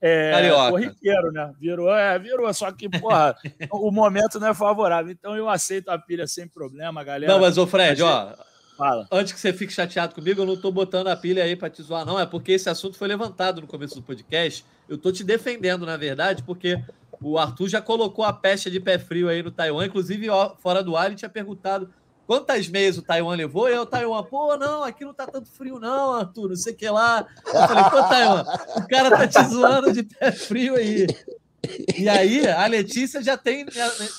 é, 0.00 0.50
corriqueiro, 0.70 1.32
né? 1.32 1.52
Virou, 1.58 1.94
é, 1.94 2.18
virou. 2.18 2.52
Só 2.52 2.70
que, 2.70 2.88
porra, 2.88 3.34
o 3.72 3.90
momento 3.90 4.38
não 4.38 4.48
é 4.48 4.54
favorável. 4.54 5.10
Então 5.10 5.36
eu 5.36 5.48
aceito 5.48 5.88
a 5.88 5.98
pilha 5.98 6.26
sem 6.26 6.46
problema, 6.46 7.02
galera. 7.02 7.32
Não, 7.32 7.40
mas, 7.40 7.56
ô 7.58 7.66
Fred, 7.66 8.02
ó. 8.02 8.34
Fala. 8.76 9.06
Antes 9.10 9.32
que 9.32 9.40
você 9.40 9.54
fique 9.54 9.72
chateado 9.72 10.14
comigo, 10.14 10.42
eu 10.42 10.46
não 10.46 10.56
tô 10.56 10.70
botando 10.70 11.08
a 11.08 11.16
pilha 11.16 11.42
aí 11.42 11.56
para 11.56 11.70
te 11.70 11.82
zoar, 11.82 12.04
não. 12.04 12.20
É 12.20 12.26
porque 12.26 12.52
esse 12.52 12.68
assunto 12.68 12.98
foi 12.98 13.08
levantado 13.08 13.62
no 13.62 13.66
começo 13.66 13.94
do 13.94 14.02
podcast. 14.02 14.66
Eu 14.86 14.98
tô 14.98 15.10
te 15.10 15.24
defendendo, 15.24 15.86
na 15.86 15.96
verdade, 15.96 16.42
porque 16.42 16.78
o 17.22 17.38
Arthur 17.38 17.68
já 17.68 17.80
colocou 17.80 18.22
a 18.22 18.34
pecha 18.34 18.70
de 18.70 18.78
pé 18.78 18.98
frio 18.98 19.30
aí 19.30 19.42
no 19.42 19.50
Taiwan. 19.50 19.86
Inclusive, 19.86 20.26
fora 20.58 20.82
do 20.82 20.94
ar, 20.94 21.06
ele 21.06 21.14
tinha 21.14 21.30
perguntado 21.30 21.90
quantas 22.26 22.68
meias 22.68 22.98
o 22.98 23.02
Taiwan 23.02 23.36
levou. 23.36 23.68
E 23.68 23.72
aí 23.72 23.78
o 23.78 23.86
Taiwan, 23.86 24.22
pô, 24.24 24.56
não, 24.56 24.82
aqui 24.82 25.04
não 25.04 25.14
tá 25.14 25.26
tanto 25.26 25.50
frio, 25.50 25.78
não, 25.78 26.14
Arthur, 26.14 26.48
não 26.50 26.56
sei 26.56 26.72
o 26.72 26.76
que 26.76 26.88
lá. 26.88 27.26
Eu 27.46 27.52
falei, 27.52 27.84
pô, 27.84 28.02
Taiwan, 28.08 28.44
o 28.76 28.88
cara 28.88 29.10
tá 29.10 29.26
te 29.28 29.48
zoando 29.48 29.92
de 29.92 30.02
pé 30.02 30.32
frio 30.32 30.74
aí. 30.74 31.06
E 31.96 32.08
aí, 32.08 32.46
a 32.46 32.66
Letícia 32.66 33.22
já 33.22 33.36
tem 33.36 33.66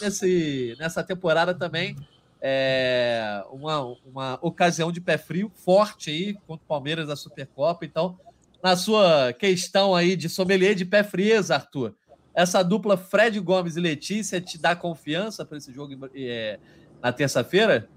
nesse, 0.02 0.76
nessa 0.80 1.04
temporada 1.04 1.54
também 1.54 1.96
é, 2.42 3.44
uma, 3.52 3.96
uma 4.06 4.40
ocasião 4.42 4.92
de 4.92 5.02
pé 5.02 5.18
frio 5.18 5.52
forte 5.56 6.10
aí 6.10 6.34
contra 6.46 6.64
o 6.64 6.68
Palmeiras 6.68 7.08
da 7.08 7.16
Supercopa. 7.16 7.86
Então, 7.86 8.18
na 8.64 8.76
sua 8.76 9.34
questão 9.34 9.96
aí 9.96 10.16
de 10.16 10.30
sommelier 10.30 10.76
de 10.76 10.86
pé 10.86 11.04
frieza, 11.04 11.56
Arthur, 11.56 11.96
essa 12.34 12.64
dupla 12.64 12.98
Fred 12.98 13.40
Gomes 13.40 13.78
e 13.78 13.82
Letícia 13.82 14.40
te 14.40 14.58
dá 14.58 14.76
confiança 14.76 15.44
para 15.46 15.58
esse 15.58 15.74
jogo 15.74 16.10
é, 16.16 16.60
na 17.02 17.12
terça-feira? 17.12 17.90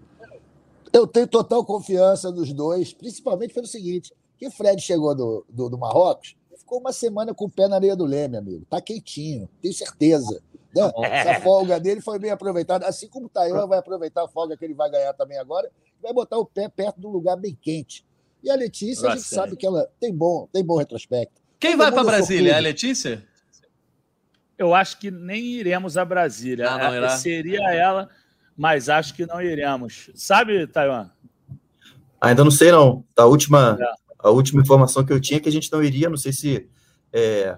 Eu 0.93 1.07
tenho 1.07 1.26
total 1.26 1.64
confiança 1.64 2.30
nos 2.30 2.53
dois, 2.53 2.93
principalmente 2.93 3.55
pelo 3.55 3.66
seguinte: 3.66 4.12
que 4.38 4.47
o 4.47 4.51
Fred 4.51 4.80
chegou 4.80 5.14
do, 5.14 5.45
do, 5.49 5.68
do, 5.68 5.78
Marrocos, 5.78 6.36
ficou 6.57 6.80
uma 6.80 6.93
semana 6.93 7.34
com 7.34 7.45
o 7.45 7.51
pé 7.51 7.68
na 7.68 7.76
areia 7.76 7.95
do 7.95 8.05
Leme, 8.05 8.36
amigo. 8.36 8.64
Tá 8.68 8.80
quentinho, 8.80 9.49
tenho 9.61 9.74
certeza. 9.74 10.43
Né? 10.74 10.91
Essa 11.03 11.41
folga 11.41 11.78
dele 11.80 12.01
foi 12.01 12.18
bem 12.18 12.30
aproveitada, 12.30 12.86
assim 12.86 13.09
como 13.09 13.26
o 13.26 13.28
Taiwan 13.28 13.66
vai 13.66 13.78
aproveitar 13.78 14.24
a 14.24 14.28
folga 14.28 14.57
que 14.57 14.64
ele 14.64 14.74
vai 14.74 14.91
ganhar 14.91 15.12
também 15.14 15.38
agora, 15.38 15.70
vai 16.03 16.12
botar 16.12 16.38
o 16.38 16.47
pé 16.47 16.68
perto 16.68 17.01
de 17.01 17.07
um 17.07 17.11
lugar 17.11 17.36
bem 17.36 17.57
quente. 17.61 18.05
E 18.43 18.51
a 18.51 18.55
Letícia, 18.55 19.11
a 19.11 19.16
gente 19.16 19.26
sabe 19.26 19.57
que 19.57 19.66
ela 19.66 19.91
tem 20.01 20.14
bom, 20.14 20.49
tem 20.53 20.64
bom 20.64 20.78
retrospecto. 20.78 21.41
Quem 21.59 21.72
Todo 21.72 21.80
vai 21.80 21.93
para 21.93 22.05
Brasília? 22.05 22.53
É 22.53 22.57
a 22.57 22.61
Letícia? 22.61 23.28
eu 24.61 24.74
acho 24.74 24.99
que 24.99 25.11
nem 25.11 25.43
iremos 25.43 25.97
a 25.97 26.05
Brasília. 26.05 26.66
Não, 26.66 26.78
não 26.78 27.07
é, 27.07 27.16
Seria 27.16 27.72
ela, 27.72 28.11
mas 28.61 28.91
acho 28.91 29.15
que 29.15 29.25
não 29.25 29.41
iremos. 29.41 30.11
Sabe, 30.15 30.67
Taiwan? 30.67 31.09
Ainda 32.21 32.45
não 32.45 32.51
sei, 32.51 32.71
não. 32.71 33.03
A 33.17 33.25
última, 33.25 33.79
é. 33.81 33.85
a 34.19 34.29
última 34.29 34.61
informação 34.61 35.03
que 35.03 35.11
eu 35.11 35.19
tinha 35.19 35.39
é 35.39 35.41
que 35.41 35.49
a 35.49 35.53
gente 35.53 35.73
não 35.73 35.83
iria, 35.83 36.11
não 36.11 36.19
sei 36.19 36.31
se 36.31 36.69
é, 37.11 37.57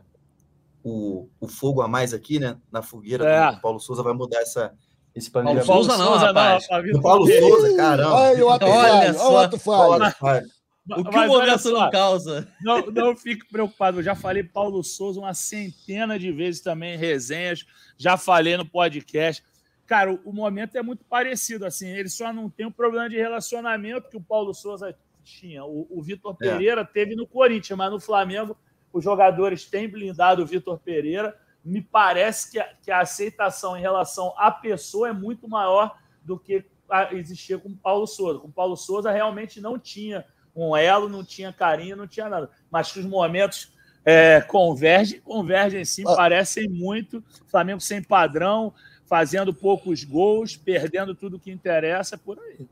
o, 0.81 1.29
o 1.41 1.49
fogo 1.49 1.83
a 1.83 1.89
mais 1.89 2.15
aqui, 2.15 2.39
né, 2.39 2.57
na 2.71 2.83
fogueira 2.83 3.29
é. 3.29 3.51
do 3.53 3.61
Paulo 3.61 3.81
Souza 3.81 4.01
vai 4.01 4.13
mudar 4.13 4.43
essa, 4.43 4.73
esse 5.13 5.29
planejamento. 5.29 5.67
Paulo 5.67 5.83
Souza 5.83 5.99
não, 6.05 6.17
rapaz. 6.17 6.67
Não, 6.71 7.01
o 7.01 7.03
Paulo 7.03 7.27
Souza, 7.27 7.77
caramba. 7.77 8.15
Olha 8.15 8.47
o 8.47 8.49
falho, 8.49 9.19
olha 9.19 9.33
o 9.33 9.37
ato 9.39 9.59
falho. 9.59 10.47
O 10.89 11.05
que 11.05 11.17
Mas, 11.17 11.31
o 11.31 11.33
momento 11.33 11.71
não 11.71 11.91
causa? 11.91 12.49
Não, 12.61 12.87
não 12.87 13.17
fique 13.17 13.45
preocupado. 13.49 13.99
Eu 13.99 14.03
já 14.05 14.15
falei 14.15 14.45
Paulo 14.45 14.85
Souza 14.85 15.19
uma 15.19 15.35
centena 15.35 16.17
de 16.17 16.31
vezes 16.31 16.61
também 16.61 16.95
em 16.95 16.99
resenhas. 16.99 17.65
Já 17.99 18.17
falei 18.17 18.57
no 18.57 18.65
podcast. 18.65 19.43
Cara, 19.87 20.13
o, 20.13 20.21
o 20.25 20.33
momento 20.33 20.77
é 20.77 20.83
muito 20.83 21.05
parecido. 21.05 21.67
assim. 21.67 21.89
Ele 21.89 22.09
só 22.09 22.33
não 22.33 22.49
tem 22.49 22.67
um 22.67 22.73
problema 22.73 23.09
de 23.09 23.17
relacionamento 23.17 24.09
que 24.09 24.17
o 24.17 24.23
Paulo 24.23 24.55
Souza 24.55 24.97
tinha. 25.23 25.65
O, 25.65 25.87
o 25.91 26.03
Vitor 26.03 26.37
é. 26.41 26.51
Pereira 26.51 26.85
teve 26.85 27.15
no 27.15 27.27
Corinthians, 27.27 27.77
mas 27.77 27.91
no 27.91 28.01
Flamengo 28.01 28.57
os 28.93 29.03
jogadores 29.03 29.65
têm 29.65 29.89
blindado 29.89 30.43
o 30.43 30.47
Vitor 30.47 30.79
Pereira. 30.79 31.37
Me 31.65 31.81
parece 31.81 32.51
que 32.51 32.59
a, 32.59 32.69
que 32.83 32.91
a 32.91 33.01
aceitação 33.01 33.77
em 33.77 33.81
relação 33.81 34.35
à 34.37 34.51
pessoa 34.51 35.09
é 35.09 35.13
muito 35.13 35.49
maior 35.49 35.97
do 36.23 36.39
que 36.39 36.65
existia 37.13 37.59
com 37.59 37.71
o 37.71 37.77
Paulo 37.77 38.07
Souza. 38.07 38.39
Com 38.39 38.49
o 38.49 38.53
Paulo 38.53 38.77
Souza 38.77 39.11
realmente 39.11 39.61
não 39.61 39.79
tinha 39.79 40.25
um 40.55 40.77
elo, 40.77 41.09
não 41.09 41.25
tinha 41.25 41.53
carinho, 41.53 41.97
não 41.97 42.07
tinha 42.07 42.29
nada. 42.29 42.51
Mas 42.71 42.93
que 42.93 43.01
os 43.01 43.07
momentos 43.07 43.73
é, 44.05 44.41
convergem, 44.41 45.21
convergem 45.21 45.85
sim, 45.85 46.05
ah. 46.07 46.15
parecem 46.15 46.69
muito. 46.69 47.25
Flamengo 47.47 47.81
sem 47.81 48.03
padrão, 48.03 48.75
fazendo 49.13 49.53
poucos 49.53 50.05
gols, 50.05 50.57
perdendo 50.57 51.15
tudo 51.15 51.39
que 51.39 51.51
interessa, 51.51 52.17
por 52.17 52.39
aí. 52.39 52.67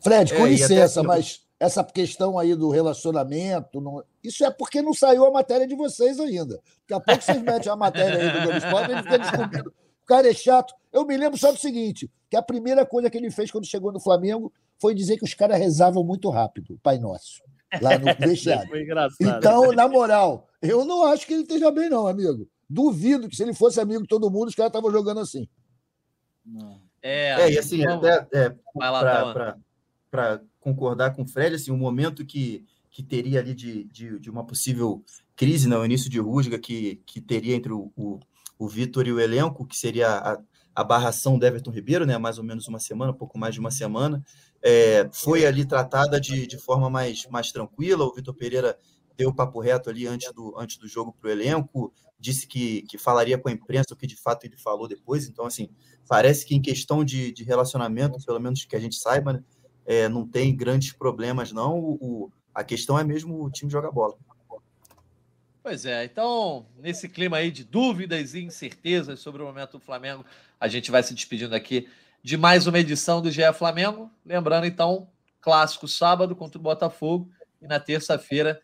Fred, 0.00 0.34
com 0.34 0.44
é, 0.44 0.50
licença, 0.50 0.98
até... 0.98 1.06
mas 1.06 1.42
essa 1.60 1.84
questão 1.84 2.36
aí 2.36 2.52
do 2.56 2.68
relacionamento, 2.68 3.80
não... 3.80 4.02
isso 4.20 4.44
é 4.44 4.50
porque 4.50 4.82
não 4.82 4.92
saiu 4.92 5.24
a 5.24 5.30
matéria 5.30 5.68
de 5.68 5.76
vocês 5.76 6.18
ainda. 6.18 6.58
Daqui 6.80 6.94
a 6.94 6.98
pouco 6.98 7.22
vocês 7.22 7.40
metem 7.40 7.70
a 7.70 7.76
matéria 7.76 8.20
aí 8.20 8.32
do 8.32 8.42
Globo 8.42 8.58
Esporte 8.58 8.92
e 8.92 9.02
fica 9.04 9.18
descobrindo. 9.20 9.68
O 9.70 10.06
cara 10.06 10.28
é 10.28 10.34
chato. 10.34 10.74
Eu 10.92 11.06
me 11.06 11.16
lembro 11.16 11.38
só 11.38 11.52
do 11.52 11.58
seguinte, 11.58 12.10
que 12.28 12.36
a 12.36 12.42
primeira 12.42 12.84
coisa 12.84 13.08
que 13.08 13.16
ele 13.16 13.30
fez 13.30 13.52
quando 13.52 13.64
chegou 13.64 13.92
no 13.92 14.00
Flamengo 14.00 14.52
foi 14.80 14.96
dizer 14.96 15.16
que 15.16 15.24
os 15.24 15.32
caras 15.32 15.60
rezavam 15.60 16.02
muito 16.02 16.28
rápido, 16.28 16.74
o 16.74 16.78
Pai 16.80 16.98
Nosso, 16.98 17.40
lá 17.80 17.96
no 17.96 18.06
vestiário. 18.26 18.68
foi 18.68 18.82
engraçado. 18.82 19.38
Então, 19.38 19.70
na 19.70 19.86
moral, 19.86 20.48
eu 20.60 20.84
não 20.84 21.04
acho 21.04 21.24
que 21.24 21.34
ele 21.34 21.42
esteja 21.42 21.70
bem, 21.70 21.88
não, 21.88 22.08
amigo. 22.08 22.48
Duvido 22.68 23.28
que 23.28 23.36
se 23.36 23.44
ele 23.44 23.54
fosse 23.54 23.80
amigo 23.80 24.02
de 24.02 24.08
todo 24.08 24.28
mundo, 24.28 24.48
os 24.48 24.56
caras 24.56 24.70
estavam 24.70 24.90
jogando 24.90 25.20
assim. 25.20 25.48
É, 27.02 27.42
é 27.42 27.52
e 27.52 27.58
assim, 27.58 27.86
até 27.86 28.26
é, 28.32 28.54
para 30.10 30.40
concordar 30.60 31.14
com 31.14 31.22
o 31.22 31.26
Fred, 31.26 31.54
assim, 31.54 31.70
o 31.70 31.76
momento 31.76 32.24
que, 32.24 32.64
que 32.90 33.02
teria 33.02 33.40
ali 33.40 33.54
de, 33.54 33.84
de, 33.84 34.18
de 34.18 34.30
uma 34.30 34.44
possível 34.44 35.04
crise 35.36 35.68
no 35.68 35.78
né, 35.78 35.84
início 35.84 36.08
de 36.08 36.18
rusga 36.20 36.58
que, 36.58 37.02
que 37.04 37.20
teria 37.20 37.54
entre 37.54 37.72
o, 37.72 37.92
o, 37.96 38.20
o 38.58 38.68
Vitor 38.68 39.06
e 39.06 39.12
o 39.12 39.20
elenco, 39.20 39.66
que 39.66 39.76
seria 39.76 40.08
a, 40.08 40.38
a 40.74 40.84
barração 40.84 41.38
do 41.38 41.46
Everton 41.46 41.70
Ribeiro, 41.70 42.06
né, 42.06 42.18
mais 42.18 42.38
ou 42.38 42.44
menos 42.44 42.66
uma 42.68 42.80
semana, 42.80 43.12
pouco 43.12 43.38
mais 43.38 43.54
de 43.54 43.60
uma 43.60 43.70
semana, 43.70 44.24
é, 44.62 45.08
foi 45.12 45.44
ali 45.44 45.64
tratada 45.64 46.20
de, 46.20 46.46
de 46.46 46.56
forma 46.56 46.88
mais, 46.88 47.26
mais 47.30 47.52
tranquila. 47.52 48.04
O 48.04 48.14
Vitor 48.14 48.34
Pereira 48.34 48.78
deu 49.16 49.34
papo 49.34 49.60
reto 49.60 49.90
ali 49.90 50.06
antes 50.06 50.32
do, 50.32 50.58
antes 50.58 50.76
do 50.76 50.88
jogo 50.88 51.12
para 51.12 51.28
o 51.28 51.30
elenco, 51.30 51.92
disse 52.18 52.46
que, 52.46 52.82
que 52.82 52.96
falaria 52.96 53.38
com 53.38 53.48
a 53.48 53.52
imprensa, 53.52 53.92
o 53.92 53.96
que 53.96 54.06
de 54.06 54.16
fato 54.16 54.44
ele 54.44 54.56
falou 54.56 54.88
depois. 54.88 55.28
Então, 55.28 55.44
assim, 55.44 55.68
parece 56.08 56.44
que 56.46 56.54
em 56.54 56.62
questão 56.62 57.04
de, 57.04 57.32
de 57.32 57.44
relacionamento, 57.44 58.18
pelo 58.24 58.40
menos 58.40 58.64
que 58.64 58.76
a 58.76 58.80
gente 58.80 58.96
saiba, 58.96 59.34
né, 59.34 59.44
é, 59.84 60.08
não 60.08 60.26
tem 60.26 60.54
grandes 60.56 60.92
problemas, 60.92 61.52
não. 61.52 61.78
O, 61.78 62.30
a 62.54 62.64
questão 62.64 62.98
é 62.98 63.04
mesmo 63.04 63.44
o 63.44 63.50
time 63.50 63.70
jogar 63.70 63.90
bola. 63.90 64.16
Pois 65.62 65.86
é, 65.86 66.04
então, 66.04 66.66
nesse 66.78 67.08
clima 67.08 67.38
aí 67.38 67.50
de 67.50 67.64
dúvidas 67.64 68.34
e 68.34 68.42
incertezas 68.42 69.20
sobre 69.20 69.42
o 69.42 69.46
momento 69.46 69.72
do 69.72 69.80
Flamengo, 69.80 70.24
a 70.60 70.68
gente 70.68 70.90
vai 70.90 71.02
se 71.02 71.14
despedindo 71.14 71.54
aqui 71.54 71.88
de 72.22 72.36
mais 72.36 72.66
uma 72.66 72.78
edição 72.78 73.22
do 73.22 73.30
GE 73.30 73.50
Flamengo. 73.54 74.10
Lembrando, 74.24 74.66
então, 74.66 75.08
clássico 75.40 75.88
sábado 75.88 76.36
contra 76.36 76.58
o 76.58 76.62
Botafogo 76.62 77.30
e 77.62 77.66
na 77.66 77.80
terça-feira, 77.80 78.60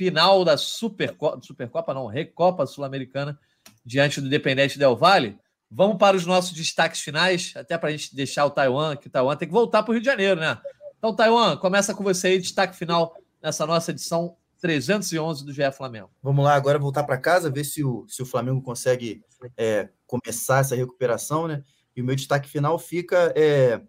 final 0.00 0.46
da 0.46 0.56
Supercopa, 0.56 1.38
Supercopa 1.42 1.92
não, 1.92 2.06
Recopa 2.06 2.64
Sul-Americana 2.64 3.38
diante 3.84 4.18
do 4.18 4.28
Independente 4.28 4.78
Del 4.78 4.96
Valle. 4.96 5.38
Vamos 5.70 5.98
para 5.98 6.16
os 6.16 6.24
nossos 6.24 6.52
destaques 6.52 7.02
finais, 7.02 7.52
até 7.54 7.76
para 7.76 7.90
a 7.90 7.92
gente 7.92 8.16
deixar 8.16 8.46
o 8.46 8.50
Taiwan, 8.50 8.96
que 8.96 9.08
o 9.08 9.10
Taiwan 9.10 9.36
tem 9.36 9.46
que 9.46 9.52
voltar 9.52 9.82
para 9.82 9.90
o 9.90 9.92
Rio 9.92 10.00
de 10.00 10.06
Janeiro, 10.06 10.40
né? 10.40 10.58
Então, 10.96 11.14
Taiwan, 11.14 11.54
começa 11.58 11.94
com 11.94 12.02
você 12.02 12.28
aí, 12.28 12.38
destaque 12.38 12.74
final 12.74 13.14
nessa 13.42 13.66
nossa 13.66 13.90
edição 13.90 14.38
311 14.62 15.44
do 15.44 15.52
GE 15.52 15.70
Flamengo. 15.70 16.10
Vamos 16.22 16.46
lá, 16.46 16.54
agora 16.54 16.78
voltar 16.78 17.04
para 17.04 17.18
casa, 17.18 17.50
ver 17.50 17.64
se 17.64 17.84
o, 17.84 18.06
se 18.08 18.22
o 18.22 18.26
Flamengo 18.26 18.62
consegue 18.62 19.22
é, 19.58 19.90
começar 20.06 20.60
essa 20.60 20.74
recuperação, 20.74 21.46
né? 21.46 21.62
E 21.94 22.00
o 22.00 22.04
meu 22.06 22.16
destaque 22.16 22.48
final 22.48 22.78
fica 22.78 23.34
é, 23.36 23.82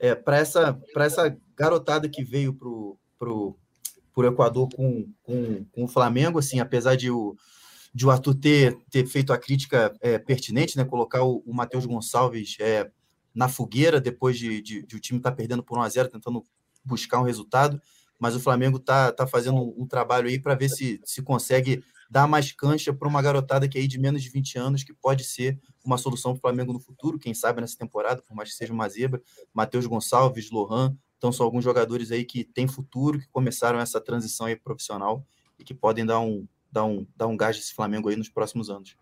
é, 0.00 0.14
para 0.14 0.38
essa, 0.38 0.80
essa 0.96 1.36
garotada 1.54 2.08
que 2.08 2.24
veio 2.24 2.54
para 2.54 3.28
o 3.28 3.58
Equador 4.24 4.68
com, 4.74 5.10
com, 5.22 5.64
com 5.72 5.84
o 5.84 5.88
Flamengo, 5.88 6.38
assim, 6.38 6.60
apesar 6.60 6.96
de 6.96 7.10
o, 7.10 7.36
de 7.94 8.06
o 8.06 8.10
Arthur 8.10 8.34
ter, 8.34 8.78
ter 8.90 9.06
feito 9.06 9.32
a 9.32 9.38
crítica 9.38 9.94
é, 10.00 10.18
pertinente, 10.18 10.76
né? 10.76 10.84
Colocar 10.84 11.22
o, 11.22 11.42
o 11.46 11.54
Matheus 11.54 11.86
Gonçalves 11.86 12.56
é, 12.60 12.90
na 13.34 13.48
fogueira 13.48 14.00
depois 14.00 14.38
de, 14.38 14.60
de, 14.60 14.86
de 14.86 14.96
o 14.96 15.00
time 15.00 15.18
estar 15.18 15.30
tá 15.30 15.36
perdendo 15.36 15.62
por 15.62 15.78
1 15.78 15.82
a 15.82 15.88
0 15.88 16.08
tentando 16.08 16.44
buscar 16.84 17.20
um 17.20 17.24
resultado. 17.24 17.80
Mas 18.18 18.34
o 18.34 18.40
Flamengo 18.40 18.78
está 18.78 19.12
tá 19.12 19.26
fazendo 19.26 19.56
um, 19.56 19.82
um 19.82 19.86
trabalho 19.86 20.28
aí 20.28 20.40
para 20.40 20.54
ver 20.54 20.68
se, 20.68 21.00
se 21.04 21.22
consegue 21.22 21.82
dar 22.10 22.26
mais 22.26 22.52
cancha 22.52 22.92
para 22.92 23.06
uma 23.06 23.20
garotada 23.20 23.68
que 23.68 23.78
é 23.78 23.80
aí 23.80 23.86
de 23.86 23.98
menos 23.98 24.22
de 24.22 24.30
20 24.30 24.58
anos, 24.58 24.82
que 24.82 24.94
pode 24.94 25.24
ser 25.24 25.60
uma 25.84 25.98
solução 25.98 26.32
para 26.32 26.38
o 26.38 26.40
Flamengo 26.40 26.72
no 26.72 26.80
futuro, 26.80 27.18
quem 27.18 27.34
sabe 27.34 27.60
nessa 27.60 27.76
temporada, 27.76 28.22
por 28.22 28.34
mais 28.34 28.50
que 28.50 28.56
seja 28.56 28.72
uma 28.72 28.88
zebra. 28.88 29.22
Matheus 29.52 29.86
Gonçalves, 29.86 30.50
Lohan, 30.50 30.96
então 31.18 31.32
são 31.32 31.44
alguns 31.44 31.64
jogadores 31.64 32.10
aí 32.10 32.24
que 32.24 32.44
têm 32.44 32.66
futuro, 32.66 33.18
que 33.18 33.28
começaram 33.28 33.80
essa 33.80 34.00
transição 34.00 34.46
aí 34.46 34.56
profissional 34.56 35.26
e 35.58 35.64
que 35.64 35.74
podem 35.74 36.06
dar 36.06 36.20
um, 36.20 36.46
dar 36.70 36.84
um, 36.84 37.06
dar 37.14 37.26
um 37.26 37.36
gás 37.36 37.56
desse 37.56 37.74
Flamengo 37.74 38.08
aí 38.08 38.16
nos 38.16 38.28
próximos 38.28 38.70
anos. 38.70 38.96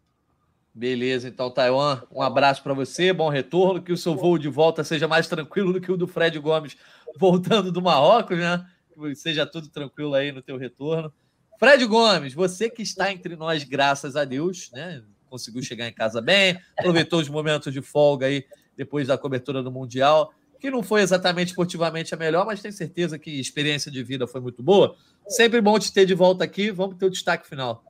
Beleza, 0.75 1.29
então, 1.29 1.51
Taiwan, 1.51 2.03
um 2.11 2.21
abraço 2.21 2.63
para 2.63 2.75
você, 2.75 3.13
bom 3.13 3.31
retorno, 3.31 3.83
que 3.83 3.93
o 3.93 3.97
seu 3.97 4.15
voo 4.15 4.37
de 4.37 4.49
volta 4.49 4.85
seja 4.85 5.09
mais 5.09 5.27
tranquilo 5.27 5.73
do 5.73 5.81
que 5.81 5.91
o 5.91 5.97
do 5.97 6.07
Fred 6.07 6.39
Gomes 6.39 6.77
voltando 7.17 7.73
do 7.73 7.81
Marrocos, 7.81 8.37
né? 8.37 8.67
Que 8.93 9.15
seja 9.15 9.47
tudo 9.47 9.69
tranquilo 9.69 10.15
aí 10.15 10.33
no 10.33 10.43
teu 10.43 10.59
retorno. 10.59 11.13
Fred 11.59 11.85
Gomes, 11.87 12.35
você 12.35 12.69
que 12.69 12.83
está 12.83 13.11
entre 13.11 13.37
nós, 13.37 13.65
graças 13.65 14.17
a 14.17 14.25
Deus, 14.25 14.71
né? 14.73 15.03
Conseguiu 15.31 15.63
chegar 15.63 15.89
em 15.89 15.95
casa 15.95 16.21
bem, 16.21 16.61
aproveitou 16.79 17.21
os 17.21 17.29
momentos 17.29 17.73
de 17.73 17.81
folga 17.81 18.27
aí 18.27 18.45
depois 18.77 19.09
da 19.09 19.17
cobertura 19.17 19.63
do 19.63 19.73
Mundial, 19.73 20.33
que 20.67 20.71
não 20.71 20.83
foi 20.83 21.01
exatamente 21.01 21.49
esportivamente 21.49 22.13
a 22.13 22.19
melhor, 22.19 22.45
mas 22.45 22.61
tenho 22.61 22.75
certeza 22.75 23.17
que 23.17 23.31
experiência 23.39 23.89
de 23.89 24.03
vida 24.03 24.27
foi 24.27 24.41
muito 24.41 24.65
boa. 24.65 24.97
Sempre 25.29 25.61
bom 25.61 25.79
te 25.79 25.93
ter 25.93 26.05
de 26.05 26.15
volta 26.15 26.43
aqui. 26.43 26.73
Vamos 26.73 26.97
ter 26.97 27.07
o 27.07 27.11
destaque 27.11 27.49
final. 27.49 27.85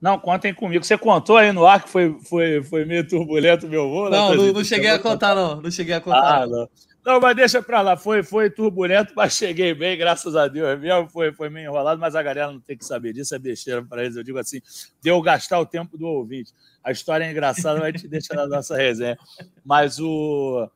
Não, 0.00 0.18
contem 0.18 0.54
comigo. 0.54 0.82
Você 0.82 0.96
contou 0.96 1.36
aí 1.36 1.52
no 1.52 1.66
ar 1.66 1.82
que 1.82 1.90
foi, 1.90 2.18
foi, 2.20 2.62
foi 2.62 2.86
meio 2.86 3.06
turbulento 3.06 3.68
meu 3.68 3.90
voo? 3.90 4.08
Né, 4.08 4.16
não, 4.16 4.34
não, 4.34 4.52
não 4.54 4.64
cheguei 4.64 4.88
a 4.88 4.98
contar, 4.98 5.34
não. 5.34 5.60
Não 5.60 5.70
cheguei 5.70 5.94
a 5.94 6.00
contar. 6.00 6.42
Ah, 6.42 6.46
não. 6.46 6.68
Não, 7.04 7.20
mas 7.20 7.36
deixa 7.36 7.62
pra 7.62 7.82
lá. 7.82 7.96
Foi, 7.96 8.22
foi 8.22 8.48
turbulento, 8.48 9.12
mas 9.14 9.34
cheguei 9.34 9.74
bem, 9.74 9.98
graças 9.98 10.34
a 10.34 10.48
Deus 10.48 10.80
mesmo. 10.80 11.10
Foi, 11.10 11.30
foi 11.32 11.50
meio 11.50 11.66
enrolado, 11.66 12.00
mas 12.00 12.16
a 12.16 12.22
galera 12.22 12.50
não 12.50 12.60
tem 12.60 12.76
que 12.76 12.84
saber 12.84 13.12
disso, 13.12 13.34
é 13.34 13.38
besteira 13.38 13.84
para 13.84 14.02
eles. 14.02 14.16
Eu 14.16 14.24
digo 14.24 14.38
assim: 14.38 14.60
deu 15.02 15.20
gastar 15.20 15.60
o 15.60 15.66
tempo 15.66 15.98
do 15.98 16.06
ouvinte. 16.06 16.52
A 16.82 16.90
história 16.90 17.24
é 17.24 17.30
engraçada, 17.30 17.78
mas 17.78 17.92
gente 17.92 18.08
deixa 18.08 18.34
na 18.34 18.46
nossa 18.46 18.76
resenha. 18.76 19.18
Mas 19.64 20.00
o. 20.00 20.68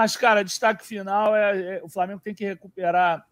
Mas, 0.00 0.16
cara, 0.16 0.42
destaque 0.42 0.86
final 0.86 1.36
é, 1.36 1.76
é 1.76 1.80
o 1.84 1.88
Flamengo 1.90 2.22
tem 2.24 2.34
que 2.34 2.42
recuperar 2.42 3.22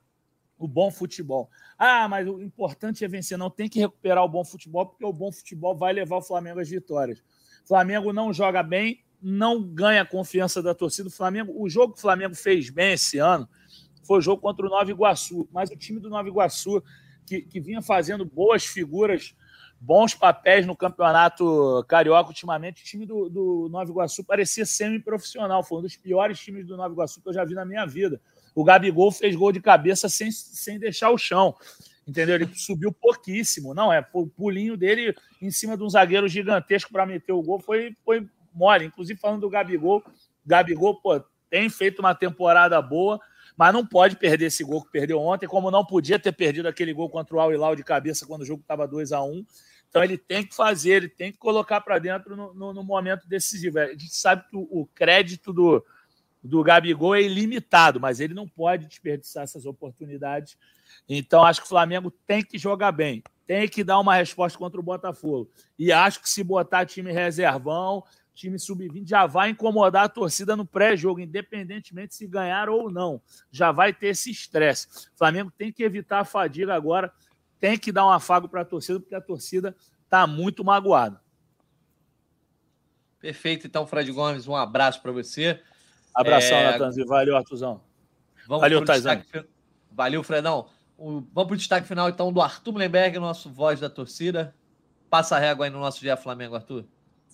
o 0.59 0.69
bom 0.69 0.91
futebol. 0.91 1.49
Ah, 1.79 2.07
mas 2.07 2.29
o 2.29 2.43
importante 2.43 3.03
é 3.03 3.09
vencer. 3.09 3.39
Não, 3.39 3.49
tem 3.49 3.71
que 3.71 3.79
recuperar 3.79 4.23
o 4.23 4.29
bom 4.29 4.45
futebol, 4.45 4.85
porque 4.85 5.03
o 5.03 5.11
bom 5.11 5.33
futebol 5.33 5.75
vai 5.75 5.95
levar 5.95 6.19
o 6.19 6.23
Flamengo 6.23 6.61
às 6.61 6.69
vitórias. 6.69 7.21
O 7.65 7.69
Flamengo 7.69 8.13
não 8.13 8.35
joga 8.35 8.63
bem, 8.63 9.03
não 9.19 9.63
ganha 9.63 10.03
a 10.03 10.05
confiança 10.05 10.63
da 10.63 10.75
torcida. 10.75 11.09
O 11.09 11.11
Flamengo, 11.11 11.55
o 11.57 11.71
jogo 11.71 11.95
que 11.95 12.01
o 12.01 12.03
Flamengo 12.03 12.35
fez 12.35 12.69
bem 12.69 12.93
esse 12.93 13.17
ano 13.17 13.49
foi 14.03 14.19
o 14.19 14.21
jogo 14.21 14.43
contra 14.43 14.67
o 14.67 14.69
Nova 14.69 14.91
Iguaçu. 14.91 15.49
Mas 15.51 15.71
o 15.71 15.77
time 15.77 15.99
do 15.99 16.11
Nova 16.11 16.29
Iguaçu, 16.29 16.85
que, 17.25 17.41
que 17.41 17.63
vinha 17.63 17.81
fazendo 17.81 18.27
boas 18.27 18.67
figuras, 18.67 19.35
bons 19.81 20.15
papéis 20.15 20.67
no 20.67 20.77
campeonato 20.77 21.85
carioca 21.89 22.29
ultimamente, 22.29 22.83
o 22.83 22.85
time 22.85 23.07
do, 23.07 23.29
do 23.29 23.69
Nova 23.71 23.91
Iguaçu 23.91 24.25
parecia 24.25 24.67
semi-profissional. 24.67 25.63
Foi 25.63 25.79
um 25.79 25.83
dos 25.83 25.97
piores 25.97 26.39
times 26.39 26.67
do 26.67 26.77
Nova 26.77 26.93
Iguaçu 26.93 27.21
que 27.23 27.29
eu 27.29 27.33
já 27.33 27.45
vi 27.45 27.55
na 27.55 27.65
minha 27.65 27.87
vida. 27.87 28.21
O 28.55 28.65
Gabigol 28.65 29.13
fez 29.13 29.37
gol 29.37 29.53
de 29.53 29.61
cabeça 29.61 30.09
sem, 30.09 30.31
sem 30.33 30.79
deixar 30.79 31.11
o 31.11 31.19
chão. 31.19 31.55
Entendeu? 32.07 32.37
Ele 32.37 32.49
subiu 32.55 32.91
pouquíssimo. 32.91 33.75
Não, 33.75 33.93
é 33.93 34.05
o 34.13 34.27
pulinho 34.27 34.77
dele 34.77 35.15
em 35.41 35.51
cima 35.51 35.77
de 35.77 35.83
um 35.83 35.91
zagueiro 35.91 36.27
gigantesco 36.27 36.91
para 36.91 37.07
meter 37.07 37.33
o 37.33 37.43
gol 37.43 37.61
foi, 37.61 37.95
foi 38.05 38.27
mole. 38.53 38.87
Inclusive, 38.87 39.21
falando 39.21 39.43
do 39.43 39.51
Gabigol, 39.51 40.03
Gabigol, 40.45 41.01
pô, 41.01 41.23
tem 41.51 41.69
feito 41.69 42.01
uma 42.01 42.15
temporada 42.15 42.81
boa, 42.81 43.21
mas 43.59 43.75
não 43.75 43.85
pode 43.85 44.15
perder 44.15 44.47
esse 44.47 44.63
gol 44.63 44.85
que 44.85 44.93
perdeu 44.93 45.19
ontem, 45.19 45.49
como 45.49 45.69
não 45.69 45.85
podia 45.85 46.17
ter 46.17 46.31
perdido 46.31 46.69
aquele 46.69 46.93
gol 46.93 47.11
contra 47.11 47.35
o 47.35 47.41
Al 47.41 47.53
Hilal 47.53 47.75
de 47.75 47.83
cabeça 47.83 48.25
quando 48.25 48.43
o 48.43 48.45
jogo 48.45 48.63
estava 48.63 48.87
2 48.87 49.11
a 49.11 49.21
1 49.21 49.45
Então 49.89 50.05
ele 50.05 50.17
tem 50.17 50.47
que 50.47 50.55
fazer, 50.55 50.91
ele 50.91 51.09
tem 51.09 51.33
que 51.33 51.39
colocar 51.39 51.81
para 51.81 51.99
dentro 51.99 52.37
no, 52.37 52.55
no, 52.55 52.73
no, 52.73 52.85
momento 52.85 53.27
decisivo. 53.27 53.81
A 53.81 53.89
gente 53.89 54.15
sabe 54.15 54.45
que 54.49 54.57
o, 54.57 54.61
o, 54.71 54.87
crédito 54.95 55.53
do, 55.53 55.85
do 56.41 56.63
Gabigol 56.63 57.17
é 57.17 57.23
ilimitado, 57.23 57.99
mas 57.99 58.21
ele 58.21 58.33
não 58.33 58.47
pode 58.47 58.87
desperdiçar 58.87 59.43
essas 59.43 59.67
oportunidades. 59.67 60.57
Então 61.09 61.45
acho 61.45 61.61
que 61.61 61.67
o 61.67 61.71
Flamengo 61.71 62.13
tem 62.29 62.45
que 62.45 62.59
jogar 62.59 62.93
bem, 62.93 63.25
tem 63.45 63.69
que 63.69 63.83
dar 63.83 63.99
uma 63.99 64.15
resposta 64.15 64.57
contra 64.57 64.79
o 64.79 64.85
Botafogo. 64.85 65.51
E 65.77 65.91
acho 65.91 66.23
que 66.23 66.31
se 66.31 66.45
botar 66.45 66.87
time 66.87 67.11
reservão, 67.11 68.05
time 68.39 68.59
sub-20, 68.59 69.09
já 69.09 69.27
vai 69.27 69.51
incomodar 69.51 70.05
a 70.05 70.09
torcida 70.09 70.57
no 70.57 70.65
pré-jogo, 70.65 71.21
independentemente 71.21 72.15
se 72.15 72.27
ganhar 72.27 72.69
ou 72.69 72.91
não. 72.91 73.21
Já 73.51 73.73
vai 73.73 73.93
ter 73.93 74.09
esse 74.09 74.31
estresse. 74.31 74.87
O 75.15 75.19
Flamengo 75.19 75.53
tem 75.57 75.73
que 75.73 75.83
evitar 75.83 76.21
a 76.21 76.25
fadiga 76.25 76.75
agora 76.75 77.13
tem 77.61 77.79
que 77.79 77.93
dar 77.93 78.07
um 78.07 78.11
afago 78.11 78.49
para 78.49 78.63
a 78.63 78.65
torcida, 78.65 79.01
porque 79.01 79.15
a 79.15 79.21
torcida 79.21 79.77
está 80.05 80.27
muito 80.27 80.65
magoada. 80.65 81.21
Perfeito, 83.21 83.67
então, 83.67 83.87
Fred 83.87 84.11
Gomes, 84.13 84.47
um 84.47 84.55
abraço 84.55 85.03
para 85.03 85.11
você. 85.11 85.61
Abração, 86.15 86.57
é... 86.57 86.73
Natanzinho. 86.73 87.07
Valeu, 87.07 87.37
Artuzão. 87.37 87.83
Vamos 88.47 88.63
Valeu, 88.63 88.85
Taizão. 88.85 89.21
Valeu, 89.91 90.23
Fredão. 90.23 90.69
O... 90.97 91.21
Vamos 91.33 91.49
para 91.49 91.55
o 91.55 91.57
destaque 91.57 91.89
final, 91.89 92.09
então, 92.09 92.33
do 92.33 92.41
Arthur 92.41 92.73
Mullenberg, 92.73 93.19
nosso 93.19 93.51
voz 93.51 93.81
da 93.81 93.91
torcida. 93.91 94.55
Passa 95.11 95.37
a 95.37 95.39
régua 95.39 95.67
aí 95.67 95.71
no 95.71 95.81
nosso 95.81 96.01
dia 96.01 96.17
Flamengo, 96.17 96.55
Arthur. 96.55 96.85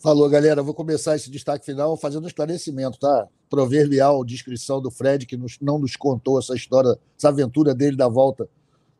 Falou, 0.05 0.28
galera. 0.28 0.62
Vou 0.62 0.74
começar 0.74 1.16
esse 1.16 1.31
destaque 1.31 1.64
final 1.64 1.97
fazendo 1.97 2.24
um 2.24 2.26
esclarecimento, 2.26 2.98
tá? 2.98 3.26
Proverbial 3.48 4.22
descrição 4.22 4.78
do 4.78 4.90
Fred, 4.90 5.24
que 5.24 5.35
nos, 5.35 5.56
não 5.62 5.78
nos 5.78 5.97
contou 5.97 6.39
essa 6.39 6.55
história, 6.55 6.98
essa 7.16 7.31
aventura 7.31 7.74
dele 7.74 7.97
da 7.97 8.06
volta 8.06 8.47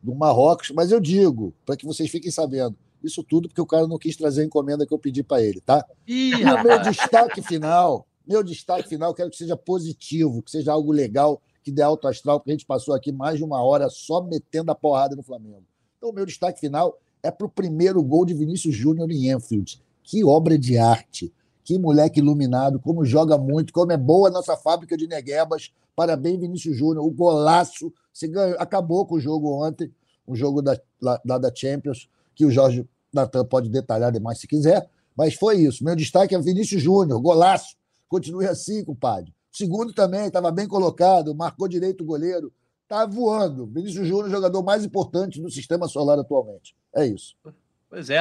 do 0.01 0.15
Marrocos, 0.15 0.71
mas 0.71 0.91
eu 0.91 0.99
digo, 0.99 1.53
para 1.63 1.77
que 1.77 1.85
vocês 1.85 2.09
fiquem 2.09 2.31
sabendo, 2.31 2.75
isso 3.03 3.23
tudo 3.23 3.47
porque 3.47 3.61
o 3.61 3.67
cara 3.67 3.85
não 3.85 3.99
quis 3.99 4.17
trazer 4.17 4.41
a 4.41 4.45
encomenda 4.45 4.83
que 4.83 4.91
eu 4.91 4.97
pedi 4.97 5.21
para 5.21 5.43
ele, 5.43 5.61
tá? 5.61 5.85
Ih, 6.07 6.31
e 6.31 6.43
o 6.43 6.63
meu 6.63 6.81
destaque 6.81 7.39
final, 7.39 8.07
meu 8.27 8.41
destaque 8.41 8.89
final, 8.89 9.13
quero 9.13 9.29
que 9.29 9.37
seja 9.37 9.55
positivo, 9.55 10.41
que 10.41 10.49
seja 10.49 10.71
algo 10.71 10.91
legal, 10.91 11.39
que 11.61 11.71
dê 11.71 11.83
alto 11.83 12.07
astral, 12.07 12.39
porque 12.39 12.49
a 12.49 12.55
gente 12.55 12.65
passou 12.65 12.95
aqui 12.95 13.11
mais 13.11 13.37
de 13.37 13.43
uma 13.43 13.61
hora 13.61 13.89
só 13.91 14.23
metendo 14.23 14.71
a 14.71 14.75
porrada 14.75 15.15
no 15.15 15.21
Flamengo. 15.21 15.65
Então, 15.99 16.09
o 16.09 16.13
meu 16.13 16.25
destaque 16.25 16.59
final 16.59 16.97
é 17.21 17.29
para 17.29 17.45
o 17.45 17.49
primeiro 17.49 18.01
gol 18.01 18.25
de 18.25 18.33
Vinícius 18.33 18.75
Júnior 18.75 19.11
em 19.11 19.31
Enfield. 19.31 19.85
Que 20.05 20.23
obra 20.23 20.57
de 20.57 20.77
arte! 20.77 21.33
Que 21.63 21.79
moleque 21.79 22.19
iluminado, 22.19 22.79
como 22.79 23.03
joga 23.03 23.39
muito, 23.39 23.73
como 23.73 23.91
é 23.91 23.97
boa 23.97 24.29
a 24.29 24.31
nossa 24.31 24.55
fábrica 24.55 24.95
de 24.95 25.07
neguebas. 25.07 25.73
Parabéns, 25.95 26.39
Vinícius 26.39 26.77
Júnior. 26.77 27.03
O 27.03 27.09
golaço. 27.09 27.91
Você 28.13 28.27
ganhou, 28.27 28.55
acabou 28.59 29.05
com 29.05 29.15
o 29.15 29.19
jogo 29.19 29.51
ontem, 29.65 29.91
o 30.27 30.35
jogo 30.35 30.61
da, 30.61 30.79
da, 31.25 31.37
da 31.39 31.51
Champions, 31.53 32.07
que 32.35 32.45
o 32.45 32.51
Jorge 32.51 32.87
Natan 33.11 33.43
pode 33.45 33.67
detalhar 33.67 34.11
demais 34.11 34.39
se 34.39 34.47
quiser. 34.47 34.87
Mas 35.17 35.33
foi 35.33 35.57
isso. 35.57 35.83
Meu 35.83 35.95
destaque 35.95 36.35
é 36.35 36.39
Vinícius 36.39 36.83
Júnior, 36.83 37.19
golaço. 37.19 37.75
Continue 38.07 38.45
assim, 38.45 38.83
compadre. 38.83 39.33
segundo 39.51 39.91
também, 39.91 40.27
estava 40.27 40.51
bem 40.51 40.67
colocado, 40.67 41.33
marcou 41.33 41.67
direito 41.67 42.03
o 42.03 42.07
goleiro. 42.07 42.53
Está 42.83 43.07
voando. 43.07 43.65
Vinícius 43.65 44.07
Júnior, 44.07 44.29
jogador 44.29 44.61
mais 44.61 44.85
importante 44.85 45.41
do 45.41 45.49
sistema 45.49 45.87
solar 45.87 46.19
atualmente. 46.19 46.75
É 46.93 47.07
isso. 47.07 47.35
Pois 47.89 48.11
é, 48.11 48.19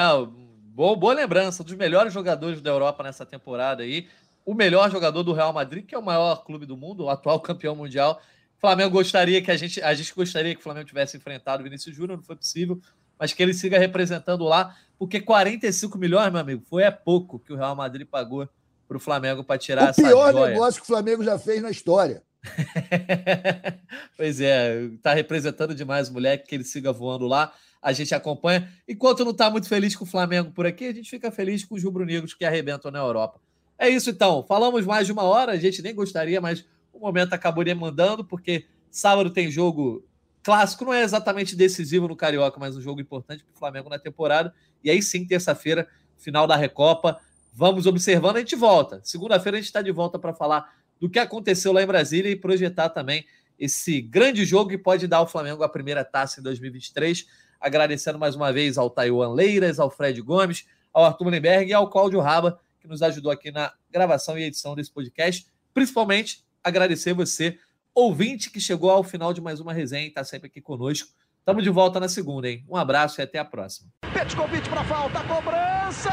Boa, 0.75 0.97
boa 0.97 1.15
lembrança, 1.15 1.63
um 1.63 1.65
dos 1.65 1.77
melhores 1.77 2.13
jogadores 2.13 2.61
da 2.61 2.69
Europa 2.69 3.05
nessa 3.05 3.25
temporada 3.25 3.85
aí. 3.85 4.09
O 4.45 4.53
melhor 4.53 4.91
jogador 4.91 5.23
do 5.23 5.33
Real 5.33 5.53
Madrid, 5.53 5.87
que 5.87 5.95
é 5.95 5.99
o 5.99 6.03
maior 6.03 6.45
clube 6.45 6.67
do 6.67 6.77
mundo, 6.77 7.05
o 7.05 7.09
atual 7.09 7.39
campeão 7.39 7.77
mundial. 7.77 8.21
O 8.59 8.61
Flamengo 8.61 8.91
gostaria 8.91 9.41
que 9.41 9.53
a 9.53 9.57
gente, 9.57 9.81
a 9.81 9.95
gente 9.95 10.13
gostaria 10.13 10.53
que 10.53 10.61
o 10.61 10.65
Flamengo 10.65 10.89
tivesse 10.89 11.17
enfrentado 11.17 11.61
o 11.61 11.65
Vinícius 11.65 11.95
Júnior, 11.95 12.17
não 12.17 12.25
foi 12.25 12.35
possível, 12.35 12.81
mas 13.17 13.33
que 13.33 13.41
ele 13.41 13.55
siga 13.55 13.79
representando 13.79 14.43
lá, 14.43 14.77
porque 14.99 15.21
45 15.21 15.97
milhões, 15.97 16.33
meu 16.33 16.41
amigo, 16.41 16.65
foi 16.69 16.83
é 16.83 16.91
pouco 16.91 17.39
que 17.39 17.53
o 17.53 17.57
Real 17.57 17.77
Madrid 17.77 18.05
pagou 18.05 18.49
para 18.89 18.97
o 18.97 19.01
Flamengo 19.01 19.45
para 19.45 19.57
tirar 19.57 19.85
o 19.85 19.89
essa 19.91 20.03
pior 20.03 20.33
joia. 20.33 20.51
negócio 20.51 20.81
que 20.81 20.87
o 20.87 20.93
Flamengo 20.93 21.23
já 21.23 21.39
fez 21.39 21.63
na 21.63 21.71
história. 21.71 22.21
pois 24.17 24.41
é, 24.41 24.87
está 24.87 25.15
representando 25.15 25.73
demais 25.73 26.09
o 26.09 26.15
moleque, 26.15 26.49
que 26.49 26.55
ele 26.57 26.65
siga 26.65 26.93
voando 26.93 27.29
lá 27.29 27.53
a 27.85 27.93
gente 27.93 28.15
acompanha. 28.15 28.67
Enquanto 28.89 29.27
não 29.27 29.33
está 29.33 29.51
muito 29.51 29.69
feliz 29.69 29.95
com 29.95 30.05
o 30.05 30.09
Flamengo 30.09 30.51
por 30.51 30.65
aqui, 30.65 30.87
a 30.87 30.93
gente 30.93 31.11
fica 31.11 31.31
feliz 31.31 31.67
com 31.67 31.75
os 31.75 31.85
rubro-negros 31.85 32.33
que 32.33 32.43
arrebentam 32.43 32.91
na 32.91 32.99
Europa. 32.99 33.39
É 33.79 33.91
isso 33.91 34.09
então. 34.09 34.43
Falamos 34.49 34.87
mais 34.87 35.07
de 35.07 35.13
uma 35.13 35.23
hora, 35.23 35.53
a 35.53 35.57
gente 35.57 35.83
nem 35.83 35.95
gostaria, 35.95 36.41
mas 36.41 36.65
o 36.95 36.99
momento 36.99 37.35
acabou 37.35 37.63
demandando, 37.63 38.25
porque 38.25 38.65
sábado 38.91 39.29
tem 39.29 39.51
jogo 39.51 40.03
clássico, 40.43 40.87
não 40.87 40.95
é 40.95 41.03
exatamente 41.03 41.55
decisivo 41.55 42.09
no 42.09 42.17
Carioca, 42.17 42.59
mas 42.59 42.75
um 42.75 42.81
jogo 42.81 43.03
importante 43.03 43.45
para 43.45 43.55
o 43.55 43.59
Flamengo 43.59 43.91
na 43.91 43.99
temporada. 43.99 44.55
E 44.83 44.91
aí 44.91 45.03
sim, 45.03 45.27
terça-feira, 45.27 45.87
final 46.17 46.47
da 46.47 46.57
Recopa. 46.57 47.21
Vamos 47.53 47.87
observando, 47.87 48.37
a 48.37 48.41
gente 48.41 48.57
volta. 48.57 49.03
Segunda-feira 49.05 49.59
a 49.59 49.61
gente 49.61 49.69
está 49.69 49.83
de 49.83 49.93
volta 49.93 50.19
para 50.19 50.33
falar 50.33 50.75
do 50.99 51.11
que 51.11 51.19
aconteceu 51.19 51.71
lá 51.71 51.83
em 51.83 51.87
Brasília 51.87 52.31
e 52.31 52.37
projetar 52.37 52.89
também 52.89 53.27
esse 53.59 54.01
grande 54.01 54.45
jogo 54.47 54.71
que 54.71 54.79
pode 54.79 55.07
dar 55.07 55.19
ao 55.19 55.29
Flamengo 55.29 55.63
a 55.63 55.69
primeira 55.69 56.03
taça 56.03 56.41
em 56.41 56.43
2023 56.43 57.44
agradecendo 57.65 58.19
mais 58.19 58.37
uma 58.37 58.53
vez 58.53 58.77
ao 58.77 58.91
Taiwan 58.91 59.33
Leiras, 59.33 59.81
ao 59.81 59.91
Fred 59.91 60.21
Gomes, 60.21 60.67
ao 60.93 61.03
Arthur 61.03 61.25
Mullenberg 61.25 61.71
e 61.71 61.73
ao 61.73 61.89
Cláudio 61.89 62.21
Raba, 62.21 62.61
que 62.79 62.87
nos 62.87 63.01
ajudou 63.01 63.33
aqui 63.33 63.51
na 63.51 63.73
gravação 63.91 64.39
e 64.39 64.43
edição 64.43 64.75
desse 64.75 64.93
podcast. 64.93 65.47
Principalmente, 65.73 66.45
agradecer 66.63 67.15
você, 67.15 67.59
ouvinte, 67.95 68.51
que 68.51 68.61
chegou 68.61 68.91
ao 68.91 69.03
final 69.03 69.33
de 69.33 69.41
mais 69.41 69.61
uma 69.61 69.73
resenha 69.73 70.05
e 70.05 70.09
está 70.09 70.23
sempre 70.23 70.49
aqui 70.49 70.61
conosco. 70.61 71.09
Estamos 71.39 71.65
de 71.65 71.71
volta 71.71 71.99
na 71.99 72.09
segunda, 72.09 72.51
hein? 72.51 72.63
Um 72.69 72.77
abraço 72.77 73.19
e 73.21 73.23
até 73.23 73.39
a 73.39 73.45
próxima. 73.45 73.91
convite 74.37 74.69
para 74.69 74.85
falta, 74.85 75.21
cobrança! 75.25 76.11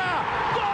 Gol! 0.53 0.71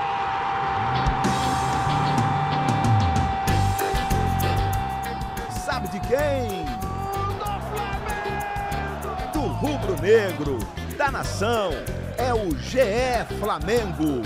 Sabe 5.49 5.87
de 5.89 5.99
quem? 6.07 6.56
Rubro-negro, 10.07 10.57
da 10.97 11.11
nação, 11.11 11.71
é 12.17 12.33
o 12.33 12.49
GE 12.57 13.25
Flamengo. 13.39 14.21